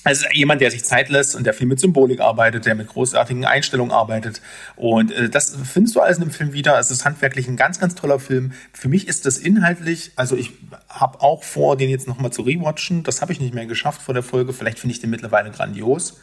also 0.03 0.27
jemand, 0.33 0.63
der 0.63 0.71
sich 0.71 0.85
Zeit 0.85 1.11
lässt 1.11 1.37
und 1.37 1.45
der 1.45 1.53
viel 1.53 1.67
mit 1.67 1.79
Symbolik 1.79 2.21
arbeitet, 2.21 2.65
der 2.65 2.75
mit 2.75 2.89
großartigen 2.89 3.45
Einstellungen 3.45 3.93
arbeitet. 3.93 4.41
Und 4.77 5.13
äh, 5.13 5.29
das 5.29 5.57
findest 5.65 5.95
du 5.95 6.01
alles 6.01 6.17
in 6.17 6.25
dem 6.25 6.31
Film 6.31 6.53
wieder. 6.53 6.79
Es 6.79 6.91
ist 6.91 7.05
handwerklich 7.05 7.49
ein 7.49 7.57
ganz, 7.57 7.79
ganz 7.79 7.95
toller 7.95 8.19
Film. 8.19 8.53
Für 8.73 8.89
mich 8.89 9.09
ist 9.09 9.27
das 9.27 9.37
inhaltlich, 9.37 10.13
also 10.17 10.37
ich 10.37 10.53
habe 10.89 11.21
auch 11.21 11.45
vor, 11.45 11.77
den 11.77 11.91
jetzt 11.91 12.09
nochmal 12.09 12.33
zu 12.33 12.43
rewatchen. 12.43 13.03
Das 13.03 13.21
habe 13.21 13.33
ich 13.33 13.41
nicht 13.41 13.53
mehr 13.53 13.67
geschafft 13.67 14.01
vor 14.01 14.15
der 14.15 14.23
Folge. 14.23 14.53
Vielleicht 14.55 14.79
finde 14.79 14.95
ich 14.95 15.01
den 15.01 15.11
mittlerweile 15.11 15.51
grandios. 15.51 16.19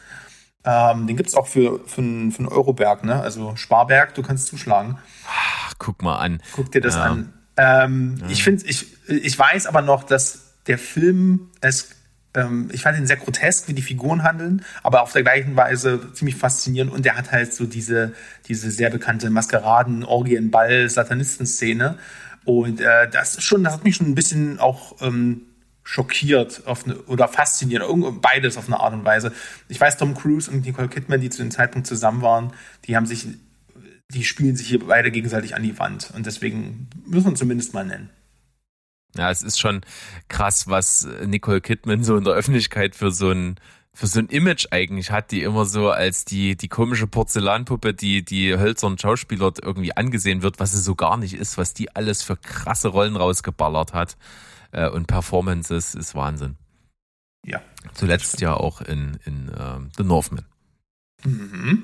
Ähm, 0.64 1.06
den 1.06 1.16
gibt 1.16 1.28
es 1.28 1.36
auch 1.36 1.46
für, 1.46 1.80
für, 1.86 2.00
einen 2.00 2.48
Euroberg, 2.48 3.04
ne? 3.04 3.20
Also 3.20 3.54
Sparberg, 3.54 4.14
du 4.14 4.22
kannst 4.22 4.48
zuschlagen. 4.48 4.98
Ach, 5.28 5.74
guck 5.78 6.02
mal 6.02 6.16
an. 6.16 6.42
Guck 6.52 6.72
dir 6.72 6.80
das 6.80 6.96
ja. 6.96 7.04
an. 7.04 7.32
Ähm, 7.58 8.16
ja. 8.20 8.28
Ich 8.30 8.42
finde, 8.42 8.64
ich, 8.66 8.86
ich 9.08 9.38
weiß 9.38 9.66
aber 9.66 9.82
noch, 9.82 10.04
dass 10.04 10.54
der 10.66 10.78
Film 10.78 11.50
es 11.60 11.90
ähm, 12.34 12.68
ich 12.72 12.82
fand 12.82 12.98
ihn 12.98 13.06
sehr 13.06 13.16
grotesk, 13.16 13.68
wie 13.68 13.72
die 13.72 13.82
Figuren 13.82 14.22
handeln, 14.22 14.62
aber 14.82 15.02
auf 15.02 15.12
der 15.12 15.22
gleichen 15.22 15.56
Weise 15.56 16.12
ziemlich 16.12 16.36
faszinierend 16.36 16.92
und 16.92 17.04
der 17.04 17.16
hat 17.16 17.32
halt 17.32 17.54
so 17.54 17.64
diese, 17.64 18.12
diese 18.46 18.70
sehr 18.70 18.90
bekannte 18.90 19.30
Maskeraden, 19.30 20.04
Orgien, 20.04 20.50
Ball, 20.50 20.88
Satanisten-Szene 20.88 21.98
und 22.44 22.80
äh, 22.80 23.08
das 23.10 23.36
ist 23.36 23.44
schon, 23.44 23.64
das 23.64 23.74
hat 23.74 23.84
mich 23.84 23.96
schon 23.96 24.08
ein 24.08 24.14
bisschen 24.14 24.58
auch 24.60 25.00
ähm, 25.00 25.42
schockiert 25.84 26.62
eine, 26.66 26.98
oder 27.04 27.28
fasziniert, 27.28 27.82
beides 28.20 28.58
auf 28.58 28.66
eine 28.66 28.78
Art 28.78 28.92
und 28.92 29.06
Weise. 29.06 29.32
Ich 29.68 29.80
weiß, 29.80 29.96
Tom 29.96 30.14
Cruise 30.14 30.50
und 30.50 30.66
Nicole 30.66 30.88
Kidman, 30.88 31.20
die 31.20 31.30
zu 31.30 31.42
dem 31.42 31.50
Zeitpunkt 31.50 31.86
zusammen 31.86 32.20
waren, 32.20 32.52
die 32.86 32.94
haben 32.94 33.06
sich, 33.06 33.26
die 34.12 34.24
spielen 34.24 34.56
sich 34.56 34.68
hier 34.68 34.86
beide 34.86 35.10
gegenseitig 35.10 35.54
an 35.54 35.62
die 35.62 35.78
Wand 35.78 36.10
und 36.14 36.26
deswegen 36.26 36.88
müssen 37.06 37.30
wir 37.30 37.34
zumindest 37.34 37.74
mal 37.74 37.84
nennen. 37.84 38.10
Ja, 39.16 39.30
es 39.30 39.42
ist 39.42 39.58
schon 39.58 39.80
krass, 40.28 40.68
was 40.68 41.08
Nicole 41.24 41.60
Kidman 41.60 42.04
so 42.04 42.16
in 42.16 42.24
der 42.24 42.34
Öffentlichkeit 42.34 42.94
für 42.94 43.10
so 43.10 43.30
ein 43.30 43.58
für 43.98 44.06
so 44.06 44.20
ein 44.20 44.28
Image 44.28 44.66
eigentlich 44.70 45.10
hat, 45.10 45.32
die 45.32 45.42
immer 45.42 45.64
so 45.64 45.90
als 45.90 46.24
die, 46.24 46.56
die 46.56 46.68
komische 46.68 47.08
Porzellanpuppe, 47.08 47.94
die, 47.94 48.24
die 48.24 48.56
hölzernen 48.56 48.96
Schauspieler 48.96 49.52
irgendwie 49.60 49.96
angesehen 49.96 50.42
wird, 50.42 50.60
was 50.60 50.70
sie 50.70 50.78
so 50.78 50.94
gar 50.94 51.16
nicht 51.16 51.34
ist, 51.34 51.58
was 51.58 51.74
die 51.74 51.96
alles 51.96 52.22
für 52.22 52.36
krasse 52.36 52.88
Rollen 52.88 53.16
rausgeballert 53.16 53.94
hat 53.94 54.16
äh, 54.70 54.88
und 54.88 55.08
Performances 55.08 55.96
ist 55.96 56.14
Wahnsinn. 56.14 56.54
Ja. 57.44 57.60
Zuletzt 57.92 58.40
ja 58.40 58.54
auch 58.54 58.82
in, 58.82 59.18
in 59.24 59.48
uh, 59.48 59.80
The 59.96 60.04
Northman. 60.04 60.44
Mhm. 61.24 61.82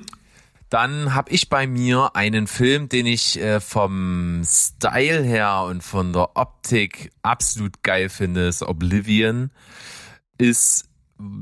Dann 0.69 1.13
habe 1.13 1.31
ich 1.31 1.49
bei 1.49 1.67
mir 1.67 2.15
einen 2.15 2.47
Film, 2.47 2.89
den 2.89 3.05
ich 3.05 3.39
äh, 3.39 3.59
vom 3.59 4.41
Style 4.43 5.23
her 5.23 5.63
und 5.67 5.83
von 5.83 6.11
der 6.11 6.35
Optik 6.35 7.11
absolut 7.21 7.83
geil 7.83 8.09
finde, 8.09 8.47
ist 8.47 8.63
Oblivion. 8.63 9.51
Ist 10.37 10.89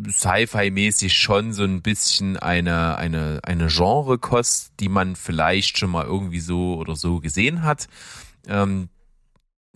Sci-Fi-mäßig 0.07 1.17
schon 1.17 1.53
so 1.53 1.63
ein 1.63 1.81
bisschen 1.81 2.37
eine, 2.37 2.97
eine, 2.97 3.39
eine 3.43 3.67
Genrekost, 3.67 4.73
die 4.79 4.89
man 4.89 5.15
vielleicht 5.15 5.77
schon 5.77 5.89
mal 5.89 6.05
irgendwie 6.05 6.41
so 6.41 6.75
oder 6.75 6.95
so 6.95 7.19
gesehen 7.19 7.63
hat. 7.63 7.87
Ähm, 8.47 8.89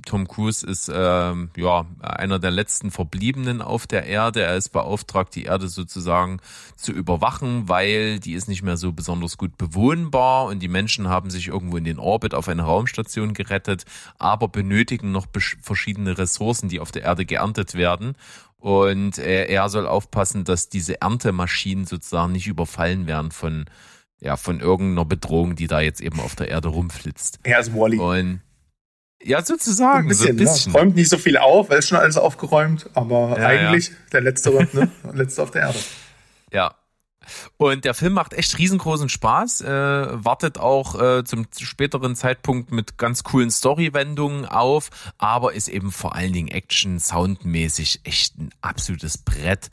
Tom 0.06 0.28
Cruise 0.28 0.66
ist 0.66 0.92
ähm, 0.94 1.50
ja 1.58 1.86
einer 2.00 2.40
der 2.40 2.52
letzten 2.52 2.92
Verbliebenen 2.92 3.62
auf 3.62 3.88
der 3.88 4.06
Erde. 4.06 4.42
Er 4.42 4.56
ist 4.56 4.70
beauftragt, 4.70 5.34
die 5.36 5.44
Erde 5.44 5.68
sozusagen 5.68 6.40
zu 6.76 6.92
überwachen, 6.92 7.68
weil 7.68 8.20
die 8.20 8.34
ist 8.34 8.48
nicht 8.48 8.62
mehr 8.62 8.78
so 8.78 8.94
besonders 8.94 9.38
gut 9.38 9.58
bewohnbar 9.58 10.46
und 10.46 10.60
die 10.60 10.68
Menschen 10.68 11.10
haben 11.10 11.30
sich 11.30 11.48
irgendwo 11.48 11.78
in 11.78 11.84
den 11.84 12.00
Orbit 12.00 12.36
auf 12.36 12.48
eine 12.48 12.62
Raumstation 12.62 13.34
gerettet, 13.34 13.86
aber 14.20 14.48
benötigen 14.48 15.12
noch 15.12 15.26
verschiedene 15.62 16.18
Ressourcen, 16.18 16.70
die 16.70 16.80
auf 16.80 16.92
der 16.92 17.02
Erde 17.02 17.26
geerntet 17.26 17.74
werden. 17.74 18.16
Und 18.60 19.18
er, 19.18 19.50
er 19.50 19.68
soll 19.70 19.88
aufpassen, 19.88 20.44
dass 20.44 20.70
diese 20.70 21.02
Erntemaschinen 21.02 21.86
sozusagen 21.86 22.32
nicht 22.32 22.48
überfallen 22.48 23.08
werden 23.08 23.32
von 23.32 23.66
ja, 24.20 24.36
von 24.36 24.60
irgendeiner 24.60 25.06
Bedrohung, 25.06 25.56
die 25.56 25.68
da 25.68 25.80
jetzt 25.80 26.02
eben 26.02 26.20
auf 26.20 26.36
der 26.36 26.50
Erde 26.50 26.70
rumflitzt. 26.70 27.40
Er 27.44 27.60
ist 27.60 27.76
Wally. 27.76 28.00
Und 28.00 28.42
ja, 29.24 29.44
sozusagen. 29.44 30.06
Ein 30.06 30.10
bisschen, 30.10 30.26
so 30.26 30.32
ein 30.32 30.38
bisschen. 30.38 30.74
Ja. 30.74 30.80
Räumt 30.80 30.96
nicht 30.96 31.10
so 31.10 31.18
viel 31.18 31.38
auf, 31.38 31.70
weil 31.70 31.80
es 31.80 31.88
schon 31.88 31.98
alles 31.98 32.18
aufgeräumt, 32.18 32.90
aber 32.94 33.38
ja, 33.40 33.48
eigentlich 33.48 33.90
ja. 33.90 33.96
der 34.14 34.22
letzte, 34.22 34.52
ne? 34.52 34.90
letzte 35.14 35.44
auf 35.44 35.52
der 35.52 35.64
Erde. 35.64 35.80
Ja. 36.52 36.76
Und 37.58 37.84
der 37.84 37.94
Film 37.94 38.14
macht 38.14 38.34
echt 38.34 38.58
riesengroßen 38.58 39.10
Spaß, 39.10 39.62
äh, 39.62 39.68
wartet 39.68 40.60
auch 40.60 41.02
äh, 41.02 41.26
zum 41.26 41.46
späteren 41.60 42.16
Zeitpunkt 42.16 42.72
mit 42.72 42.98
ganz 42.98 43.24
coolen 43.24 43.52
Storywendungen 43.52 44.46
auf, 44.46 44.90
aber 45.18 45.52
ist 45.52 45.68
eben 45.68 45.92
vor 45.92 46.16
allen 46.16 46.32
Dingen 46.32 46.48
Action-Soundmäßig 46.48 48.02
echt 48.06 48.38
ein 48.38 48.52
absolutes 48.62 49.18
Brett. 49.18 49.72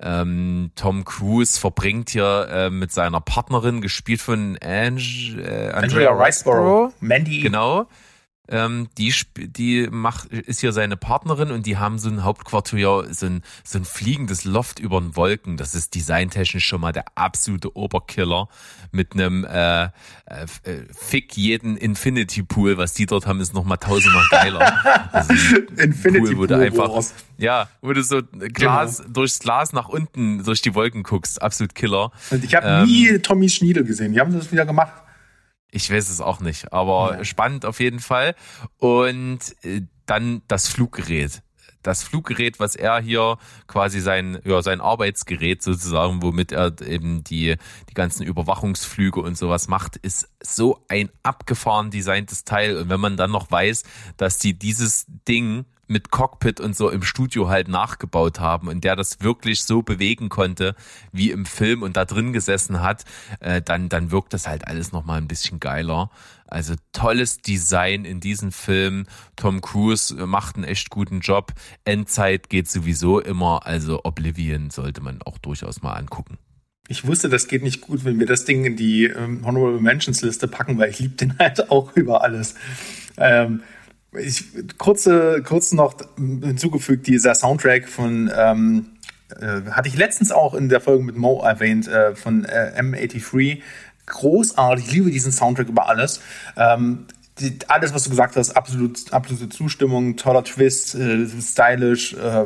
Ähm, 0.00 0.72
Tom 0.74 1.04
Cruise 1.04 1.60
verbringt 1.60 2.10
hier 2.10 2.48
äh, 2.50 2.70
mit 2.70 2.90
seiner 2.90 3.20
Partnerin, 3.20 3.82
gespielt 3.82 4.20
von 4.20 4.58
Ange, 4.60 5.36
äh, 5.38 5.70
Andrea, 5.70 6.10
Andrea 6.10 6.10
Riceborough, 6.10 6.92
Mandy. 7.00 7.40
Genau 7.40 7.86
ähm, 8.48 8.88
die, 8.98 9.12
die 9.36 9.88
macht, 9.90 10.28
ist 10.28 10.60
hier 10.60 10.72
seine 10.72 10.96
Partnerin 10.96 11.50
und 11.50 11.66
die 11.66 11.76
haben 11.76 11.98
so 11.98 12.08
ein 12.08 12.24
Hauptquartier, 12.24 13.06
so 13.10 13.26
ein, 13.26 13.42
so 13.64 13.78
ein 13.78 13.84
fliegendes 13.84 14.44
Loft 14.44 14.78
über 14.78 15.00
den 15.00 15.16
Wolken. 15.16 15.56
Das 15.56 15.74
ist 15.74 15.94
designtechnisch 15.94 16.64
schon 16.64 16.80
mal 16.80 16.92
der 16.92 17.04
absolute 17.14 17.76
Oberkiller 17.76 18.48
mit 18.92 19.14
einem 19.14 19.44
äh, 19.44 19.84
äh, 19.84 19.88
äh 20.64 20.84
Fick 20.92 21.36
jeden 21.36 21.76
Infinity 21.76 22.42
Pool. 22.42 22.78
Was 22.78 22.94
die 22.94 23.06
dort 23.06 23.26
haben, 23.26 23.40
ist 23.40 23.54
noch 23.54 23.64
mal 23.64 23.76
tausendmal 23.76 24.26
geiler. 24.30 25.12
Also 25.12 25.32
Infinity 25.76 26.34
Pool, 26.34 26.38
wo 26.38 26.46
du 26.46 26.58
einfach, 26.58 26.88
Wars. 26.88 27.14
ja, 27.38 27.68
wo 27.80 27.92
du 27.92 28.02
so 28.02 28.22
Glas 28.22 28.98
genau. 28.98 29.10
durchs 29.10 29.38
Glas 29.38 29.72
nach 29.72 29.88
unten 29.88 30.44
durch 30.44 30.62
die 30.62 30.74
Wolken 30.74 31.02
guckst. 31.02 31.42
Absolut 31.42 31.74
Killer. 31.74 32.12
Und 32.30 32.44
ich 32.44 32.54
habe 32.54 32.66
ähm, 32.66 32.84
nie 32.86 33.18
Tommy 33.18 33.48
Schniedel 33.48 33.84
gesehen. 33.84 34.12
Die 34.12 34.20
haben 34.20 34.32
das 34.32 34.52
wieder 34.52 34.66
gemacht. 34.66 34.92
Ich 35.70 35.90
weiß 35.90 36.08
es 36.08 36.20
auch 36.20 36.40
nicht, 36.40 36.72
aber 36.72 37.18
ja. 37.18 37.24
spannend 37.24 37.64
auf 37.64 37.80
jeden 37.80 38.00
Fall. 38.00 38.34
Und 38.78 39.40
äh, 39.62 39.82
dann 40.06 40.42
das 40.48 40.68
Fluggerät. 40.68 41.42
Das 41.82 42.02
Fluggerät, 42.02 42.58
was 42.58 42.74
er 42.74 43.00
hier 43.00 43.38
quasi 43.68 44.00
sein, 44.00 44.40
ja, 44.44 44.60
sein 44.60 44.80
Arbeitsgerät 44.80 45.62
sozusagen, 45.62 46.20
womit 46.20 46.50
er 46.50 46.80
eben 46.80 47.22
die, 47.22 47.56
die 47.88 47.94
ganzen 47.94 48.24
Überwachungsflüge 48.24 49.20
und 49.20 49.38
sowas 49.38 49.68
macht, 49.68 49.96
ist 49.96 50.28
so 50.42 50.84
ein 50.88 51.10
abgefahren 51.22 51.92
designtes 51.92 52.44
Teil. 52.44 52.76
Und 52.76 52.88
wenn 52.88 52.98
man 52.98 53.16
dann 53.16 53.30
noch 53.30 53.52
weiß, 53.52 53.84
dass 54.16 54.38
die 54.38 54.58
dieses 54.58 55.06
Ding 55.28 55.64
mit 55.86 56.10
Cockpit 56.10 56.60
und 56.60 56.76
so 56.76 56.90
im 56.90 57.02
Studio 57.02 57.48
halt 57.48 57.68
nachgebaut 57.68 58.40
haben 58.40 58.68
und 58.68 58.84
der 58.84 58.96
das 58.96 59.20
wirklich 59.20 59.62
so 59.64 59.82
bewegen 59.82 60.28
konnte 60.28 60.74
wie 61.12 61.30
im 61.30 61.46
Film 61.46 61.82
und 61.82 61.96
da 61.96 62.04
drin 62.04 62.32
gesessen 62.32 62.82
hat, 62.82 63.04
äh, 63.40 63.62
dann, 63.62 63.88
dann 63.88 64.10
wirkt 64.10 64.32
das 64.32 64.46
halt 64.46 64.66
alles 64.66 64.92
nochmal 64.92 65.18
ein 65.18 65.28
bisschen 65.28 65.60
geiler. 65.60 66.10
Also 66.48 66.74
tolles 66.92 67.38
Design 67.38 68.04
in 68.04 68.20
diesem 68.20 68.52
Film. 68.52 69.06
Tom 69.34 69.60
Cruise 69.60 70.14
macht 70.26 70.56
einen 70.56 70.64
echt 70.64 70.90
guten 70.90 71.20
Job. 71.20 71.52
Endzeit 71.84 72.48
geht 72.48 72.68
sowieso 72.68 73.20
immer, 73.20 73.66
also 73.66 74.04
Oblivion 74.04 74.70
sollte 74.70 75.00
man 75.00 75.20
auch 75.22 75.38
durchaus 75.38 75.82
mal 75.82 75.94
angucken. 75.94 76.38
Ich 76.88 77.06
wusste, 77.06 77.28
das 77.28 77.48
geht 77.48 77.64
nicht 77.64 77.80
gut, 77.80 78.04
wenn 78.04 78.20
wir 78.20 78.26
das 78.26 78.44
Ding 78.44 78.64
in 78.64 78.76
die 78.76 79.06
ähm, 79.06 79.44
Honorable 79.44 79.80
Mentions 79.80 80.22
Liste 80.22 80.46
packen, 80.46 80.78
weil 80.78 80.90
ich 80.90 81.00
liebe 81.00 81.16
den 81.16 81.36
halt 81.38 81.70
auch 81.70 81.96
über 81.96 82.22
alles. 82.22 82.54
Ähm, 83.16 83.62
ich, 84.18 84.44
kurze, 84.78 85.42
kurz 85.42 85.72
noch 85.72 85.94
hinzugefügt, 86.16 87.06
dieser 87.06 87.34
Soundtrack 87.34 87.88
von, 87.88 88.30
ähm, 88.36 88.86
äh, 89.40 89.70
hatte 89.70 89.88
ich 89.88 89.96
letztens 89.96 90.32
auch 90.32 90.54
in 90.54 90.68
der 90.68 90.80
Folge 90.80 91.04
mit 91.04 91.16
Mo 91.16 91.42
erwähnt, 91.42 91.88
äh, 91.88 92.14
von 92.14 92.44
äh, 92.44 92.72
M83. 92.80 93.62
Großartig, 94.06 94.86
ich 94.86 94.92
liebe 94.92 95.10
diesen 95.10 95.32
Soundtrack 95.32 95.68
über 95.68 95.88
alles. 95.88 96.20
Ähm, 96.56 97.06
die, 97.40 97.58
alles, 97.68 97.92
was 97.92 98.04
du 98.04 98.10
gesagt 98.10 98.36
hast, 98.36 98.56
absolut, 98.56 99.12
absolute 99.12 99.48
Zustimmung, 99.48 100.16
toller 100.16 100.44
Twist, 100.44 100.94
äh, 100.94 101.26
stylisch, 101.40 102.14
äh, 102.14 102.44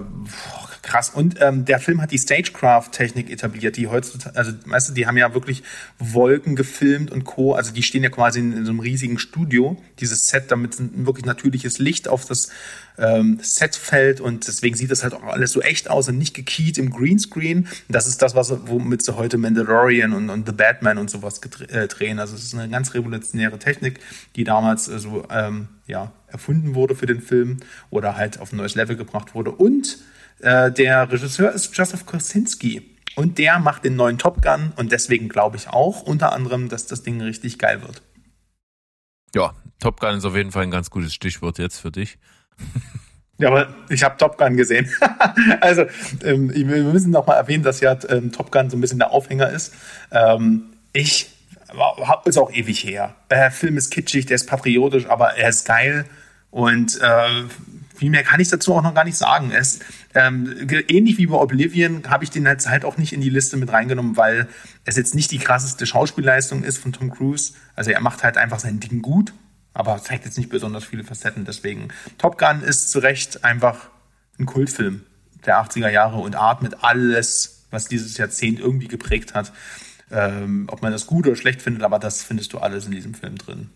krass. 0.91 1.11
Und 1.11 1.37
ähm, 1.41 1.65
der 1.65 1.79
Film 1.79 2.03
hat 2.03 2.11
die 2.11 2.19
Stagecraft-Technik 2.19 3.31
etabliert, 3.31 3.77
die 3.77 3.87
heutzutage, 3.87 4.37
also 4.37 4.53
weißt 4.67 4.91
du, 4.91 4.93
die 4.93 5.07
haben 5.07 5.17
ja 5.17 5.33
wirklich 5.35 5.63
Wolken 6.01 6.57
gefilmt 6.57 7.13
und 7.13 7.25
Co. 7.25 7.55
Also 7.55 7.73
die 7.73 7.85
stehen 7.85 8.03
ja 8.03 8.11
quasi 8.11 8.41
in, 8.41 8.53
in 8.53 8.65
so 8.65 8.73
einem 8.73 8.81
riesigen 8.81 9.19
Studio, 9.19 9.81
dieses 10.01 10.27
Set, 10.27 10.51
damit 10.51 10.81
ein 10.81 11.07
wirklich 11.07 11.25
natürliches 11.25 11.79
Licht 11.79 12.09
auf 12.09 12.25
das 12.25 12.49
ähm, 12.99 13.39
Set 13.41 13.77
fällt 13.77 14.21
und 14.21 14.49
deswegen 14.49 14.77
sieht 14.77 14.91
das 14.91 15.05
halt 15.05 15.15
auch 15.15 15.23
alles 15.23 15.53
so 15.53 15.61
echt 15.61 15.89
aus 15.89 16.09
und 16.09 16.19
nicht 16.19 16.35
gekiet 16.35 16.77
im 16.77 16.91
Greenscreen. 16.91 17.69
Das 17.89 18.09
ist 18.09 18.21
das, 18.21 18.35
was 18.35 18.53
womit 18.67 19.03
sie 19.03 19.17
heute 19.17 19.39
Mandalorian 19.39 20.13
und, 20.13 20.29
und 20.29 20.47
The 20.47 20.53
Batman 20.53 20.99
und 20.99 21.09
sowas 21.09 21.41
äh, 21.69 21.87
drehen. 21.87 22.19
Also 22.19 22.35
es 22.35 22.43
ist 22.43 22.55
eine 22.55 22.69
ganz 22.69 22.95
revolutionäre 22.95 23.61
Technik, 23.61 24.01
die 24.35 24.43
damals 24.43 24.89
äh, 24.89 24.99
so 24.99 25.25
ähm, 25.31 25.69
ja, 25.87 26.13
erfunden 26.27 26.75
wurde 26.75 26.97
für 26.97 27.07
den 27.07 27.23
Film 27.23 27.59
oder 27.91 28.17
halt 28.17 28.41
auf 28.41 28.53
ein 28.53 28.57
neues 28.57 28.75
Level 28.75 28.97
gebracht 28.97 29.37
wurde. 29.37 29.53
Und 29.53 29.99
äh, 30.43 30.71
der 30.73 31.11
Regisseur 31.11 31.53
ist 31.53 31.77
Joseph 31.77 32.07
Kosinski. 32.07 32.87
Und 33.17 33.39
der 33.39 33.59
macht 33.59 33.85
den 33.85 33.97
neuen 33.97 34.19
Top 34.19 34.41
Gun 34.41 34.73
und 34.77 34.93
deswegen 34.93 35.29
glaube 35.29 35.57
ich 35.57 35.69
auch 35.69 36.03
unter 36.03 36.33
anderem, 36.33 36.69
dass 36.69 36.87
das 36.87 37.03
Ding 37.03 37.21
richtig 37.21 37.59
geil 37.59 37.83
wird. 37.83 38.03
Ja, 39.35 39.53
Top 39.81 40.01
Gun 40.01 40.17
ist 40.17 40.25
auf 40.25 40.37
jeden 40.37 40.53
Fall 40.53 40.63
ein 40.63 40.71
ganz 40.71 40.91
gutes 40.91 41.13
Stichwort 41.13 41.59
jetzt 41.59 41.79
für 41.79 41.91
dich. 41.91 42.19
Ja, 43.39 43.49
aber 43.49 43.75
ich 43.89 44.05
habe 44.05 44.17
Top 44.17 44.39
Gun 44.39 44.57
gesehen. 44.57 44.89
also 45.61 45.87
ähm, 46.23 46.53
wir 46.55 46.85
müssen 46.85 47.11
noch 47.11 47.27
mal 47.27 47.35
erwähnen, 47.35 47.65
dass 47.65 47.81
ja 47.81 47.97
ähm, 48.09 48.33
Top 48.33 48.53
Gun 48.53 48.71
so 48.71 48.77
ein 48.77 48.81
bisschen 48.81 48.99
der 48.99 49.11
Aufhänger 49.11 49.51
ist. 49.51 49.75
Ähm, 50.13 50.75
ich 50.93 51.31
ist 52.25 52.39
auch 52.39 52.53
ewig 52.53 52.85
her. 52.85 53.15
Der 53.31 53.51
Film 53.51 53.77
ist 53.77 53.91
kitschig, 53.91 54.27
der 54.27 54.35
ist 54.37 54.47
patriotisch, 54.47 55.07
aber 55.07 55.37
er 55.37 55.49
ist 55.49 55.67
geil 55.67 56.05
und 56.51 57.01
äh, 57.01 57.45
viel 58.01 58.09
mehr 58.09 58.23
kann 58.23 58.41
ich 58.41 58.49
dazu 58.49 58.75
auch 58.75 58.83
noch 58.83 58.95
gar 58.95 59.05
nicht 59.05 59.19
sagen. 59.19 59.51
Es, 59.51 59.81
ähm, 60.15 60.67
ähnlich 60.89 61.19
wie 61.19 61.27
bei 61.27 61.37
Oblivion 61.37 62.03
habe 62.09 62.25
ich 62.25 62.31
den 62.31 62.47
jetzt 62.47 62.67
halt 62.67 62.87
auch 62.87 62.97
nicht 62.97 63.13
in 63.13 63.21
die 63.21 63.29
Liste 63.29 63.59
mit 63.59 63.71
reingenommen, 63.71 64.17
weil 64.17 64.49
es 64.87 64.97
jetzt 64.97 65.15
nicht 65.15 65.31
die 65.31 65.39
krasseste 65.39 65.85
Schauspielleistung 65.85 66.65
ist 66.65 66.79
von 66.79 66.95
Tom 66.95 67.11
Cruise. 67.11 67.53
Also 67.77 67.91
er 67.91 68.01
macht 68.01 68.25
halt 68.25 68.39
einfach 68.39 68.59
sein 68.59 68.81
Ding 68.81 69.03
gut, 69.03 69.35
aber 69.75 70.03
zeigt 70.03 70.25
jetzt 70.25 70.39
nicht 70.39 70.49
besonders 70.49 70.85
viele 70.85 71.05
Facetten. 71.05 71.45
Deswegen 71.45 71.89
Top 72.17 72.39
Gun 72.39 72.63
ist 72.63 72.91
zu 72.91 73.01
Recht 73.01 73.45
einfach 73.45 73.91
ein 74.39 74.47
Kultfilm 74.47 75.03
der 75.45 75.63
80er 75.63 75.91
Jahre 75.91 76.17
und 76.21 76.37
atmet 76.37 76.83
alles, 76.83 77.67
was 77.71 77.85
dieses 77.85 78.17
Jahrzehnt 78.17 78.61
irgendwie 78.61 78.89
geprägt 78.89 79.35
hat. 79.35 79.53
Ähm, 80.11 80.69
ob 80.69 80.81
man 80.81 80.91
das 80.91 81.07
gut 81.07 81.27
oder 81.27 81.37
schlecht 81.37 81.61
findet, 81.61 81.83
aber 81.83 81.99
das 81.99 82.23
findest 82.23 82.55
du 82.55 82.59
alles 82.59 82.87
in 82.87 82.93
diesem 82.93 83.13
Film 83.13 83.37
drin. 83.37 83.69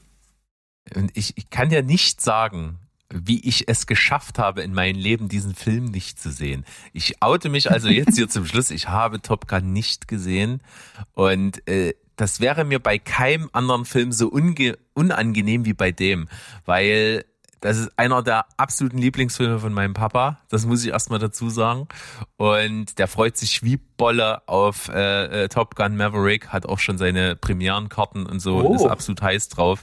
Und 0.94 1.14
ich, 1.14 1.36
ich 1.36 1.50
kann 1.50 1.70
ja 1.70 1.82
nicht 1.82 2.22
sagen, 2.22 2.78
wie 3.14 3.40
ich 3.40 3.68
es 3.68 3.86
geschafft 3.86 4.38
habe, 4.38 4.62
in 4.62 4.74
meinem 4.74 4.98
Leben 4.98 5.28
diesen 5.28 5.54
Film 5.54 5.86
nicht 5.86 6.20
zu 6.20 6.30
sehen. 6.30 6.64
Ich 6.92 7.22
oute 7.22 7.48
mich 7.48 7.70
also 7.70 7.88
jetzt 7.88 8.16
hier 8.16 8.28
zum 8.28 8.44
Schluss. 8.44 8.70
Ich 8.70 8.88
habe 8.88 9.22
Top 9.22 9.46
Gun 9.46 9.72
nicht 9.72 10.08
gesehen 10.08 10.60
und 11.14 11.66
äh, 11.68 11.94
das 12.16 12.40
wäre 12.40 12.64
mir 12.64 12.78
bei 12.78 12.98
keinem 12.98 13.50
anderen 13.52 13.84
Film 13.84 14.12
so 14.12 14.28
unangenehm 14.94 15.64
wie 15.64 15.74
bei 15.74 15.90
dem, 15.90 16.28
weil 16.64 17.24
das 17.60 17.78
ist 17.78 17.92
einer 17.96 18.22
der 18.22 18.44
absoluten 18.58 18.98
Lieblingsfilme 18.98 19.58
von 19.58 19.72
meinem 19.72 19.94
Papa. 19.94 20.38
Das 20.50 20.66
muss 20.66 20.84
ich 20.84 20.90
erstmal 20.90 21.18
dazu 21.18 21.48
sagen. 21.48 21.88
Und 22.36 22.98
der 22.98 23.08
freut 23.08 23.38
sich 23.38 23.62
wie 23.62 23.78
Bolle 23.78 24.46
auf 24.46 24.88
äh, 24.90 25.44
äh, 25.44 25.48
Top 25.48 25.74
Gun 25.74 25.96
Maverick, 25.96 26.48
hat 26.48 26.66
auch 26.66 26.78
schon 26.78 26.98
seine 26.98 27.36
Premierenkarten 27.36 28.26
und 28.26 28.40
so, 28.40 28.58
oh. 28.58 28.74
ist 28.74 28.84
absolut 28.84 29.22
heiß 29.22 29.48
drauf. 29.48 29.82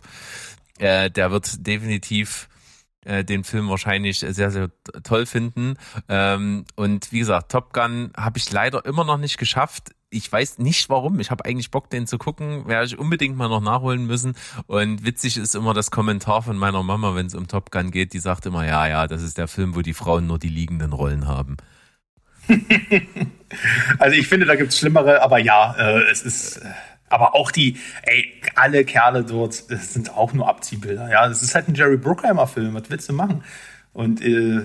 Äh, 0.77 1.09
der 1.09 1.31
wird 1.31 1.65
definitiv 1.65 2.49
äh, 3.05 3.23
den 3.23 3.43
Film 3.43 3.69
wahrscheinlich 3.69 4.19
sehr, 4.19 4.51
sehr 4.51 4.69
toll 5.03 5.25
finden. 5.25 5.75
Ähm, 6.07 6.65
und 6.75 7.11
wie 7.11 7.19
gesagt, 7.19 7.51
Top 7.51 7.73
Gun 7.73 8.11
habe 8.15 8.37
ich 8.37 8.51
leider 8.51 8.85
immer 8.85 9.03
noch 9.03 9.17
nicht 9.17 9.37
geschafft. 9.37 9.91
Ich 10.09 10.31
weiß 10.31 10.59
nicht 10.59 10.89
warum. 10.89 11.19
Ich 11.19 11.31
habe 11.31 11.45
eigentlich 11.45 11.71
Bock, 11.71 11.89
den 11.89 12.05
zu 12.05 12.17
gucken. 12.17 12.67
Werde 12.67 12.85
ich 12.85 12.99
unbedingt 12.99 13.37
mal 13.37 13.47
noch 13.47 13.61
nachholen 13.61 14.05
müssen. 14.05 14.35
Und 14.67 15.05
witzig 15.05 15.37
ist 15.37 15.55
immer 15.55 15.73
das 15.73 15.89
Kommentar 15.89 16.41
von 16.41 16.57
meiner 16.57 16.83
Mama, 16.83 17.15
wenn 17.15 17.27
es 17.27 17.35
um 17.35 17.47
Top 17.47 17.71
Gun 17.71 17.91
geht. 17.91 18.13
Die 18.13 18.19
sagt 18.19 18.45
immer, 18.45 18.67
ja, 18.67 18.87
ja, 18.87 19.07
das 19.07 19.23
ist 19.23 19.37
der 19.37 19.47
Film, 19.47 19.75
wo 19.75 19.81
die 19.81 19.93
Frauen 19.93 20.27
nur 20.27 20.37
die 20.37 20.49
liegenden 20.49 20.93
Rollen 20.93 21.27
haben. 21.27 21.57
also 23.99 24.15
ich 24.15 24.27
finde, 24.27 24.45
da 24.45 24.55
gibt 24.55 24.73
es 24.73 24.79
schlimmere, 24.79 25.21
aber 25.21 25.37
ja, 25.37 25.73
äh, 25.77 26.11
es 26.11 26.21
ist. 26.23 26.57
Äh 26.57 26.69
aber 27.11 27.35
auch 27.35 27.51
die, 27.51 27.77
ey, 28.03 28.31
alle 28.55 28.85
Kerle 28.85 29.23
dort 29.23 29.53
sind 29.53 30.15
auch 30.15 30.33
nur 30.33 30.47
Abziehbilder. 30.47 31.09
Ja, 31.09 31.27
das 31.27 31.41
ist 31.41 31.55
halt 31.55 31.67
ein 31.67 31.75
Jerry 31.75 31.97
Bruckheimer-Film. 31.97 32.73
Was 32.73 32.89
willst 32.89 33.09
du 33.09 33.13
machen? 33.13 33.43
Und 33.93 34.21
äh, 34.21 34.61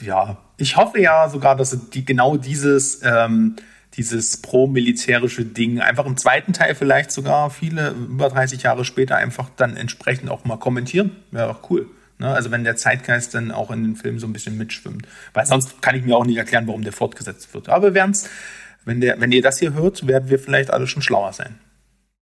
ja, 0.00 0.38
ich 0.56 0.76
hoffe 0.76 1.00
ja 1.00 1.28
sogar, 1.28 1.56
dass 1.56 1.90
die 1.90 2.04
genau 2.04 2.36
dieses, 2.36 3.02
ähm, 3.04 3.56
dieses 3.94 4.40
pro-militärische 4.40 5.44
Ding 5.44 5.80
einfach 5.80 6.06
im 6.06 6.16
zweiten 6.16 6.54
Teil 6.54 6.74
vielleicht 6.74 7.12
sogar 7.12 7.50
viele 7.50 7.90
über 7.90 8.30
30 8.30 8.62
Jahre 8.62 8.84
später 8.84 9.16
einfach 9.16 9.50
dann 9.56 9.76
entsprechend 9.76 10.30
auch 10.30 10.44
mal 10.44 10.56
kommentieren. 10.56 11.16
Wäre 11.30 11.50
auch 11.50 11.70
cool. 11.70 11.86
Ne? 12.18 12.32
Also 12.32 12.50
wenn 12.50 12.64
der 12.64 12.76
Zeitgeist 12.76 13.34
dann 13.34 13.50
auch 13.50 13.70
in 13.70 13.82
den 13.82 13.96
Film 13.96 14.18
so 14.18 14.26
ein 14.26 14.32
bisschen 14.32 14.56
mitschwimmt. 14.56 15.06
Weil 15.34 15.44
sonst 15.44 15.82
kann 15.82 15.94
ich 15.94 16.04
mir 16.04 16.16
auch 16.16 16.24
nicht 16.24 16.38
erklären, 16.38 16.66
warum 16.66 16.82
der 16.82 16.94
fortgesetzt 16.94 17.52
wird. 17.52 17.68
Aber 17.68 17.88
wir 17.88 17.94
werden 17.94 18.14
wenn, 18.84 19.00
der, 19.00 19.20
wenn 19.20 19.32
ihr 19.32 19.42
das 19.42 19.58
hier 19.58 19.74
hört, 19.74 20.06
werden 20.06 20.28
wir 20.28 20.38
vielleicht 20.38 20.70
alle 20.70 20.86
schon 20.86 21.02
schlauer 21.02 21.32
sein. 21.32 21.58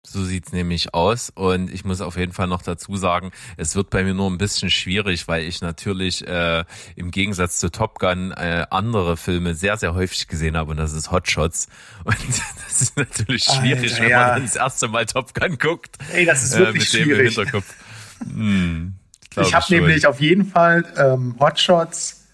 So 0.05 0.23
sieht's 0.23 0.51
nämlich 0.51 0.93
aus. 0.93 1.31
Und 1.33 1.73
ich 1.73 1.85
muss 1.85 2.01
auf 2.01 2.17
jeden 2.17 2.33
Fall 2.33 2.47
noch 2.47 2.61
dazu 2.61 2.97
sagen, 2.97 3.31
es 3.55 3.75
wird 3.75 3.89
bei 3.89 4.03
mir 4.03 4.13
nur 4.13 4.29
ein 4.29 4.37
bisschen 4.37 4.69
schwierig, 4.69 5.29
weil 5.29 5.43
ich 5.43 5.61
natürlich 5.61 6.27
äh, 6.27 6.65
im 6.95 7.09
Gegensatz 7.09 7.59
zu 7.59 7.71
Top 7.71 7.99
Gun 7.99 8.31
äh, 8.31 8.65
andere 8.69 9.15
Filme 9.15 9.55
sehr, 9.55 9.77
sehr 9.77 9.93
häufig 9.93 10.27
gesehen 10.27 10.57
habe 10.57 10.71
und 10.71 10.77
das 10.77 10.91
ist 10.91 11.11
Hot 11.11 11.29
Shots. 11.29 11.67
Und 12.03 12.17
das 12.67 12.81
ist 12.81 12.97
natürlich 12.97 13.45
schwierig, 13.45 13.93
Alter, 13.93 14.03
wenn 14.03 14.11
man 14.11 14.41
das 14.41 14.55
erste 14.57 14.89
Mal 14.89 15.05
Top 15.05 15.33
Gun 15.33 15.57
guckt. 15.57 15.97
Ey, 16.11 16.25
das 16.25 16.43
ist 16.43 16.57
wirklich 16.57 16.93
äh, 16.93 16.97
mit 16.97 17.05
dem 17.05 17.15
schwierig. 17.15 17.37
Im 17.37 17.43
Hinterkopf. 17.43 17.75
Hm, 18.25 18.93
ich 19.37 19.53
habe 19.53 19.65
nämlich 19.69 20.05
auf 20.05 20.19
jeden 20.19 20.45
Fall 20.45 20.83
ähm, 20.97 21.35
Hot 21.39 21.59
Shots. 21.59 22.27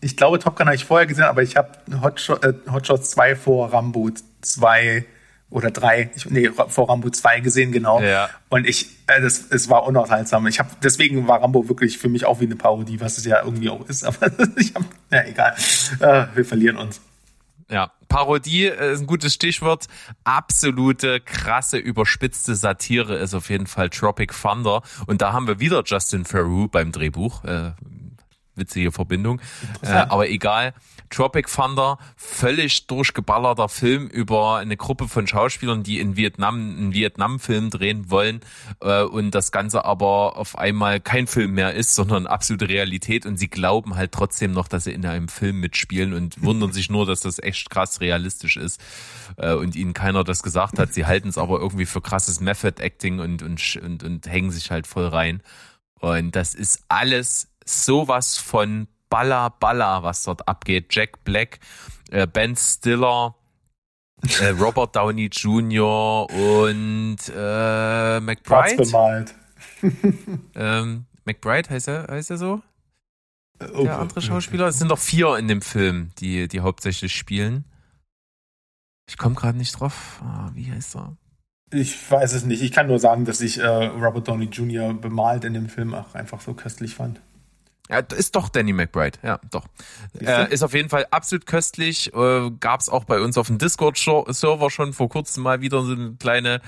Ich 0.00 0.16
glaube, 0.16 0.38
Top 0.38 0.56
Gun 0.56 0.66
habe 0.66 0.76
ich 0.76 0.84
vorher 0.84 1.06
gesehen, 1.06 1.24
aber 1.24 1.42
ich 1.42 1.56
habe 1.56 1.72
Hot, 2.00 2.20
Shot, 2.20 2.44
äh, 2.44 2.54
Hot 2.70 2.86
Shots 2.86 3.10
2 3.10 3.34
vor 3.34 3.72
Rambo 3.72 4.10
2 4.40 5.04
oder 5.48 5.70
drei, 5.70 6.10
ich, 6.14 6.28
nee, 6.28 6.50
vor 6.50 6.88
Rambo 6.88 7.08
2 7.08 7.40
gesehen, 7.40 7.70
genau. 7.70 8.00
Ja. 8.00 8.28
Und 8.48 8.66
ich, 8.66 8.88
äh, 9.06 9.20
das, 9.20 9.46
es 9.50 9.68
war 9.68 9.84
unaushaltsam. 9.84 10.46
Ich 10.48 10.58
habe 10.58 10.70
deswegen 10.82 11.28
war 11.28 11.40
Rambo 11.42 11.68
wirklich 11.68 11.98
für 11.98 12.08
mich 12.08 12.26
auch 12.26 12.40
wie 12.40 12.44
eine 12.44 12.56
Parodie, 12.56 13.00
was 13.00 13.16
es 13.18 13.24
ja 13.24 13.42
irgendwie 13.44 13.70
auch 13.70 13.88
ist. 13.88 14.04
Aber 14.06 14.30
ich 14.56 14.74
hab, 14.74 14.84
ja, 15.10 15.24
egal. 15.24 15.54
Äh, 16.00 16.26
wir 16.34 16.44
verlieren 16.44 16.76
uns. 16.76 17.00
Ja, 17.68 17.90
Parodie 18.08 18.66
ist 18.66 19.00
ein 19.00 19.06
gutes 19.06 19.34
Stichwort. 19.34 19.86
Absolute, 20.24 21.20
krasse, 21.20 21.78
überspitzte 21.78 22.54
Satire 22.54 23.16
ist 23.16 23.34
auf 23.34 23.50
jeden 23.50 23.66
Fall 23.66 23.90
Tropic 23.90 24.32
Thunder. 24.40 24.82
Und 25.06 25.20
da 25.20 25.32
haben 25.32 25.46
wir 25.46 25.58
wieder 25.58 25.82
Justin 25.84 26.24
Theroux 26.24 26.68
beim 26.68 26.92
Drehbuch. 26.92 27.44
Äh, 27.44 27.72
witzige 28.56 28.92
Verbindung. 28.92 29.40
Äh, 29.82 29.92
aber 29.92 30.28
egal. 30.28 30.74
Tropic 31.10 31.48
Thunder, 31.48 31.98
völlig 32.16 32.86
durchgeballerter 32.86 33.68
Film 33.68 34.06
über 34.06 34.56
eine 34.56 34.76
Gruppe 34.76 35.08
von 35.08 35.26
Schauspielern, 35.26 35.82
die 35.82 36.00
in 36.00 36.16
Vietnam 36.16 36.54
einen 36.56 36.92
Vietnam-Film 36.92 37.70
drehen 37.70 38.10
wollen 38.10 38.40
äh, 38.80 39.02
und 39.02 39.32
das 39.32 39.52
Ganze 39.52 39.84
aber 39.84 40.36
auf 40.36 40.58
einmal 40.58 41.00
kein 41.00 41.26
Film 41.26 41.52
mehr 41.52 41.74
ist, 41.74 41.94
sondern 41.94 42.26
absolute 42.26 42.68
Realität 42.68 43.26
und 43.26 43.36
sie 43.36 43.48
glauben 43.48 43.96
halt 43.96 44.12
trotzdem 44.12 44.52
noch, 44.52 44.68
dass 44.68 44.84
sie 44.84 44.92
in 44.92 45.04
einem 45.06 45.28
Film 45.28 45.60
mitspielen 45.60 46.12
und 46.12 46.42
wundern 46.42 46.72
sich 46.72 46.90
nur, 46.90 47.06
dass 47.06 47.20
das 47.20 47.38
echt 47.38 47.70
krass 47.70 48.00
realistisch 48.00 48.56
ist 48.56 48.80
äh, 49.36 49.52
und 49.54 49.76
ihnen 49.76 49.94
keiner 49.94 50.24
das 50.24 50.42
gesagt 50.42 50.78
hat. 50.78 50.92
Sie 50.92 51.06
halten 51.06 51.28
es 51.28 51.38
aber 51.38 51.60
irgendwie 51.60 51.86
für 51.86 52.00
krasses 52.00 52.40
Method-Acting 52.40 53.20
und, 53.20 53.42
und, 53.42 53.78
und, 53.82 54.02
und 54.02 54.26
hängen 54.26 54.50
sich 54.50 54.70
halt 54.70 54.86
voll 54.86 55.06
rein. 55.06 55.42
Und 56.00 56.36
das 56.36 56.54
ist 56.54 56.84
alles 56.88 57.48
sowas 57.64 58.36
von 58.36 58.88
Baller, 59.08 59.50
Baller, 59.50 60.02
was 60.02 60.22
dort 60.22 60.46
abgeht. 60.48 60.86
Jack 60.94 61.24
Black, 61.24 61.58
äh, 62.10 62.26
Ben 62.26 62.56
Stiller, 62.56 63.34
äh, 64.40 64.48
Robert 64.60 64.94
Downey 64.96 65.26
Jr. 65.26 66.28
und 66.30 67.18
äh, 67.34 68.20
McBride. 68.20 68.76
bemalt. 68.76 69.34
ähm, 70.54 71.06
McBride 71.24 71.70
heißt 71.70 71.88
er, 71.88 72.06
heißt 72.08 72.30
er 72.30 72.38
so? 72.38 72.62
Oh, 73.74 73.84
Der 73.84 73.98
andere 73.98 74.20
Schauspieler. 74.20 74.66
Es 74.66 74.78
sind 74.78 74.90
doch 74.90 74.98
vier 74.98 75.36
in 75.38 75.48
dem 75.48 75.62
Film, 75.62 76.10
die, 76.18 76.46
die 76.48 76.60
hauptsächlich 76.60 77.14
spielen. 77.14 77.64
Ich 79.08 79.16
komme 79.16 79.34
gerade 79.34 79.56
nicht 79.56 79.78
drauf. 79.80 80.20
Ah, 80.22 80.50
wie 80.54 80.70
heißt 80.70 80.96
er? 80.96 81.16
Ich 81.72 82.10
weiß 82.10 82.32
es 82.32 82.44
nicht. 82.44 82.62
Ich 82.62 82.72
kann 82.72 82.86
nur 82.86 82.98
sagen, 82.98 83.24
dass 83.24 83.40
ich 83.40 83.58
äh, 83.58 83.66
Robert 83.66 84.28
Downey 84.28 84.46
Jr. 84.46 84.92
bemalt 84.94 85.44
in 85.44 85.54
dem 85.54 85.68
Film 85.68 85.94
auch 85.94 86.14
einfach 86.14 86.40
so 86.40 86.54
köstlich 86.54 86.94
fand. 86.94 87.20
Ja, 87.88 87.98
ist 87.98 88.34
doch 88.34 88.48
Danny 88.48 88.72
McBride, 88.72 89.18
ja, 89.22 89.38
doch. 89.50 89.64
Äh, 90.20 90.52
ist 90.52 90.64
auf 90.64 90.74
jeden 90.74 90.88
Fall 90.88 91.06
absolut 91.10 91.46
köstlich. 91.46 92.12
Äh, 92.12 92.50
Gab 92.58 92.80
es 92.80 92.88
auch 92.88 93.04
bei 93.04 93.20
uns 93.20 93.38
auf 93.38 93.46
dem 93.46 93.58
Discord-Server 93.58 94.70
schon 94.70 94.92
vor 94.92 95.08
kurzem 95.08 95.44
mal 95.44 95.60
wieder 95.60 95.82
so 95.82 95.92
eine 95.92 96.16
kleine, 96.18 96.60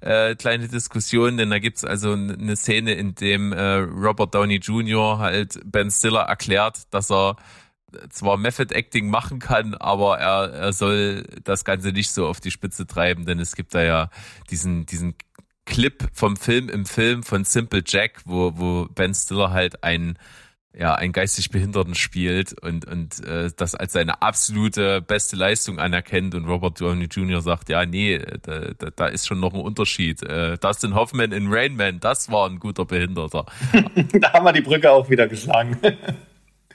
äh, 0.00 0.34
kleine 0.34 0.68
Diskussion, 0.68 1.36
denn 1.36 1.50
da 1.50 1.58
gibt's 1.58 1.84
also 1.84 2.12
eine 2.12 2.56
Szene, 2.56 2.94
in 2.94 3.14
dem 3.14 3.52
äh, 3.52 3.76
Robert 3.80 4.34
Downey 4.34 4.56
Jr. 4.56 5.18
halt 5.18 5.60
Ben 5.64 5.90
Stiller 5.90 6.22
erklärt, 6.22 6.82
dass 6.90 7.10
er 7.10 7.36
zwar 8.08 8.38
Method 8.38 8.74
Acting 8.74 9.08
machen 9.08 9.38
kann, 9.38 9.74
aber 9.74 10.18
er, 10.18 10.52
er 10.52 10.72
soll 10.72 11.24
das 11.44 11.64
Ganze 11.64 11.92
nicht 11.92 12.10
so 12.10 12.26
auf 12.26 12.40
die 12.40 12.50
Spitze 12.50 12.86
treiben, 12.86 13.26
denn 13.26 13.38
es 13.38 13.54
gibt 13.54 13.74
da 13.74 13.82
ja 13.82 14.10
diesen, 14.50 14.86
diesen 14.86 15.14
Clip 15.66 16.08
vom 16.12 16.36
Film 16.36 16.68
im 16.68 16.86
Film 16.86 17.22
von 17.22 17.44
Simple 17.44 17.82
Jack, 17.86 18.22
wo, 18.24 18.52
wo 18.56 18.86
Ben 18.94 19.14
Stiller 19.14 19.50
halt 19.50 19.84
einen 19.84 20.18
ja, 20.74 20.94
einen 20.94 21.12
geistig 21.12 21.50
Behinderten 21.50 21.94
spielt 21.94 22.58
und, 22.62 22.86
und 22.86 23.22
äh, 23.24 23.50
das 23.56 23.74
als 23.74 23.92
seine 23.92 24.22
absolute 24.22 25.02
beste 25.02 25.36
Leistung 25.36 25.78
anerkennt 25.78 26.34
und 26.34 26.46
Robert 26.46 26.80
Downey 26.80 27.04
Jr. 27.04 27.42
sagt, 27.42 27.68
ja, 27.68 27.84
nee, 27.84 28.18
da, 28.42 28.72
da, 28.78 28.90
da 28.90 29.06
ist 29.06 29.26
schon 29.26 29.40
noch 29.40 29.52
ein 29.52 29.60
Unterschied. 29.60 30.22
Äh, 30.22 30.56
Dustin 30.58 30.94
Hoffman 30.94 31.32
in 31.32 31.52
Rain 31.52 31.76
Man, 31.76 32.00
das 32.00 32.30
war 32.30 32.48
ein 32.48 32.58
guter 32.58 32.86
Behinderter. 32.86 33.44
da 34.20 34.32
haben 34.32 34.44
wir 34.46 34.52
die 34.52 34.62
Brücke 34.62 34.90
auch 34.90 35.08
wieder 35.10 35.28
geschlagen. 35.28 35.76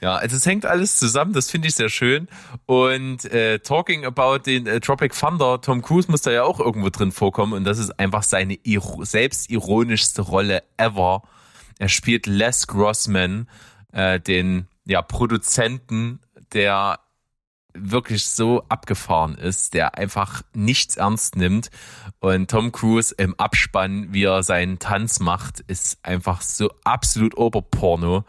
Ja, 0.00 0.14
also 0.14 0.36
es 0.36 0.46
hängt 0.46 0.64
alles 0.64 0.96
zusammen, 0.96 1.32
das 1.32 1.50
finde 1.50 1.66
ich 1.66 1.74
sehr 1.74 1.88
schön. 1.88 2.28
Und 2.66 3.24
äh, 3.32 3.58
talking 3.58 4.04
about 4.04 4.38
den 4.46 4.66
äh, 4.66 4.78
Tropic 4.80 5.12
Thunder, 5.12 5.60
Tom 5.60 5.82
Cruise 5.82 6.08
muss 6.08 6.22
da 6.22 6.30
ja 6.30 6.44
auch 6.44 6.60
irgendwo 6.60 6.88
drin 6.90 7.10
vorkommen 7.10 7.52
und 7.52 7.64
das 7.64 7.78
ist 7.78 7.98
einfach 7.98 8.22
seine 8.22 8.58
selbstironischste 8.64 10.22
Rolle 10.22 10.62
ever. 10.76 11.22
Er 11.80 11.88
spielt 11.88 12.26
Les 12.26 12.66
Grossman, 12.66 13.48
äh, 13.92 14.20
den 14.20 14.68
ja, 14.84 15.02
Produzenten, 15.02 16.20
der 16.52 17.00
wirklich 17.74 18.26
so 18.26 18.64
abgefahren 18.68 19.36
ist, 19.36 19.74
der 19.74 19.96
einfach 19.96 20.42
nichts 20.54 20.96
ernst 20.96 21.36
nimmt. 21.36 21.70
Und 22.20 22.50
Tom 22.50 22.72
Cruise 22.72 23.14
im 23.16 23.34
Abspann, 23.36 24.12
wie 24.12 24.24
er 24.24 24.42
seinen 24.42 24.78
Tanz 24.78 25.20
macht, 25.20 25.60
ist 25.60 26.04
einfach 26.04 26.40
so 26.40 26.70
absolut 26.84 27.36
Oberporno. 27.36 28.24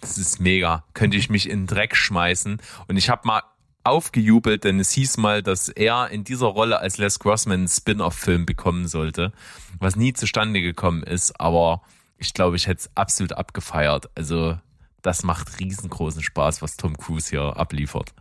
Das 0.00 0.18
ist 0.18 0.40
mega. 0.40 0.84
Könnte 0.94 1.16
ich 1.16 1.30
mich 1.30 1.48
in 1.48 1.60
den 1.60 1.66
Dreck 1.66 1.96
schmeißen. 1.96 2.60
Und 2.88 2.96
ich 2.96 3.08
habe 3.08 3.26
mal 3.26 3.42
aufgejubelt, 3.84 4.64
denn 4.64 4.78
es 4.80 4.90
hieß 4.90 5.16
mal, 5.16 5.42
dass 5.42 5.68
er 5.68 6.08
in 6.10 6.24
dieser 6.24 6.46
Rolle 6.48 6.80
als 6.80 6.98
Les 6.98 7.18
Grossman 7.18 7.60
einen 7.60 7.68
Spin-off-Film 7.68 8.44
bekommen 8.44 8.88
sollte, 8.88 9.32
was 9.78 9.96
nie 9.96 10.12
zustande 10.12 10.60
gekommen 10.60 11.02
ist. 11.02 11.40
Aber 11.40 11.82
ich 12.18 12.34
glaube, 12.34 12.56
ich 12.56 12.66
hätte 12.66 12.80
es 12.80 12.90
absolut 12.94 13.32
abgefeiert. 13.32 14.10
Also 14.14 14.58
das 15.02 15.22
macht 15.22 15.58
riesengroßen 15.60 16.22
Spaß, 16.22 16.62
was 16.62 16.76
Tom 16.76 16.96
Cruise 16.96 17.30
hier 17.30 17.56
abliefert. 17.56 18.12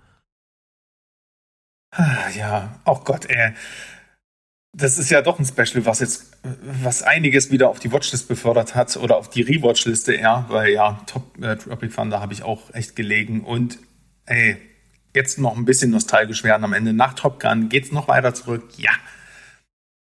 Ja, 2.35 2.79
oh 2.85 2.99
Gott, 3.03 3.25
ey. 3.25 3.53
Das 4.71 4.99
ist 4.99 5.09
ja 5.09 5.23
doch 5.23 5.39
ein 5.39 5.45
Special, 5.45 5.85
was 5.85 5.99
jetzt, 5.99 6.37
was 6.43 7.01
einiges 7.01 7.49
wieder 7.51 7.69
auf 7.69 7.79
die 7.79 7.91
Watchlist 7.91 8.27
befördert 8.27 8.75
hat 8.75 8.95
oder 8.97 9.17
auf 9.17 9.29
die 9.29 9.41
Rewatchliste 9.41 10.13
eher, 10.13 10.45
weil 10.49 10.69
ja, 10.69 11.01
Top 11.07 11.43
äh, 11.43 11.55
Tropic 11.55 11.93
Thunder 11.93 12.19
habe 12.19 12.33
ich 12.33 12.43
auch 12.43 12.71
echt 12.73 12.95
gelegen 12.95 13.41
und 13.41 13.79
ey, 14.27 14.57
jetzt 15.15 15.39
noch 15.39 15.57
ein 15.57 15.65
bisschen 15.65 15.89
nostalgisch 15.89 16.43
werden 16.43 16.63
am 16.63 16.73
Ende. 16.73 16.93
Nach 16.93 17.15
Top 17.15 17.39
Gun 17.39 17.69
geht's 17.69 17.91
noch 17.91 18.07
weiter 18.07 18.35
zurück, 18.35 18.77
ja. 18.77 18.91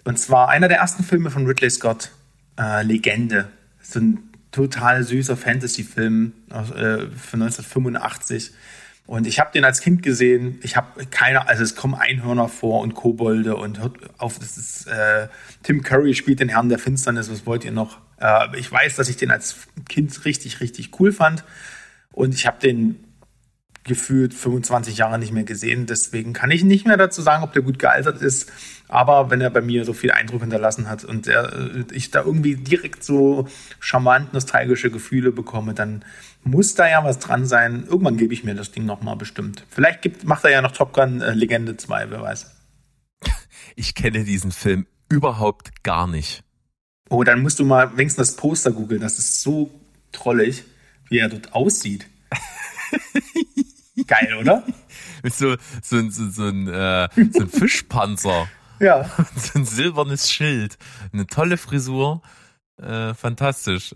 Und 0.06 0.18
zwar 0.18 0.48
einer 0.50 0.70
der 0.70 0.78
ersten 0.78 1.04
Filme 1.04 1.30
von 1.30 1.46
Ridley 1.46 1.70
Scott, 1.70 2.12
äh, 2.58 2.84
Legende. 2.84 3.50
So 3.82 4.00
ein 4.00 4.33
total 4.54 5.04
süßer 5.04 5.36
Fantasy-Film 5.36 6.32
äh, 6.50 6.54
von 6.54 7.42
1985. 7.42 8.52
Und 9.06 9.28
ich 9.28 9.40
habe 9.40 9.52
den 9.52 9.66
als 9.66 9.82
Kind 9.82 10.02
gesehen. 10.02 10.60
Ich 10.64 10.78
habe 10.78 11.06
keine, 11.08 11.48
also 11.50 11.62
es 11.64 11.76
kommen 11.76 11.96
Einhörner 11.96 12.48
vor 12.48 12.82
und 12.82 12.94
Kobolde 12.94 13.58
und 13.58 13.82
hört 13.82 13.98
auf, 14.18 14.40
das 14.40 14.58
ist 14.58 14.88
äh, 14.88 15.28
Tim 15.64 15.84
Curry 15.84 16.14
spielt 16.14 16.40
den 16.40 16.48
Herrn 16.48 16.70
der 16.70 16.80
Finsternis. 16.80 17.30
Was 17.30 17.46
wollt 17.46 17.66
ihr 17.66 17.74
noch? 17.74 18.00
Äh, 18.22 18.58
ich 18.58 18.72
weiß, 18.72 18.96
dass 18.96 19.10
ich 19.10 19.18
den 19.18 19.32
als 19.32 19.68
Kind 19.90 20.24
richtig, 20.24 20.62
richtig 20.62 20.98
cool 21.00 21.12
fand. 21.12 21.44
Und 22.14 22.34
ich 22.34 22.48
habe 22.48 22.60
den 22.60 23.04
gefühlt 23.84 24.34
25 24.34 24.98
Jahre 24.98 25.20
nicht 25.20 25.34
mehr 25.34 25.44
gesehen. 25.44 25.86
Deswegen 25.86 26.34
kann 26.34 26.52
ich 26.52 26.64
nicht 26.64 26.88
mehr 26.88 26.98
dazu 26.98 27.22
sagen, 27.22 27.44
ob 27.44 27.54
der 27.54 27.62
gut 27.62 27.80
gealtert 27.80 28.22
ist. 28.22 28.52
Aber 28.88 29.30
wenn 29.30 29.42
er 29.42 29.50
bei 29.50 29.62
mir 29.62 29.86
so 29.86 29.94
viel 29.94 30.12
Eindruck 30.12 30.42
hinterlassen 30.42 30.90
hat 30.90 31.04
und 31.04 31.28
er, 31.28 31.54
äh, 31.54 31.86
ich 31.92 32.12
da 32.12 32.22
irgendwie 32.22 32.56
direkt 32.56 33.04
so 33.04 33.48
charmant 33.80 34.34
nostalgische 34.34 34.92
Gefühle 34.92 35.32
bekomme, 35.32 35.74
dann 35.74 36.06
muss 36.44 36.76
da 36.76 36.88
ja 36.88 37.04
was 37.04 37.20
dran 37.20 37.46
sein. 37.46 37.86
Irgendwann 37.88 38.18
gebe 38.18 38.34
ich 38.34 38.44
mir 38.44 38.56
das 38.56 38.72
Ding 38.72 38.86
nochmal 38.86 39.16
bestimmt. 39.16 39.66
Vielleicht 39.70 40.02
gibt, 40.02 40.26
macht 40.26 40.44
er 40.44 40.52
ja 40.52 40.62
noch 40.62 40.72
Top 40.72 40.94
Gun 40.94 41.22
äh, 41.22 41.34
Legende 41.34 41.78
2, 41.78 42.10
wer 42.10 42.22
weiß. 42.22 42.52
Ich 43.76 43.96
kenne 43.96 44.24
diesen 44.24 44.52
Film 44.52 44.86
überhaupt 45.10 45.84
gar 45.84 46.06
nicht. 46.06 46.44
Oh, 47.10 47.24
dann 47.24 47.42
musst 47.42 47.58
du 47.58 47.66
mal 47.66 47.98
wenigstens 47.98 48.30
das 48.30 48.36
Poster 48.36 48.72
googeln. 48.72 49.02
Das 49.02 49.18
ist 49.18 49.42
so 49.42 49.72
trollig, 50.12 50.64
wie 51.10 51.18
er 51.18 51.30
dort 51.30 51.54
aussieht. 51.54 52.08
Geil, 54.08 54.36
oder? 54.40 54.64
so, 55.24 55.56
so, 55.82 56.10
so, 56.10 56.30
so, 56.30 56.44
ein, 56.44 56.68
äh, 56.68 57.10
so 57.32 57.42
ein 57.42 57.50
Fischpanzer. 57.50 58.48
Ja. 58.80 59.06
so 59.36 59.60
ein 59.60 59.66
silbernes 59.66 60.32
Schild. 60.32 60.78
Eine 61.12 61.28
tolle 61.28 61.58
Frisur. 61.58 62.22
Äh, 62.78 63.14
fantastisch. 63.14 63.96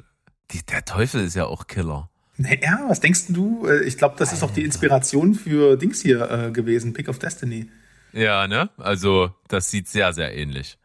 Die, 0.51 0.65
der 0.65 0.85
Teufel 0.85 1.23
ist 1.23 1.35
ja 1.35 1.45
auch 1.45 1.67
Killer. 1.67 2.09
Ja, 2.37 2.85
was 2.87 2.99
denkst 2.99 3.25
du? 3.29 3.65
Äh, 3.67 3.83
ich 3.83 3.97
glaube, 3.97 4.15
das 4.17 4.31
ist 4.31 4.43
auch 4.43 4.51
die 4.51 4.63
Inspiration 4.63 5.33
für 5.33 5.75
Dings 5.75 6.01
hier 6.01 6.29
äh, 6.29 6.51
gewesen, 6.51 6.93
Pick 6.93 7.09
of 7.09 7.19
Destiny. 7.19 7.69
Ja, 8.13 8.47
ne? 8.47 8.69
Also, 8.77 9.33
das 9.47 9.69
sieht 9.69 9.87
sehr, 9.87 10.13
sehr 10.13 10.35
ähnlich. 10.35 10.77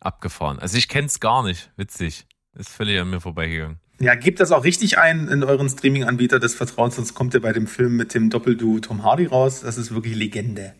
Abgefahren. 0.00 0.58
Also 0.58 0.76
ich 0.76 0.88
kenne 0.88 1.06
es 1.06 1.20
gar 1.20 1.42
nicht. 1.42 1.70
Witzig. 1.76 2.26
Ist 2.54 2.70
völlig 2.70 3.00
an 3.00 3.10
mir 3.10 3.20
vorbeigegangen. 3.20 3.80
Ja, 3.98 4.14
gebt 4.14 4.40
das 4.40 4.52
auch 4.52 4.64
richtig 4.64 4.98
ein 4.98 5.28
in 5.28 5.42
euren 5.42 5.70
Streaming-Anbieter 5.70 6.38
des 6.38 6.54
Vertrauens, 6.54 6.96
sonst 6.96 7.14
kommt 7.14 7.32
ihr 7.34 7.40
bei 7.40 7.52
dem 7.52 7.66
Film 7.66 7.96
mit 7.96 8.14
dem 8.14 8.28
Doppelduo 8.28 8.78
Tom 8.80 9.02
Hardy 9.02 9.26
raus. 9.26 9.62
Das 9.62 9.78
ist 9.78 9.94
wirklich 9.94 10.14
Legende. 10.14 10.74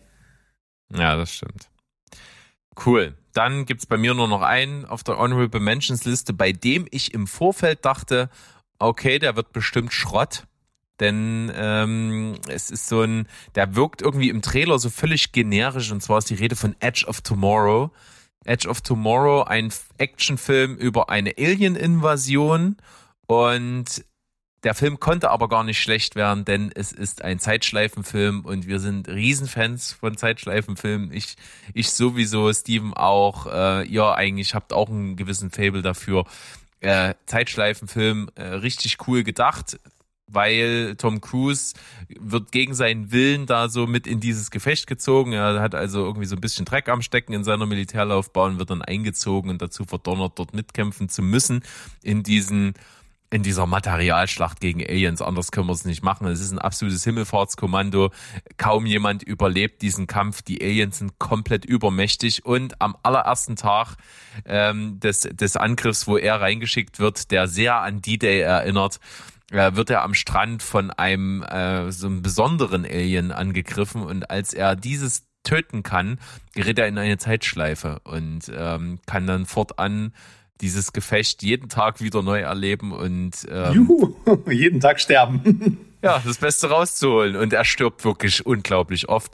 Ja, 0.95 1.15
das 1.15 1.33
stimmt. 1.33 1.69
Cool. 2.85 3.15
Dann 3.33 3.65
gibt's 3.65 3.85
bei 3.85 3.97
mir 3.97 4.13
nur 4.13 4.27
noch 4.27 4.41
einen 4.41 4.85
auf 4.85 5.03
der 5.03 5.17
Honorable 5.17 5.59
Mentions 5.59 6.05
Liste, 6.05 6.33
bei 6.33 6.51
dem 6.51 6.87
ich 6.91 7.13
im 7.13 7.27
Vorfeld 7.27 7.85
dachte, 7.85 8.29
okay, 8.79 9.19
der 9.19 9.35
wird 9.35 9.51
bestimmt 9.51 9.93
Schrott. 9.93 10.45
Denn 10.99 11.51
ähm, 11.55 12.35
es 12.47 12.71
ist 12.71 12.87
so 12.87 13.01
ein, 13.01 13.27
der 13.55 13.75
wirkt 13.75 14.01
irgendwie 14.01 14.29
im 14.29 14.41
Trailer 14.41 14.79
so 14.79 14.89
völlig 14.89 15.31
generisch 15.31 15.91
und 15.91 16.01
zwar 16.01 16.19
ist 16.19 16.29
die 16.29 16.35
Rede 16.35 16.55
von 16.55 16.75
Edge 16.79 17.05
of 17.07 17.21
Tomorrow. 17.21 17.91
Edge 18.45 18.67
of 18.67 18.81
Tomorrow, 18.81 19.43
ein 19.43 19.71
Actionfilm 19.97 20.75
über 20.75 21.09
eine 21.09 21.33
Alien-Invasion 21.37 22.77
und 23.27 24.05
der 24.63 24.73
Film 24.73 24.99
konnte 24.99 25.29
aber 25.29 25.49
gar 25.49 25.63
nicht 25.63 25.79
schlecht 25.81 26.15
werden, 26.15 26.43
denn 26.43 26.71
es 26.73 26.91
ist 26.91 27.21
ein 27.21 27.39
Zeitschleifenfilm 27.39 28.43
und 28.43 28.67
wir 28.67 28.79
sind 28.79 29.07
Riesenfans 29.07 29.93
von 29.93 30.17
Zeitschleifenfilmen. 30.17 31.13
Ich, 31.13 31.35
ich 31.73 31.91
sowieso, 31.91 32.51
Steven 32.51 32.93
auch. 32.93 33.45
Äh, 33.45 33.87
ihr 33.87 34.15
eigentlich 34.15 34.55
habt 34.55 34.73
auch 34.73 34.89
einen 34.89 35.15
gewissen 35.15 35.51
Fable 35.51 35.83
dafür. 35.83 36.25
Äh, 36.79 37.13
Zeitschleifenfilm 37.27 38.29
äh, 38.35 38.43
richtig 38.43 38.97
cool 39.07 39.23
gedacht 39.23 39.77
weil 40.29 40.95
Tom 40.97 41.21
Cruise 41.21 41.73
wird 42.09 42.51
gegen 42.51 42.73
seinen 42.73 43.11
Willen 43.11 43.45
da 43.45 43.69
so 43.69 43.87
mit 43.87 44.05
in 44.05 44.19
dieses 44.19 44.51
Gefecht 44.51 44.85
gezogen. 44.85 45.31
Er 45.33 45.61
hat 45.61 45.73
also 45.73 46.03
irgendwie 46.05 46.25
so 46.25 46.35
ein 46.35 46.41
bisschen 46.41 46.65
Dreck 46.65 46.89
am 46.89 47.01
Stecken 47.01 47.33
in 47.33 47.43
seiner 47.43 47.65
Militärlaufbahn, 47.65 48.59
wird 48.59 48.69
dann 48.69 48.81
eingezogen 48.81 49.49
und 49.49 49.61
dazu 49.61 49.85
verdonnert, 49.85 50.33
dort 50.35 50.53
mitkämpfen 50.53 51.07
zu 51.07 51.21
müssen 51.21 51.63
in 52.03 52.23
diesen 52.23 52.73
in 53.29 53.43
dieser 53.43 53.65
Materialschlacht 53.65 54.61
gegen 54.61 54.81
Aliens. 54.81 55.21
Anders 55.21 55.51
können 55.51 55.67
wir 55.67 55.73
es 55.73 55.85
nicht 55.85 56.03
machen. 56.03 56.27
Es 56.27 56.39
ist 56.39 56.51
ein 56.51 56.59
absolutes 56.59 57.03
Himmelfahrtskommando. 57.03 58.11
Kaum 58.57 58.85
jemand 58.85 59.23
überlebt 59.23 59.81
diesen 59.81 60.07
Kampf. 60.07 60.41
Die 60.41 60.61
Aliens 60.61 60.99
sind 60.99 61.19
komplett 61.19 61.65
übermächtig. 61.65 62.45
Und 62.45 62.81
am 62.81 62.95
allerersten 63.03 63.55
Tag 63.55 63.95
ähm, 64.45 64.99
des, 64.99 65.21
des 65.21 65.57
Angriffs, 65.57 66.07
wo 66.07 66.17
er 66.17 66.39
reingeschickt 66.39 66.99
wird, 66.99 67.31
der 67.31 67.47
sehr 67.47 67.75
an 67.75 68.01
D-Day 68.01 68.39
erinnert, 68.39 68.99
äh, 69.51 69.75
wird 69.75 69.89
er 69.89 70.03
am 70.03 70.13
Strand 70.13 70.63
von 70.63 70.91
einem 70.91 71.43
äh, 71.43 71.91
so 71.91 72.07
einem 72.07 72.21
besonderen 72.21 72.85
Alien 72.85 73.31
angegriffen 73.31 74.03
und 74.03 74.29
als 74.29 74.53
er 74.53 74.75
dieses 74.75 75.27
töten 75.43 75.83
kann, 75.83 76.19
gerät 76.53 76.77
er 76.77 76.87
in 76.87 76.97
eine 76.97 77.17
Zeitschleife 77.17 78.01
und 78.03 78.51
ähm, 78.53 78.99
kann 79.05 79.25
dann 79.27 79.45
fortan 79.45 80.13
dieses 80.61 80.93
Gefecht 80.93 81.43
jeden 81.43 81.69
Tag 81.69 82.01
wieder 82.01 82.21
neu 82.21 82.41
erleben 82.41 82.91
und 82.91 83.47
ähm, 83.49 83.73
Juhu, 83.73 84.15
jeden 84.51 84.79
Tag 84.79 84.99
sterben. 84.99 85.77
ja, 86.01 86.21
das 86.25 86.37
Beste 86.37 86.69
rauszuholen. 86.69 87.35
Und 87.35 87.53
er 87.53 87.65
stirbt 87.65 88.03
wirklich 88.05 88.45
unglaublich 88.45 89.09
oft. 89.09 89.31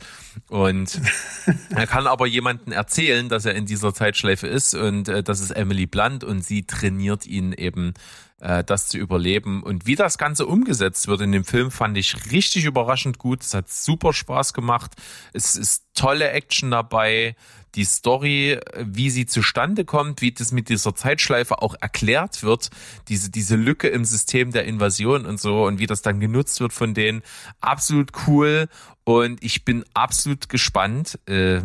Und 0.49 0.99
er 1.69 1.87
kann 1.87 2.07
aber 2.07 2.25
jemanden 2.25 2.71
erzählen, 2.71 3.29
dass 3.29 3.45
er 3.45 3.55
in 3.55 3.65
dieser 3.65 3.93
Zeitschleife 3.93 4.47
ist 4.47 4.73
und 4.73 5.09
äh, 5.09 5.23
das 5.23 5.39
ist 5.39 5.51
Emily 5.51 5.85
Blunt 5.85 6.23
und 6.23 6.43
sie 6.43 6.65
trainiert 6.65 7.25
ihn 7.25 7.53
eben 7.53 7.93
äh, 8.39 8.63
das 8.63 8.89
zu 8.89 8.97
überleben. 8.97 9.63
Und 9.63 9.85
wie 9.87 9.95
das 9.95 10.17
Ganze 10.17 10.45
umgesetzt 10.45 11.07
wird 11.07 11.21
in 11.21 11.31
dem 11.31 11.45
Film, 11.45 11.71
fand 11.71 11.97
ich 11.97 12.31
richtig 12.31 12.65
überraschend 12.65 13.17
gut. 13.17 13.41
Es 13.41 13.53
hat 13.53 13.69
super 13.69 14.13
Spaß 14.13 14.53
gemacht. 14.53 14.91
Es 15.31 15.55
ist 15.55 15.85
tolle 15.93 16.29
Action 16.31 16.71
dabei. 16.71 17.35
Die 17.75 17.85
Story, 17.85 18.59
wie 18.77 19.09
sie 19.09 19.25
zustande 19.25 19.85
kommt, 19.85 20.21
wie 20.21 20.31
das 20.31 20.51
mit 20.51 20.69
dieser 20.69 20.95
Zeitschleife 20.95 21.61
auch 21.61 21.75
erklärt 21.79 22.43
wird, 22.43 22.69
diese, 23.07 23.31
diese 23.31 23.55
Lücke 23.55 23.87
im 23.87 24.05
System 24.05 24.51
der 24.51 24.65
Invasion 24.65 25.25
und 25.25 25.39
so 25.39 25.65
und 25.65 25.79
wie 25.79 25.87
das 25.87 26.01
dann 26.01 26.19
genutzt 26.19 26.59
wird 26.59 26.73
von 26.73 26.93
denen, 26.93 27.23
absolut 27.61 28.11
cool. 28.27 28.67
Und 29.03 29.43
ich 29.43 29.65
bin 29.65 29.83
absolut 29.93 30.49
gespannt, 30.49 31.19
äh, 31.27 31.61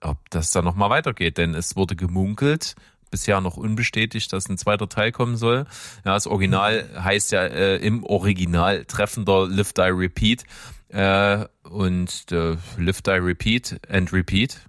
ob 0.00 0.18
das 0.30 0.50
dann 0.50 0.64
nochmal 0.64 0.90
weitergeht, 0.90 1.38
denn 1.38 1.54
es 1.54 1.76
wurde 1.76 1.94
gemunkelt, 1.94 2.74
bisher 3.10 3.40
noch 3.40 3.56
unbestätigt, 3.56 4.32
dass 4.32 4.48
ein 4.48 4.56
zweiter 4.56 4.88
Teil 4.88 5.12
kommen 5.12 5.36
soll. 5.36 5.66
Ja, 6.04 6.14
das 6.14 6.26
Original 6.26 6.88
heißt 7.02 7.32
ja 7.32 7.42
äh, 7.42 7.76
im 7.76 8.04
Original 8.04 8.84
treffender 8.86 9.46
Live 9.46 9.72
Die 9.72 9.82
Repeat. 9.82 10.44
Äh, 10.88 11.46
und 11.62 12.32
äh, 12.32 12.56
Live 12.76 13.02
Die 13.02 13.10
Repeat 13.10 13.80
and 13.88 14.12
Repeat 14.12 14.60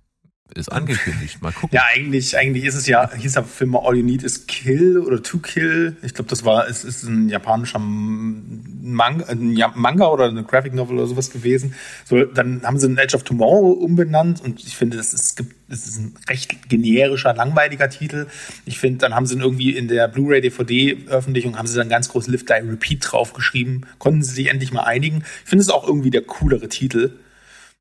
ist 0.55 0.71
angekündigt. 0.71 1.41
Mal 1.41 1.51
gucken. 1.51 1.75
Ja, 1.75 1.83
eigentlich, 1.93 2.37
eigentlich 2.37 2.65
ist 2.65 2.75
es 2.75 2.87
ja, 2.87 3.09
hieß 3.13 3.33
der 3.33 3.43
Film 3.43 3.75
All 3.75 3.95
You 3.95 4.03
Need 4.03 4.23
is 4.23 4.47
Kill 4.47 4.97
oder 4.99 5.21
To 5.23 5.37
Kill. 5.39 5.95
Ich 6.01 6.13
glaube, 6.13 6.29
das 6.29 6.43
war, 6.45 6.67
es 6.67 6.83
ist 6.83 7.03
ein 7.03 7.29
japanischer 7.29 7.79
Manga, 7.79 9.25
ein 9.27 9.57
Manga 9.75 10.07
oder 10.07 10.25
eine 10.25 10.43
Graphic 10.43 10.73
Novel 10.73 10.97
oder 10.97 11.07
sowas 11.07 11.31
gewesen. 11.31 11.73
So, 12.05 12.25
dann 12.25 12.63
haben 12.63 12.79
sie 12.79 12.87
einen 12.87 12.97
Edge 12.97 13.15
of 13.15 13.23
Tomorrow 13.23 13.71
umbenannt 13.71 14.41
und 14.41 14.63
ich 14.65 14.75
finde, 14.75 14.97
das 14.97 15.13
ist, 15.13 15.43
das 15.69 15.87
ist 15.87 15.99
ein 15.99 16.15
recht 16.27 16.69
generischer, 16.69 17.33
langweiliger 17.33 17.89
Titel. 17.89 18.27
Ich 18.65 18.79
finde, 18.79 18.99
dann 18.99 19.15
haben 19.15 19.25
sie 19.25 19.35
ihn 19.35 19.41
irgendwie 19.41 19.75
in 19.75 19.87
der 19.87 20.07
Blu-ray 20.07 20.41
DVD-Veröffentlichung 20.41 21.57
haben 21.57 21.67
sie 21.67 21.77
dann 21.77 21.89
ganz 21.89 22.09
groß 22.09 22.27
Live 22.27 22.45
Die 22.45 22.53
Repeat 22.53 22.99
draufgeschrieben. 23.11 23.85
Konnten 23.99 24.23
sie 24.23 24.33
sich 24.33 24.47
endlich 24.47 24.73
mal 24.73 24.83
einigen. 24.83 25.23
Ich 25.43 25.49
finde 25.49 25.63
es 25.63 25.69
auch 25.69 25.87
irgendwie 25.87 26.09
der 26.09 26.23
coolere 26.23 26.67
Titel 26.67 27.11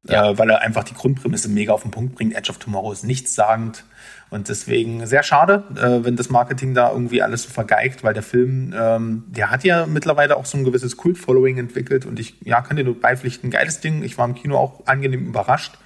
ja. 0.05 0.31
äh, 0.31 0.39
weil 0.39 0.51
er 0.51 0.63
einfach 0.63 0.85
die 0.85 0.95
Grundprämisse 0.95 1.49
mega 1.49 1.73
auf 1.73 1.83
den 1.83 1.91
Punkt 1.91 2.15
bringt. 2.15 2.35
Edge 2.35 2.51
of 2.51 2.59
Tomorrow 2.59 2.93
ist 2.93 3.05
nichtssagend 3.05 3.85
und 4.31 4.49
deswegen 4.49 5.07
sehr 5.07 5.23
schade, 5.23 5.65
äh, 5.77 6.05
wenn 6.05 6.17
das 6.17 6.31
Marketing 6.31 6.75
da 6.75 6.93
irgendwie 6.93 7.23
alles 7.23 7.43
so 7.43 7.51
vergeigt, 7.51 8.05
weil 8.05 8.15
der 8.15 8.23
Film, 8.23 8.73
ähm, 8.77 9.25
der 9.29 9.51
hat 9.51 9.65
ja 9.65 9.87
mittlerweile 9.87 10.37
auch 10.37 10.47
so 10.47 10.57
ein 10.57 10.65
gewisses 10.65 10.97
Kult-Following 10.97 11.59
entwickelt 11.59 12.07
und 12.07 12.19
ich 12.21 12.37
ja, 12.45 12.61
kann 12.63 12.77
dir 12.77 12.85
nur 12.85 13.01
beipflichten, 13.01 13.51
geiles 13.51 13.81
Ding. 13.81 14.03
Ich 14.03 14.17
war 14.19 14.27
im 14.27 14.35
Kino 14.35 14.57
auch 14.57 14.87
angenehm 14.87 15.27
überrascht. 15.27 15.79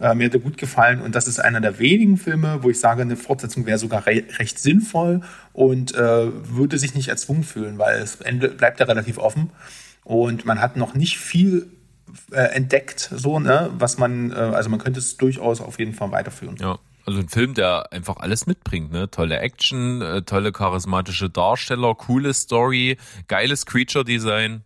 Äh, 0.00 0.14
mir 0.14 0.26
hat 0.26 0.34
er 0.34 0.40
gut 0.40 0.58
gefallen 0.58 1.00
und 1.00 1.14
das 1.14 1.26
ist 1.26 1.40
einer 1.40 1.60
der 1.60 1.78
wenigen 1.78 2.18
Filme, 2.18 2.62
wo 2.62 2.70
ich 2.70 2.78
sage, 2.78 3.02
eine 3.02 3.16
Fortsetzung 3.16 3.66
wäre 3.66 3.78
sogar 3.78 4.06
re 4.06 4.22
recht 4.38 4.58
sinnvoll 4.58 5.22
und 5.52 5.94
äh, 5.94 6.28
würde 6.54 6.78
sich 6.78 6.94
nicht 6.94 7.08
erzwungen 7.08 7.42
fühlen, 7.42 7.78
weil 7.78 8.04
Ende 8.22 8.50
bleibt 8.50 8.78
ja 8.78 8.86
relativ 8.86 9.18
offen 9.18 9.50
und 10.04 10.44
man 10.44 10.60
hat 10.60 10.76
noch 10.76 10.94
nicht 10.94 11.18
viel 11.18 11.77
äh, 12.30 12.54
entdeckt, 12.54 13.10
so, 13.14 13.38
ne, 13.38 13.70
was 13.72 13.98
man, 13.98 14.30
äh, 14.30 14.34
also 14.34 14.70
man 14.70 14.78
könnte 14.78 15.00
es 15.00 15.16
durchaus 15.16 15.60
auf 15.60 15.78
jeden 15.78 15.94
Fall 15.94 16.10
weiterführen. 16.10 16.56
Ja. 16.60 16.78
Also 17.06 17.20
ein 17.20 17.28
Film, 17.30 17.54
der 17.54 17.90
einfach 17.90 18.18
alles 18.18 18.46
mitbringt, 18.46 18.92
ne? 18.92 19.10
Tolle 19.10 19.38
Action, 19.38 20.02
äh, 20.02 20.20
tolle 20.22 20.52
charismatische 20.52 21.30
Darsteller, 21.30 21.94
coole 21.94 22.34
Story, 22.34 22.98
geiles 23.28 23.64
Creature-Design 23.64 24.62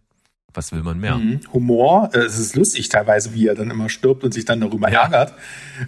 was 0.54 0.72
will 0.72 0.82
man 0.82 0.98
mehr? 0.98 1.16
Mhm. 1.16 1.40
Humor, 1.52 2.10
äh, 2.12 2.18
es 2.18 2.38
ist 2.38 2.54
lustig 2.54 2.88
teilweise, 2.88 3.34
wie 3.34 3.46
er 3.46 3.54
dann 3.54 3.70
immer 3.70 3.88
stirbt 3.88 4.24
und 4.24 4.32
sich 4.32 4.44
dann 4.44 4.60
darüber 4.60 4.90
ja. 4.90 5.04
ärgert. 5.04 5.34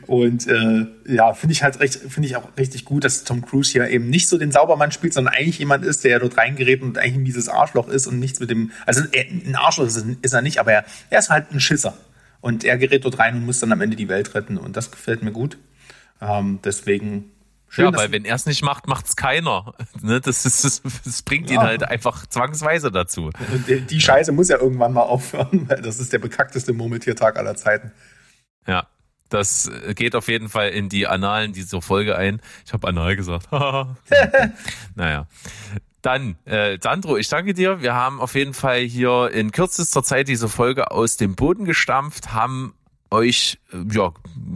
Und 0.07 0.47
äh, 0.47 0.87
ja, 1.07 1.35
finde 1.35 1.53
ich 1.53 1.63
halt 1.63 1.81
recht, 1.81 1.95
finde 1.95 2.29
ich 2.29 2.37
auch 2.37 2.49
richtig 2.59 2.85
gut, 2.85 3.05
dass 3.05 3.25
Tom 3.25 3.45
Cruise 3.45 3.73
hier 3.73 3.89
eben 3.89 4.09
nicht 4.09 4.29
so 4.29 4.39
den 4.39 4.53
Saubermann 4.53 4.93
spielt, 4.93 5.13
sondern 5.13 5.35
eigentlich 5.35 5.59
jemand 5.59 5.85
ist, 5.85 6.05
der 6.05 6.13
ja 6.13 6.19
dort 6.19 6.37
reingerät 6.37 6.83
und 6.83 6.99
eigentlich 6.99 7.15
ein 7.15 7.23
mieses 7.23 7.49
Arschloch 7.49 7.89
ist 7.89 8.07
und 8.07 8.19
nichts 8.19 8.41
mit 8.41 8.51
dem, 8.51 8.71
also 8.87 9.03
er, 9.13 9.25
ein 9.25 9.57
Arschloch 9.57 9.87
ist, 9.87 10.05
ist, 10.23 10.33
er 10.33 10.43
nicht, 10.43 10.59
aber 10.59 10.73
er, 10.73 10.85
er 11.11 11.19
ist 11.19 11.31
halt 11.31 11.53
ein 11.53 11.61
Schisser. 11.61 11.95
Und 12.41 12.63
er 12.63 12.77
gerät 12.77 13.05
dort 13.05 13.19
rein 13.19 13.37
und 13.37 13.47
muss 13.47 13.61
dann 13.61 13.73
am 13.73 13.81
Ende 13.81 13.97
die 13.97 14.09
Welt 14.09 14.35
retten. 14.35 14.59
Und 14.59 14.77
das 14.77 14.91
gefällt 14.91 15.23
mir 15.23 15.33
gut. 15.33 15.57
Ähm, 16.21 16.59
deswegen 16.63 17.31
Schön, 17.75 17.87
ja, 17.87 17.97
weil 17.97 18.13
wenn 18.13 18.25
er 18.25 18.37
es 18.37 18.47
nicht 18.47 18.63
macht, 18.63 18.87
macht 18.87 19.07
es 19.07 19.17
keiner. 19.17 19.75
Ne? 20.01 20.21
Das, 20.21 20.45
ist, 20.45 20.65
das, 20.65 20.83
das 21.05 21.23
bringt 21.23 21.49
ja. 21.51 21.57
ihn 21.57 21.63
halt 21.63 21.83
einfach 21.83 22.27
zwangsweise 22.27 22.93
dazu. 22.93 23.31
Die, 23.67 23.81
die 23.81 24.01
Scheiße 24.01 24.33
muss 24.33 24.49
ja 24.49 24.59
irgendwann 24.59 24.93
mal 24.93 25.03
aufhören, 25.03 25.69
weil 25.69 25.81
das 25.81 25.99
ist 25.99 26.13
der 26.13 26.19
bekackteste 26.19 26.73
Murmeltiertag 26.73 27.39
aller 27.39 27.57
Zeiten. 27.57 27.91
Ja, 28.67 28.87
das 29.31 29.71
geht 29.95 30.15
auf 30.15 30.29
jeden 30.29 30.49
Fall 30.49 30.69
in 30.71 30.89
die 30.89 31.07
Annalen 31.07 31.53
dieser 31.53 31.81
Folge 31.81 32.17
ein. 32.17 32.41
Ich 32.67 32.73
habe 32.73 32.87
anal 32.87 33.17
gesagt. 33.17 33.49
naja. 34.95 35.27
Dann, 36.03 36.37
äh, 36.45 36.79
Sandro, 36.83 37.17
ich 37.17 37.29
danke 37.29 37.55
dir. 37.55 37.81
Wir 37.81 37.95
haben 37.95 38.21
auf 38.21 38.35
jeden 38.35 38.53
Fall 38.53 38.81
hier 38.81 39.31
in 39.33 39.53
kürzester 39.53 40.03
Zeit 40.03 40.29
diese 40.29 40.49
Folge 40.49 40.91
aus 40.91 41.17
dem 41.17 41.35
Boden 41.35 41.65
gestampft, 41.65 42.35
haben 42.35 42.75
euch 43.11 43.59
äh, 43.73 43.85
ja 43.93 44.13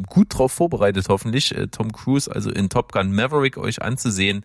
gut 0.06 0.36
drauf 0.36 0.52
vorbereitet, 0.52 1.06
hoffentlich, 1.08 1.54
äh, 1.56 1.68
Tom 1.68 1.92
Cruise, 1.92 2.30
also 2.32 2.50
in 2.50 2.68
Top 2.68 2.92
Gun 2.92 3.14
Maverick 3.14 3.56
euch 3.56 3.82
anzusehen. 3.82 4.44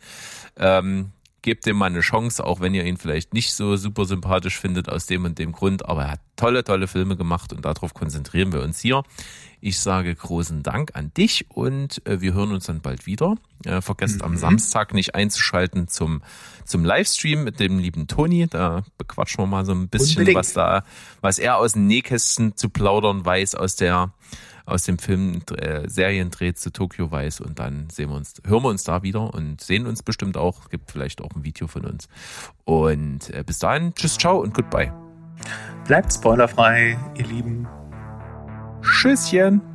Ähm, 0.57 1.11
gebt 1.43 1.65
dem 1.67 1.77
mal 1.77 1.85
eine 1.85 1.99
Chance, 1.99 2.43
auch 2.43 2.59
wenn 2.59 2.73
ihr 2.73 2.85
ihn 2.85 2.97
vielleicht 2.97 3.33
nicht 3.33 3.53
so 3.53 3.75
super 3.75 4.05
sympathisch 4.05 4.59
findet 4.59 4.89
aus 4.89 5.05
dem 5.05 5.25
und 5.25 5.37
dem 5.37 5.51
Grund, 5.51 5.85
aber 5.85 6.03
er 6.03 6.11
hat 6.13 6.19
tolle, 6.35 6.63
tolle 6.63 6.87
Filme 6.87 7.15
gemacht 7.15 7.53
und 7.53 7.63
darauf 7.63 7.93
konzentrieren 7.93 8.51
wir 8.51 8.61
uns 8.61 8.79
hier. 8.79 9.03
Ich 9.61 9.79
sage 9.79 10.13
großen 10.13 10.63
Dank 10.63 10.91
an 10.95 11.13
dich 11.13 11.45
und 11.49 12.05
äh, 12.05 12.19
wir 12.19 12.33
hören 12.33 12.51
uns 12.51 12.65
dann 12.65 12.81
bald 12.81 13.05
wieder. 13.05 13.37
Äh, 13.63 13.81
vergesst 13.81 14.17
mhm. 14.17 14.23
am 14.23 14.37
Samstag 14.37 14.93
nicht 14.93 15.15
einzuschalten 15.15 15.87
zum, 15.87 16.21
zum 16.65 16.83
Livestream 16.83 17.43
mit 17.43 17.59
dem 17.59 17.79
lieben 17.79 18.07
Toni. 18.07 18.47
Da 18.47 18.83
bequatschen 18.97 19.43
wir 19.43 19.47
mal 19.47 19.65
so 19.65 19.71
ein 19.73 19.87
bisschen, 19.87 20.19
Unbedingt. 20.19 20.37
was 20.37 20.53
da, 20.53 20.83
was 21.21 21.39
er 21.39 21.57
aus 21.57 21.73
den 21.73 21.87
Nähkästen 21.87 22.57
zu 22.57 22.69
plaudern 22.69 23.25
weiß 23.25 23.55
aus 23.55 23.75
der 23.75 24.11
aus 24.65 24.84
dem 24.84 24.98
Film 24.98 25.41
äh, 25.57 25.88
Seriendreh 25.90 26.53
zu 26.53 26.72
Tokio 26.72 27.11
weiß 27.11 27.41
und 27.41 27.60
dann 27.60 27.90
sehen 27.90 28.10
wir 28.10 28.15
uns, 28.15 28.34
hören 28.45 28.64
wir 28.64 28.69
uns 28.69 28.84
da 28.84 29.03
wieder 29.03 29.34
und 29.34 29.61
sehen 29.61 29.88
uns 29.88 30.03
bestimmt 30.03 30.38
auch. 30.38 30.69
Gibt 30.69 30.91
vielleicht 30.91 31.22
auch 31.22 31.31
ein 31.35 31.44
Video 31.44 31.68
von 31.68 31.85
uns. 31.85 32.07
Und 32.64 33.30
äh, 33.30 33.44
bis 33.45 33.60
dahin, 33.60 33.94
tschüss, 33.94 34.18
ciao 34.18 34.40
und 34.40 34.53
goodbye. 34.53 34.94
Bleibt 35.85 36.14
spoilerfrei, 36.14 36.98
ihr 37.18 37.26
Lieben. 37.26 37.68
Tschüsschen. 38.81 39.72